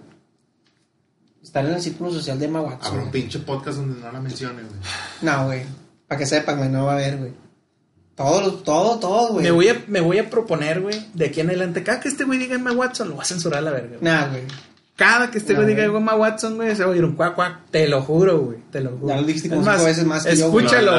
Estar 1.43 1.65
en 1.65 1.73
el 1.73 1.81
círculo 1.81 2.11
social 2.11 2.39
de 2.39 2.45
Emma 2.45 2.59
Habrá 2.59 2.75
Watson. 2.75 2.93
un 2.93 2.99
güey. 2.99 3.11
pinche 3.11 3.39
podcast 3.39 3.79
donde 3.79 3.99
no 3.99 4.11
la 4.11 4.21
mencione, 4.21 4.61
güey. 4.61 4.75
No, 5.21 5.45
güey. 5.45 5.65
Para 6.07 6.19
que 6.19 6.25
sepan, 6.25 6.57
güey, 6.57 6.69
no 6.69 6.85
va 6.85 6.91
a 6.91 6.95
haber, 6.95 7.17
güey. 7.17 7.33
Todo, 8.15 8.53
todo, 8.55 8.99
todo, 8.99 9.33
güey. 9.33 9.43
Me 9.45 9.51
voy, 9.51 9.69
a, 9.69 9.83
me 9.87 10.01
voy 10.01 10.19
a 10.19 10.29
proponer, 10.29 10.81
güey, 10.81 11.07
de 11.13 11.25
aquí 11.25 11.39
en 11.39 11.49
adelante, 11.49 11.83
cada 11.83 11.99
que 11.99 12.09
este 12.09 12.23
güey 12.25 12.37
diga 12.39 12.55
Emma 12.55 12.71
Watson, 12.71 13.09
lo 13.09 13.15
voy 13.15 13.23
a 13.23 13.25
censurar 13.25 13.59
a 13.59 13.61
la 13.61 13.71
verga. 13.71 13.97
güey. 13.99 14.01
Nah, 14.01 14.27
güey. 14.27 14.43
Cada 14.95 15.31
que 15.31 15.39
este 15.39 15.53
güey 15.55 15.65
No, 15.65 15.69
diga. 15.69 15.85
Emma 15.85 16.15
Watson, 16.15 16.57
güey, 16.57 16.75
se 16.75 16.83
va 16.83 16.89
a 16.89 16.91
oír 16.91 17.03
un 17.03 17.15
cuac, 17.15 17.33
cuac. 17.33 17.71
Te 17.71 17.87
lo 17.87 18.01
juro, 18.03 18.39
güey, 18.39 18.57
te 18.71 18.81
lo 18.81 18.91
juro. 18.91 19.07
Ya 19.07 19.21
lo 19.21 19.25
dijiste 19.25 19.49
como 19.49 19.61
Es 19.61 19.67
cinco 19.67 19.83
veces 19.85 20.05
más 20.05 20.25
que 20.25 20.35
yo, 20.35 20.51
güey. 20.51 20.65
Escúchalo, 20.65 20.91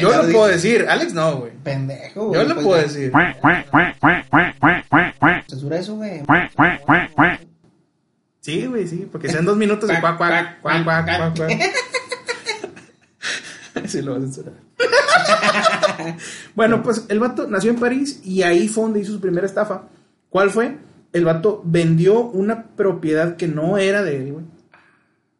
Yo 0.00 0.10
lo 0.10 0.22
lo 0.24 0.32
puedo 0.32 0.46
decir, 0.48 0.86
Alex 0.88 1.14
no, 1.14 1.36
güey. 1.38 1.52
Pendejo, 1.62 2.26
güey. 2.26 2.40
Yo 2.42 2.48
lo 2.48 2.54
Pues 2.54 2.66
puedo 2.66 2.80
ya. 2.82 2.88
decir. 2.88 3.12
Censura 5.48 5.78
eso, 5.78 5.96
güey. 5.96 6.22
Sí, 8.40 8.66
güey, 8.66 8.86
sí, 8.86 9.08
porque 9.10 9.28
sean 9.30 9.44
dos 9.44 9.56
minutos 9.56 9.88
de 9.88 9.98
cuac, 10.00 10.16
cuac, 10.18 10.60
cuac, 10.60 10.84
cuac, 10.84 11.06
cuac, 11.06 11.36
cuac. 11.36 11.50
Sí, 13.86 14.00
lo 14.02 14.12
voy 14.14 14.22
a 14.22 14.24
censurar. 14.24 14.54
bueno, 16.54 16.82
pues 16.82 17.06
el 17.08 17.18
vato 17.18 17.46
nació 17.48 17.70
en 17.70 17.78
París 17.78 18.20
y 18.24 18.42
ahí 18.42 18.68
fue 18.68 18.84
donde 18.84 19.00
hizo 19.00 19.12
su 19.12 19.20
primera 19.20 19.46
estafa. 19.46 19.82
¿Cuál 20.28 20.50
fue? 20.50 20.76
El 21.12 21.24
vato 21.24 21.62
vendió 21.64 22.20
una 22.20 22.64
propiedad 22.76 23.36
que 23.36 23.48
no 23.48 23.78
era 23.78 24.02
de 24.02 24.16
él, 24.16 24.32
güey. 24.32 24.44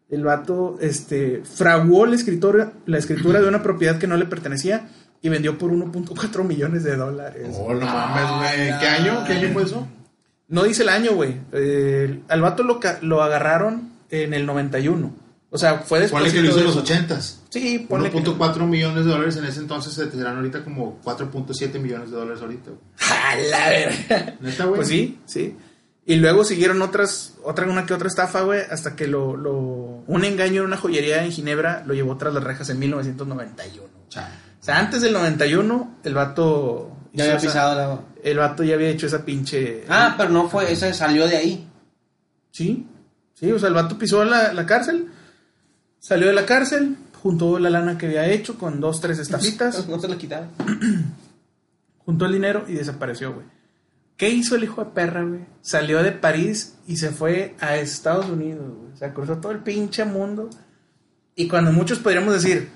El 0.08 0.22
vato, 0.22 0.78
este, 0.80 1.42
fraguó 1.44 2.06
la 2.06 2.14
escritura, 2.14 2.72
la 2.86 2.98
escritura 2.98 3.40
de 3.40 3.48
una 3.48 3.62
propiedad 3.62 3.98
que 3.98 4.06
no 4.06 4.16
le 4.16 4.24
pertenecía 4.24 4.88
y 5.20 5.28
vendió 5.28 5.58
por 5.58 5.72
1.4 5.72 6.44
millones 6.44 6.84
de 6.84 6.96
dólares. 6.96 7.48
Oh, 7.58 7.74
no 7.74 7.84
mames, 7.84 8.30
güey. 8.38 8.78
¿Qué 8.78 8.86
año? 8.86 9.24
¿Qué 9.26 9.32
año 9.32 9.52
fue 9.52 9.64
eso? 9.64 9.86
No 10.48 10.62
dice 10.62 10.84
el 10.84 10.90
año, 10.90 11.14
güey. 11.14 11.40
Eh, 11.52 12.20
al 12.28 12.40
vato 12.40 12.62
lo, 12.62 12.78
lo 13.02 13.22
agarraron 13.22 13.90
en 14.10 14.32
el 14.32 14.46
91. 14.46 15.25
O 15.56 15.58
sea, 15.58 15.78
fue 15.78 16.00
después. 16.00 16.22
Ponle 16.22 16.34
que 16.34 16.42
lo 16.42 16.50
hizo 16.50 16.58
en 16.60 16.64
los 16.66 16.76
ochentas. 16.76 17.40
Sí, 17.48 17.86
ponle 17.88 18.10
que- 18.10 18.18
1.4 18.18 18.66
millones 18.66 19.04
de 19.06 19.10
dólares 19.10 19.36
en 19.38 19.46
ese 19.46 19.60
entonces 19.60 19.94
se 19.94 20.06
te 20.06 20.16
serán 20.18 20.36
ahorita 20.36 20.62
como 20.62 21.00
4.7 21.02 21.78
millones 21.80 22.10
de 22.10 22.16
dólares 22.16 22.42
ahorita. 22.42 22.70
güey. 22.70 22.80
¡A 23.10 23.36
la 23.36 23.68
verga! 23.70 24.34
¿Neta, 24.40 24.64
güey? 24.66 24.76
Pues 24.76 24.88
sí, 24.88 25.18
sí. 25.24 25.56
Y 26.04 26.16
luego 26.16 26.44
siguieron 26.44 26.82
otras, 26.82 27.34
otra, 27.42 27.66
una 27.66 27.86
que 27.86 27.94
otra 27.94 28.06
estafa, 28.08 28.42
güey, 28.42 28.60
hasta 28.70 28.94
que 28.94 29.06
lo, 29.08 29.36
lo, 29.36 29.52
un 30.06 30.24
engaño 30.24 30.60
en 30.60 30.66
una 30.68 30.76
joyería 30.76 31.24
en 31.24 31.32
Ginebra 31.32 31.82
lo 31.86 31.94
llevó 31.94 32.16
tras 32.16 32.32
las 32.34 32.44
rejas 32.44 32.68
en 32.68 32.78
1991. 32.78 33.88
Chale. 34.08 34.34
O 34.60 34.64
sea, 34.64 34.78
antes 34.78 35.00
del 35.00 35.12
91, 35.14 35.96
el 36.04 36.14
vato... 36.14 36.92
Ya 37.12 37.24
había 37.24 37.36
esa- 37.38 37.46
pisado 37.46 37.74
la... 37.74 38.00
El 38.22 38.36
vato 38.38 38.62
ya 38.62 38.74
había 38.74 38.88
hecho 38.88 39.06
esa 39.06 39.24
pinche... 39.24 39.84
Ah, 39.88 40.14
pero 40.18 40.28
no 40.30 40.48
fue, 40.50 40.70
esa 40.70 40.92
salió 40.92 41.26
de 41.26 41.36
ahí. 41.38 41.68
Sí, 42.50 42.86
sí, 43.34 43.50
o 43.50 43.58
sea, 43.58 43.68
el 43.68 43.74
vato 43.74 43.96
pisó 43.98 44.24
la, 44.24 44.52
la 44.52 44.64
cárcel, 44.66 45.06
salió 46.06 46.28
de 46.28 46.34
la 46.34 46.46
cárcel, 46.46 46.96
juntó 47.20 47.58
la 47.58 47.68
lana 47.68 47.98
que 47.98 48.06
había 48.06 48.28
hecho 48.28 48.56
con 48.56 48.80
dos, 48.80 49.00
tres 49.00 49.18
estafitas, 49.18 49.88
No 49.88 49.98
se 49.98 50.06
la 50.06 50.16
quitaron. 50.16 50.50
juntó 52.04 52.26
el 52.26 52.32
dinero 52.32 52.64
y 52.68 52.74
desapareció, 52.74 53.34
güey. 53.34 53.46
¿Qué 54.16 54.30
hizo 54.30 54.54
el 54.54 54.62
hijo 54.62 54.84
de 54.84 54.92
perra, 54.92 55.24
güey? 55.24 55.40
Salió 55.62 56.04
de 56.04 56.12
París 56.12 56.76
y 56.86 56.96
se 56.96 57.10
fue 57.10 57.56
a 57.58 57.76
Estados 57.76 58.26
Unidos, 58.26 58.72
güey. 58.78 58.92
O 58.92 58.96
sea, 58.96 59.12
cruzó 59.12 59.38
todo 59.38 59.50
el 59.50 59.58
pinche 59.58 60.04
mundo. 60.04 60.48
Y 61.34 61.48
cuando 61.48 61.72
muchos 61.72 61.98
podríamos 61.98 62.32
decir, 62.32 62.68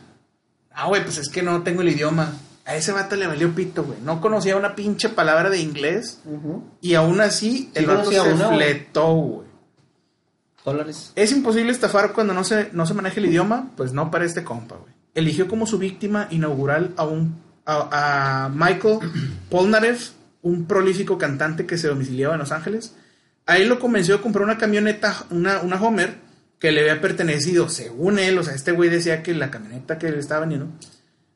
ah, 0.73 0.89
güey, 0.89 1.05
pues 1.05 1.19
es 1.19 1.29
que 1.29 1.43
no 1.43 1.63
tengo 1.63 1.83
el 1.83 1.89
idioma. 1.91 2.33
A 2.67 2.75
ese 2.75 2.91
vato 2.91 3.15
le 3.15 3.29
valió 3.29 3.55
pito, 3.55 3.85
güey. 3.85 4.01
No 4.03 4.21
conocía 4.21 4.57
una 4.57 4.75
pinche 4.75 5.09
palabra 5.09 5.51
de 5.51 5.61
inglés. 5.61 6.21
Y 6.81 6.95
aún 6.95 7.21
así, 7.21 7.71
el 7.75 7.85
Sí 7.85 7.91
vato 7.91 8.11
se 8.11 8.21
una, 8.21 8.49
fletó, 8.49 9.15
güey. 9.15 9.50
Dólares. 10.73 11.13
¿Es 11.17 11.33
imposible 11.33 11.73
estafar 11.73 12.13
cuando 12.13 12.35
no 12.35 12.45
se, 12.45 12.71
no 12.73 12.87
se 12.87 12.95
maneja 12.95 13.21
el 13.21 13.27
idioma? 13.27 13.71
Pues 13.77 13.93
no 13.93 14.11
para 14.11 14.25
este 14.25 14.45
compa, 14.45 14.77
güey. 14.77 14.93
Eligió 15.15 15.49
como 15.49 15.67
su 15.67 15.79
víctima 15.79 16.29
inaugural 16.31 16.95
a, 16.97 17.05
un, 17.05 17.43
a, 17.67 18.45
a 18.45 18.49
Michael 18.49 18.99
Polnareff, 19.51 20.11
un 20.43 20.67
prolífico 20.67 21.19
cantante 21.19 21.67
que 21.67 21.79
se 21.79 21.89
domiciliaba 21.89 22.35
en 22.35 22.41
Los 22.41 22.53
Ángeles. 22.53 22.95
Ahí 23.47 23.65
lo 23.65 23.79
convenció 23.79 24.17
de 24.17 24.23
comprar 24.23 24.45
una 24.45 24.59
camioneta, 24.59 25.27
una, 25.31 25.61
una 25.61 25.83
Homer, 25.83 26.15
que 26.61 26.73
le 26.73 26.83
había 26.83 27.01
pertenecido, 27.01 27.69
según 27.69 28.19
él, 28.19 28.39
o 28.39 28.45
sea, 28.45 28.55
este 28.55 28.71
güey 28.71 28.91
decía 28.91 29.23
que 29.23 29.35
la 29.35 29.51
camioneta 29.51 29.99
que 29.99 30.11
le 30.11 30.19
estaba 30.19 30.41
vendiendo, 30.41 30.69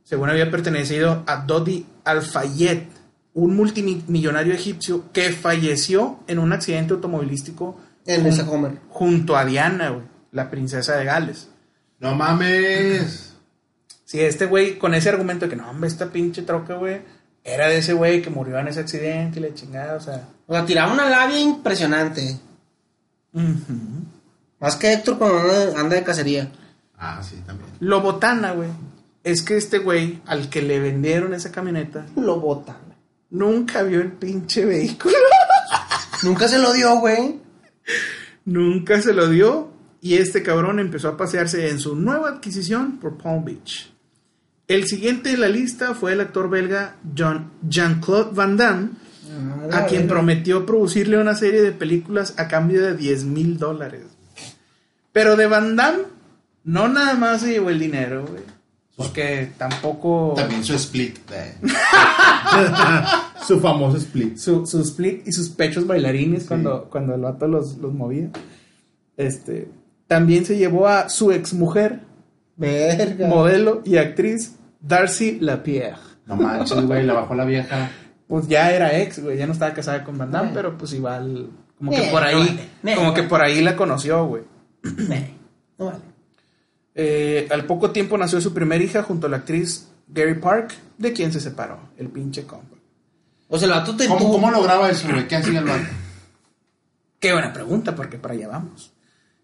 según 0.05 0.29
había 0.29 0.51
pertenecido 0.51 1.25
a 1.27 1.37
Dodi 1.39 1.87
Al-Fayed, 2.05 2.83
un 3.33 3.57
multimillonario 3.57 4.53
egipcio 4.53 5.11
que 5.13 5.33
falleció 5.33 6.21
en 6.29 6.39
un 6.39 6.53
accidente 6.53 6.93
automovilístico 6.93 7.81
En 8.07 8.27
esa 8.27 8.49
Homer. 8.51 8.79
junto 8.89 9.37
a 9.37 9.45
Diana, 9.45 9.91
güey, 9.91 10.05
la 10.33 10.51
princesa 10.51 10.97
de 10.97 11.05
Gales. 11.05 11.49
No 12.01 12.15
mames. 12.15 13.35
Sí, 14.05 14.21
este 14.21 14.47
güey, 14.47 14.79
con 14.79 14.95
ese 14.95 15.09
argumento 15.09 15.47
de 15.47 15.51
que 15.51 15.57
no, 15.57 15.71
hombre, 15.71 15.89
esta 15.89 16.07
pinche 16.11 16.43
troca, 16.43 16.75
güey, 16.75 17.01
era 17.43 17.69
de 17.69 17.79
ese 17.79 17.95
güey 17.95 18.21
que 18.23 18.31
murió 18.31 18.59
en 18.59 18.69
ese 18.69 18.81
accidente 18.81 19.39
y 19.41 19.43
la 19.43 19.55
chingada, 19.55 19.97
o 19.97 20.01
sea. 20.01 20.29
O 20.47 20.53
sea, 20.55 20.65
tiraba 20.67 20.93
una 20.93 21.09
labia 21.09 21.39
impresionante. 21.41 22.39
ujú. 23.33 24.05
Más 24.61 24.77
que 24.77 24.93
Héctor 24.93 25.19
cuando 25.19 25.77
anda, 25.79 25.97
de 25.97 26.03
cacería. 26.05 26.51
Ah, 26.97 27.21
sí, 27.23 27.37
también. 27.47 27.69
Lo 27.81 28.01
botana, 28.01 28.53
güey, 28.53 28.69
es 29.23 29.43
que 29.43 29.57
este 29.57 29.79
güey, 29.79 30.21
al 30.27 30.49
que 30.49 30.63
le 30.63 30.79
vendieron 30.79 31.35
esa 31.35 31.51
camioneta, 31.51 32.07
Lo 32.17 32.41
botan. 32.41 32.77
nunca 33.31 33.83
vio 33.83 34.01
el 34.01 34.13
pinche 34.13 34.65
vehículo. 34.65 35.15
Nunca 36.23 36.49
se 36.49 36.59
lo 36.59 36.73
dio, 36.73 36.99
güey. 37.01 37.39
Nunca 38.45 39.01
se 39.01 39.13
lo 39.15 39.29
dio 39.29 39.71
y 40.01 40.15
este 40.15 40.43
cabrón 40.43 40.79
empezó 40.81 41.09
a 41.09 41.17
pasearse 41.17 41.71
en 41.71 41.79
su 41.79 41.97
nueva 41.97 42.29
adquisición 42.29 42.99
por 42.99 43.17
Palm 43.17 43.45
Beach. 43.45 43.91
El 44.69 44.87
siguiente 44.87 45.31
en 45.33 45.41
la 45.41 45.49
lista 45.49 45.95
fue 45.95 46.13
el 46.13 46.21
actor 46.21 46.49
belga 46.51 46.97
John- 47.17 47.51
Jean-Claude 47.69 48.31
Van 48.35 48.57
Damme, 48.57 48.89
a 49.73 49.87
quien 49.87 50.07
prometió 50.09 50.65
producirle 50.65 51.19
una 51.19 51.35
serie 51.35 51.61
de 51.63 51.73
películas 51.73 52.35
a 52.39 52.49
cambio 52.49 52.83
de 52.83 52.95
10 52.97 53.25
mil 53.25 53.59
dólares. 53.59 54.03
Pero 55.13 55.37
de 55.37 55.47
Van 55.47 55.77
Damme 55.77 56.05
no 56.65 56.89
nada 56.89 57.15
más 57.15 57.41
se 57.43 57.51
llevó 57.53 57.71
el 57.71 57.79
dinero, 57.79 58.27
güey. 58.27 58.43
Porque 58.97 59.51
tampoco... 59.59 60.35
También 60.37 60.63
su 60.65 60.75
split. 60.75 61.19
eh. 61.33 61.55
su 63.47 63.61
famoso 63.61 63.97
split. 63.99 64.37
su, 64.37 64.65
su 64.67 64.81
split 64.83 65.27
y 65.27 65.33
sus 65.33 65.49
pechos 65.51 65.87
bailarines 65.87 66.45
cuando, 66.45 66.85
cuando 66.91 67.15
el 67.15 67.21
vato 67.23 67.47
los, 67.49 67.77
los 67.79 67.93
movía. 67.93 68.29
Este, 69.17 69.69
también 70.07 70.45
se 70.45 70.57
llevó 70.57 70.87
a 70.89 71.09
su 71.09 71.33
exmujer, 71.33 72.01
Verga. 72.57 73.27
modelo 73.29 73.83
y 73.85 73.97
actriz 73.97 74.57
Darcy 74.81 75.39
Lapierre. 75.41 75.99
No 76.27 76.37
manches, 76.37 76.81
güey, 76.87 77.05
la 77.05 77.15
bajó 77.15 77.35
la 77.35 77.45
vieja. 77.45 77.91
Pues 78.29 78.49
ya 78.49 78.71
era 78.73 78.99
ex, 78.99 79.21
güey, 79.23 79.37
ya 79.37 79.47
no 79.47 79.53
estaba 79.53 79.75
casada 79.75 80.05
con 80.05 80.17
Van 80.17 80.31
Damme, 80.31 80.49
Eh. 80.51 80.53
pero 80.55 80.79
pues 80.79 80.93
igual, 80.95 81.51
como 81.77 81.91
que 81.91 81.99
Eh, 82.07 82.09
por 82.11 82.23
ahí, 82.23 82.71
como 82.95 83.13
que 83.13 83.23
por 83.25 83.43
ahí 83.43 83.61
la 83.61 83.77
conoció, 83.77 84.25
güey. 84.27 84.43
No 85.79 85.87
vale. 85.87 85.99
Eh, 86.95 87.49
al 87.51 87.65
poco 87.67 87.91
tiempo 87.91 88.17
nació 88.17 88.41
su 88.41 88.55
primera 88.55 88.83
hija 88.83 89.03
junto 89.03 89.27
a 89.27 89.31
la 89.31 89.39
actriz 89.39 89.89
Gary 90.09 90.35
Park, 90.35 90.75
de 90.99 91.13
quien 91.13 91.33
se 91.33 91.41
separó, 91.41 91.79
el 91.99 92.09
pinche 92.09 92.45
compa. 92.45 92.77
O 93.49 93.59
sea, 93.59 93.67
el 93.69 93.75
vato 93.75 93.97
te 93.97 94.07
¿Cómo, 94.07 94.21
tuvo- 94.21 94.33
cómo 94.33 94.51
lograba 94.51 94.91
eso, 94.91 95.09
güey? 95.09 95.27
¿Qué 95.29 95.37
hacía 95.37 95.59
el 95.59 95.65
vato? 95.65 95.85
Qué 97.21 97.33
buena 97.33 97.53
pregunta, 97.53 97.95
porque 97.95 98.19
para 98.19 98.35
allá 98.35 98.49
vamos. 98.49 98.93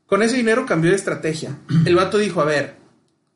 Con 0.06 0.22
ese 0.22 0.36
dinero 0.36 0.66
cambió 0.66 0.90
de 0.90 0.96
estrategia. 0.96 1.56
El 1.86 1.94
vato 1.94 2.18
dijo, 2.18 2.40
a 2.40 2.44
ver, 2.44 2.76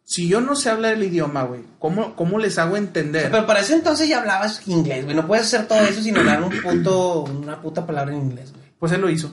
si 0.05 0.29
yo 0.29 0.41
no 0.41 0.55
sé 0.55 0.69
hablar 0.71 0.95
el 0.95 1.03
idioma, 1.05 1.45
güey, 1.45 1.63
¿cómo, 1.79 2.15
¿cómo 2.15 2.39
les 2.39 2.59
hago 2.59 2.77
entender? 2.77 3.31
Pero 3.31 3.47
para 3.47 3.61
ese 3.61 3.75
entonces 3.75 4.07
ya 4.09 4.19
hablabas 4.21 4.67
inglés, 4.69 5.05
güey. 5.05 5.17
No 5.17 5.27
puedes 5.27 5.47
hacer 5.47 5.67
todo 5.67 5.79
eso 5.81 6.03
sin 6.03 6.17
hablar 6.19 6.43
un 6.43 6.51
puto, 6.63 7.23
una 7.25 7.61
puta 7.63 7.87
palabra 7.87 8.15
en 8.15 8.21
inglés, 8.23 8.53
güey. 8.53 8.65
Pues 8.79 8.93
él 8.93 9.01
lo 9.01 9.09
hizo. 9.09 9.33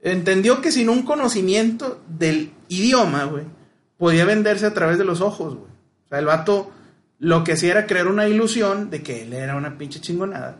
Entendió 0.00 0.60
que 0.60 0.70
sin 0.72 0.88
un 0.88 1.02
conocimiento 1.02 2.00
del 2.08 2.52
idioma, 2.68 3.24
güey, 3.24 3.44
podía 4.00 4.24
venderse 4.24 4.64
a 4.64 4.72
través 4.72 4.96
de 4.96 5.04
los 5.04 5.20
ojos, 5.20 5.54
güey. 5.56 5.70
O 6.06 6.08
sea, 6.08 6.18
el 6.18 6.24
vato 6.24 6.70
lo 7.18 7.44
que 7.44 7.52
hacía 7.52 7.72
era 7.72 7.86
crear 7.86 8.08
una 8.08 8.26
ilusión 8.26 8.88
de 8.88 9.02
que 9.02 9.24
él 9.24 9.34
era 9.34 9.56
una 9.56 9.76
pinche 9.76 10.00
chingonada. 10.00 10.56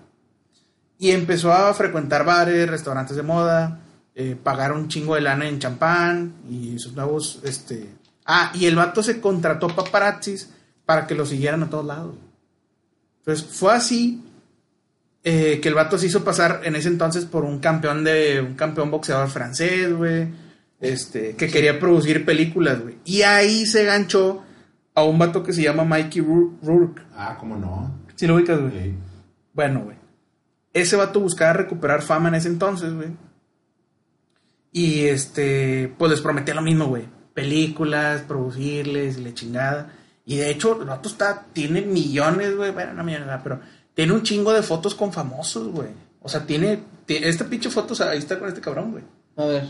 Y 0.98 1.12
empezó 1.12 1.50
a 1.50 1.72
frecuentar 1.72 2.26
bares, 2.26 2.68
restaurantes 2.68 3.16
de 3.16 3.22
moda, 3.22 3.80
eh, 4.14 4.36
pagar 4.40 4.72
un 4.72 4.88
chingo 4.88 5.14
de 5.14 5.22
lana 5.22 5.48
en 5.48 5.58
champán 5.58 6.34
y 6.50 6.78
sus 6.78 6.92
nuevos, 6.92 7.40
este... 7.42 7.88
Ah, 8.26 8.52
y 8.54 8.66
el 8.66 8.76
vato 8.76 9.02
se 9.02 9.22
contrató 9.22 9.68
paparazzis 9.68 10.50
para 10.84 11.06
que 11.06 11.14
lo 11.14 11.24
siguieran 11.24 11.62
a 11.62 11.70
todos 11.70 11.86
lados. 11.86 12.16
Entonces, 13.20 13.46
fue 13.46 13.72
así 13.72 14.22
eh, 15.24 15.60
que 15.62 15.68
el 15.70 15.74
vato 15.74 15.96
se 15.96 16.08
hizo 16.08 16.22
pasar 16.22 16.60
en 16.64 16.76
ese 16.76 16.88
entonces 16.88 17.24
por 17.24 17.44
un 17.44 17.58
campeón 17.58 18.04
de 18.04 18.42
un 18.42 18.54
campeón 18.54 18.90
boxeador 18.90 19.30
francés, 19.30 19.96
güey, 19.96 20.28
este, 20.80 21.36
que 21.36 21.48
quería 21.48 21.78
producir 21.78 22.24
películas, 22.24 22.80
güey. 22.82 22.96
Y 23.04 23.22
ahí 23.22 23.66
se 23.66 23.84
ganchó 23.84 24.42
a 24.94 25.04
un 25.04 25.18
vato 25.18 25.42
que 25.42 25.52
se 25.52 25.62
llama 25.62 25.84
Mikey 25.84 26.22
Rourke. 26.62 27.02
Ah, 27.14 27.36
¿cómo 27.38 27.56
no? 27.56 27.94
¿Sí 28.16 28.26
lo 28.26 28.34
ubicas, 28.36 28.60
güey? 28.60 28.72
Sí. 28.72 28.94
Bueno, 29.52 29.80
güey. 29.84 29.96
Ese 30.72 30.96
vato 30.96 31.20
buscaba 31.20 31.52
recuperar 31.52 32.02
fama 32.02 32.28
en 32.28 32.36
ese 32.36 32.48
entonces, 32.48 32.92
güey. 32.94 33.08
Y 34.72 35.06
este, 35.06 35.92
pues 35.98 36.10
les 36.12 36.20
prometía 36.20 36.54
lo 36.54 36.62
mismo, 36.62 36.86
güey. 36.86 37.04
Películas, 37.34 38.22
producirles, 38.22 39.18
y 39.18 39.24
la 39.24 39.34
chingada. 39.34 39.92
Y 40.24 40.36
de 40.36 40.50
hecho, 40.50 40.80
el 40.80 40.86
vato 40.88 41.08
está, 41.08 41.46
tiene 41.52 41.80
millones, 41.82 42.56
güey. 42.56 42.70
Bueno, 42.72 42.92
no 42.94 43.02
millones, 43.02 43.28
pero 43.42 43.60
tiene 43.94 44.12
un 44.12 44.22
chingo 44.22 44.52
de 44.52 44.62
fotos 44.62 44.94
con 44.94 45.12
famosos, 45.12 45.68
güey. 45.68 45.88
O 46.22 46.28
sea, 46.28 46.46
tiene, 46.46 46.78
ti- 47.06 47.16
esta 47.20 47.46
pinche 47.46 47.70
foto, 47.70 47.94
o 47.94 47.96
sea, 47.96 48.10
ahí 48.10 48.18
está 48.18 48.38
con 48.38 48.48
este 48.48 48.60
cabrón, 48.60 48.92
güey. 48.92 49.04
A 49.36 49.44
ver, 49.46 49.64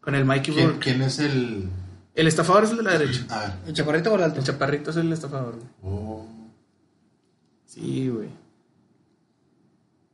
Con 0.00 0.14
el 0.14 0.24
Mikey 0.24 0.54
¿Quién, 0.54 0.66
Rourke. 0.68 0.82
quién 0.84 1.02
es 1.02 1.18
el...? 1.18 1.68
El 2.14 2.26
estafador 2.26 2.64
es 2.64 2.70
el 2.70 2.78
de 2.78 2.82
la 2.82 2.98
derecha. 2.98 3.24
A 3.30 3.40
ver. 3.40 3.50
¿el 3.68 3.74
chaparrito 3.74 4.12
o 4.12 4.16
el 4.16 4.22
alto? 4.22 4.40
El 4.40 4.44
chaparrito 4.46 4.90
es 4.90 4.96
el 4.96 5.12
estafador, 5.12 5.56
güey. 5.56 5.68
Oh. 5.82 6.26
Sí, 7.66 8.08
güey. 8.08 8.28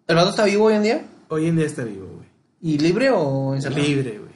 ¿El 0.07 0.17
vato 0.17 0.31
está 0.31 0.45
vivo 0.45 0.67
hoy 0.67 0.75
en 0.75 0.83
día? 0.83 1.07
Hoy 1.29 1.47
en 1.47 1.57
día 1.57 1.67
está 1.67 1.85
vivo, 1.85 2.07
güey. 2.07 2.27
¿Y 2.61 2.79
libre 2.79 3.11
o 3.11 3.55
encerrado? 3.55 3.83
Libre, 3.83 4.19
güey. 4.19 4.27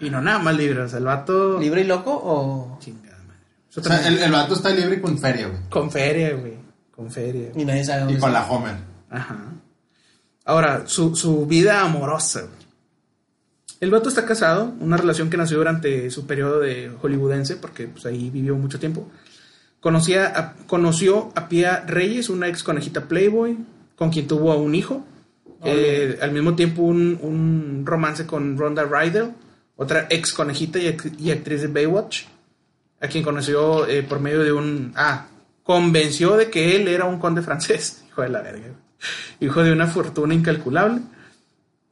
Y 0.00 0.10
no 0.10 0.20
nada 0.20 0.38
más 0.40 0.56
libre, 0.56 0.80
o 0.80 0.88
sea, 0.88 0.98
el 0.98 1.04
vato... 1.04 1.58
¿Libre 1.58 1.80
y 1.82 1.84
loco 1.84 2.12
o...? 2.12 2.78
Chingada 2.80 3.18
madre. 3.22 3.38
O 3.76 3.80
sea, 3.82 4.06
el, 4.08 4.18
el 4.18 4.32
vato 4.32 4.54
está 4.54 4.70
libre 4.70 4.96
y 4.96 5.00
con 5.00 5.16
feria, 5.18 5.48
güey. 5.48 5.60
Con 5.70 5.90
feria, 5.90 6.34
güey. 6.34 6.54
Con 6.94 7.10
feria. 7.10 7.50
Y 7.56 7.64
nadie 7.64 7.84
sabe 7.84 8.00
Y 8.02 8.04
dónde 8.04 8.20
con 8.20 8.30
está. 8.30 8.40
la 8.42 8.50
Homer. 8.50 8.74
Ajá. 9.10 9.38
Ahora, 10.44 10.82
su, 10.86 11.16
su 11.16 11.46
vida 11.46 11.80
amorosa. 11.82 12.40
güey. 12.42 12.61
El 13.82 13.90
vato 13.90 14.08
está 14.08 14.24
casado, 14.24 14.72
una 14.78 14.96
relación 14.96 15.28
que 15.28 15.36
nació 15.36 15.58
durante 15.58 16.08
su 16.12 16.24
periodo 16.24 16.60
de 16.60 16.88
hollywoodense, 17.02 17.56
porque 17.56 17.88
pues, 17.88 18.06
ahí 18.06 18.30
vivió 18.30 18.54
mucho 18.54 18.78
tiempo. 18.78 19.10
Conocía 19.80 20.26
a- 20.38 20.54
conoció 20.68 21.32
a 21.34 21.48
Pia 21.48 21.80
Reyes, 21.84 22.30
una 22.30 22.46
ex 22.46 22.62
conejita 22.62 23.08
Playboy, 23.08 23.58
con 23.96 24.10
quien 24.10 24.28
tuvo 24.28 24.56
un 24.56 24.76
hijo. 24.76 25.04
Eh, 25.64 26.16
al 26.22 26.30
mismo 26.30 26.54
tiempo 26.54 26.82
un, 26.82 27.18
un 27.22 27.82
romance 27.84 28.24
con 28.24 28.56
Ronda 28.56 28.84
Rydell, 28.84 29.32
otra 29.74 30.06
ex 30.10 30.32
conejita 30.32 30.78
y, 30.78 30.86
act- 30.86 31.18
y 31.20 31.32
actriz 31.32 31.62
de 31.62 31.66
Baywatch, 31.68 32.26
a 33.00 33.08
quien 33.08 33.24
conoció 33.24 33.86
eh, 33.88 34.04
por 34.04 34.20
medio 34.20 34.44
de 34.44 34.52
un... 34.52 34.92
Ah, 34.94 35.26
convenció 35.64 36.36
de 36.36 36.50
que 36.50 36.76
él 36.76 36.86
era 36.86 37.04
un 37.04 37.18
conde 37.18 37.42
francés. 37.42 38.04
Hijo 38.08 38.22
de 38.22 38.28
la 38.28 38.42
verga. 38.42 38.68
Hijo 39.40 39.64
de 39.64 39.72
una 39.72 39.88
fortuna 39.88 40.34
incalculable. 40.34 41.00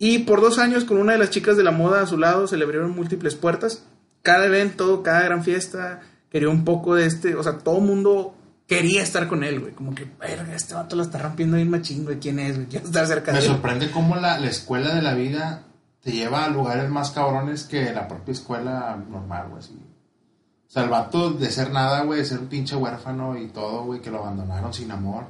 Y 0.02 0.20
por 0.20 0.40
dos 0.40 0.58
años, 0.58 0.84
con 0.84 0.96
una 0.96 1.12
de 1.12 1.18
las 1.18 1.28
chicas 1.28 1.58
de 1.58 1.62
la 1.62 1.72
moda 1.72 2.00
a 2.00 2.06
su 2.06 2.16
lado, 2.16 2.46
se 2.46 2.56
le 2.56 2.64
abrieron 2.64 2.90
múltiples 2.90 3.34
puertas. 3.34 3.84
Cada 4.22 4.46
evento, 4.46 5.02
cada 5.02 5.20
gran 5.20 5.44
fiesta, 5.44 6.00
quería 6.30 6.48
un 6.48 6.64
poco 6.64 6.94
de 6.94 7.04
este. 7.04 7.34
O 7.36 7.42
sea, 7.42 7.58
todo 7.58 7.76
el 7.78 7.84
mundo 7.84 8.34
quería 8.66 9.02
estar 9.02 9.28
con 9.28 9.44
él, 9.44 9.60
güey. 9.60 9.74
Como 9.74 9.94
que, 9.94 10.06
verga, 10.18 10.54
este 10.54 10.72
vato 10.72 10.96
lo 10.96 11.02
está 11.02 11.18
rompiendo 11.18 11.56
bien 11.58 11.68
machín, 11.68 12.04
güey. 12.04 12.18
¿Quién 12.18 12.38
es, 12.38 12.56
güey? 12.56 12.66
Quiero 12.68 12.86
estar 12.86 13.06
cerca 13.06 13.32
Me 13.32 13.40
de 13.40 13.44
él. 13.44 13.50
sorprende 13.52 13.90
cómo 13.90 14.16
la, 14.16 14.38
la 14.40 14.48
escuela 14.48 14.94
de 14.94 15.02
la 15.02 15.12
vida 15.12 15.64
te 16.02 16.12
lleva 16.12 16.46
a 16.46 16.48
lugares 16.48 16.88
más 16.88 17.10
cabrones 17.10 17.64
que 17.64 17.92
la 17.92 18.08
propia 18.08 18.32
escuela 18.32 18.96
normal, 19.06 19.48
güey. 19.50 19.58
así. 19.58 19.74
O 20.66 20.72
sea, 20.72 20.84
el 20.84 20.88
vato 20.88 21.30
de 21.32 21.50
ser 21.50 21.72
nada, 21.72 22.04
güey, 22.04 22.20
de 22.20 22.24
ser 22.24 22.38
un 22.38 22.46
pinche 22.46 22.74
huérfano 22.74 23.36
y 23.36 23.48
todo, 23.48 23.84
güey, 23.84 24.00
que 24.00 24.10
lo 24.10 24.20
abandonaron 24.20 24.72
sin 24.72 24.90
amor. 24.92 25.26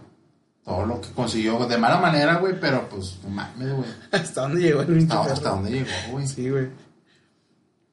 Todo 0.64 0.86
lo 0.86 1.00
que 1.00 1.08
consiguió 1.10 1.58
de 1.66 1.78
mala 1.78 1.98
manera, 1.98 2.36
güey, 2.36 2.54
pero 2.60 2.88
pues, 2.88 3.18
no 3.24 3.30
mames, 3.30 3.72
güey. 3.72 3.88
¿Hasta 4.12 4.42
dónde 4.42 4.60
llegó 4.62 4.82
el 4.82 4.98
Hasta, 4.98 5.22
perro? 5.22 5.32
hasta 5.34 5.50
dónde 5.50 5.70
llegó, 5.70 5.86
güey. 6.10 6.26
Sí, 6.28 6.48
güey. 6.50 6.68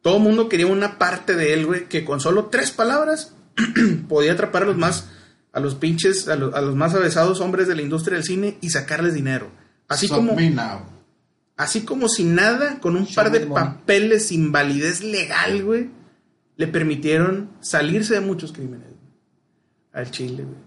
Todo 0.02 0.18
el 0.18 0.24
mundo 0.24 0.48
quería 0.48 0.68
una 0.68 0.98
parte 0.98 1.36
de 1.36 1.54
él, 1.54 1.66
güey, 1.66 1.88
que 1.90 2.06
con 2.06 2.20
solo 2.20 2.46
tres 2.46 2.72
palabras 2.72 3.34
podía 4.08 4.34
atrapar 4.34 4.64
a 4.64 4.66
los 4.68 4.78
más, 4.78 5.08
a 5.54 5.60
los 5.60 5.76
pinches, 5.76 6.28
a, 6.28 6.36
lo- 6.36 6.56
a 6.56 6.62
los 6.62 6.76
más 6.76 6.94
avesados 6.94 7.42
hombres 7.42 7.68
de 7.68 7.76
la 7.76 7.82
industria 7.82 8.16
del 8.18 8.26
cine 8.26 8.58
y 8.62 8.70
sacarles 8.70 9.14
dinero. 9.14 9.50
Así 9.88 10.06
Stop 10.06 10.20
como, 10.20 10.36
me 10.36 10.50
now. 10.50 10.82
así 11.56 11.82
como 11.82 12.08
sin 12.10 12.36
nada, 12.36 12.80
con 12.80 12.96
un 12.96 13.06
Show 13.06 13.16
par 13.24 13.32
de 13.32 13.46
money. 13.46 13.64
papeles 13.66 14.28
sin 14.28 14.52
validez 14.52 15.02
legal, 15.04 15.64
güey, 15.64 15.90
le 16.58 16.68
permitieron 16.68 17.50
salirse 17.62 18.14
de 18.14 18.22
muchos 18.22 18.52
crímenes. 18.52 18.88
güey. 18.90 18.98
Al 19.94 20.12
chile, 20.12 20.44
güey. 20.44 20.58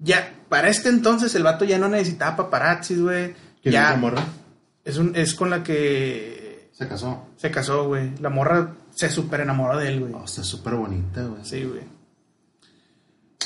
Ya, 0.00 0.34
para 0.50 0.68
este 0.68 0.90
entonces 0.90 1.34
el 1.34 1.42
vato 1.42 1.64
ya 1.64 1.78
no 1.78 1.88
necesitaba 1.88 2.36
paparazzis, 2.36 3.00
güey. 3.00 3.34
¿Quién 3.62 3.68
es 3.68 3.72
Ya, 3.72 3.88
esa 3.90 3.96
morra? 3.96 4.22
es, 4.84 4.98
un, 4.98 5.16
es 5.16 5.34
con 5.34 5.48
la 5.48 5.62
que 5.62 6.68
Se 6.72 6.86
casó. 6.86 7.26
Se 7.36 7.50
casó, 7.50 7.86
güey. 7.86 8.10
La 8.20 8.28
morra 8.28 8.74
se 8.94 9.08
súper 9.08 9.40
enamoró 9.40 9.78
de 9.78 9.88
él, 9.88 10.00
güey. 10.00 10.12
Oh, 10.12 10.24
está 10.24 10.42
súper 10.44 10.74
bonita, 10.74 11.22
güey. 11.22 11.42
Sí, 11.44 11.64
güey. 11.64 11.82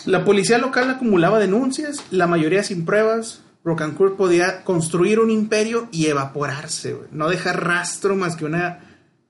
La 0.07 0.25
policía 0.25 0.59
local 0.59 0.91
acumulaba 0.91 1.39
denuncias, 1.39 2.05
la 2.11 2.27
mayoría 2.27 2.63
sin 2.65 2.85
pruebas. 2.85 3.41
Rocancourt 3.65 4.17
podía 4.17 4.63
construir 4.65 5.21
un 5.21 5.31
imperio 5.31 5.89
y 5.93 6.07
evaporarse, 6.07 6.93
güey. 6.93 7.09
No 7.13 7.29
dejar 7.29 7.65
rastro 7.65 8.15
más 8.15 8.37
que 8.37 8.45
una, 8.45 8.81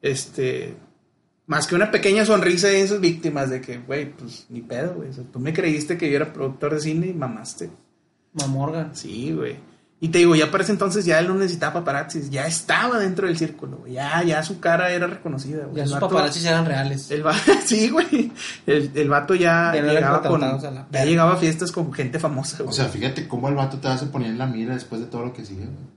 este, 0.02 0.74
más 1.46 1.66
que 1.66 1.74
una 1.74 1.90
pequeña 1.90 2.24
sonrisa 2.24 2.68
de 2.68 2.82
esas 2.82 3.00
víctimas 3.00 3.50
de 3.50 3.60
que, 3.60 3.78
güey, 3.78 4.10
pues 4.12 4.46
ni 4.48 4.60
pedo, 4.62 4.94
güey. 4.94 5.10
O 5.10 5.12
sea, 5.12 5.24
tú 5.24 5.38
me 5.38 5.52
creíste 5.52 5.98
que 5.98 6.08
yo 6.10 6.16
era 6.16 6.32
productor 6.32 6.74
de 6.74 6.80
cine 6.80 7.06
y 7.08 7.12
mamaste. 7.14 7.70
Mamorgan. 8.32 8.94
Sí, 8.96 9.32
güey. 9.32 9.56
Y 10.00 10.08
te 10.08 10.18
digo, 10.18 10.34
ya 10.34 10.50
para 10.50 10.64
ese 10.64 10.72
entonces 10.72 11.04
ya 11.06 11.18
él 11.18 11.28
no 11.28 11.34
necesitaba 11.34 11.74
paparazzis, 11.74 12.28
ya 12.28 12.46
estaba 12.46 12.98
dentro 12.98 13.26
del 13.26 13.38
círculo, 13.38 13.78
güey. 13.78 13.92
Ya, 13.94 14.22
ya 14.22 14.42
su 14.42 14.60
cara 14.60 14.90
era 14.90 15.06
reconocida, 15.06 15.64
güey. 15.64 15.76
Ya 15.76 15.82
El 15.84 15.88
sus 15.88 15.96
vato- 15.98 16.08
paparazzis 16.08 16.44
eran 16.44 16.66
reales. 16.66 17.10
el 17.10 17.26
va- 17.26 17.34
sí, 17.64 17.88
güey. 17.88 18.30
El, 18.66 18.90
el 18.94 19.08
vato 19.08 19.34
ya 19.34 19.72
llegaba 19.72 20.20
con, 20.22 20.40
la 20.40 20.86
ya 20.90 21.04
llegaba 21.06 21.34
a 21.34 21.36
fiestas 21.36 21.72
con 21.72 21.90
gente 21.92 22.18
famosa, 22.18 22.58
O 22.60 22.64
güey. 22.64 22.76
sea, 22.76 22.86
fíjate 22.86 23.26
cómo 23.28 23.48
el 23.48 23.54
vato 23.54 23.78
te 23.78 23.88
a 23.88 23.96
poner 24.10 24.30
en 24.30 24.38
la 24.38 24.46
mira 24.46 24.74
después 24.74 25.00
de 25.00 25.06
todo 25.06 25.24
lo 25.24 25.32
que 25.32 25.44
sigue, 25.44 25.64
güey. 25.64 25.94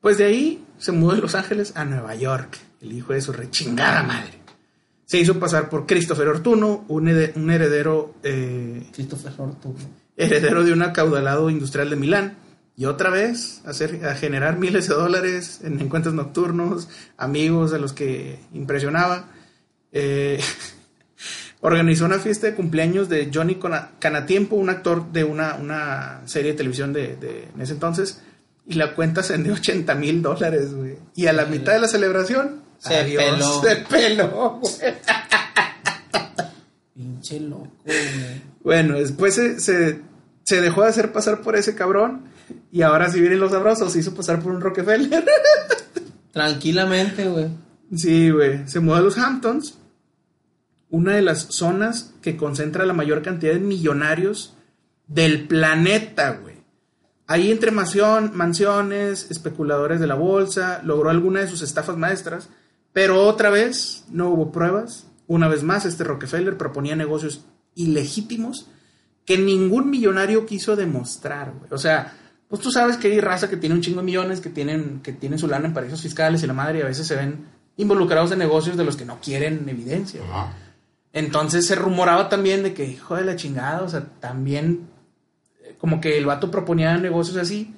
Pues 0.00 0.18
de 0.18 0.24
ahí 0.24 0.64
se 0.78 0.92
mudó 0.92 1.14
de 1.14 1.20
Los 1.22 1.34
Ángeles 1.34 1.72
a 1.76 1.84
Nueva 1.84 2.14
York, 2.14 2.58
el 2.86 2.92
hijo 2.96 3.12
de 3.12 3.20
su 3.20 3.32
rechingada 3.32 4.02
madre. 4.02 4.32
Se 5.04 5.18
hizo 5.18 5.38
pasar 5.38 5.68
por 5.68 5.86
Christopher 5.86 6.28
Ortuno, 6.28 6.84
un, 6.88 7.08
un 7.08 7.50
heredero, 7.50 8.14
eh, 8.22 8.86
Christopher 8.92 9.32
Norton. 9.38 9.74
heredero 10.16 10.64
de 10.64 10.72
un 10.72 10.82
acaudalado 10.82 11.48
industrial 11.50 11.90
de 11.90 11.96
Milán. 11.96 12.38
Y 12.78 12.84
otra 12.84 13.08
vez 13.10 13.62
a, 13.64 13.70
hacer, 13.70 14.04
a 14.04 14.14
generar 14.16 14.58
miles 14.58 14.88
de 14.88 14.94
dólares 14.94 15.60
en 15.64 15.80
encuentros 15.80 16.14
nocturnos, 16.14 16.88
amigos 17.16 17.72
a 17.72 17.78
los 17.78 17.92
que 17.92 18.38
impresionaba. 18.52 19.30
Eh, 19.92 20.40
organizó 21.60 22.04
una 22.04 22.18
fiesta 22.18 22.46
de 22.48 22.54
cumpleaños 22.54 23.08
de 23.08 23.30
Johnny 23.32 23.58
Canatiempo, 23.98 24.56
un 24.56 24.70
actor 24.70 25.10
de 25.12 25.24
una, 25.24 25.54
una 25.54 26.20
serie 26.26 26.52
de 26.52 26.56
televisión 26.58 26.92
de, 26.92 27.16
de- 27.16 27.48
en 27.54 27.60
ese 27.60 27.72
entonces. 27.74 28.22
Y 28.66 28.74
la 28.74 28.94
cuenta 28.94 29.20
ascendió 29.20 29.52
a 29.54 29.56
80 29.56 29.94
mil 29.94 30.20
dólares, 30.22 30.74
güey. 30.74 30.96
Y 31.14 31.28
a 31.28 31.32
la 31.32 31.46
mitad 31.46 31.72
de 31.72 31.78
la 31.80 31.88
celebración, 31.88 32.62
Se 32.78 32.96
adiós, 32.96 33.22
peló. 33.24 33.62
se 33.62 33.76
peló, 33.76 34.60
güey. 34.60 34.94
Pinche 36.94 37.40
loco, 37.40 37.70
güey. 37.84 38.42
Bueno, 38.62 38.94
después 38.94 39.34
se, 39.34 39.60
se, 39.60 40.00
se 40.44 40.60
dejó 40.60 40.82
de 40.82 40.88
hacer 40.88 41.12
pasar 41.12 41.42
por 41.42 41.56
ese 41.56 41.74
cabrón. 41.74 42.24
Y 42.72 42.82
ahora 42.82 43.10
sí 43.10 43.20
vienen 43.20 43.40
los 43.40 43.52
sabrosos. 43.52 43.92
Se 43.92 43.98
hizo 44.00 44.14
pasar 44.14 44.40
por 44.40 44.52
un 44.52 44.60
Rockefeller. 44.60 45.24
Tranquilamente, 46.32 47.28
güey. 47.28 47.48
sí, 47.94 48.30
güey. 48.30 48.68
Se 48.68 48.80
mudó 48.80 48.96
a 48.96 49.00
los 49.00 49.18
Hamptons. 49.18 49.78
Una 50.90 51.14
de 51.16 51.22
las 51.22 51.40
zonas 51.50 52.14
que 52.22 52.36
concentra 52.36 52.86
la 52.86 52.92
mayor 52.92 53.22
cantidad 53.22 53.52
de 53.52 53.58
millonarios 53.60 54.54
del 55.06 55.46
planeta, 55.48 56.38
güey. 56.42 56.56
Ahí 57.26 57.50
entre 57.50 57.72
mansión- 57.72 58.32
mansiones, 58.34 59.30
especuladores 59.30 59.98
de 59.98 60.06
la 60.06 60.14
bolsa, 60.14 60.80
logró 60.84 61.10
alguna 61.10 61.40
de 61.40 61.48
sus 61.48 61.60
estafas 61.62 61.96
maestras, 61.96 62.48
pero 62.96 63.26
otra 63.26 63.50
vez 63.50 64.06
no 64.08 64.30
hubo 64.30 64.50
pruebas. 64.50 65.06
Una 65.26 65.48
vez 65.48 65.62
más, 65.62 65.84
este 65.84 66.02
Rockefeller 66.02 66.56
proponía 66.56 66.96
negocios 66.96 67.44
ilegítimos 67.74 68.68
que 69.26 69.36
ningún 69.36 69.90
millonario 69.90 70.46
quiso 70.46 70.76
demostrar, 70.76 71.52
güey. 71.52 71.70
O 71.72 71.76
sea, 71.76 72.14
pues 72.48 72.62
tú 72.62 72.70
sabes 72.70 72.96
que 72.96 73.08
hay 73.08 73.20
raza 73.20 73.50
que 73.50 73.58
tiene 73.58 73.74
un 73.74 73.82
chingo 73.82 74.00
de 74.00 74.06
millones, 74.06 74.40
que 74.40 74.48
tienen, 74.48 75.00
que 75.02 75.12
tienen 75.12 75.38
su 75.38 75.46
lana 75.46 75.66
en 75.66 75.74
paraísos 75.74 76.00
fiscales 76.00 76.42
y 76.42 76.46
la 76.46 76.54
madre, 76.54 76.78
y 76.78 76.82
a 76.82 76.86
veces 76.86 77.06
se 77.06 77.16
ven 77.16 77.44
involucrados 77.76 78.32
en 78.32 78.38
negocios 78.38 78.78
de 78.78 78.84
los 78.84 78.96
que 78.96 79.04
no 79.04 79.20
quieren 79.20 79.68
evidencia. 79.68 80.22
Ajá. 80.30 80.54
Entonces 81.12 81.66
se 81.66 81.74
rumoraba 81.74 82.30
también 82.30 82.62
de 82.62 82.72
que, 82.72 82.86
hijo 82.86 83.14
de 83.14 83.26
la 83.26 83.36
chingada, 83.36 83.82
o 83.82 83.90
sea, 83.90 84.06
también 84.20 84.88
eh, 85.62 85.74
como 85.76 86.00
que 86.00 86.16
el 86.16 86.24
vato 86.24 86.50
proponía 86.50 86.96
negocios 86.96 87.36
así, 87.36 87.74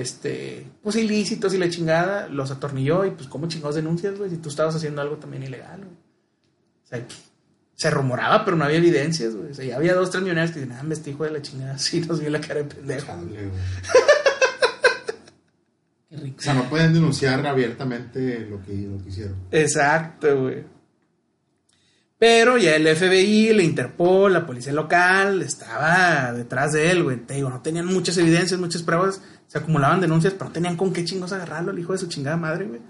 este, 0.00 0.66
pues 0.82 0.96
ilícitos 0.96 1.54
y 1.54 1.58
la 1.58 1.68
chingada, 1.68 2.28
los 2.28 2.50
atornilló 2.50 3.04
y 3.04 3.10
pues 3.10 3.28
cómo 3.28 3.48
chingados 3.48 3.76
denuncias, 3.76 4.16
güey, 4.16 4.30
si 4.30 4.36
tú 4.38 4.48
estabas 4.48 4.74
haciendo 4.74 5.02
algo 5.02 5.16
también 5.16 5.42
ilegal, 5.42 5.80
güey. 5.80 5.96
O 6.84 6.86
sea, 6.88 7.06
se 7.74 7.90
rumoraba, 7.90 8.44
pero 8.44 8.56
no 8.56 8.64
había 8.64 8.78
evidencias, 8.78 9.36
güey. 9.36 9.50
O 9.50 9.54
sea, 9.54 9.64
ya 9.64 9.76
había 9.76 9.94
dos, 9.94 10.10
tres 10.10 10.22
millonarios 10.22 10.52
que 10.52 10.60
dicen, 10.60 10.76
ah, 10.76 10.82
me 10.82 10.94
este 10.94 11.10
hijo 11.10 11.24
de 11.24 11.30
la 11.30 11.42
chingada, 11.42 11.78
sí, 11.78 12.00
nos 12.00 12.20
vio 12.20 12.30
la 12.30 12.40
cara 12.40 12.56
de 12.56 12.64
pendejo. 12.64 13.06
Chale, 13.06 13.26
güey. 13.26 13.50
Qué 16.08 16.16
rico. 16.16 16.36
O 16.38 16.42
sea, 16.42 16.54
no 16.54 16.68
pueden 16.68 16.94
denunciar 16.94 17.46
abiertamente 17.46 18.46
lo 18.48 18.62
que, 18.62 18.72
lo 18.74 19.02
que 19.02 19.08
hicieron. 19.10 19.36
Exacto, 19.50 20.42
güey. 20.42 20.77
Pero 22.18 22.58
ya 22.58 22.74
el 22.74 22.96
FBI, 22.96 23.52
la 23.54 23.62
Interpol, 23.62 24.32
la 24.32 24.44
policía 24.44 24.72
local 24.72 25.40
estaba 25.40 26.32
detrás 26.32 26.72
de 26.72 26.90
él, 26.90 27.04
güey. 27.04 27.18
Te 27.18 27.34
digo, 27.34 27.48
no 27.48 27.62
tenían 27.62 27.86
muchas 27.86 28.18
evidencias, 28.18 28.58
muchas 28.58 28.82
pruebas, 28.82 29.22
se 29.46 29.58
acumulaban 29.58 30.00
denuncias, 30.00 30.34
pero 30.34 30.46
no 30.46 30.52
tenían 30.52 30.76
con 30.76 30.92
qué 30.92 31.04
chingos 31.04 31.32
agarrarlo, 31.32 31.70
el 31.70 31.78
hijo 31.78 31.92
de 31.92 31.98
su 31.98 32.08
chingada 32.08 32.36
madre, 32.36 32.66
güey. 32.66 32.80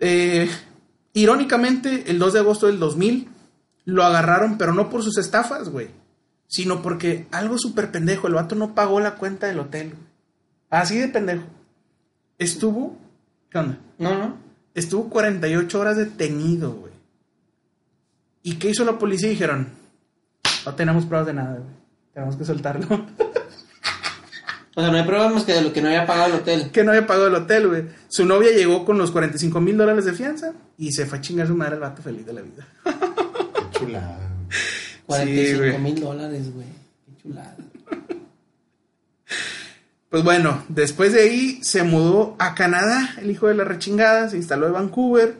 Eh, 0.00 0.50
irónicamente, 1.14 2.10
el 2.10 2.18
2 2.18 2.32
de 2.34 2.38
agosto 2.40 2.66
del 2.66 2.78
2000 2.78 3.28
lo 3.86 4.04
agarraron, 4.04 4.58
pero 4.58 4.74
no 4.74 4.90
por 4.90 5.02
sus 5.02 5.16
estafas, 5.16 5.70
güey, 5.70 5.88
sino 6.46 6.82
porque 6.82 7.26
algo 7.30 7.56
súper 7.56 7.90
pendejo, 7.90 8.26
el 8.26 8.34
vato 8.34 8.54
no 8.54 8.74
pagó 8.74 9.00
la 9.00 9.14
cuenta 9.14 9.46
del 9.46 9.60
hotel, 9.60 9.90
güey. 9.90 10.10
Así 10.68 10.98
de 10.98 11.08
pendejo. 11.08 11.44
Estuvo, 12.38 12.96
¿qué 13.50 13.58
onda? 13.58 13.78
No, 13.98 14.16
no. 14.16 14.36
Estuvo 14.74 15.08
48 15.08 15.80
horas 15.80 15.96
detenido, 15.96 16.72
güey. 16.72 16.89
¿Y 18.42 18.54
qué 18.54 18.70
hizo 18.70 18.84
la 18.84 18.98
policía? 18.98 19.28
Dijeron, 19.28 19.68
no 20.64 20.74
tenemos 20.74 21.06
pruebas 21.06 21.26
de 21.26 21.34
nada, 21.34 21.58
güey. 21.58 21.74
Tenemos 22.14 22.36
que 22.36 22.44
soltarlo. 22.44 22.86
O 24.76 24.80
sea, 24.82 24.90
no 24.92 24.96
hay 24.98 25.02
pruebas 25.02 25.34
más 25.34 25.42
que 25.42 25.52
de 25.52 25.62
lo 25.62 25.72
que 25.72 25.82
no 25.82 25.88
había 25.88 26.06
pagado 26.06 26.28
el 26.32 26.40
hotel. 26.40 26.70
que 26.70 26.84
no 26.84 26.92
había 26.92 27.04
pagado 27.04 27.26
el 27.26 27.34
hotel, 27.34 27.66
güey. 27.68 27.84
Su 28.08 28.24
novia 28.24 28.52
llegó 28.52 28.84
con 28.84 28.98
los 28.98 29.10
45 29.10 29.60
mil 29.60 29.76
dólares 29.76 30.04
de 30.04 30.12
fianza 30.12 30.52
y 30.78 30.92
se 30.92 31.06
fue 31.06 31.18
a 31.18 31.20
chingar 31.20 31.46
a 31.46 31.48
su 31.48 31.56
madre 31.56 31.74
el 31.74 31.80
vato 31.80 32.00
feliz 32.02 32.24
de 32.24 32.32
la 32.32 32.40
vida. 32.40 32.66
Qué 32.84 33.78
chulada. 33.78 34.16
güey. 35.08 35.18
45 35.24 35.58
güey. 35.58 35.78
mil 35.78 36.00
dólares, 36.00 36.54
güey. 36.54 36.66
Qué 37.04 37.22
chulada. 37.22 37.56
Pues 40.08 40.22
bueno, 40.24 40.64
después 40.68 41.12
de 41.12 41.22
ahí 41.22 41.58
se 41.62 41.82
mudó 41.82 42.36
a 42.38 42.54
Canadá, 42.54 43.14
el 43.20 43.30
hijo 43.30 43.48
de 43.48 43.54
la 43.56 43.64
rechingada, 43.64 44.28
se 44.28 44.36
instaló 44.36 44.68
en 44.68 44.72
Vancouver, 44.74 45.38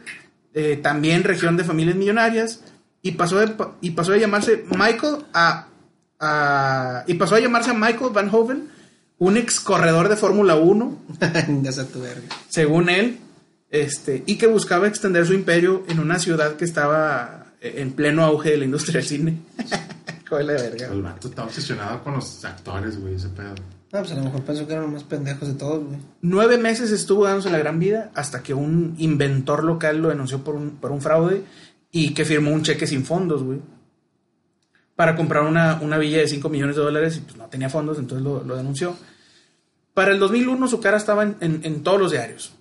eh, 0.54 0.78
también 0.82 1.22
región 1.24 1.56
de 1.56 1.64
familias 1.64 1.96
millonarias, 1.96 2.62
y 3.02 3.12
pasó 3.12 3.38
de, 3.38 3.48
pa- 3.48 3.72
y 3.80 3.90
pasó 3.90 4.12
de 4.12 4.20
llamarse 4.20 4.64
Michael 4.70 5.16
a, 5.32 5.66
a- 6.18 7.04
y 7.06 7.14
pasó 7.14 7.34
a 7.36 7.40
llamarse 7.40 7.70
a 7.70 7.74
Michael 7.74 8.12
Van 8.12 8.28
Hoven, 8.32 8.68
un 9.18 9.36
ex 9.36 9.60
corredor 9.60 10.08
de 10.08 10.16
Fórmula 10.16 10.56
1, 10.56 10.98
ya 11.62 11.72
sea 11.72 11.84
tu 11.86 12.00
verga. 12.00 12.22
según 12.48 12.88
él, 12.88 13.18
este, 13.70 14.22
y 14.26 14.36
que 14.36 14.46
buscaba 14.46 14.86
extender 14.88 15.26
su 15.26 15.34
imperio 15.34 15.84
en 15.88 16.00
una 16.00 16.18
ciudad 16.18 16.56
que 16.56 16.64
estaba 16.64 17.46
en 17.60 17.92
pleno 17.92 18.24
auge 18.24 18.50
de 18.52 18.56
la 18.58 18.64
industria 18.64 18.94
del 19.00 19.04
cine. 19.08 19.38
Joder, 20.28 20.44
la 20.46 20.52
verga. 20.54 20.86
El 20.92 21.02
vato 21.02 21.28
está 21.28 21.44
obsesionado 21.44 22.02
con 22.04 22.14
los 22.14 22.44
actores, 22.44 22.98
güey, 23.00 23.14
ese 23.14 23.28
pedo. 23.28 23.54
No, 23.92 23.98
pues 23.98 24.12
a 24.12 24.14
lo 24.14 24.22
mejor 24.22 24.42
pensó 24.44 24.64
que 24.66 24.72
eran 24.72 24.84
los 24.84 24.92
más 24.92 25.02
pendejos 25.04 25.48
de 25.48 25.54
todos, 25.54 25.84
güey. 25.84 25.98
Nueve 26.22 26.56
meses 26.58 26.92
estuvo 26.92 27.24
dándose 27.24 27.50
la 27.50 27.58
gran 27.58 27.80
vida 27.80 28.10
hasta 28.14 28.40
que 28.42 28.54
un 28.54 28.94
inventor 28.98 29.64
local 29.64 29.98
lo 30.00 30.08
denunció 30.10 30.44
por 30.44 30.54
un, 30.54 30.70
por 30.76 30.92
un 30.92 31.00
fraude 31.02 31.42
y 31.92 32.14
que 32.14 32.24
firmó 32.24 32.52
un 32.52 32.62
cheque 32.62 32.86
sin 32.86 33.04
fondos, 33.04 33.42
güey. 33.42 33.60
Para 34.96 35.16
comprar 35.16 35.44
una, 35.44 35.80
una 35.80 35.96
villa 35.98 36.18
de 36.18 36.28
5 36.28 36.48
millones 36.48 36.76
de 36.76 36.82
dólares 36.82 37.16
y 37.16 37.20
pues 37.20 37.36
no 37.36 37.46
tenía 37.46 37.70
fondos, 37.70 37.98
entonces 37.98 38.22
lo, 38.24 38.44
lo 38.44 38.56
denunció. 38.56 38.96
Para 39.94 40.12
el 40.12 40.18
2001 40.18 40.68
su 40.68 40.80
cara 40.80 40.96
estaba 40.98 41.22
en, 41.24 41.36
en- 41.40 41.82
todos 41.82 41.98
los 42.00 42.12
diarios. 42.12 42.52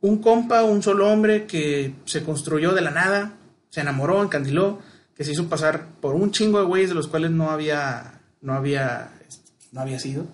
Un 0.00 0.18
compa, 0.18 0.64
un 0.64 0.82
solo 0.82 1.10
hombre 1.10 1.46
que 1.46 1.94
se 2.04 2.22
construyó 2.24 2.72
de 2.72 2.82
la 2.82 2.90
nada, 2.90 3.34
se 3.70 3.80
enamoró, 3.80 4.22
encandiló, 4.22 4.80
que 5.16 5.24
se 5.24 5.32
hizo 5.32 5.48
pasar 5.48 5.86
por 6.00 6.14
un 6.14 6.30
chingo 6.32 6.58
de 6.58 6.66
güeyes 6.66 6.90
de 6.90 6.94
los 6.96 7.06
cuales 7.08 7.30
no 7.30 7.50
había, 7.50 8.20
no 8.42 8.52
había, 8.54 9.12
este, 9.26 9.50
no 9.72 9.80
había 9.80 9.98
sido. 9.98 10.26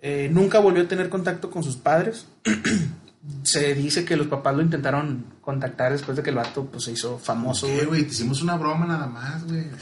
Eh, 0.00 0.28
nunca 0.30 0.58
volvió 0.58 0.82
a 0.82 0.88
tener 0.88 1.08
contacto 1.08 1.50
con 1.50 1.62
sus 1.62 1.76
padres. 1.76 2.26
se 3.42 3.74
dice 3.74 4.04
que 4.04 4.16
los 4.16 4.26
papás 4.26 4.54
lo 4.56 4.62
intentaron 4.62 5.24
contactar 5.44 5.92
después 5.92 6.16
de 6.16 6.22
que 6.22 6.30
el 6.30 6.36
vato 6.36 6.64
pues, 6.64 6.84
se 6.84 6.92
hizo 6.92 7.18
famoso. 7.18 7.66
¿Qué, 7.66 7.84
güey. 7.84 8.04
Te 8.04 8.12
hicimos 8.12 8.42
una 8.42 8.56
broma 8.56 8.86
nada 8.86 9.06
más, 9.06 9.44
güey. 9.44 9.66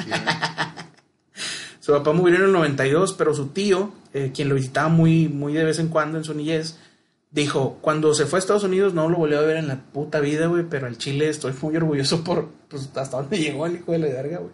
Su 1.81 1.93
papá 1.93 2.13
murió 2.13 2.37
en 2.37 2.45
el 2.45 2.53
92, 2.53 3.15
pero 3.15 3.35
su 3.35 3.49
tío, 3.49 3.93
eh, 4.13 4.31
quien 4.33 4.49
lo 4.49 4.55
visitaba 4.55 4.89
muy, 4.89 5.29
muy 5.29 5.53
de 5.53 5.65
vez 5.65 5.81
en 5.81 5.89
cuando 5.89 6.17
en 6.17 6.23
su 6.23 6.33
niñez, 6.33 6.79
dijo, 7.33 7.79
cuando 7.81 8.15
se 8.15 8.25
fue 8.25 8.39
a 8.39 8.41
Estados 8.41 8.63
Unidos 8.63 8.95
no 8.95 9.09
lo 9.09 9.17
volvió 9.17 9.41
a 9.41 9.43
ver 9.43 9.57
en 9.57 9.67
la 9.67 9.81
puta 9.81 10.21
vida, 10.21 10.47
güey, 10.47 10.65
pero 10.71 10.87
al 10.87 10.97
Chile 10.97 11.29
estoy 11.29 11.53
muy 11.61 11.77
orgulloso 11.77 12.23
por 12.23 12.51
pues, 12.69 12.89
hasta 12.95 13.17
dónde 13.17 13.37
llegó 13.41 13.67
el 13.67 13.75
hijo 13.77 13.91
de 13.91 13.99
la 13.99 14.07
verga, 14.07 14.39
güey. 14.39 14.53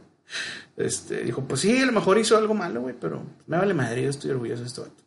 Este, 0.78 1.22
dijo, 1.22 1.42
pues 1.42 1.60
sí, 1.60 1.78
a 1.78 1.84
lo 1.84 1.92
mejor 1.92 2.16
hizo 2.16 2.34
algo 2.38 2.54
malo, 2.54 2.80
güey, 2.80 2.94
pero 2.98 3.22
me 3.46 3.58
vale 3.58 3.74
madre, 3.74 4.04
yo 4.04 4.08
estoy 4.08 4.30
orgulloso 4.30 4.62
de 4.62 4.68
este 4.68 4.80
vato. 4.80 5.04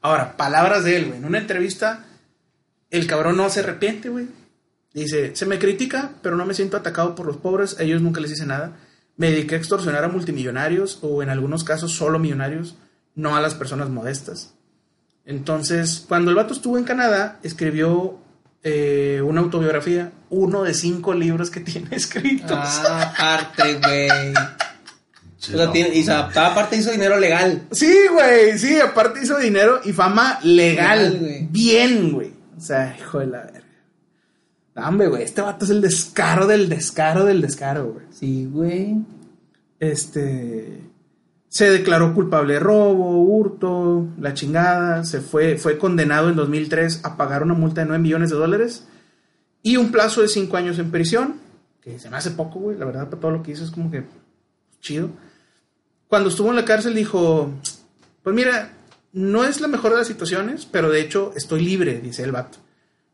Ahora, 0.00 0.36
palabras 0.36 0.82
de 0.82 0.96
él, 0.96 1.06
güey. 1.06 1.18
En 1.18 1.24
una 1.24 1.38
entrevista 1.38 2.04
El 2.90 3.06
cabrón 3.06 3.36
no 3.36 3.48
se 3.48 3.60
arrepiente, 3.60 4.08
güey. 4.08 4.26
Dice, 4.92 5.36
se 5.36 5.46
me 5.46 5.58
critica, 5.58 6.12
pero 6.22 6.36
no 6.36 6.44
me 6.46 6.54
siento 6.54 6.76
atacado 6.76 7.14
por 7.14 7.26
los 7.26 7.36
pobres, 7.36 7.78
a 7.78 7.84
ellos 7.84 8.02
nunca 8.02 8.20
les 8.20 8.32
hice 8.32 8.46
nada. 8.46 8.72
Me 9.16 9.30
dediqué 9.30 9.54
a 9.54 9.58
extorsionar 9.58 10.02
a 10.04 10.08
multimillonarios 10.08 10.98
o 11.02 11.22
en 11.22 11.28
algunos 11.30 11.62
casos 11.64 11.92
solo 11.92 12.18
millonarios, 12.18 12.76
no 13.14 13.36
a 13.36 13.40
las 13.40 13.54
personas 13.54 13.88
modestas. 13.88 14.54
Entonces, 15.24 16.04
cuando 16.08 16.30
el 16.30 16.36
vato 16.36 16.54
estuvo 16.54 16.78
en 16.78 16.84
Canadá, 16.84 17.38
escribió 17.42 18.18
eh, 18.62 19.22
una 19.24 19.40
autobiografía, 19.42 20.12
uno 20.30 20.62
de 20.64 20.74
cinco 20.74 21.14
libros 21.14 21.50
que 21.50 21.60
tiene 21.60 21.88
escritos. 21.92 22.50
Ah, 22.52 23.12
aparte, 23.14 23.74
güey. 23.74 24.08
O 24.32 25.42
sea, 25.42 25.72
tiene- 25.72 25.94
y 25.96 26.08
aparte 26.10 26.76
hizo 26.76 26.90
dinero 26.90 27.18
legal. 27.18 27.62
Sí, 27.70 27.94
güey, 28.12 28.58
sí, 28.58 28.78
aparte 28.80 29.20
hizo 29.22 29.38
dinero 29.38 29.80
y 29.84 29.92
fama 29.92 30.38
legal. 30.42 31.46
Bien, 31.50 32.12
güey. 32.12 32.32
O 32.58 32.60
sea, 32.60 32.94
hijo 32.98 33.20
de 33.20 33.26
la 33.28 33.38
verga. 33.44 33.60
Hombre, 34.86 35.08
güey, 35.08 35.22
este 35.22 35.42
vato 35.42 35.64
es 35.64 35.70
el 35.70 35.80
descaro 35.80 36.46
del 36.46 36.68
descaro 36.68 37.24
del 37.24 37.40
descaro, 37.40 37.92
güey. 37.92 38.06
Sí, 38.10 38.46
güey. 38.50 38.96
Este 39.78 40.90
se 41.50 41.68
declaró 41.68 42.14
culpable 42.14 42.54
de 42.54 42.60
robo, 42.60 43.22
hurto, 43.22 44.06
la 44.20 44.34
chingada, 44.34 45.04
se 45.04 45.20
fue 45.20 45.58
fue 45.58 45.78
condenado 45.78 46.28
en 46.28 46.36
2003 46.36 47.00
a 47.04 47.16
pagar 47.16 47.42
una 47.42 47.54
multa 47.54 47.80
de 47.80 47.88
9 47.88 48.00
millones 48.00 48.30
de 48.30 48.36
dólares 48.36 48.86
y 49.62 49.76
un 49.76 49.90
plazo 49.90 50.22
de 50.22 50.28
5 50.28 50.56
años 50.56 50.78
en 50.78 50.92
prisión, 50.92 51.40
que 51.82 51.98
se 51.98 52.08
me 52.08 52.16
hace 52.16 52.30
poco, 52.30 52.60
güey, 52.60 52.78
la 52.78 52.84
verdad 52.84 53.08
para 53.08 53.20
todo 53.20 53.30
lo 53.32 53.42
que 53.42 53.50
hizo 53.50 53.64
es 53.64 53.72
como 53.72 53.90
que 53.90 54.04
chido. 54.80 55.10
Cuando 56.06 56.28
estuvo 56.28 56.50
en 56.50 56.56
la 56.56 56.64
cárcel 56.64 56.94
dijo, 56.94 57.50
pues 58.22 58.34
mira, 58.34 58.72
no 59.12 59.44
es 59.44 59.60
la 59.60 59.68
mejor 59.68 59.90
de 59.90 59.98
las 59.98 60.06
situaciones, 60.06 60.66
pero 60.66 60.88
de 60.90 61.00
hecho 61.00 61.32
estoy 61.34 61.62
libre, 61.64 62.00
dice 62.00 62.22
el 62.22 62.32
vato. 62.32 62.58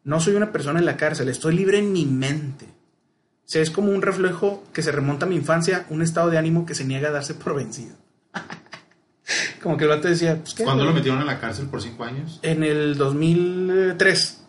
No 0.06 0.20
soy 0.20 0.36
una 0.36 0.52
persona 0.52 0.78
en 0.78 0.84
la 0.84 0.96
cárcel, 0.96 1.28
estoy 1.28 1.56
libre 1.56 1.80
en 1.80 1.92
mi 1.92 2.06
mente. 2.06 2.64
O 2.64 3.48
sea, 3.48 3.60
es 3.60 3.70
como 3.70 3.90
un 3.90 4.02
reflejo 4.02 4.62
que 4.72 4.80
se 4.80 4.92
remonta 4.92 5.26
a 5.26 5.28
mi 5.28 5.34
infancia, 5.34 5.84
un 5.90 6.00
estado 6.00 6.30
de 6.30 6.38
ánimo 6.38 6.64
que 6.64 6.76
se 6.76 6.84
niega 6.84 7.08
a 7.08 7.10
darse 7.10 7.34
por 7.34 7.56
vencido. 7.56 7.96
como 9.64 9.76
que 9.76 9.82
el 9.82 9.90
vato 9.90 10.06
decía, 10.06 10.38
pues, 10.38 10.54
¿qué, 10.54 10.62
¿Cuándo 10.62 10.84
lo 10.84 10.92
metieron 10.92 11.20
a 11.22 11.24
la 11.24 11.40
cárcel 11.40 11.66
por 11.66 11.82
cinco 11.82 12.04
años? 12.04 12.38
En 12.42 12.62
el 12.62 12.96
2003. 12.96 14.44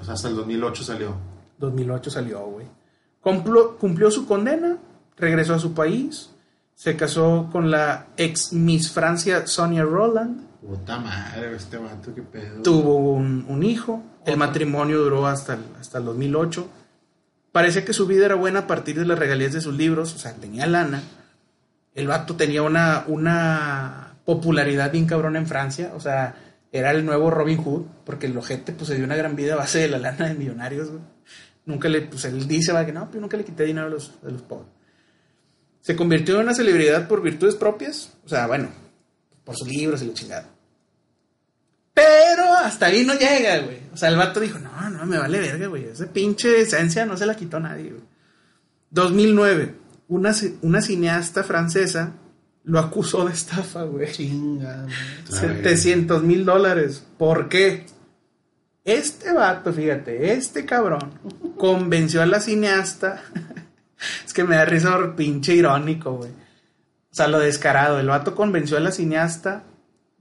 O 0.00 0.04
sea, 0.04 0.14
hasta 0.14 0.28
el 0.30 0.34
2008 0.34 0.82
salió. 0.82 1.16
2008 1.58 2.10
salió, 2.10 2.40
güey. 2.46 2.66
Cumplió, 3.20 3.78
cumplió 3.78 4.10
su 4.10 4.26
condena, 4.26 4.78
regresó 5.16 5.54
a 5.54 5.60
su 5.60 5.74
país, 5.74 6.30
se 6.74 6.96
casó 6.96 7.48
con 7.52 7.70
la 7.70 8.08
ex 8.16 8.52
Miss 8.52 8.90
Francia 8.90 9.46
Sonia 9.46 9.84
Roland, 9.84 10.48
Puta 10.60 10.98
madre, 10.98 11.54
este 11.54 11.76
vato, 11.78 12.12
qué 12.12 12.22
pedo. 12.22 12.62
tuvo 12.62 12.96
un, 12.96 13.46
un 13.48 13.62
hijo, 13.62 14.02
el 14.28 14.36
matrimonio 14.36 14.98
duró 14.98 15.26
hasta 15.26 15.54
el, 15.54 15.60
hasta 15.80 15.98
el 15.98 16.04
2008. 16.04 16.68
Parecía 17.52 17.84
que 17.84 17.92
su 17.92 18.06
vida 18.06 18.26
era 18.26 18.34
buena 18.34 18.60
a 18.60 18.66
partir 18.66 18.98
de 18.98 19.06
las 19.06 19.18
regalías 19.18 19.52
de 19.52 19.60
sus 19.60 19.74
libros, 19.74 20.14
o 20.14 20.18
sea, 20.18 20.34
tenía 20.34 20.66
lana. 20.66 21.02
El 21.94 22.06
vato 22.06 22.36
tenía 22.36 22.62
una, 22.62 23.04
una 23.06 24.14
popularidad 24.24 24.92
bien 24.92 25.06
cabrona 25.06 25.38
en 25.38 25.46
Francia, 25.46 25.92
o 25.94 26.00
sea, 26.00 26.36
era 26.70 26.90
el 26.90 27.04
nuevo 27.04 27.30
Robin 27.30 27.56
Hood, 27.56 27.86
porque 28.04 28.26
el 28.26 28.36
ojete 28.36 28.72
pues 28.72 28.88
se 28.88 28.94
dio 28.94 29.04
una 29.04 29.16
gran 29.16 29.34
vida 29.34 29.54
a 29.54 29.56
base 29.56 29.78
de 29.78 29.88
la 29.88 29.98
lana 29.98 30.28
de 30.28 30.34
millonarios. 30.34 30.90
Nunca 31.64 31.88
le, 31.88 32.02
pues 32.02 32.24
él 32.26 32.46
dice, 32.46 32.72
va, 32.72 32.84
que 32.84 32.92
no, 32.92 33.10
pues 33.10 33.20
nunca 33.20 33.36
le 33.36 33.44
quité 33.44 33.64
dinero 33.64 33.86
a 33.86 33.90
los, 33.90 34.14
a 34.24 34.30
los 34.30 34.42
pobres. 34.42 34.68
Se 35.80 35.96
convirtió 35.96 36.36
en 36.36 36.42
una 36.42 36.54
celebridad 36.54 37.08
por 37.08 37.22
virtudes 37.22 37.56
propias, 37.56 38.12
o 38.24 38.28
sea, 38.28 38.46
bueno, 38.46 38.68
por 39.44 39.56
sus 39.56 39.68
libros 39.68 40.02
y 40.02 40.06
la 40.06 40.14
chingada. 40.14 40.48
Pero 41.98 42.54
hasta 42.54 42.86
ahí 42.86 43.04
no 43.04 43.14
llega, 43.14 43.58
güey. 43.58 43.80
O 43.92 43.96
sea, 43.96 44.08
el 44.08 44.16
vato 44.16 44.38
dijo, 44.38 44.60
no, 44.60 44.88
no, 44.88 45.04
me 45.04 45.18
vale 45.18 45.40
verga, 45.40 45.66
güey. 45.66 45.86
Esa 45.86 46.06
pinche 46.06 46.60
esencia 46.60 47.04
no 47.06 47.16
se 47.16 47.26
la 47.26 47.34
quitó 47.34 47.58
nadie, 47.58 47.90
güey. 47.90 48.04
2009, 48.90 49.74
una, 50.06 50.32
una 50.62 50.80
cineasta 50.80 51.42
francesa 51.42 52.12
lo 52.62 52.78
acusó 52.78 53.24
de 53.24 53.32
estafa, 53.32 53.82
güey. 53.82 54.12
Chinga, 54.12 54.84
güey. 54.84 54.94
700 55.28 56.22
mil 56.22 56.44
dólares. 56.44 57.04
¿Por 57.18 57.48
qué? 57.48 57.86
Este 58.84 59.32
vato, 59.32 59.72
fíjate, 59.72 60.34
este 60.34 60.64
cabrón 60.64 61.18
convenció 61.56 62.22
a 62.22 62.26
la 62.26 62.40
cineasta. 62.40 63.24
es 64.24 64.32
que 64.32 64.44
me 64.44 64.54
da 64.54 64.64
risa 64.64 64.92
por 64.92 65.16
pinche 65.16 65.52
irónico, 65.52 66.12
güey. 66.12 66.30
O 66.30 67.14
sea, 67.14 67.26
lo 67.26 67.40
descarado. 67.40 67.98
El 67.98 68.06
vato 68.06 68.36
convenció 68.36 68.76
a 68.76 68.80
la 68.80 68.92
cineasta 68.92 69.64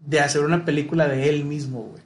de 0.07 0.19
hacer 0.21 0.41
una 0.43 0.63
película 0.65 1.07
de 1.07 1.27
él 1.29 1.43
mismo, 1.45 1.83
güey. 1.83 2.01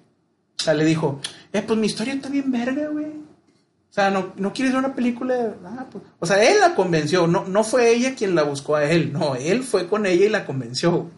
O 0.60 0.64
sea, 0.64 0.74
le 0.74 0.84
dijo, 0.86 1.22
eh, 1.54 1.62
pues 1.66 1.80
mi 1.80 1.86
historia 1.88 2.14
está 2.16 2.30
bien 2.30 2.52
verga, 2.52 2.88
güey. 2.90 3.06
O 3.06 3.94
sea, 3.94 4.10
no, 4.10 4.34
no 4.38 4.54
quieres 4.54 4.74
ver 4.74 4.80
una 4.84 4.96
película 4.96 5.36
de... 5.36 5.54
Ah, 5.66 5.86
pues. 5.92 6.04
O 6.20 6.26
sea, 6.26 6.42
él 6.50 6.60
la 6.60 6.76
convenció. 6.76 7.28
No, 7.28 7.46
no 7.46 7.64
fue 7.64 7.92
ella 7.94 8.16
quien 8.16 8.36
la 8.36 8.44
buscó 8.44 8.76
a 8.76 8.86
él. 8.86 9.12
No, 9.14 9.36
él 9.36 9.64
fue 9.64 9.88
con 9.88 10.06
ella 10.06 10.26
y 10.26 10.30
la 10.30 10.46
convenció. 10.46 10.92
güey. 10.92 11.12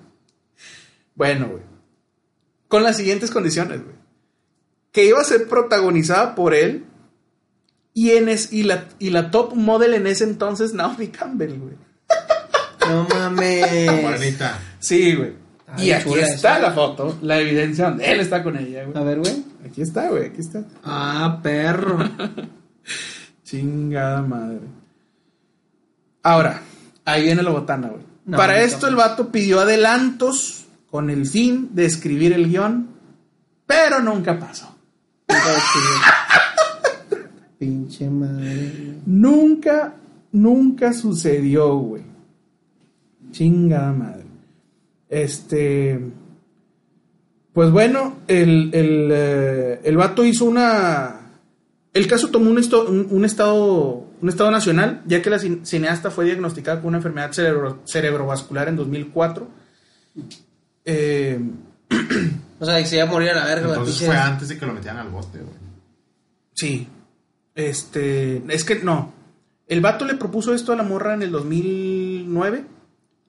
Bueno, 1.15 1.47
güey. 1.49 1.63
Con 2.67 2.83
las 2.83 2.97
siguientes 2.97 3.31
condiciones, 3.31 3.83
güey. 3.83 3.95
Que 4.91 5.05
iba 5.05 5.19
a 5.21 5.23
ser 5.23 5.47
protagonizada 5.47 6.35
por 6.35 6.53
él 6.53 6.85
y, 7.93 8.11
en 8.11 8.27
es- 8.29 8.51
y, 8.51 8.63
la, 8.63 8.85
y 8.99 9.09
la 9.11 9.29
top 9.31 9.53
model 9.55 9.93
en 9.93 10.07
ese 10.07 10.23
entonces, 10.23 10.73
Naomi 10.73 11.07
Campbell, 11.07 11.59
güey. 11.59 11.75
No 12.89 13.07
mames. 13.09 14.01
Morenita. 14.01 14.59
Sí, 14.79 15.15
güey. 15.15 15.42
Ay, 15.75 15.87
y 15.87 15.91
aquí 15.91 16.09
chula 16.09 16.21
está 16.27 16.59
la 16.59 16.71
foto, 16.71 17.17
la 17.21 17.39
evidencia 17.39 17.89
donde 17.89 18.11
él 18.11 18.19
está 18.19 18.43
con 18.43 18.57
ella, 18.57 18.83
A 18.83 18.85
güey. 18.85 19.05
ver, 19.05 19.19
güey. 19.19 19.43
Aquí 19.65 19.81
está, 19.81 20.09
güey, 20.09 20.27
aquí 20.27 20.41
está. 20.41 20.63
Ah, 20.83 21.39
perro. 21.41 21.97
Chingada 23.43 24.21
madre. 24.21 24.61
Ahora, 26.23 26.61
ahí 27.05 27.23
viene 27.23 27.43
la 27.43 27.51
botana, 27.51 27.89
güey. 27.89 28.01
No, 28.25 28.37
Para 28.37 28.53
no, 28.53 28.59
esto 28.59 28.85
no. 28.85 28.89
el 28.89 28.95
vato 28.95 29.31
pidió 29.31 29.59
adelantos 29.61 30.65
con 30.89 31.09
el 31.09 31.25
fin 31.25 31.69
de 31.73 31.85
escribir 31.85 32.33
el 32.33 32.49
guion, 32.49 32.87
pero 33.65 33.99
nunca 34.01 34.39
pasó. 34.39 34.73
Pinche 37.59 38.09
madre. 38.09 38.45
güey. 38.45 38.93
Nunca, 39.05 39.93
nunca 40.31 40.93
sucedió, 40.93 41.75
güey. 41.77 42.03
Chingada 43.31 43.91
madre. 43.91 44.23
Este. 45.13 45.99
Pues 47.53 47.69
bueno, 47.71 48.17
el, 48.27 48.71
el, 48.73 49.09
eh, 49.11 49.81
el 49.83 49.97
vato 49.97 50.23
hizo 50.25 50.45
una. 50.45 51.19
El 51.93 52.07
caso 52.07 52.29
tomó 52.29 52.49
un, 52.49 52.57
esto- 52.57 52.87
un, 52.89 53.07
un 53.11 53.23
estado, 53.25 54.07
un 54.19 54.29
estado 54.29 54.49
nacional, 54.49 55.03
ya 55.05 55.21
que 55.21 55.29
la 55.29 55.37
cin- 55.37 55.63
cineasta 55.63 56.09
fue 56.09 56.25
diagnosticada 56.25 56.79
con 56.81 56.87
una 56.89 56.97
enfermedad 56.97 57.31
cerebro- 57.31 57.81
cerebrovascular 57.85 58.67
en 58.69 58.75
2004. 58.77 59.47
Eh, 60.85 61.39
O 62.59 62.65
sea, 62.65 62.79
que 62.79 62.85
se 62.85 62.95
iba 62.95 63.03
a 63.03 63.07
morir 63.07 63.29
a 63.31 63.35
la 63.35 63.45
verga. 63.45 63.67
Entonces 63.69 63.95
pinche- 64.01 64.05
fue 64.05 64.15
antes 64.17 64.47
de 64.47 64.57
que 64.57 64.65
lo 64.65 64.73
metieran 64.73 64.97
al 64.99 65.09
bote, 65.09 65.37
güey. 65.39 65.53
Sí. 66.53 66.87
Este. 67.55 68.41
Es 68.47 68.63
que 68.63 68.75
no. 68.79 69.11
El 69.67 69.81
vato 69.81 70.05
le 70.05 70.15
propuso 70.15 70.53
esto 70.53 70.71
a 70.71 70.75
la 70.77 70.83
morra 70.83 71.13
en 71.13 71.23
el 71.23 71.31
2009. 71.31 72.63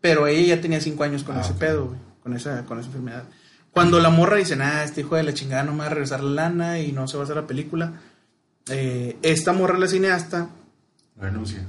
Pero 0.04 0.26
ella 0.26 0.56
ya 0.56 0.60
tenía 0.60 0.82
cinco 0.82 1.02
años 1.04 1.24
con 1.24 1.38
Ah, 1.38 1.40
ese 1.40 1.54
pedo, 1.54 1.86
güey. 1.86 1.98
Con 2.22 2.36
esa, 2.36 2.62
con 2.66 2.78
esa 2.78 2.88
enfermedad. 2.88 3.24
Cuando 3.70 4.00
la 4.00 4.10
morra 4.10 4.36
dice, 4.36 4.54
nah, 4.54 4.82
este 4.82 5.00
hijo 5.00 5.16
de 5.16 5.22
la 5.22 5.32
chingada 5.32 5.62
no 5.62 5.72
me 5.72 5.78
va 5.78 5.86
a 5.86 5.88
regresar 5.88 6.22
la 6.22 6.42
lana 6.42 6.78
y 6.80 6.92
no 6.92 7.08
se 7.08 7.16
va 7.16 7.22
a 7.22 7.24
hacer 7.24 7.36
la 7.36 7.46
película. 7.46 7.94
eh, 8.68 9.16
esta 9.22 9.54
morra, 9.54 9.78
la 9.78 9.88
cineasta, 9.88 10.50
Renuncia. 11.18 11.64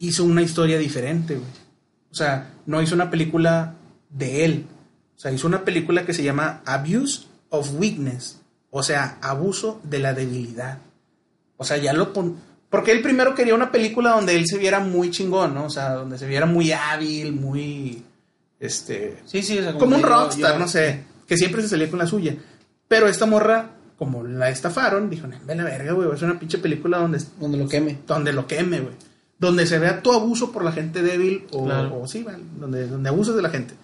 hizo 0.00 0.24
una 0.24 0.42
historia 0.42 0.78
diferente, 0.78 1.34
güey. 1.36 1.48
O 2.10 2.14
sea, 2.16 2.54
no 2.66 2.82
hizo 2.82 2.96
una 2.96 3.08
película 3.08 3.74
de 4.10 4.44
él. 4.44 4.66
O 5.16 5.20
sea, 5.20 5.30
hizo 5.30 5.46
una 5.46 5.64
película 5.64 6.04
que 6.04 6.12
se 6.12 6.24
llama 6.24 6.62
Abuse 6.66 7.26
of 7.50 7.70
Weakness. 7.78 8.40
O 8.70 8.82
sea, 8.82 9.16
abuso 9.22 9.80
de 9.84 10.00
la 10.00 10.12
debilidad. 10.12 10.78
O 11.56 11.64
sea, 11.64 11.76
ya 11.76 11.92
lo 11.92 12.12
pon... 12.12 12.36
Porque 12.70 12.92
él 12.92 13.00
primero 13.02 13.34
quería 13.34 13.54
una 13.54 13.70
película 13.70 14.10
donde 14.10 14.34
él 14.36 14.44
se 14.46 14.58
viera 14.58 14.80
muy 14.80 15.10
chingón, 15.10 15.54
¿no? 15.54 15.64
O 15.66 15.70
sea, 15.70 15.94
donde 15.94 16.18
se 16.18 16.26
viera 16.26 16.46
muy 16.46 16.72
hábil, 16.72 17.32
muy... 17.32 18.02
Este... 18.58 19.18
Sí, 19.26 19.42
sí, 19.42 19.58
o 19.58 19.62
sea, 19.62 19.74
Como 19.74 19.96
un 19.96 20.02
yo- 20.02 20.08
rockstar, 20.08 20.54
yo- 20.54 20.58
no 20.58 20.68
sé. 20.68 21.04
Que 21.26 21.36
siempre 21.36 21.62
se 21.62 21.68
salía 21.68 21.88
con 21.90 21.98
la 21.98 22.06
suya. 22.06 22.34
Pero 22.88 23.06
esta 23.08 23.26
morra, 23.26 23.70
como 23.98 24.22
la 24.24 24.48
estafaron, 24.50 25.08
dijo, 25.10 25.26
"No, 25.26 25.36
ve 25.44 25.54
la 25.54 25.64
verga, 25.64 25.92
güey. 25.92 26.08
Es 26.12 26.22
una 26.22 26.38
pinche 26.38 26.58
película 26.58 26.98
donde 26.98 27.18
Donde 27.40 27.58
lo 27.58 27.68
queme. 27.68 27.98
donde 28.06 28.32
lo 28.32 28.46
queme, 28.46 28.80
güey. 28.80 28.94
Donde 29.38 29.66
se 29.66 29.78
vea 29.78 30.02
tu 30.02 30.12
abuso 30.12 30.50
por 30.52 30.64
la 30.64 30.72
gente 30.72 31.02
débil 31.02 31.46
o, 31.52 31.64
Claro. 31.66 32.00
o 32.00 32.06
sí, 32.08 32.22
vale, 32.22 32.38
donde, 32.58 32.86
donde 32.88 33.08
abusas 33.08 33.36
de 33.36 33.42
la 33.42 33.50
gente. 33.50 33.74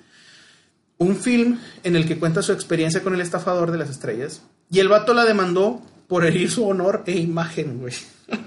Un 0.99 1.17
film 1.17 1.59
en 1.83 1.97
el 1.97 2.07
que 2.07 2.19
cuenta 2.19 2.43
su 2.43 2.53
experiencia 2.53 3.03
con 3.03 3.13
el 3.15 3.21
estafador 3.21 3.71
de 3.73 3.79
las 3.79 3.91
estrellas. 3.91 4.43
Y 4.71 4.79
el 4.79 4.89
vato 4.89 5.13
la 5.15 5.25
demandó 5.25 5.83
por 6.13 6.27
herir 6.27 6.51
su 6.51 6.69
honor 6.69 7.05
e 7.07 7.13
imagen, 7.13 7.79
güey. 7.79 7.95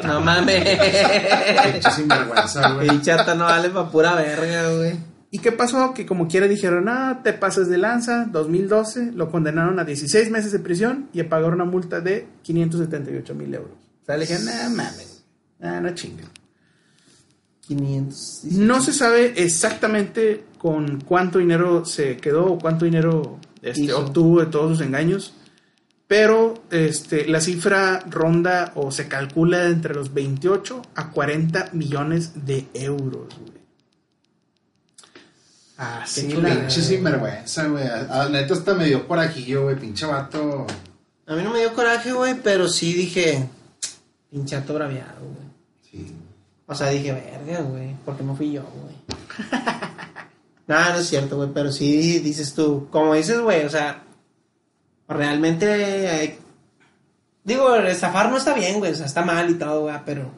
No 0.04 0.22
mames. 0.22 0.64
Pinche 1.74 1.90
sinvergüenza, 1.90 2.74
güey. 2.74 2.90
Pinche 2.90 3.06
chata 3.06 3.34
no 3.34 3.46
vale 3.46 3.72
pa' 3.72 3.90
pura 3.90 4.14
verga, 4.14 4.70
güey. 4.70 4.94
¿Y 5.32 5.40
qué 5.40 5.52
pasó? 5.52 5.92
Que 5.92 6.06
como 6.06 6.28
quiera 6.28 6.48
dijeron, 6.48 6.88
ah, 6.90 7.22
te 7.24 7.34
pases 7.34 7.68
de 7.68 7.80
lanza, 7.80 8.28
2012, 8.32 9.14
lo 9.14 9.32
condenaron 9.32 9.80
a 9.80 9.84
16 9.84 10.30
meses 10.30 10.52
de 10.52 10.60
prisión 10.60 11.10
y 11.12 11.22
a 11.22 11.28
pagar 11.28 11.56
una 11.56 11.66
multa 11.66 12.02
de 12.02 12.28
578 12.44 13.34
mil 13.34 13.56
euros. 13.56 13.72
O 14.04 14.06
sea, 14.06 14.16
le 14.16 14.28
dijeron, 14.28 14.46
no 14.46 14.70
mames, 14.70 15.24
ah, 15.60 15.80
no 15.82 15.90
chinguen. 15.96 16.28
500. 17.62 18.44
No 18.44 18.80
se 18.80 18.94
sabe 18.94 19.34
exactamente 19.38 20.44
con 20.60 21.02
cuánto 21.02 21.40
dinero 21.40 21.84
se 21.84 22.18
quedó 22.18 22.46
o 22.46 22.60
cuánto 22.60 22.86
dinero 22.86 23.40
este, 23.64 23.92
obtuvo 23.92 24.42
de 24.42 24.46
todos 24.52 24.78
sus 24.78 24.86
engaños, 24.86 25.34
pero 26.08 26.54
este, 26.72 27.28
la 27.28 27.42
cifra 27.42 28.00
ronda 28.10 28.72
o 28.76 28.92
se 28.92 29.08
calcula 29.08 29.66
entre 29.66 29.96
los 29.96 30.14
28 30.14 30.82
a 30.96 31.10
40 31.12 31.70
millones 31.74 32.46
de 32.46 32.68
euros. 32.74 33.28
güey. 33.40 33.56
Así 35.78 36.28
Qué 36.30 36.38
la- 36.42 36.50
Pinche 36.56 36.82
sinvergüenza, 36.82 37.68
güey. 37.68 37.86
A- 37.86 38.24
a- 38.24 38.30
Neta 38.30 38.54
hasta 38.54 38.74
me 38.76 38.86
dio 38.86 39.08
corajillo, 39.08 39.64
güey. 39.64 39.76
Pinche 39.76 40.06
vato. 40.06 40.66
A 41.28 41.36
mí 41.36 41.44
no 41.44 41.52
me 41.52 41.60
dio 41.60 41.74
coraje, 41.74 42.14
güey, 42.14 42.36
pero 42.42 42.70
sí 42.70 42.94
dije, 42.94 43.50
pinchato 44.32 44.74
braviado, 44.76 45.20
güey. 45.22 45.48
Sí. 45.92 46.16
O 46.68 46.76
sea, 46.76 46.90
dije, 46.90 47.12
verga, 47.12 47.62
güey, 47.64 47.94
¿por 48.06 48.16
qué 48.16 48.24
no 48.24 48.36
fui 48.36 48.52
yo, 48.54 48.62
güey? 48.64 48.96
Nada, 50.68 50.94
no 50.94 51.00
es 51.00 51.08
cierto, 51.08 51.36
güey, 51.38 51.50
pero 51.54 51.72
sí 51.72 52.20
dices 52.20 52.54
tú, 52.54 52.88
como 52.90 53.14
dices, 53.14 53.40
güey, 53.42 53.66
o 53.66 53.70
sea, 53.70 54.04
realmente, 55.08 56.10
hay- 56.10 56.40
digo, 57.44 57.76
estafar 57.76 58.30
no 58.30 58.38
está 58.38 58.54
bien, 58.54 58.80
güey, 58.80 58.92
o 58.92 58.96
sea, 58.96 59.06
está 59.06 59.24
mal 59.24 59.50
y 59.50 59.56
todo, 59.56 59.82
güey, 59.82 59.96
pero 60.06 60.32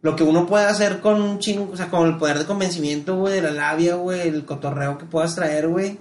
lo 0.00 0.16
que 0.16 0.24
uno 0.24 0.46
puede 0.46 0.64
hacer 0.66 1.00
con 1.00 1.20
un 1.22 1.38
chingo, 1.38 1.70
o 1.72 1.76
sea, 1.76 1.88
con 1.88 2.08
el 2.08 2.16
poder 2.18 2.38
de 2.38 2.46
convencimiento, 2.46 3.16
güey, 3.16 3.34
de 3.34 3.42
la 3.42 3.50
labia, 3.52 3.94
güey, 3.96 4.28
el 4.28 4.44
cotorreo 4.44 4.98
que 4.98 5.04
puedas 5.04 5.34
traer, 5.34 5.68
güey, 5.68 5.98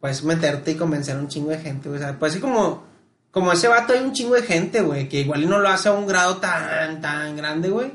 puedes 0.00 0.24
meterte 0.24 0.72
y 0.72 0.76
convencer 0.76 1.16
a 1.16 1.20
un 1.20 1.28
chingo 1.28 1.50
de 1.50 1.58
gente, 1.58 1.88
güey, 1.88 2.00
o 2.00 2.04
sea, 2.04 2.18
pues 2.18 2.32
así 2.32 2.40
como, 2.40 2.82
como 3.30 3.52
ese 3.52 3.68
vato 3.68 3.92
hay 3.92 4.00
un 4.00 4.12
chingo 4.12 4.34
de 4.34 4.42
gente, 4.42 4.80
güey, 4.80 5.08
que 5.08 5.20
igual 5.20 5.48
no 5.48 5.58
lo 5.58 5.68
hace 5.68 5.88
a 5.88 5.92
un 5.92 6.06
grado 6.06 6.38
tan, 6.38 7.00
tan 7.00 7.36
grande, 7.36 7.68
güey, 7.68 7.92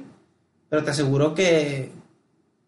pero 0.70 0.84
te 0.84 0.92
aseguro 0.92 1.34
que 1.34 1.92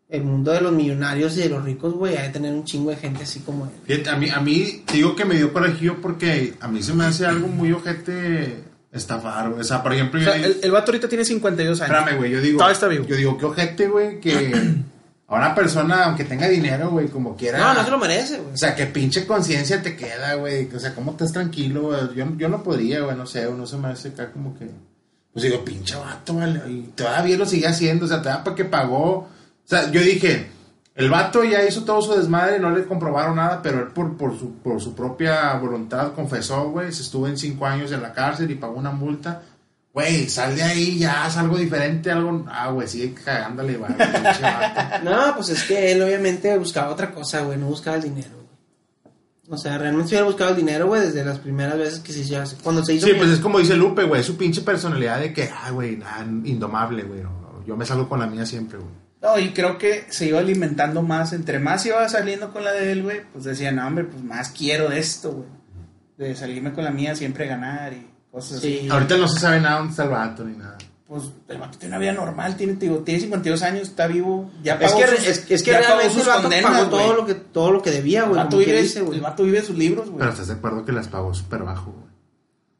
el 0.10 0.24
mundo 0.24 0.52
de 0.52 0.62
los 0.62 0.72
millonarios 0.72 1.36
y 1.38 1.42
de 1.42 1.50
los 1.50 1.64
ricos, 1.64 1.94
güey, 1.94 2.16
hay 2.16 2.28
de 2.28 2.34
tener 2.34 2.54
un 2.54 2.64
chingo 2.64 2.90
de 2.92 2.96
gente 2.96 3.24
así 3.24 3.42
como 3.42 3.66
él. 3.66 3.72
Fíjate, 3.86 4.10
a 4.10 4.16
mí, 4.16 4.30
a 4.30 4.40
mí 4.40 4.84
te 4.86 4.94
digo 4.94 5.16
que 5.16 5.26
me 5.26 5.36
dio 5.36 5.52
corajillo 5.52 6.02
porque 6.02 6.54
a 6.62 6.68
mí 6.68 6.82
se 6.82 6.94
me 6.94 7.06
hace 7.06 7.26
algo 7.26 7.48
muy 7.48 7.74
ojete 7.74 8.64
estafar, 8.92 9.50
güey. 9.50 9.62
O 9.62 9.64
sea, 9.64 9.84
por 9.84 9.94
ejemplo, 9.94 10.22
O 10.22 10.24
yo, 10.24 10.34
el, 10.34 10.58
el 10.64 10.72
vato 10.72 10.92
ahorita 10.92 11.10
tiene 11.10 11.26
52 11.26 11.82
años. 11.82 11.92
espérame, 11.98 12.18
güey, 12.18 12.32
yo 12.32 12.42
digo. 12.42 12.58
Todavía 12.58 12.74
está 12.74 12.88
vivo. 12.88 13.06
Yo 13.06 13.16
digo, 13.16 13.38
qué 13.38 13.46
ojete, 13.46 13.88
güey, 13.88 14.20
que 14.22 14.54
a 15.28 15.36
una 15.36 15.54
persona, 15.54 16.06
aunque 16.06 16.24
tenga 16.24 16.48
dinero, 16.48 16.90
güey, 16.90 17.08
como 17.10 17.36
quiera. 17.36 17.60
No, 17.60 17.74
no 17.74 17.84
se 17.84 17.92
lo 17.92 17.98
merece, 17.98 18.38
güey. 18.38 18.54
O 18.54 18.58
sea, 18.58 18.76
que 18.76 18.86
pinche 18.86 19.28
conciencia 19.28 19.82
te 19.82 19.98
queda, 19.98 20.36
güey. 20.36 20.70
O 20.74 20.80
sea, 20.80 20.96
¿cómo 20.96 21.12
estás 21.12 21.34
tranquilo, 21.34 21.82
güey? 21.82 22.00
Yo, 22.16 22.26
yo 22.38 22.48
no 22.48 22.64
podría, 22.64 23.02
güey, 23.02 23.18
no 23.18 23.26
sé, 23.26 23.46
güey, 23.46 23.58
no 23.58 23.68
se 23.68 23.78
me 23.78 23.90
hace 23.90 24.08
acá 24.10 24.32
como 24.32 24.58
que. 24.58 24.70
Pues 25.34 25.44
digo, 25.44 25.64
pinche 25.66 25.96
vato, 25.96 26.34
vale. 26.34 26.62
Y 26.68 26.82
todavía 26.96 27.38
lo 27.38 27.46
sigue 27.46 27.68
haciendo, 27.68 28.06
o 28.06 28.08
sea, 28.08 28.22
te 28.22 28.30
da 28.30 28.42
para 28.44 28.56
que 28.56 28.64
pagó. 28.66 29.30
O 29.68 29.70
sea, 29.70 29.92
yo 29.92 30.00
dije, 30.00 30.48
el 30.96 31.10
vato 31.10 31.44
ya 31.44 31.62
hizo 31.68 31.84
todo 31.84 32.02
su 32.02 32.16
desmadre, 32.16 32.58
no 32.58 32.72
le 32.72 32.86
comprobaron 32.86 33.36
nada, 33.36 33.62
pero 33.62 33.82
él 33.82 33.88
por, 33.90 34.16
por, 34.16 34.40
su, 34.40 34.54
por 34.54 34.80
su 34.80 34.96
propia 34.96 35.56
voluntad 35.56 36.14
confesó, 36.14 36.70
güey, 36.70 36.94
se 36.94 37.02
estuvo 37.02 37.28
en 37.28 37.38
cinco 37.38 37.66
años 37.66 37.92
en 37.92 38.02
la 38.02 38.14
cárcel 38.14 38.50
y 38.50 38.56
pagó 38.56 38.76
una 38.78 38.92
multa. 38.92 39.42
Güey, 39.92 40.30
sal 40.30 40.56
de 40.56 40.64
ahí, 40.64 41.00
ya 41.00 41.26
haz 41.26 41.36
algo 41.36 41.58
diferente, 41.58 42.10
algo. 42.10 42.46
Ah, 42.48 42.70
güey, 42.70 42.88
sigue 42.88 43.14
cagándole, 43.14 43.76
güey. 43.76 43.92
No, 45.04 45.34
pues 45.36 45.50
es 45.50 45.64
que 45.66 45.92
él 45.92 46.02
obviamente 46.02 46.58
buscaba 46.58 46.90
otra 46.90 47.12
cosa, 47.12 47.42
güey, 47.42 47.58
no 47.58 47.66
buscaba 47.66 47.98
el 47.98 48.04
dinero. 48.04 48.38
O 49.50 49.58
sea, 49.58 49.78
realmente 49.78 50.12
hubiera 50.12 50.26
buscado 50.26 50.52
el 50.52 50.56
dinero, 50.56 50.88
güey, 50.88 51.02
desde 51.02 51.26
las 51.26 51.40
primeras 51.40 51.78
veces 51.78 52.00
que 52.00 52.14
se 52.14 52.22
hizo, 52.22 52.42
cuando 52.64 52.86
se 52.86 52.94
hizo... 52.94 53.06
Sí, 53.06 53.14
pues 53.18 53.32
es 53.32 53.40
como 53.40 53.60
dice 53.60 53.76
Lupe, 53.76 54.04
güey, 54.04 54.24
su 54.24 54.38
pinche 54.38 54.62
personalidad 54.62 55.20
de 55.20 55.34
que, 55.34 55.50
ah, 55.54 55.72
güey, 55.72 55.98
nah, 55.98 56.22
indomable, 56.22 57.04
güey. 57.04 57.22
Yo 57.66 57.76
me 57.76 57.86
salgo 57.86 58.08
con 58.08 58.20
la 58.20 58.28
mía 58.28 58.46
siempre, 58.46 58.78
güey. 58.78 59.07
No, 59.36 59.40
y 59.40 59.50
creo 59.54 59.78
que 59.78 60.06
se 60.10 60.26
iba 60.28 60.40
alimentando 60.40 61.02
más. 61.02 61.34
Entre 61.34 61.60
más 61.60 61.86
iba 61.86 62.08
saliendo 62.10 62.52
con 62.52 62.64
la 62.64 62.72
de 62.72 62.92
él, 62.92 63.04
güey, 63.04 63.22
pues 63.34 63.44
decía, 63.46 63.72
no, 63.72 63.86
hombre, 63.86 64.06
pues 64.06 64.24
más 64.24 64.50
quiero 64.50 64.90
de 64.90 65.00
esto, 65.00 65.32
güey. 65.32 65.48
De 66.18 66.36
salirme 66.36 66.74
con 66.74 66.84
la 66.84 66.92
mía, 66.92 67.16
siempre 67.16 67.48
ganar 67.48 67.94
y 67.94 68.08
cosas 68.32 68.58
así. 68.60 68.80
Sí. 68.84 68.90
Ahorita 68.90 69.18
no 69.18 69.28
se 69.28 69.40
sabe 69.40 69.60
nada 69.60 69.78
dónde 69.78 69.92
está 69.92 70.04
el 70.04 70.10
vato 70.10 70.44
ni 70.44 70.58
nada. 70.58 70.78
Pues 71.08 71.24
el 71.48 71.58
vato 71.58 71.78
tiene 71.78 71.96
una 71.96 72.02
vida 72.02 72.12
normal, 72.12 72.58
tiene, 72.58 72.74
te 72.74 72.86
digo, 72.88 72.98
tiene 73.00 73.22
52 73.22 73.62
años, 73.64 73.84
está 73.84 74.08
vivo. 74.08 74.52
Ya 74.62 74.74
Es 74.76 74.92
pagó 74.92 75.00
que, 75.00 75.08
sus- 75.08 75.28
es, 75.28 75.52
es 75.52 75.64
que 75.64 75.72
ya 75.72 75.78
pagó 75.80 75.88
realmente 76.00 76.14
sus 76.16 76.24
el 76.24 76.28
vato 76.28 76.42
condenas, 76.42 76.72
pagó 76.72 76.90
todo 76.90 77.14
lo, 77.14 77.26
que, 77.26 77.34
todo 77.36 77.72
lo 77.72 77.82
que 77.82 77.92
debía, 77.92 78.26
vato, 78.26 78.58
vive, 78.58 78.82
dice, 78.82 79.00
el 79.00 79.22
vato 79.22 79.44
vive 79.44 79.62
sus 79.62 79.78
libros, 79.78 80.08
güey. 80.08 80.20
Pero 80.20 80.32
estás 80.32 80.48
de 80.48 80.54
acuerdo 80.56 80.84
que 80.84 80.92
las 80.92 81.08
pagó 81.08 81.34
súper 81.34 81.64
bajo, 81.64 81.92
güey. 81.92 82.07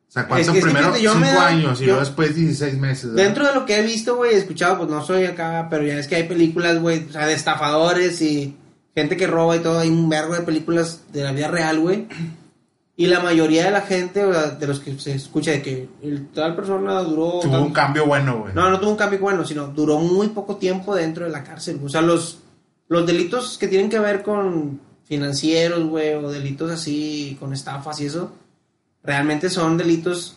O 0.08 0.12
sea, 0.12 0.28
¿cuánto 0.28 0.52
Es 0.52 0.56
que 0.56 0.62
primero? 0.62 0.86
fíjate, 0.88 1.02
yo 1.04 1.16
me 1.16 1.28
cinco 1.28 1.40
da- 1.42 1.48
años 1.48 1.78
y 1.80 1.82
yo- 1.82 1.88
luego 1.88 2.00
después 2.02 2.34
16 2.36 2.78
meses. 2.78 3.10
¿verdad? 3.12 3.24
Dentro 3.26 3.48
de 3.48 3.54
lo 3.56 3.66
que 3.66 3.78
he 3.78 3.84
visto, 3.84 4.16
güey, 4.16 4.34
he 4.34 4.38
escuchado, 4.38 4.78
pues 4.78 4.90
no 4.90 5.04
soy 5.06 5.26
acá, 5.26 5.68
pero 5.70 5.84
ya 5.86 5.96
es 6.00 6.08
que 6.08 6.16
hay 6.16 6.24
películas, 6.24 6.80
güey, 6.82 7.06
o 7.10 7.12
sea, 7.12 7.26
de 7.28 7.34
estafadores 7.34 8.22
y 8.22 8.56
gente 8.96 9.18
que 9.18 9.28
roba 9.28 9.56
y 9.58 9.60
todo. 9.60 9.80
Hay 9.80 9.90
un 9.90 10.08
vergo 10.10 10.34
de 10.34 10.42
películas 10.42 11.02
de 11.12 11.24
la 11.24 11.32
vida 11.34 11.50
real, 11.50 11.80
güey. 11.80 12.08
Y 13.00 13.06
la 13.08 13.20
mayoría 13.20 13.66
de 13.66 13.72
la 13.72 13.82
gente, 13.82 14.26
de 14.26 14.66
los 14.68 14.80
que 14.80 14.98
se 14.98 15.14
escucha 15.14 15.52
de 15.52 15.62
que 15.62 15.88
el, 16.02 16.30
tal 16.30 16.56
persona 16.56 17.00
duró... 17.02 17.40
Tuvo 17.42 17.52
tal- 17.52 17.62
un 17.62 17.72
cambio 17.74 18.08
bueno, 18.08 18.40
güey. 18.40 18.54
No, 18.56 18.72
no 18.72 18.80
tuvo 18.80 18.90
un 18.92 18.98
cambio 18.98 19.20
bueno, 19.20 19.46
sino 19.46 19.68
duró 19.68 20.00
muy 20.00 20.30
poco 20.30 20.56
tiempo 20.56 20.96
dentro 20.96 21.26
de 21.26 21.30
la 21.32 21.44
cárcel. 21.44 21.80
O 21.86 21.90
sea, 21.90 22.02
los, 22.02 22.40
los 22.88 23.06
delitos 23.06 23.58
que 23.60 23.68
tienen 23.68 23.90
que 23.92 24.00
ver 24.00 24.24
con 24.24 24.80
financieros, 25.04 25.84
güey, 25.88 26.14
o 26.16 26.32
delitos 26.32 26.72
así, 26.72 27.38
con 27.40 27.54
estafas 27.54 28.02
y 28.02 28.06
eso, 28.08 28.32
realmente 29.08 29.50
son 29.50 29.78
delitos 29.78 30.36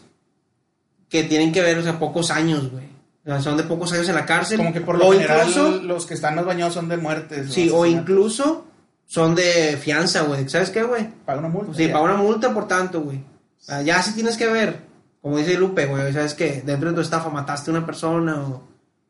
que 1.09 1.25
tienen 1.25 1.53
que 1.53 1.61
ver, 1.61 1.77
o 1.77 1.83
sea, 1.83 1.99
pocos 1.99 2.31
años, 2.31 2.71
güey. 2.71 2.85
O 3.25 3.29
sea, 3.29 3.43
son 3.43 3.57
de 3.57 3.65
pocos 3.65 3.93
años 3.93 4.09
en 4.09 4.15
la 4.15 4.25
cárcel. 4.25 4.59
Como 4.59 4.73
que 4.73 4.81
por 4.81 4.97
lo 4.97 5.09
o 5.09 5.13
general 5.13 5.49
incluso, 5.49 5.83
los 5.83 6.07
que 6.07 6.15
están 6.15 6.37
más 6.37 6.45
bañados 6.47 6.75
son 6.75 6.89
de 6.89 6.97
muertes. 6.97 7.53
sí, 7.53 7.69
o 7.73 7.85
incluso 7.85 8.65
son 9.07 9.35
de 9.35 9.77
fianza, 9.77 10.23
güey. 10.23 10.49
¿Sabes 10.49 10.71
qué, 10.71 10.85
güey? 10.85 11.09
Paga 11.27 11.41
una 11.41 11.49
multa. 11.49 11.75
Sí, 11.75 11.89
ya. 11.89 11.93
paga 11.93 12.05
una 12.05 12.17
multa 12.17 12.55
por 12.55 12.69
tanto, 12.69 13.03
güey. 13.03 13.19
O 13.19 13.63
sea, 13.63 13.83
ya 13.83 14.01
sí 14.03 14.15
tienes 14.15 14.37
que 14.37 14.47
ver, 14.47 14.79
como 15.21 15.37
dice 15.37 15.59
Lupe, 15.59 15.87
güey, 15.87 16.13
¿sabes 16.13 16.35
qué? 16.35 16.63
Dentro 16.65 16.91
de 16.91 16.95
tu 16.95 17.01
estafa 17.01 17.29
mataste 17.29 17.71
a 17.71 17.75
una 17.75 17.85
persona 17.85 18.41
o 18.41 18.63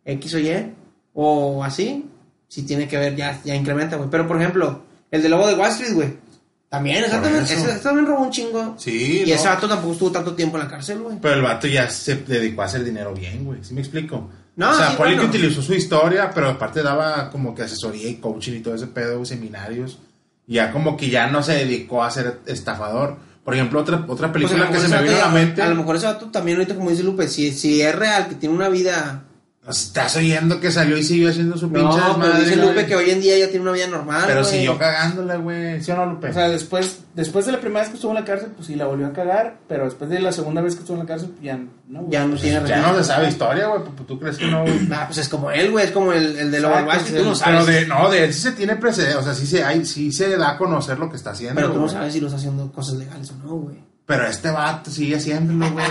X 0.07 0.35
o 0.35 0.39
Y, 0.39 0.75
o 1.13 1.63
así, 1.63 2.09
sí 2.49 2.63
tiene 2.63 2.89
que 2.89 2.97
ver, 2.97 3.15
ya, 3.15 3.39
ya 3.45 3.55
incrementa, 3.55 3.97
güey. 3.97 4.09
Pero, 4.09 4.27
por 4.27 4.41
ejemplo, 4.41 4.83
el 5.11 5.23
de 5.23 5.29
Lobo 5.29 5.47
de 5.47 5.55
Wall 5.55 5.71
Street, 5.71 5.93
güey. 5.93 6.30
También, 6.71 7.03
ese 7.05 7.17
eso. 7.55 7.69
ese 7.69 7.79
también 7.81 8.07
robó 8.07 8.23
un 8.23 8.31
chingo. 8.31 8.77
Sí, 8.79 9.23
Y 9.27 9.29
no. 9.29 9.35
ese 9.35 9.49
vato 9.49 9.69
tampoco 9.69 9.93
estuvo 9.93 10.13
tanto 10.13 10.35
tiempo 10.35 10.57
en 10.57 10.63
la 10.65 10.71
cárcel, 10.71 11.01
güey. 11.01 11.17
Pero 11.21 11.35
el 11.35 11.43
vato 11.43 11.67
ya 11.67 11.91
se 11.91 12.15
dedicó 12.15 12.63
a 12.63 12.67
hacer 12.67 12.85
dinero 12.85 13.13
bien, 13.13 13.45
güey. 13.45 13.65
¿Sí 13.65 13.75
me 13.75 13.81
explico? 13.81 14.31
No, 14.55 14.71
o 14.71 14.75
sea, 14.75 14.91
sí, 14.91 14.97
Poli 14.97 15.15
bueno. 15.17 15.31
que 15.31 15.39
utilizó 15.39 15.63
su 15.63 15.75
historia, 15.75 16.31
pero 16.33 16.49
aparte 16.49 16.81
daba 16.83 17.29
como 17.31 17.55
que 17.57 17.63
asesoría 17.63 18.09
y 18.09 18.15
coaching 18.17 18.53
y 18.53 18.61
todo 18.61 18.77
ese 18.77 18.87
pedo, 18.87 19.25
seminarios. 19.25 19.99
Ya 20.47 20.71
como 20.71 20.97
que 20.97 21.11
ya 21.11 21.27
no 21.27 21.43
se 21.43 21.55
dedicó 21.55 22.05
a 22.05 22.11
ser 22.11 22.39
estafador. 22.47 23.17
Por 23.45 23.55
ejemplo, 23.55 23.81
otra, 23.81 24.05
otra 24.07 24.31
película 24.33 24.71
que 24.71 24.79
se 24.79 24.87
me 24.89 25.03
vino 25.03 25.17
a 25.17 25.21
la 25.21 25.29
mente. 25.29 25.63
A 25.63 25.69
lo 25.69 25.75
mejor 25.75 25.97
ese 25.97 26.07
vato 26.07 26.27
también, 26.27 26.59
ahorita, 26.59 26.77
como 26.77 26.91
dice 26.91 27.03
Lupe, 27.03 27.27
si, 27.27 27.51
si 27.53 27.83
es 27.83 27.95
real, 27.95 28.29
que 28.29 28.37
tiene 28.37 28.55
una 28.55 28.69
vida. 28.69 29.25
Estás 29.69 30.17
oyendo 30.17 30.59
que 30.59 30.71
salió 30.73 30.97
y 30.97 31.03
siguió 31.05 31.29
haciendo 31.29 31.57
su 31.57 31.71
pinche 31.71 31.99
No, 31.99 32.19
pero 32.19 32.33
dice 32.39 32.57
güey. 32.57 32.69
Lupe 32.69 32.87
que 32.87 32.97
hoy 32.97 33.11
en 33.11 33.21
día 33.21 33.39
ya 33.39 33.49
tiene 33.51 33.61
una 33.61 33.73
vida 33.73 33.87
normal. 33.89 34.25
Pero 34.27 34.41
güey. 34.41 34.53
siguió 34.53 34.79
cagándola, 34.79 35.37
güey. 35.37 35.83
¿Sí 35.83 35.91
o 35.93 35.97
no, 35.97 36.07
Lupe? 36.07 36.31
O 36.31 36.33
sea, 36.33 36.49
después, 36.49 37.01
después 37.15 37.45
de 37.45 37.53
la 37.53 37.61
primera 37.61 37.81
vez 37.81 37.91
que 37.91 37.97
estuvo 37.97 38.11
en 38.11 38.19
la 38.19 38.25
cárcel, 38.25 38.53
pues 38.57 38.67
sí 38.67 38.75
la 38.75 38.87
volvió 38.87 39.07
a 39.07 39.13
cagar, 39.13 39.59
pero 39.69 39.85
después 39.85 40.09
de 40.09 40.19
la 40.19 40.33
segunda 40.33 40.63
vez 40.63 40.75
que 40.75 40.81
estuvo 40.81 40.97
en 40.97 41.03
la 41.03 41.07
cárcel, 41.09 41.29
pues 41.29 41.43
ya 41.43 41.59
no. 41.89 42.01
güey. 42.01 42.11
Ya 42.11 42.27
no 42.27 42.37
tiene 42.37 42.67
ya 42.69 42.81
no 42.81 42.97
se 42.99 43.05
sabe 43.05 43.29
historia, 43.29 43.67
güey. 43.69 43.83
pues, 43.85 44.07
¿Tú 44.09 44.19
crees 44.19 44.39
que 44.39 44.47
no, 44.47 44.63
güey? 44.63 44.89
Ah, 44.93 45.05
pues 45.07 45.19
es 45.19 45.29
como 45.29 45.51
él, 45.51 45.71
güey, 45.71 45.85
es 45.85 45.93
como 45.93 46.13
el, 46.15 46.39
el 46.39 46.51
de 46.51 46.65
Wall 46.65 46.89
Street, 46.97 47.19
tú 47.23 47.29
no 47.29 47.35
Pero 47.45 47.61
sabes. 47.61 47.67
de, 47.67 47.87
no, 47.87 48.11
de 48.11 48.25
él 48.25 48.33
sí 48.35 48.41
se 48.41 48.53
tiene 48.53 48.77
precedente. 48.77 49.17
O 49.19 49.23
sea, 49.23 49.35
sí 49.35 49.47
se, 49.47 49.63
hay, 49.63 49.85
sí 49.85 50.11
se 50.11 50.37
da 50.39 50.53
a 50.53 50.59
conocer 50.59 50.99
lo 50.99 51.11
que 51.11 51.17
está 51.17 51.31
haciendo. 51.33 51.55
Pero 51.57 51.73
tú 51.73 51.81
no 51.81 51.89
sabes 51.89 52.15
si 52.15 52.21
lo 52.21 52.29
está 52.29 52.39
haciendo 52.39 52.73
cosas 52.73 52.95
legales 52.95 53.31
o 53.31 53.35
no, 53.47 53.55
güey. 53.57 53.90
Pero 54.11 54.27
este 54.27 54.51
vato 54.51 54.91
sigue 54.91 55.15
haciéndolo, 55.17 55.71
güey. 55.71 55.87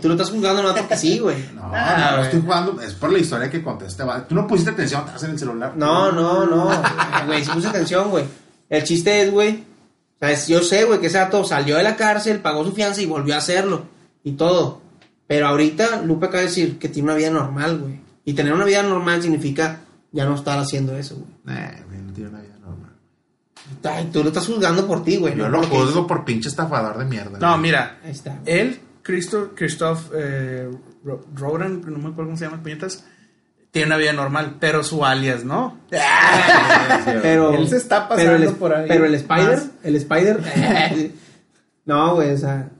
Tú 0.00 0.08
lo 0.08 0.14
estás 0.14 0.30
juzgando 0.30 0.62
no 0.62 0.74
porque 0.74 0.96
sí, 0.96 1.18
güey. 1.18 1.36
No, 1.54 1.62
Ah, 1.74 2.08
no, 2.12 2.16
no 2.16 2.22
estoy 2.24 2.40
jugando. 2.40 2.80
Es 2.80 2.94
por 2.94 3.12
la 3.12 3.18
historia 3.18 3.50
que 3.50 3.62
conté 3.62 3.84
este 3.86 4.02
vato. 4.04 4.24
Tú 4.28 4.34
no 4.34 4.46
pusiste 4.46 4.70
atención, 4.70 5.04
estás 5.06 5.22
en 5.24 5.32
el 5.32 5.38
celular. 5.38 5.74
No, 5.76 6.10
no, 6.10 6.46
no. 6.46 6.70
Güey, 7.26 7.44
sí 7.44 7.50
puse 7.52 7.68
atención, 7.68 8.08
güey. 8.10 8.24
El 8.70 8.84
chiste 8.84 9.20
es, 9.22 9.30
güey. 9.30 9.64
O 10.16 10.18
sea, 10.18 10.30
es- 10.30 10.48
yo 10.48 10.62
sé, 10.62 10.84
güey, 10.84 10.98
que 10.98 11.08
ese 11.08 11.18
vato 11.18 11.44
salió 11.44 11.76
de 11.76 11.82
la 11.82 11.94
cárcel, 11.96 12.38
pagó 12.40 12.64
su 12.64 12.72
fianza 12.72 13.02
y 13.02 13.06
volvió 13.06 13.34
a 13.34 13.38
hacerlo. 13.38 13.84
Y 14.24 14.32
todo. 14.32 14.80
Pero 15.26 15.46
ahorita 15.48 16.00
Lupe 16.02 16.26
acaba 16.26 16.40
de 16.40 16.46
decir 16.48 16.78
que 16.78 16.88
tiene 16.88 17.08
una 17.10 17.16
vida 17.18 17.30
normal, 17.30 17.78
güey. 17.78 18.00
Y 18.24 18.32
tener 18.32 18.54
una 18.54 18.64
vida 18.64 18.82
normal 18.82 19.20
significa 19.20 19.80
ya 20.10 20.24
no 20.24 20.36
estar 20.36 20.58
haciendo 20.58 20.96
eso, 20.96 21.16
güey. 21.16 21.58
Eh, 21.58 21.82
güey, 21.86 22.00
no 22.00 22.12
tiene 22.14 22.30
una 22.30 22.40
vida. 22.40 22.51
Ay, 23.84 24.10
tú 24.12 24.22
lo 24.22 24.28
estás 24.28 24.46
juzgando 24.46 24.86
por 24.86 25.04
ti, 25.04 25.16
güey. 25.16 25.36
Yo 25.36 25.48
no 25.48 25.60
lo 25.60 25.66
juzgo 25.66 26.06
por 26.06 26.24
pinche 26.24 26.48
estafador 26.48 26.98
de 26.98 27.04
mierda. 27.04 27.38
No, 27.38 27.50
güey. 27.50 27.60
mira, 27.62 27.98
hizo. 28.02 28.06
Ahí 28.06 28.12
está. 28.12 28.38
él, 28.46 28.80
Christoph, 29.02 29.48
Christoph 29.54 30.10
eh, 30.14 30.70
Ro- 31.04 31.24
Rodan, 31.34 31.80
no 31.80 31.98
me 31.98 32.08
acuerdo 32.10 32.24
cómo 32.30 32.36
se 32.36 32.44
llama, 32.44 32.62
puñetas, 32.62 33.04
tiene 33.70 33.86
una 33.86 33.96
vida 33.96 34.12
normal, 34.12 34.56
pero 34.60 34.84
su 34.84 35.04
alias, 35.04 35.44
¿no? 35.44 35.78
Pero, 37.22 37.54
Él 37.54 37.68
se 37.68 37.76
está 37.78 38.08
pero 38.08 38.32
el, 38.36 38.40
pasando 38.42 38.58
por 38.58 38.74
ahí. 38.74 38.84
Pero 38.88 39.06
el 39.06 39.14
Spider, 39.14 39.56
Más. 39.56 39.70
el 39.82 39.96
Spider. 39.96 40.40
no, 41.86 42.14
güey, 42.14 42.32
o 42.32 42.36
sea. 42.36 42.70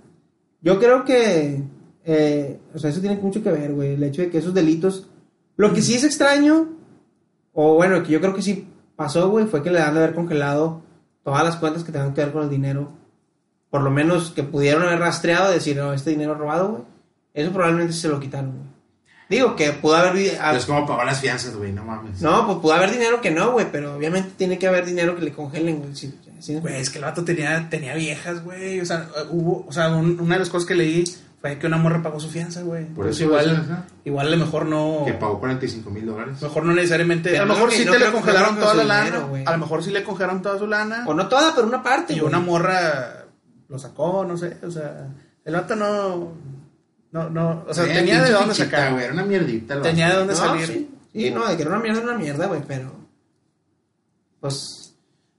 Yo 0.61 0.79
creo 0.79 1.05
que. 1.05 1.63
eh, 2.05 2.61
o 2.75 2.79
sea, 2.79 2.91
eso 2.91 3.01
tiene 3.01 3.17
mucho 3.17 3.43
que 3.43 3.51
ver, 3.51 3.73
güey. 3.73 3.95
El 3.95 4.03
hecho 4.05 4.23
de 4.23 4.31
que 4.31 4.39
esos 4.39 4.55
delitos. 4.55 5.09
Lo 5.57 5.73
que 5.73 5.83
sí 5.83 5.95
es 5.95 6.05
extraño. 6.05 6.69
O 7.53 7.75
bueno, 7.75 8.03
que 8.03 8.13
yo 8.13 8.21
creo 8.21 8.35
que 8.35 8.43
sí 8.43 8.69
pasó, 9.03 9.29
güey, 9.31 9.47
fue 9.47 9.63
que 9.63 9.71
le 9.71 9.81
han 9.81 9.95
de 9.95 10.01
haber 10.01 10.15
congelado 10.15 10.83
todas 11.25 11.43
las 11.45 11.57
cuentas 11.57 11.85
que 11.85 11.93
tengan 11.93 12.15
que 12.15 12.23
ver 12.23 12.33
con 12.33 12.43
el 12.43 12.51
dinero. 12.51 12.93
Por 13.71 13.83
lo 13.83 13.91
menos 13.91 14.31
que 14.31 14.43
pudieron 14.43 14.83
haber 14.83 14.99
rastreado 14.99 15.51
y 15.51 15.55
decir, 15.55 15.77
no, 15.77 15.93
este 15.93 16.11
dinero 16.11 16.35
robado, 16.35 16.69
güey. 16.71 16.83
Eso 17.35 17.53
probablemente 17.53 17.95
se 17.95 18.09
lo 18.09 18.21
quitaron, 18.21 18.51
güey. 18.53 18.73
Digo 19.31 19.57
que 19.57 19.73
pudo 19.73 19.97
haber. 19.97 20.13
Pero 20.13 20.57
es 20.59 20.67
como 20.67 20.87
pagar 20.87 21.07
las 21.07 21.21
fianzas, 21.21 21.57
güey, 21.57 21.73
no 21.73 21.85
mames. 21.85 22.21
No, 22.21 22.45
pues 22.47 22.59
pudo 22.59 22.75
haber 22.75 22.91
dinero 22.93 23.21
que 23.23 23.31
no, 23.31 23.53
güey, 23.53 23.67
pero 23.73 23.97
obviamente 23.97 24.31
tiene 24.37 24.59
que 24.59 24.67
haber 24.69 24.85
dinero 24.85 25.17
que 25.17 25.23
le 25.23 25.33
congelen, 25.33 25.79
güey. 25.79 25.95
Sí, 25.97 26.15
sí, 26.39 26.57
Güey, 26.61 26.77
es 26.77 26.91
que 26.91 26.99
el 26.99 27.05
vato 27.05 27.25
tenía, 27.25 27.67
tenía 27.71 27.95
viejas, 27.95 28.45
güey. 28.45 28.81
O 28.81 28.85
sea, 28.85 29.09
hubo, 29.31 29.65
o 29.67 29.73
sea, 29.73 29.89
un- 29.97 30.21
una 30.21 30.35
de 30.35 30.41
las 30.41 30.51
cosas 30.51 30.69
que 30.69 30.75
leí 30.75 31.05
fue 31.43 31.59
que 31.59 31.67
una 31.67 31.77
morra 31.77 32.01
pagó 32.01 32.21
su 32.21 32.31
fianza, 32.31 32.63
güey. 32.63 32.87
Por 32.87 33.09
eso, 33.09 33.25
igual, 33.25 33.85
igual 34.05 34.29
a 34.29 34.31
lo 34.31 34.37
mejor 34.37 34.65
no. 34.65 35.03
Que 35.05 35.15
pagó 35.15 35.41
45 35.41 35.91
mil 35.91 36.07
dólares. 36.07 36.41
Mejor 36.41 36.65
no 36.65 36.73
necesariamente. 36.73 37.37
A 37.37 37.45
lo 37.45 37.53
mejor 37.55 37.73
sí 37.73 37.85
no 37.85 37.93
te 37.93 37.99
le 37.99 38.13
congelaron 38.13 38.57
toda 38.57 38.75
la 38.75 38.85
lana. 38.85 39.05
dinero, 39.05 39.31
a 39.45 39.53
lo 39.53 39.59
mejor 39.59 39.83
sí 39.83 39.91
le 39.91 40.05
congelaron 40.05 40.41
toda 40.41 40.57
su 40.57 40.69
lana. 40.69 41.05
O 41.09 41.15
no 41.15 41.27
toda, 41.29 41.53
pero 41.53 41.67
una 41.67 41.83
parte, 41.83 42.15
y 42.15 42.21
una 42.21 42.39
morra 42.39 43.25
lo 43.69 43.77
sacó, 43.77 44.25
no 44.25 44.37
sé. 44.37 44.57
O 44.63 44.71
sea, 44.71 45.09
el 45.45 45.53
vato 45.53 45.75
no. 45.75 46.33
No, 47.11 47.29
no. 47.29 47.65
O 47.69 47.75
sea, 47.75 47.85
tenía 47.93 48.23
de 48.23 48.31
dónde 48.31 48.55
fichita, 48.55 48.77
sacar. 48.77 48.93
güey, 48.93 49.05
Era 49.05 49.13
una 49.13 49.25
mierdita. 49.25 49.83
Tenía 49.83 50.11
de 50.11 50.17
dónde 50.19 50.35
No, 50.35 50.39
salir. 50.39 50.67
Sí, 50.67 50.91
sí, 51.13 51.31
no, 51.33 51.47
de 51.49 51.57
que 51.57 51.63
era 51.63 51.73
una 51.73 51.81
mierda, 51.81 52.01
era 52.03 52.09
una 52.11 52.19
mierda, 52.19 52.47
güey, 52.47 52.63
pero. 52.69 52.93
Pues. 54.41 54.79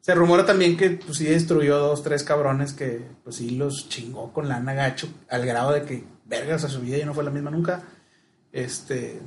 Se 0.04 0.14
rumora 0.14 0.46
también 0.46 0.76
que 0.76 0.90
pues 0.90 1.20
sí 1.20 1.24
destruyó 1.24 1.78
dos, 1.78 2.04
tres 2.04 2.24
cabrones 2.24 2.74
que 2.74 3.00
pues 3.24 3.38
sí 3.38 3.52
los 3.52 3.88
chingó 3.88 4.34
con 4.34 4.50
lana 4.50 4.74
gacho 4.74 5.08
al 5.30 5.46
grado 5.46 5.72
de 5.72 5.84
que 5.84 6.04
vergas 6.26 6.66
a 6.66 6.68
su 6.68 6.82
vida 6.82 6.98
ya 6.98 7.06
no 7.06 7.14
fue 7.14 7.24
la 7.24 7.32
misma 7.32 7.52
nunca. 7.52 7.84
Este 8.52 9.22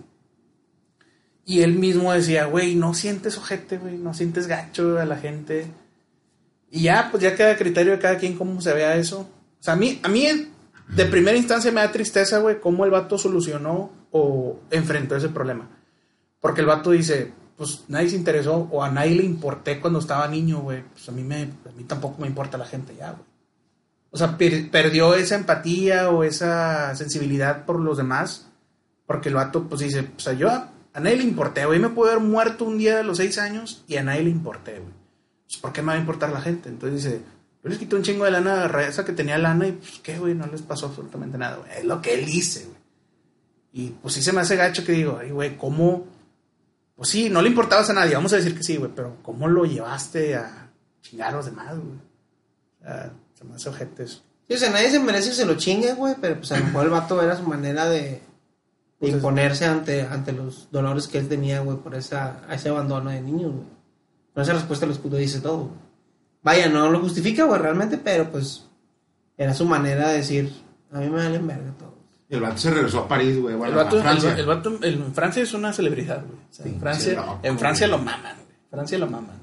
y 1.47 1.63
él 1.63 1.79
mismo 1.79 2.13
decía, 2.13 2.45
güey, 2.45 2.75
no 2.75 2.93
sientes 2.93 3.39
ojete, 3.39 3.79
güey, 3.79 3.97
no 3.97 4.13
sientes 4.13 4.49
gacho 4.49 4.99
a 4.99 5.07
la 5.07 5.17
gente. 5.17 5.67
Y 6.71 6.83
ya, 6.83 7.09
pues 7.11 7.23
ya 7.23 7.35
queda 7.35 7.53
a 7.53 7.57
criterio 7.57 7.93
de 7.93 7.99
cada 7.99 8.19
quien 8.19 8.37
cómo 8.37 8.61
se 8.61 8.75
vea 8.75 8.97
eso. 8.97 9.21
O 9.21 9.63
sea, 9.63 9.73
a 9.73 9.77
mí, 9.77 9.99
a 10.03 10.09
mí 10.09 10.29
de 10.89 11.07
primera 11.07 11.39
instancia 11.39 11.73
me 11.73 11.81
da 11.81 11.91
tristeza, 11.91 12.41
güey, 12.41 12.61
cómo 12.61 12.85
el 12.85 12.91
vato 12.91 13.17
solucionó 13.17 13.93
o 14.11 14.61
enfrentó 14.71 15.17
ese 15.17 15.31
problema. 15.31 15.71
Porque 16.39 16.61
el 16.61 16.67
vato 16.67 16.91
dice, 16.91 17.33
pues 17.57 17.85
nadie 17.89 18.11
se 18.11 18.17
interesó 18.17 18.69
o 18.71 18.83
a 18.83 18.91
nadie 18.91 19.15
le 19.17 19.25
importé 19.25 19.81
cuando 19.81 19.99
estaba 19.99 20.29
niño, 20.29 20.61
güey. 20.61 20.83
Pues 20.93 21.09
a 21.09 21.13
mí, 21.13 21.23
me, 21.23 21.43
a 21.43 21.73
mí 21.77 21.85
tampoco 21.87 22.21
me 22.21 22.27
importa 22.29 22.59
la 22.59 22.67
gente 22.67 22.95
ya, 22.97 23.13
güey. 23.13 23.25
O 24.11 24.19
sea, 24.19 24.37
per- 24.39 24.71
perdió 24.71 25.15
esa 25.15 25.35
empatía 25.37 26.11
o 26.11 26.23
esa 26.25 26.95
sensibilidad 26.95 27.65
por 27.65 27.81
los 27.81 27.97
demás. 27.97 28.49
Porque 29.07 29.29
el 29.29 29.37
vato, 29.37 29.65
pues 29.69 29.81
dice, 29.83 30.09
o 30.17 30.21
sea, 30.21 30.33
yo 30.33 30.49
a, 30.51 30.71
a 30.93 31.01
nadie 31.01 31.17
le 31.19 31.23
importé, 31.25 31.65
güey. 31.65 31.79
Me 31.79 31.89
puedo 31.91 32.11
haber 32.11 32.23
muerto 32.23 32.65
un 32.65 32.77
día 32.79 32.97
de 32.97 33.05
los 33.05 33.19
seis 33.19 33.39
años 33.39 33.85
y 33.87 33.97
a 33.97 34.03
nadie 34.03 34.23
le 34.25 34.31
importé, 34.31 34.81
güey. 34.81 34.93
Pues, 35.47 35.59
¿por 35.59 35.73
qué 35.73 35.81
me 35.83 35.89
va 35.89 35.95
a 35.95 35.99
importar 36.01 36.31
la 36.31 36.41
gente? 36.41 36.69
Entonces 36.69 37.05
dice, 37.05 37.21
yo 37.63 37.71
les 37.71 37.79
quité 37.79 37.95
un 37.97 38.03
chingo 38.03 38.25
de 38.25 38.33
lana 38.33 38.65
a 38.65 38.69
raza 38.69 39.05
que 39.05 39.13
tenía 39.13 39.39
lana 39.39 39.69
y 39.69 39.73
pues, 39.73 40.01
¿qué, 40.03 40.19
güey? 40.19 40.35
No 40.35 40.47
les 40.47 40.63
pasó 40.63 40.87
absolutamente 40.87 41.39
nada, 41.39 41.57
güey. 41.59 41.71
Es 41.79 41.85
lo 41.85 42.03
que 42.03 42.15
él 42.15 42.27
dice, 42.27 42.65
güey. 42.65 42.77
Y 43.73 43.91
pues 44.03 44.15
sí 44.15 44.23
se 44.23 44.33
me 44.33 44.41
hace 44.41 44.57
gacho 44.57 44.85
que 44.85 44.93
digo, 44.93 45.19
ay, 45.21 45.31
güey, 45.31 45.57
¿cómo? 45.57 46.07
Pues 46.97 47.09
sí, 47.11 47.29
no 47.29 47.43
le 47.43 47.49
importabas 47.51 47.91
a 47.91 47.93
nadie, 47.93 48.15
vamos 48.15 48.33
a 48.33 48.37
decir 48.37 48.57
que 48.57 48.63
sí, 48.63 48.77
güey, 48.77 48.91
pero 48.95 49.17
¿cómo 49.23 49.47
lo 49.49 49.65
llevaste 49.67 50.35
a 50.35 50.71
chingar 51.03 51.29
a 51.35 51.37
los 51.37 51.45
demás, 51.47 51.77
güey? 51.77 51.99
Sea, 52.81 53.13
se 53.35 53.45
me 53.45 53.55
hace 53.55 53.69
ojete 53.69 54.05
eso. 54.05 54.23
Sí, 54.49 54.55
o 54.55 54.59
sea, 54.59 54.71
nadie 54.71 54.91
se 54.91 54.99
merece 55.01 55.29
que 55.31 55.35
se 55.35 55.45
lo 55.47 55.55
chingue, 55.57 55.93
güey, 55.95 56.15
pero 56.21 56.37
pues 56.39 56.51
a 56.53 56.59
lo 56.59 56.65
mejor 56.67 56.85
el 56.85 56.91
vato 56.91 57.21
era 57.23 57.37
su 57.37 57.43
manera 57.43 57.87
de, 57.87 58.01
de 58.01 58.21
Pues 58.99 59.11
es- 59.11 59.17
imponerse 59.17 59.67
ante, 59.67 60.03
ante 60.03 60.33
los 60.33 60.69
dolores 60.71 61.07
que 61.07 61.19
él 61.19 61.29
tenía, 61.29 61.61
güey, 61.61 61.77
por 61.77 61.95
esa, 61.95 62.41
ese 62.51 62.71
abandono 62.71 63.11
de 63.11 63.21
niños, 63.21 63.53
güey. 63.53 63.67
Con 64.33 64.43
esa 64.43 64.53
respuesta 64.55 64.87
el 64.87 64.93
escudo 64.93 65.17
dice 65.19 65.41
todo. 65.41 65.59
güey. 65.59 65.71
Vaya, 66.43 66.69
no 66.69 66.91
lo 66.91 67.01
justifica, 67.01 67.45
güey, 67.45 67.61
realmente, 67.61 67.99
pero 67.99 68.31
pues 68.31 68.65
era 69.37 69.53
su 69.53 69.67
manera 69.67 70.09
de 70.09 70.19
decir, 70.19 70.51
a 70.93 70.99
mí 71.01 71.11
me 71.11 71.17
valen 71.17 71.47
verga 71.47 71.73
todo. 71.79 71.96
El 72.29 72.41
vato 72.41 72.59
se 72.59 72.71
regresó 72.71 73.01
a 73.01 73.09
París, 73.09 73.39
güey. 73.41 73.55
El 73.55 73.61
vato, 73.75 73.99
a 73.99 74.03
Francia. 74.03 74.33
el, 74.33 74.41
el 74.41 74.47
vato 74.47 74.79
en 74.83 75.15
Francia 75.15 75.43
es 75.43 75.55
una 75.55 75.73
celebridad, 75.73 76.25
güey. 76.27 76.39
O 76.39 76.53
sea, 76.53 76.67
en 76.67 76.81
Francia, 76.81 77.15
loco, 77.15 77.41
en 77.43 77.59
Francia 77.59 77.87
güey. 77.87 77.99
lo 77.99 78.05
maman, 78.05 78.37
güey. 78.37 78.57
Francia 78.71 78.99
lo 78.99 79.07
maman. 79.07 79.41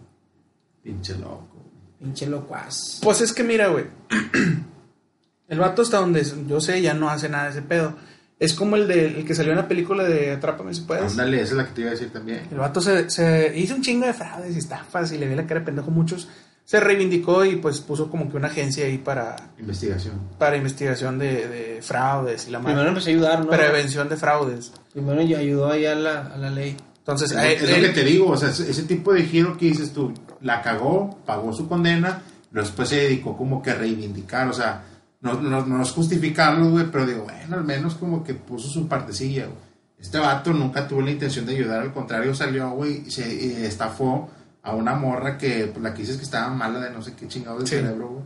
Pinche 0.84 1.16
loco. 1.18 1.72
Pinche 2.00 2.28
locuaz. 2.28 3.00
Pues 3.02 3.22
es 3.22 3.32
que 3.32 3.44
mira, 3.44 3.68
güey. 3.68 3.86
El 5.48 5.60
vato 5.60 5.82
hasta 5.82 5.98
donde 6.00 6.26
yo 6.48 6.60
sé 6.60 6.82
ya 6.82 6.94
no 6.94 7.10
hace 7.10 7.30
nada 7.30 7.46
de 7.46 7.52
ese 7.52 7.62
pedo. 7.62 7.96
Es 8.40 8.54
como 8.54 8.76
el, 8.76 8.88
de, 8.88 9.06
el 9.06 9.26
que 9.26 9.36
salió 9.36 9.52
en 9.52 9.60
la 9.60 9.68
película 9.68 10.04
de 10.04 10.32
Atrápame 10.32 10.74
si 10.74 10.82
puedes. 10.82 11.12
Ándale, 11.12 11.38
esa 11.38 11.52
es 11.52 11.58
la 11.58 11.66
que 11.68 11.72
te 11.74 11.82
iba 11.82 11.90
a 11.92 11.94
decir 11.94 12.12
también. 12.12 12.48
El 12.52 12.58
vato 12.58 12.82
se, 12.82 13.10
se 13.10 13.58
hizo 13.58 13.76
un 13.76 13.82
chingo 13.82 14.06
de 14.06 14.14
fraudes 14.14 14.56
y 14.56 14.60
estafas 14.60 15.12
y 15.12 15.18
le 15.18 15.28
vi 15.28 15.36
la 15.36 15.46
cara 15.46 15.60
de 15.62 15.66
pendejo 15.68 15.92
muchos. 15.92 16.28
Se 16.66 16.80
reivindicó 16.80 17.44
y 17.44 17.58
pues 17.58 17.80
puso 17.82 18.10
como 18.10 18.30
que 18.32 18.38
una 18.38 18.48
agencia 18.48 18.86
ahí 18.86 18.98
para, 18.98 19.36
Investigación. 19.60 20.14
para 20.40 20.56
investigación 20.56 21.20
de, 21.20 21.48
de 21.48 21.82
fraudes 21.82 22.48
y 22.48 22.52
la 22.52 22.62
Primero 22.62 22.88
empecé 22.88 23.10
a 23.10 23.14
ayudar, 23.14 23.40
¿no? 23.44 23.50
Prevención 23.52 24.08
de 24.10 24.16
fraudes. 24.18 24.72
Primero 24.94 25.22
ya 25.24 25.40
ayudó 25.40 25.70
ahí 25.72 25.86
a 25.86 25.94
la, 25.96 26.22
a 26.28 26.38
la 26.38 26.50
ley. 26.50 26.78
Entonces, 27.00 27.32
Es, 27.32 27.38
él- 27.38 27.46
es 27.64 27.70
lo 27.70 27.76
él- 27.76 27.82
que 27.84 27.90
te 28.02 28.04
digo, 28.06 28.30
o 28.30 28.38
sea, 28.38 28.50
ese, 28.50 28.84
tipo 28.84 29.12
de 29.14 29.24
giro 29.24 29.58
que 29.58 29.66
dices 29.66 29.92
tú, 29.92 30.14
la 30.40 30.62
cagó, 30.62 31.20
pagó 31.26 31.52
su 31.52 31.68
condena, 31.68 32.22
pero 32.50 32.64
después 32.64 32.88
se 32.88 32.96
dedicó 32.96 33.36
como 33.36 33.62
que 33.62 33.72
a 33.72 33.76
reivindicar, 33.76 34.48
o 34.48 34.54
sea, 34.54 34.84
no, 35.20 35.42
no, 35.42 35.66
no 35.66 35.82
es 35.84 35.92
justificarlo, 35.92 36.70
güey, 36.70 36.86
pero 36.90 37.06
digo, 37.06 37.24
bueno, 37.24 37.58
al 37.58 37.66
menos 37.66 37.96
como 37.96 38.24
que 38.24 38.34
puso 38.36 38.70
su 38.70 38.88
partecilla, 38.88 39.46
güey. 39.48 39.58
Este 40.00 40.18
vato 40.18 40.54
nunca 40.54 40.88
tuvo 40.88 41.02
la 41.02 41.12
intención 41.12 41.46
de 41.46 41.56
ayudar, 41.56 41.82
al 41.82 41.94
contrario, 41.94 42.34
salió, 42.34 42.70
güey, 42.72 43.04
y 43.08 43.12
se 43.12 43.34
y 43.34 43.66
estafó 43.66 44.30
a 44.64 44.74
una 44.76 44.96
morra 44.96 45.38
que, 45.38 45.68
pues, 45.68 45.84
la 45.84 45.94
que 45.94 46.02
dices 46.02 46.18
que 46.18 46.24
estaba 46.24 46.50
mala 46.50 46.80
de 46.80 46.90
no 46.90 47.02
sé 47.02 47.14
qué 47.14 47.28
chingado 47.28 47.58
del 47.60 47.68
Sí. 47.68 47.76
cerebro, 47.76 48.08
güey. 48.10 48.24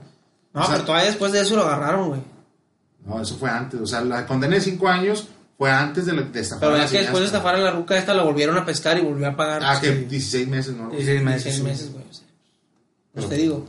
No, 0.53 0.61
O 0.61 0.65
sea, 0.65 0.75
pero 0.75 0.85
todavía 0.85 1.07
después 1.07 1.31
de 1.31 1.41
eso 1.41 1.55
lo 1.55 1.63
agarraron, 1.63 2.09
güey. 2.09 2.21
No, 3.05 3.21
eso 3.21 3.35
fue 3.37 3.49
antes, 3.49 3.79
o 3.79 3.85
sea, 3.85 4.01
la 4.01 4.25
condena 4.25 4.55
de 4.55 4.61
cinco 4.61 4.87
años 4.87 5.27
fue 5.57 5.71
antes 5.71 6.05
de, 6.05 6.13
la, 6.13 6.21
de 6.21 6.39
estafar 6.39 6.59
Pero 6.61 6.75
a 6.75 6.77
la 6.77 6.85
es 6.85 6.91
que 6.91 6.99
después 6.99 7.19
de 7.21 7.25
estafar 7.25 7.55
a 7.55 7.59
la 7.59 7.71
ruca 7.71 7.97
esta 7.97 8.13
la 8.13 8.23
volvieron 8.23 8.57
a 8.57 8.65
pescar 8.65 8.97
y 8.97 9.01
volvió 9.01 9.27
a 9.27 9.35
pagar. 9.35 9.63
Ah, 9.65 9.79
que 9.81 9.91
pues, 9.91 10.09
16 10.09 10.47
meses, 10.47 10.75
¿no? 10.75 10.89
16 10.89 11.23
meses. 11.23 11.43
16 11.43 11.55
sí. 11.55 11.63
meses, 11.63 11.93
güey. 11.93 12.05
O 12.05 12.13
sea, 12.13 12.25
pues 13.13 13.29
te 13.29 13.35
digo. 13.35 13.67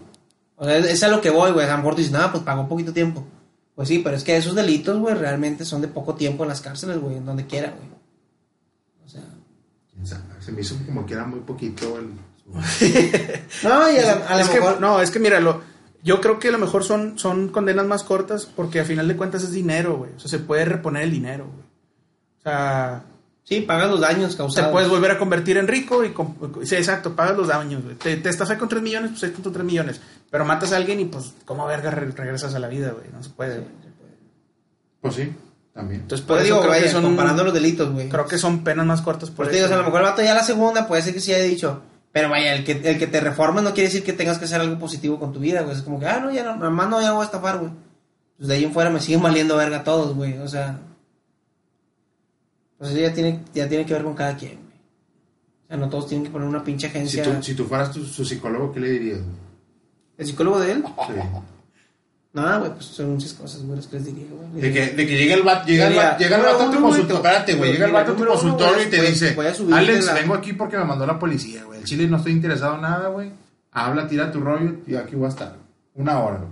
O 0.56 0.64
sea, 0.64 0.76
es, 0.76 1.02
a 1.02 1.08
lo 1.08 1.20
que 1.20 1.30
voy, 1.30 1.52
güey. 1.52 1.66
A 1.66 1.70
lo 1.72 1.78
mejor 1.78 1.96
dices, 1.96 2.12
nada, 2.12 2.30
pues 2.30 2.42
pagó 2.42 2.68
poquito 2.68 2.92
tiempo. 2.92 3.24
Pues 3.74 3.88
sí, 3.88 4.00
pero 4.00 4.16
es 4.16 4.24
que 4.24 4.36
esos 4.36 4.54
delitos, 4.56 4.98
güey, 4.98 5.14
realmente 5.14 5.64
son 5.64 5.80
de 5.80 5.88
poco 5.88 6.14
tiempo 6.16 6.42
en 6.42 6.48
las 6.48 6.60
cárceles, 6.60 6.98
güey, 6.98 7.16
en 7.16 7.24
donde 7.24 7.46
quiera, 7.46 7.70
güey. 7.70 7.88
O 9.06 9.08
sea. 10.06 10.20
Se 10.40 10.52
me 10.52 10.60
hizo 10.62 10.76
como 10.84 11.06
que 11.06 11.14
era 11.14 11.24
muy 11.24 11.40
poquito 11.40 11.98
el... 11.98 12.10
No, 13.62 13.90
y 13.90 13.98
a, 13.98 14.02
la- 14.06 14.26
a 14.26 14.34
lo 14.36 14.40
Es 14.42 14.48
que, 14.48 14.60
mejor. 14.60 14.80
no, 14.80 15.00
es 15.00 15.10
que 15.10 15.18
míralo. 15.18 15.62
Yo 16.02 16.20
creo 16.20 16.38
que 16.38 16.48
a 16.48 16.52
lo 16.52 16.58
mejor 16.58 16.84
son, 16.84 17.18
son 17.18 17.48
condenas 17.48 17.86
más 17.86 18.02
cortas 18.04 18.46
porque 18.46 18.80
a 18.80 18.84
final 18.84 19.08
de 19.08 19.16
cuentas 19.16 19.42
es 19.42 19.50
dinero, 19.52 19.96
güey. 19.96 20.12
O 20.16 20.20
sea, 20.20 20.30
se 20.30 20.38
puede 20.38 20.64
reponer 20.64 21.02
el 21.02 21.10
dinero, 21.10 21.44
güey. 21.46 21.66
O 22.38 22.42
sea, 22.42 23.02
Sí, 23.44 23.62
pagas 23.62 23.90
los 23.90 24.00
daños 24.00 24.32
te 24.32 24.36
causados. 24.36 24.70
puedes 24.72 24.90
volver 24.90 25.10
a 25.12 25.18
convertir 25.18 25.56
en 25.56 25.66
rico 25.66 26.04
y... 26.04 26.12
Sí, 26.66 26.76
exacto, 26.76 27.16
pagas 27.16 27.34
los 27.34 27.48
daños, 27.48 27.82
güey. 27.82 27.96
Te, 27.96 28.16
te 28.18 28.28
estafé 28.28 28.58
con 28.58 28.68
3 28.68 28.82
millones, 28.82 29.10
pues 29.12 29.24
ahí 29.24 29.30
con 29.30 29.42
tus 29.42 29.52
3 29.54 29.64
millones. 29.64 30.02
Pero 30.30 30.44
matas 30.44 30.72
a 30.72 30.76
alguien 30.76 31.00
y 31.00 31.06
pues, 31.06 31.32
¿cómo 31.46 31.66
verga 31.66 31.90
re- 31.90 32.10
regresas 32.10 32.54
a 32.54 32.58
la 32.58 32.68
vida, 32.68 32.90
güey? 32.90 33.06
No 33.10 33.22
se 33.22 33.30
puede. 33.30 33.64
Pues 35.00 35.14
sí, 35.14 35.32
también. 35.72 36.02
Entonces, 36.02 36.26
por 36.26 36.36
eso 36.36 36.44
digo, 36.44 36.58
creo, 36.60 36.70
vaya, 36.72 36.82
que 36.84 36.90
son, 36.90 37.02
comparando 37.02 37.42
los 37.44 37.54
delitos, 37.54 37.90
güey. 37.90 38.08
creo 38.10 38.26
que 38.26 38.36
son 38.36 38.62
penas 38.64 38.84
más 38.84 39.00
cortas 39.00 39.30
por 39.30 39.46
Pues 39.46 39.48
te 39.50 39.54
digo, 39.54 39.64
o 39.64 39.66
eso, 39.66 39.74
sea, 39.74 39.76
a 39.76 39.80
lo 39.80 39.86
mejor 39.86 40.00
el 40.02 40.06
vato 40.10 40.22
ya 40.22 40.34
la 40.34 40.44
segunda 40.44 40.86
puede 40.86 41.00
ser 41.02 41.14
que 41.14 41.20
sí 41.20 41.32
haya 41.32 41.44
dicho. 41.44 41.82
Pero 42.18 42.30
vaya, 42.30 42.52
el 42.56 42.64
que, 42.64 42.72
el 42.72 42.98
que 42.98 43.06
te 43.06 43.20
reformes 43.20 43.62
no 43.62 43.72
quiere 43.74 43.88
decir 43.88 44.02
que 44.02 44.12
tengas 44.12 44.38
que 44.38 44.46
hacer 44.46 44.60
algo 44.60 44.76
positivo 44.76 45.20
con 45.20 45.32
tu 45.32 45.38
vida, 45.38 45.62
güey. 45.62 45.76
Es 45.76 45.82
como 45.82 46.00
que, 46.00 46.06
ah, 46.06 46.18
no, 46.18 46.32
ya 46.32 46.42
no, 46.42 46.56
nada 46.56 46.70
más 46.70 46.88
no, 46.88 47.00
ya 47.00 47.12
voy 47.12 47.22
a 47.22 47.26
estafar, 47.26 47.58
güey. 47.58 47.70
Pues 48.36 48.48
de 48.48 48.54
ahí 48.56 48.64
en 48.64 48.72
fuera 48.72 48.90
me 48.90 48.98
siguen 49.00 49.22
valiendo 49.22 49.56
verga 49.56 49.84
todos, 49.84 50.16
güey. 50.16 50.36
O 50.38 50.48
sea. 50.48 50.80
Pues 52.76 52.90
eso 52.90 52.98
ya 52.98 53.14
tiene, 53.14 53.40
ya 53.54 53.68
tiene 53.68 53.86
que 53.86 53.92
ver 53.94 54.02
con 54.02 54.14
cada 54.16 54.36
quien, 54.36 54.54
güey. 54.56 54.78
O 55.64 55.68
sea, 55.68 55.76
no 55.76 55.88
todos 55.88 56.08
tienen 56.08 56.26
que 56.26 56.32
poner 56.32 56.48
una 56.48 56.64
pinche 56.64 56.88
Si 56.88 56.96
agencia. 56.96 57.22
tú, 57.22 57.40
si 57.40 57.54
tú 57.54 57.66
fueras 57.66 57.92
tu, 57.92 58.04
su 58.04 58.24
psicólogo, 58.24 58.72
¿qué 58.72 58.80
le 58.80 58.90
dirías? 58.90 59.18
güey? 59.20 59.36
¿El 60.16 60.26
psicólogo 60.26 60.58
de 60.58 60.72
él? 60.72 60.84
Sí. 61.06 61.12
No, 62.40 62.60
güey, 62.60 62.72
pues 62.72 62.84
son 62.86 63.10
muchas 63.14 63.32
cosas, 63.34 63.62
güey, 63.62 63.76
las 63.76 63.86
que 63.86 63.96
les 63.96 64.06
diría, 64.06 64.26
güey. 64.30 64.62
De 64.62 64.72
que, 64.72 64.86
de 64.94 65.06
que 65.06 65.16
llega 65.18 65.34
el 65.34 65.42
vato, 65.42 65.66
llega 65.66 65.84
el 65.86 65.92
Diría, 65.92 66.08
vato, 66.10 66.18
llega 66.22 66.36
el 66.36 66.42
vato 66.42 66.62
a 66.64 66.70
tu 66.70 66.80
consultorio, 66.82 67.16
espérate, 67.16 67.54
güey, 67.54 67.72
llega 67.72 67.86
el 67.86 67.92
vato 67.92 68.12
a 68.12 68.16
tu 68.16 68.26
consultorio 68.26 68.82
y 68.82 68.86
te 68.86 68.96
voy- 68.98 69.06
dice, 69.08 69.36
Alex, 69.72 70.14
vengo 70.14 70.34
aquí 70.34 70.52
porque 70.52 70.76
me 70.78 70.84
mandó 70.84 71.06
la 71.06 71.18
policía, 71.18 71.64
güey. 71.64 71.78
El 71.80 71.84
chile 71.84 72.06
no 72.06 72.16
estoy 72.18 72.32
interesado 72.32 72.74
en 72.76 72.82
nada, 72.82 73.08
güey. 73.08 73.30
Habla, 73.72 74.08
tira 74.08 74.30
tu 74.32 74.40
rollo 74.40 74.76
y 74.86 74.94
aquí 74.96 75.14
voy 75.14 75.26
a 75.26 75.28
estar. 75.28 75.54
Una 75.94 76.18
hora, 76.20 76.38
güey. 76.38 76.48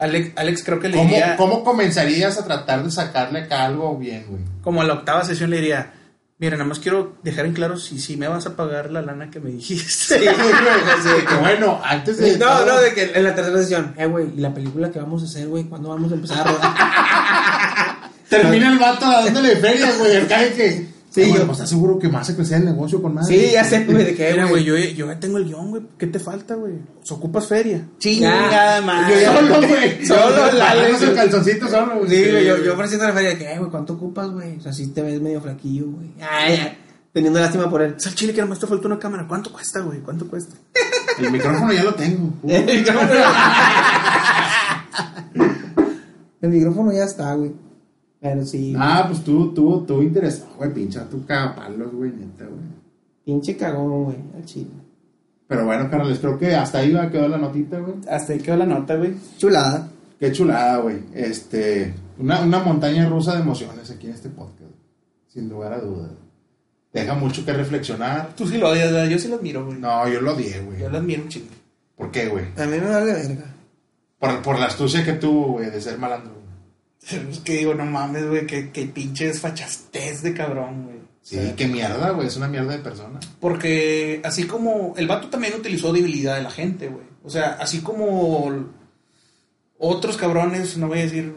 Alex, 0.00 0.32
Alex 0.36 0.62
creo 0.64 0.78
que 0.78 0.88
le 0.88 0.96
¿Cómo, 0.96 1.08
diría... 1.08 1.36
¿Cómo 1.36 1.64
comenzarías 1.64 2.38
a 2.38 2.44
tratar 2.44 2.84
de 2.84 2.90
sacarle 2.90 3.40
acá 3.40 3.64
algo 3.64 3.96
bien, 3.98 4.26
güey? 4.28 4.42
como 4.62 4.80
a 4.80 4.84
la 4.84 4.94
octava 4.94 5.24
sesión 5.24 5.50
le 5.50 5.56
diría, 5.56 5.92
Mira, 6.40 6.56
nada 6.56 6.68
más 6.68 6.78
quiero 6.78 7.16
dejar 7.24 7.46
en 7.46 7.52
claro 7.52 7.76
si, 7.78 7.98
si 7.98 8.16
me 8.16 8.28
vas 8.28 8.46
a 8.46 8.54
pagar 8.54 8.92
la 8.92 9.02
lana 9.02 9.28
que 9.30 9.40
me 9.40 9.50
dijiste. 9.50 10.18
Sí, 10.18 10.24
de 10.24 11.24
que- 11.26 11.34
Bueno, 11.40 11.80
antes 11.84 12.18
de. 12.18 12.38
No, 12.38 12.46
todo- 12.46 12.66
no, 12.66 12.80
de 12.80 12.94
que 12.94 13.10
en 13.14 13.24
la 13.24 13.34
tercera 13.34 13.58
sesión, 13.58 13.94
eh, 13.98 14.06
güey, 14.06 14.28
¿y 14.36 14.40
la 14.40 14.54
película 14.54 14.90
que 14.92 15.00
vamos 15.00 15.22
a 15.22 15.26
hacer, 15.26 15.48
güey? 15.48 15.64
¿Cuándo 15.64 15.88
vamos 15.88 16.12
a 16.12 16.14
empezar 16.14 16.46
a 16.46 16.50
rodar? 16.52 18.10
Termina 18.28 18.70
el 18.70 18.78
vato 18.78 19.10
dándole 19.10 19.56
feria, 19.56 19.90
güey. 19.98 20.16
Acá 20.16 20.40
de 20.42 20.52
que. 20.52 20.97
Sí, 21.22 21.28
bueno, 21.30 21.40
yo- 21.42 21.46
pues 21.46 21.58
estás 21.58 21.70
seguro 21.70 21.98
que 21.98 22.08
más 22.08 22.28
a 22.30 22.36
crecer 22.36 22.58
el 22.58 22.64
negocio 22.66 23.00
con 23.02 23.14
más. 23.14 23.26
sí, 23.26 23.50
ya 23.52 23.64
sé, 23.64 23.84
güey, 23.84 24.04
de 24.04 24.14
que, 24.14 24.30
Mira, 24.32 24.46
güey. 24.46 24.68
güey, 24.68 24.86
yo, 24.92 24.96
yo 24.96 25.06
ya 25.12 25.18
tengo 25.20 25.38
el 25.38 25.44
guion, 25.44 25.70
güey. 25.70 25.82
¿Qué 25.98 26.06
te 26.06 26.18
falta, 26.18 26.54
güey? 26.54 26.74
¿Se 27.02 27.14
ocupas 27.14 27.46
feria? 27.46 27.82
Chingada 27.98 28.80
madre. 28.82 29.22
Yo 29.24 29.32
solo, 29.36 29.68
güey. 29.68 30.06
Solo, 30.06 30.52
la 30.52 30.74
el 30.88 31.14
calzoncito 31.14 31.68
solo, 31.68 31.98
güey. 31.98 32.10
Sí, 32.10 32.30
güey, 32.30 32.44
yo, 32.46 32.56
yo 32.64 32.74
ofreciendo 32.74 33.06
la 33.06 33.12
feria 33.12 33.30
de 33.30 33.38
que, 33.38 33.52
eh, 33.52 33.58
güey, 33.58 33.70
¿cuánto 33.70 33.94
ocupas, 33.94 34.30
güey? 34.30 34.56
O 34.56 34.60
sea, 34.60 34.72
sí 34.72 34.86
te 34.88 35.02
ves 35.02 35.20
medio 35.20 35.40
flaquillo, 35.40 35.86
güey. 35.90 36.08
Ay, 36.20 36.54
ay, 36.62 36.78
teniendo 37.12 37.40
lástima 37.40 37.68
por 37.68 37.82
él. 37.82 37.94
Es 37.96 38.06
al 38.06 38.14
chile 38.14 38.32
que 38.32 38.40
nomás 38.40 38.58
te 38.58 38.66
falta 38.66 38.86
una 38.86 38.98
cámara. 38.98 39.26
¿Cuánto 39.26 39.50
cuesta, 39.52 39.80
güey? 39.80 39.98
¿Cuánto 40.00 40.28
cuesta? 40.28 40.54
El 41.18 41.32
micrófono 41.32 41.72
ya 41.72 41.82
lo 41.82 41.94
tengo. 41.94 42.32
El 42.46 42.64
micrófono, 42.64 43.10
El 46.40 46.50
micrófono 46.50 46.92
ya 46.92 47.04
está, 47.04 47.34
güey. 47.34 47.52
Pero 48.20 48.44
sí, 48.44 48.74
Ah, 48.76 49.04
pues 49.08 49.22
tú, 49.22 49.52
tú, 49.54 49.84
tú 49.86 50.02
interesado, 50.02 50.50
güey. 50.56 50.72
Pincha 50.72 51.08
tu 51.08 51.24
cagapalos, 51.24 51.92
güey, 51.92 52.10
neta, 52.10 52.44
güey. 52.46 52.60
pinche 53.24 53.56
cagón, 53.56 54.04
güey, 54.04 54.16
al 54.36 54.44
chile. 54.44 54.70
Pero 55.46 55.64
bueno, 55.64 55.88
carnales, 55.90 56.18
creo 56.18 56.38
que 56.38 56.54
hasta 56.54 56.78
ahí 56.78 56.92
va 56.92 57.10
quedó 57.10 57.28
la 57.28 57.38
notita, 57.38 57.78
güey. 57.78 57.94
Hasta 58.10 58.32
ahí 58.32 58.38
quedó 58.40 58.56
la 58.56 58.66
nota, 58.66 58.96
güey. 58.96 59.14
Chulada. 59.38 59.88
Qué 60.18 60.32
chulada, 60.32 60.78
güey. 60.78 60.98
Este, 61.14 61.94
una, 62.18 62.40
una 62.42 62.58
montaña 62.58 63.08
rusa 63.08 63.34
de 63.34 63.40
emociones 63.42 63.90
aquí 63.90 64.08
en 64.08 64.14
este 64.14 64.28
podcast. 64.28 64.72
Sin 65.28 65.48
lugar 65.48 65.72
a 65.72 65.80
dudas. 65.80 66.10
Deja 66.92 67.14
mucho 67.14 67.44
que 67.44 67.52
reflexionar. 67.52 68.34
Tú 68.34 68.46
sí 68.46 68.58
lo 68.58 68.70
odias, 68.70 68.90
¿verdad? 68.92 69.08
Yo 69.08 69.18
sí 69.18 69.28
lo 69.28 69.36
admiro, 69.36 69.64
güey. 69.64 69.78
No, 69.78 70.08
yo 70.08 70.20
lo 70.20 70.32
odié, 70.34 70.60
güey. 70.62 70.80
Yo 70.80 70.90
lo 70.90 70.98
admiro 70.98 71.22
un 71.22 71.28
chingo. 71.28 71.52
¿Por 71.96 72.10
qué, 72.10 72.28
güey? 72.28 72.46
A 72.56 72.64
mí 72.66 72.72
me 72.78 72.90
vale 72.90 73.12
verga. 73.12 73.44
Por, 74.18 74.42
por 74.42 74.58
la 74.58 74.66
astucia 74.66 75.04
que 75.04 75.12
tuvo, 75.12 75.52
güey, 75.52 75.70
de 75.70 75.80
ser 75.80 75.98
malandro. 75.98 76.32
Es 77.02 77.38
que 77.40 77.56
digo, 77.58 77.74
no 77.74 77.84
mames, 77.86 78.26
güey, 78.28 78.46
que, 78.46 78.70
que 78.70 78.86
pinche 78.86 79.26
desfachastez 79.26 80.22
de 80.22 80.34
cabrón, 80.34 80.84
güey. 80.84 80.98
Sí, 81.22 81.36
O 81.38 81.42
sea, 81.42 81.56
qué 81.56 81.68
mierda, 81.68 82.10
güey. 82.10 82.26
Es 82.26 82.36
una 82.36 82.48
mierda 82.48 82.72
de 82.72 82.78
persona. 82.78 83.20
Porque 83.40 84.20
así 84.24 84.46
como 84.46 84.94
el 84.96 85.06
vato 85.06 85.28
también 85.28 85.54
utilizó 85.54 85.92
debilidad 85.92 86.36
de 86.36 86.42
la 86.42 86.50
gente, 86.50 86.88
güey. 86.88 87.06
O 87.22 87.30
sea, 87.30 87.58
así 87.60 87.80
como 87.80 88.66
otros 89.78 90.16
cabrones, 90.16 90.76
no 90.76 90.88
voy 90.88 91.00
a 91.00 91.02
decir, 91.02 91.34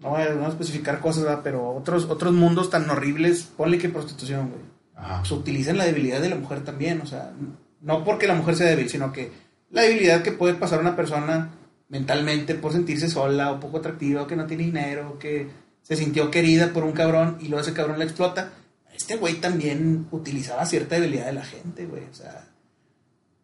no 0.00 0.10
voy 0.10 0.22
a, 0.22 0.30
no 0.30 0.36
voy 0.36 0.46
a 0.46 0.48
especificar 0.48 1.00
cosas, 1.00 1.24
¿verdad? 1.24 1.40
pero 1.44 1.70
otros, 1.70 2.06
otros 2.06 2.32
mundos 2.32 2.70
tan 2.70 2.88
horribles, 2.90 3.44
ponle 3.56 3.78
que 3.78 3.88
prostitución, 3.88 4.50
güey. 4.50 4.62
Ajá. 4.96 5.20
Pues 5.20 5.32
utilizan 5.32 5.76
la 5.76 5.84
debilidad 5.84 6.20
de 6.20 6.30
la 6.30 6.36
mujer 6.36 6.62
también, 6.64 7.00
o 7.00 7.06
sea, 7.06 7.32
no 7.80 8.04
porque 8.04 8.26
la 8.26 8.34
mujer 8.34 8.56
sea 8.56 8.68
débil, 8.68 8.88
sino 8.88 9.12
que 9.12 9.32
la 9.70 9.82
debilidad 9.82 10.22
que 10.22 10.32
puede 10.32 10.54
pasar 10.54 10.80
una 10.80 10.96
persona 10.96 11.50
mentalmente 11.88 12.54
por 12.54 12.72
sentirse 12.72 13.08
sola 13.08 13.52
o 13.52 13.60
poco 13.60 13.78
atractiva 13.78 14.22
o 14.22 14.26
que 14.26 14.36
no 14.36 14.46
tiene 14.46 14.64
dinero 14.64 15.10
o 15.14 15.18
que 15.18 15.48
se 15.82 15.96
sintió 15.96 16.30
querida 16.30 16.72
por 16.72 16.84
un 16.84 16.92
cabrón 16.92 17.36
y 17.40 17.48
luego 17.48 17.62
ese 17.62 17.72
cabrón 17.74 17.98
la 17.98 18.04
explota. 18.04 18.50
Este 18.94 19.16
güey 19.16 19.34
también 19.34 20.06
utilizaba 20.12 20.64
cierta 20.66 20.94
debilidad 20.94 21.26
de 21.26 21.32
la 21.34 21.44
gente, 21.44 21.84
güey, 21.84 22.04
o 22.10 22.14
sea, 22.14 22.46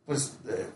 pues 0.07 0.34
eh, 0.49 0.66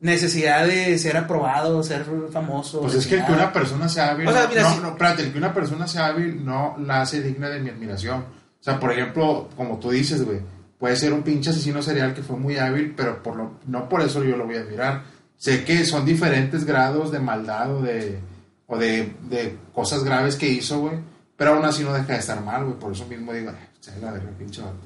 necesidad 0.00 0.66
de 0.66 0.96
ser 0.98 1.16
aprobado, 1.16 1.82
ser 1.82 2.04
famoso. 2.32 2.80
Pues 2.82 2.94
es 2.94 3.06
que 3.06 3.16
el 3.16 3.24
que 3.26 3.32
una 3.32 3.52
persona 3.52 3.88
sea 3.88 4.10
hábil. 4.12 4.28
O 4.28 4.32
sea, 4.32 4.42
no, 4.44 4.48
mira, 4.48 4.62
no, 4.62 4.74
si- 4.74 4.80
no, 4.80 4.88
espérate, 4.90 5.22
el 5.22 5.32
que 5.32 5.38
una 5.38 5.52
persona 5.54 5.86
sea 5.88 6.06
hábil 6.06 6.44
no 6.44 6.76
la 6.78 7.02
hace 7.02 7.22
digna 7.22 7.48
de 7.48 7.60
mi 7.60 7.70
admiración. 7.70 8.20
O 8.20 8.62
sea, 8.66 8.78
por 8.80 8.92
ejemplo, 8.92 9.48
como 9.56 9.78
tú 9.78 9.90
dices, 9.90 10.24
güey, 10.24 10.40
puede 10.78 10.96
ser 10.96 11.12
un 11.12 11.22
pinche 11.22 11.50
asesino 11.50 11.82
serial 11.82 12.14
que 12.14 12.22
fue 12.22 12.36
muy 12.36 12.56
hábil, 12.58 12.94
pero 12.96 13.22
por 13.22 13.36
lo, 13.36 13.58
no 13.66 13.88
por 13.88 14.02
eso 14.02 14.22
yo 14.24 14.36
lo 14.36 14.46
voy 14.46 14.56
a 14.56 14.60
admirar. 14.60 15.02
Sé 15.36 15.64
que 15.64 15.84
son 15.84 16.04
diferentes 16.04 16.64
grados 16.64 17.10
de 17.12 17.18
maldad 17.18 17.74
o 17.76 17.82
de, 17.82 18.18
o 18.66 18.76
de, 18.78 19.14
de 19.28 19.58
cosas 19.74 20.02
graves 20.04 20.36
que 20.36 20.48
hizo, 20.48 20.80
güey, 20.80 20.94
pero 21.36 21.54
aún 21.54 21.64
así 21.64 21.82
no 21.84 21.92
deja 21.92 22.14
de 22.14 22.18
estar 22.18 22.42
mal, 22.42 22.64
güey. 22.64 22.78
Por 22.78 22.92
eso 22.92 23.06
mismo 23.06 23.32
digo, 23.32 23.50
"Ay, 23.50 23.66
se 23.80 23.98
la 24.00 24.12
verga, 24.12 24.30
pinche 24.38 24.62
vato". 24.62 24.76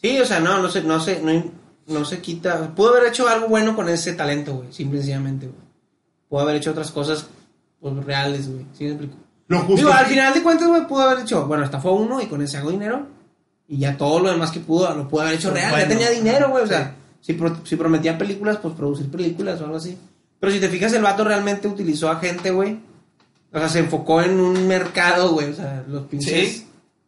Sí, 0.00 0.18
o 0.20 0.24
sea, 0.24 0.40
no, 0.40 0.62
no 0.62 0.68
se, 0.70 0.82
no 0.82 1.00
se, 1.00 1.20
no, 1.22 1.52
no 1.86 2.04
se 2.04 2.20
quita. 2.20 2.74
Pudo 2.74 2.90
haber 2.94 3.08
hecho 3.08 3.28
algo 3.28 3.48
bueno 3.48 3.74
con 3.74 3.88
ese 3.88 4.12
talento, 4.12 4.54
güey, 4.56 4.72
simple 4.72 4.98
y 4.98 5.02
sencillamente, 5.02 5.46
güey. 5.46 5.58
Pudo 6.28 6.40
haber 6.40 6.56
hecho 6.56 6.70
otras 6.70 6.90
cosas, 6.90 7.26
pues, 7.80 7.94
reales, 8.04 8.48
güey. 8.48 8.66
¿Sí 8.74 8.84
me 8.84 8.90
explico? 8.90 9.16
Lo 9.48 9.58
justo. 9.60 9.76
Digo, 9.76 9.92
al 9.92 10.06
final 10.06 10.34
de 10.34 10.42
cuentas, 10.42 10.68
güey, 10.68 10.86
pudo 10.86 11.02
haber 11.02 11.20
hecho, 11.20 11.46
bueno, 11.46 11.64
estafó 11.64 11.92
uno 11.92 12.20
y 12.20 12.26
con 12.26 12.42
ese 12.42 12.58
hago 12.58 12.70
dinero. 12.70 13.06
Y 13.68 13.78
ya 13.78 13.96
todo 13.96 14.20
lo 14.20 14.30
demás 14.30 14.52
que 14.52 14.60
pudo, 14.60 14.94
lo 14.94 15.08
pudo 15.08 15.22
haber 15.22 15.34
hecho 15.34 15.50
real. 15.50 15.70
ya 15.70 15.76
Bueno, 15.76 15.88
tenía 15.88 16.10
dinero, 16.10 16.50
güey. 16.50 16.62
O 16.64 16.66
sí. 16.66 16.72
sea, 16.74 16.94
si, 17.26 17.32
pro- 17.32 17.60
si 17.64 17.74
prometía 17.76 18.16
películas, 18.16 18.58
pues 18.62 18.74
producir 18.74 19.10
películas 19.10 19.60
o 19.60 19.64
algo 19.64 19.76
así. 19.78 19.98
Pero 20.38 20.52
si 20.52 20.60
te 20.60 20.68
fijas, 20.68 20.92
el 20.92 21.02
vato 21.02 21.24
realmente 21.24 21.66
utilizó 21.66 22.08
a 22.08 22.20
gente, 22.20 22.50
güey. 22.52 22.78
O 23.52 23.58
sea, 23.58 23.68
se 23.68 23.80
enfocó 23.80 24.22
en 24.22 24.38
un 24.38 24.68
mercado, 24.68 25.30
güey. 25.32 25.50
O 25.50 25.54
sea, 25.54 25.84
los 25.88 26.04
pinches. 26.06 26.48
Sí. 26.52 26.66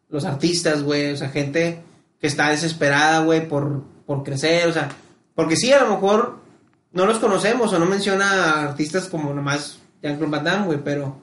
Los 0.08 0.24
artistas, 0.24 0.82
güey. 0.82 1.12
O 1.12 1.16
sea, 1.16 1.28
gente 1.28 1.82
que 2.20 2.26
está 2.26 2.48
desesperada, 2.50 3.20
güey, 3.20 3.46
por, 3.46 3.84
por 4.06 4.24
crecer. 4.24 4.66
O 4.68 4.72
sea, 4.72 4.88
porque 5.34 5.56
sí, 5.56 5.72
a 5.72 5.84
lo 5.84 5.90
mejor 5.90 6.38
no 6.92 7.06
los 7.06 7.18
conocemos 7.18 7.72
o 7.72 7.78
no 7.78 7.86
menciona 7.86 8.24
a 8.44 8.62
artistas 8.64 9.06
como 9.08 9.32
nomás 9.32 9.78
Jean-Claude 10.02 10.30
Van 10.32 10.44
Damme, 10.44 10.66
güey, 10.66 10.78
pero 10.82 11.16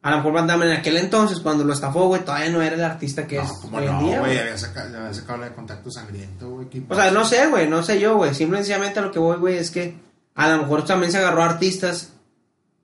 a 0.00 0.10
lo 0.10 0.16
mejor 0.18 0.32
Van 0.32 0.46
Damme 0.46 0.66
en 0.66 0.72
aquel 0.72 0.96
entonces, 0.96 1.40
cuando 1.40 1.64
lo 1.64 1.72
estafó, 1.72 2.06
güey, 2.06 2.24
todavía 2.24 2.50
no 2.50 2.62
era 2.62 2.76
el 2.76 2.84
artista 2.84 3.26
que 3.26 3.38
es 3.38 3.48
No, 3.48 3.60
como 3.60 3.78
hoy 3.78 3.86
en 3.86 3.92
no, 3.92 4.00
día, 4.00 4.20
güey, 4.20 4.32
güey. 4.32 4.38
había 4.38 4.58
sacado, 4.58 4.96
había 4.98 5.14
sacado 5.14 5.38
la 5.38 5.48
de 5.48 5.54
contacto 5.54 5.90
sangriento, 5.90 6.50
güey. 6.50 6.68
¿qué 6.68 6.82
O 6.88 6.94
sea, 6.94 7.10
no 7.10 7.24
sé, 7.24 7.46
güey, 7.48 7.68
no 7.68 7.82
sé 7.82 7.98
yo, 7.98 8.16
güey. 8.16 8.34
Simple 8.34 8.58
y 8.58 8.60
sencillamente 8.60 9.00
a 9.00 9.02
lo 9.02 9.10
que 9.10 9.18
voy, 9.18 9.36
güey, 9.38 9.58
es 9.58 9.70
que 9.70 9.96
a 10.34 10.48
lo 10.48 10.58
mejor 10.62 10.84
también 10.84 11.10
se 11.10 11.18
agarró 11.18 11.42
a 11.42 11.46
artistas 11.46 12.12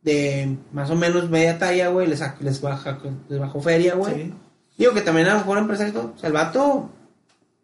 de 0.03 0.57
más 0.73 0.91
o 0.91 0.97
menos 0.97 1.31
media 1.31 1.59
talla, 1.59 1.89
güey, 1.89 2.07
les, 2.09 2.21
les, 2.41 2.61
baja, 2.61 2.99
les 3.29 3.39
bajó 3.39 3.61
feria, 3.61 3.95
güey. 3.95 4.15
Sí. 4.15 4.35
Digo 4.77 4.93
que 4.93 5.01
también 5.01 5.29
a 5.29 5.35
lo 5.35 5.39
mejor 5.39 5.59
empresarios, 5.59 5.97
o 5.97 6.19
sea, 6.19 6.27
el 6.27 6.33
vato, 6.33 6.91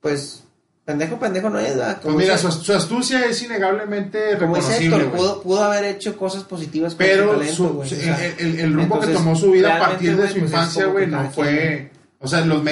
pues, 0.01 0.44
pendejo, 0.85 1.18
pendejo 1.18 1.51
no 1.51 1.59
es, 1.59 1.68
¿verdad? 1.76 1.95
Pues 1.95 2.05
Como 2.07 2.18
mira, 2.18 2.37
su, 2.39 2.51
su 2.51 2.72
astucia 2.72 3.24
es 3.26 3.43
innegablemente 3.43 4.37
como 4.39 4.55
reconocible, 4.57 4.87
Héctor, 4.97 5.05
güey. 5.11 5.16
pudo, 5.20 5.43
pudo 5.43 5.62
haber 5.64 5.85
hecho 5.85 6.16
cosas 6.16 6.43
positivas 6.45 6.95
con 6.95 7.07
su 7.07 7.11
Pero 7.12 7.31
talento, 7.33 7.55
su- 7.55 7.68
güey. 7.70 7.89
su- 7.89 7.95
o 7.95 7.99
sea, 7.99 8.26
el, 8.26 8.35
el- 8.47 8.61
el 8.61 8.72
rumbo 8.74 8.99
que 9.01 9.07
entonces, 9.07 9.14
tomó 9.24 9.37
su 9.37 9.51
vida 9.53 9.76
a 9.76 9.78
partir 9.78 10.11
de 10.11 10.16
güey, 10.16 10.28
su 10.28 10.35
pues, 10.35 10.45
es 10.45 10.51
infancia, 10.51 10.83
como 10.85 10.93
güey, 10.95 11.05
que 11.07 11.11
no 11.12 11.31
fue... 11.31 11.91
O 12.22 12.28
sea, 12.28 12.45
los 12.45 12.62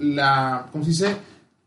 la... 0.00 0.66
¿Cómo 0.72 0.84
se 0.84 0.90
dice? 0.90 1.16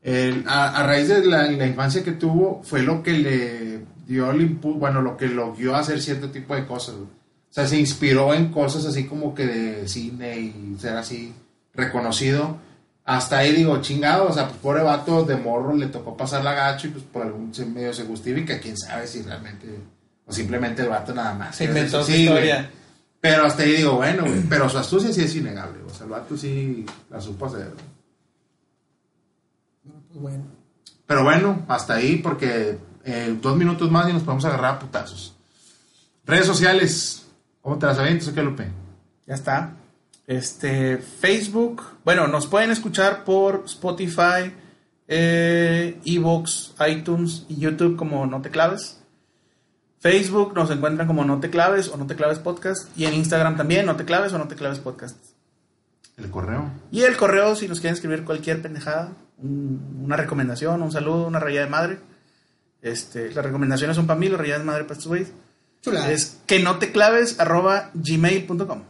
El- 0.03 0.43
a, 0.47 0.79
a 0.79 0.87
raíz 0.87 1.07
de 1.09 1.25
la, 1.25 1.43
la 1.51 1.67
infancia 1.67 2.03
que 2.03 2.13
tuvo, 2.13 2.61
fue 2.63 2.81
lo 2.81 3.03
que 3.03 3.11
le 3.13 3.79
dio 4.07 4.31
el 4.31 4.41
impulso, 4.41 4.79
bueno, 4.79 5.01
lo 5.01 5.15
que 5.15 5.27
lo 5.27 5.53
guió 5.53 5.75
a 5.75 5.79
hacer 5.79 6.01
cierto 6.01 6.29
tipo 6.31 6.55
de 6.55 6.65
cosas, 6.65 6.95
güey. 6.95 7.07
O 7.07 7.53
sea, 7.53 7.67
se 7.67 7.77
inspiró 7.77 8.33
en 8.33 8.47
cosas 8.49 8.85
así 8.85 9.05
como 9.05 9.35
que 9.35 9.45
de 9.45 9.87
cine 9.87 10.39
y 10.39 10.75
ser 10.79 10.95
así 10.95 11.33
reconocido. 11.73 12.57
Hasta 13.03 13.39
ahí 13.39 13.53
digo, 13.53 13.81
chingado, 13.81 14.27
o 14.29 14.33
sea, 14.33 14.47
pues 14.47 14.59
pobre 14.59 14.83
vato 14.83 15.23
de 15.23 15.35
morro 15.35 15.75
le 15.75 15.87
tocó 15.87 16.15
pasar 16.15 16.43
la 16.43 16.53
gacho 16.53 16.87
y 16.87 16.91
pues 16.91 17.03
por 17.05 17.23
algún 17.23 17.53
se- 17.53 17.65
medio 17.65 17.93
se 17.93 18.05
justifica, 18.05 18.59
quién 18.59 18.77
sabe 18.77 19.07
si 19.07 19.21
realmente, 19.23 19.67
o 20.25 20.31
simplemente 20.31 20.83
el 20.83 20.89
vato 20.89 21.13
nada 21.13 21.33
más. 21.33 21.55
Se 21.55 21.65
inventó 21.65 22.03
su 22.03 22.11
Sí, 22.11 22.27
güey. 22.27 22.37
historia. 22.43 22.69
Pero 23.19 23.45
hasta 23.45 23.63
ahí 23.63 23.73
digo, 23.73 23.93
bueno, 23.93 24.23
güey, 24.23 24.41
pero 24.49 24.69
su 24.69 24.77
astucia 24.77 25.11
sí 25.13 25.21
es 25.23 25.35
innegable, 25.35 25.79
o 25.83 25.89
sea, 25.89 26.05
el 26.05 26.11
vato 26.11 26.37
sí 26.37 26.85
la 27.09 27.19
supo 27.21 27.45
hacer. 27.47 27.71
pues, 29.83 30.21
bueno. 30.21 30.43
Pero 31.07 31.23
bueno, 31.23 31.65
hasta 31.67 31.95
ahí 31.95 32.17
porque 32.17 32.77
eh, 33.03 33.37
dos 33.41 33.57
minutos 33.57 33.89
más 33.91 34.07
y 34.09 34.13
nos 34.13 34.23
podemos 34.23 34.45
agarrar 34.45 34.75
a 34.75 34.79
putazos. 34.79 35.35
Redes 36.25 36.45
sociales, 36.45 37.25
¿cómo 37.61 37.77
te 37.77 37.85
las 37.87 37.97
avientas 37.97 38.27
o 38.27 38.33
qué, 38.33 38.41
Lupe? 38.43 38.67
Ya 39.27 39.33
está. 39.33 39.73
Este, 40.31 40.97
Facebook. 40.97 41.81
Bueno, 42.05 42.25
nos 42.27 42.47
pueden 42.47 42.71
escuchar 42.71 43.25
por 43.25 43.63
Spotify, 43.65 44.53
eh, 45.09 45.99
Evox, 46.05 46.73
iTunes 46.87 47.45
y 47.49 47.57
YouTube 47.57 47.97
como 47.97 48.25
No 48.25 48.41
Te 48.41 48.49
Claves. 48.49 48.99
Facebook 49.99 50.53
nos 50.55 50.71
encuentran 50.71 51.05
como 51.05 51.25
No 51.25 51.41
Te 51.41 51.49
Claves 51.49 51.89
o 51.89 51.97
No 51.97 52.07
Te 52.07 52.15
Claves 52.15 52.39
Podcast. 52.39 52.87
Y 52.97 53.03
en 53.05 53.13
Instagram 53.15 53.57
también, 53.57 53.85
No 53.85 53.97
Te 53.97 54.05
Claves 54.05 54.31
o 54.31 54.37
No 54.37 54.47
Te 54.47 54.55
Claves 54.55 54.79
Podcast. 54.79 55.17
El 56.15 56.29
correo. 56.29 56.71
Y 56.93 57.01
el 57.01 57.17
correo, 57.17 57.53
si 57.57 57.67
nos 57.67 57.81
quieren 57.81 57.95
escribir 57.95 58.23
cualquier 58.23 58.61
pendejada, 58.61 59.11
un- 59.37 60.01
una 60.05 60.15
recomendación, 60.15 60.81
un 60.81 60.93
saludo, 60.93 61.27
una 61.27 61.39
rayada 61.39 61.65
de 61.65 61.71
madre. 61.71 61.99
Este, 62.81 63.33
las 63.33 63.43
recomendaciones 63.45 63.97
son 63.97 64.07
para 64.07 64.17
mí, 64.17 64.29
las 64.29 64.39
rayadas 64.39 64.61
de 64.61 64.65
madre 64.65 64.83
para 64.83 64.93
estos 64.93 65.07
güeyes. 65.09 65.33
Es 66.09 66.37
que 66.47 66.59
no 66.61 66.77
te 66.79 66.93
claves 66.93 67.37
arroba 67.39 67.89
gmail.com. 67.95 68.83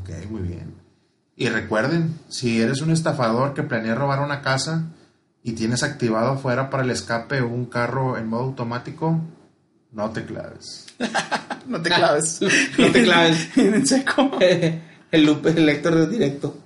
Ok, 0.00 0.10
muy 0.30 0.42
bien. 0.42 0.74
Y 1.36 1.48
recuerden, 1.48 2.18
si 2.28 2.60
eres 2.60 2.80
un 2.80 2.90
estafador 2.90 3.54
que 3.54 3.62
planea 3.62 3.94
robar 3.94 4.20
una 4.20 4.42
casa 4.42 4.84
y 5.42 5.52
tienes 5.52 5.82
activado 5.82 6.32
afuera 6.32 6.68
para 6.68 6.82
el 6.82 6.90
escape 6.90 7.42
un 7.42 7.66
carro 7.66 8.18
en 8.18 8.28
modo 8.28 8.44
automático, 8.44 9.20
no 9.92 10.10
te 10.10 10.24
claves. 10.24 10.86
No 11.66 11.82
te 11.82 11.90
claves. 11.90 12.40
No 12.78 12.90
te 12.90 13.04
claves. 13.04 13.50
en 13.58 13.86
seco. 13.86 14.30
el, 14.40 14.82
el 15.12 15.68
Héctor 15.68 15.96
de 15.96 16.06
directo. 16.06 16.56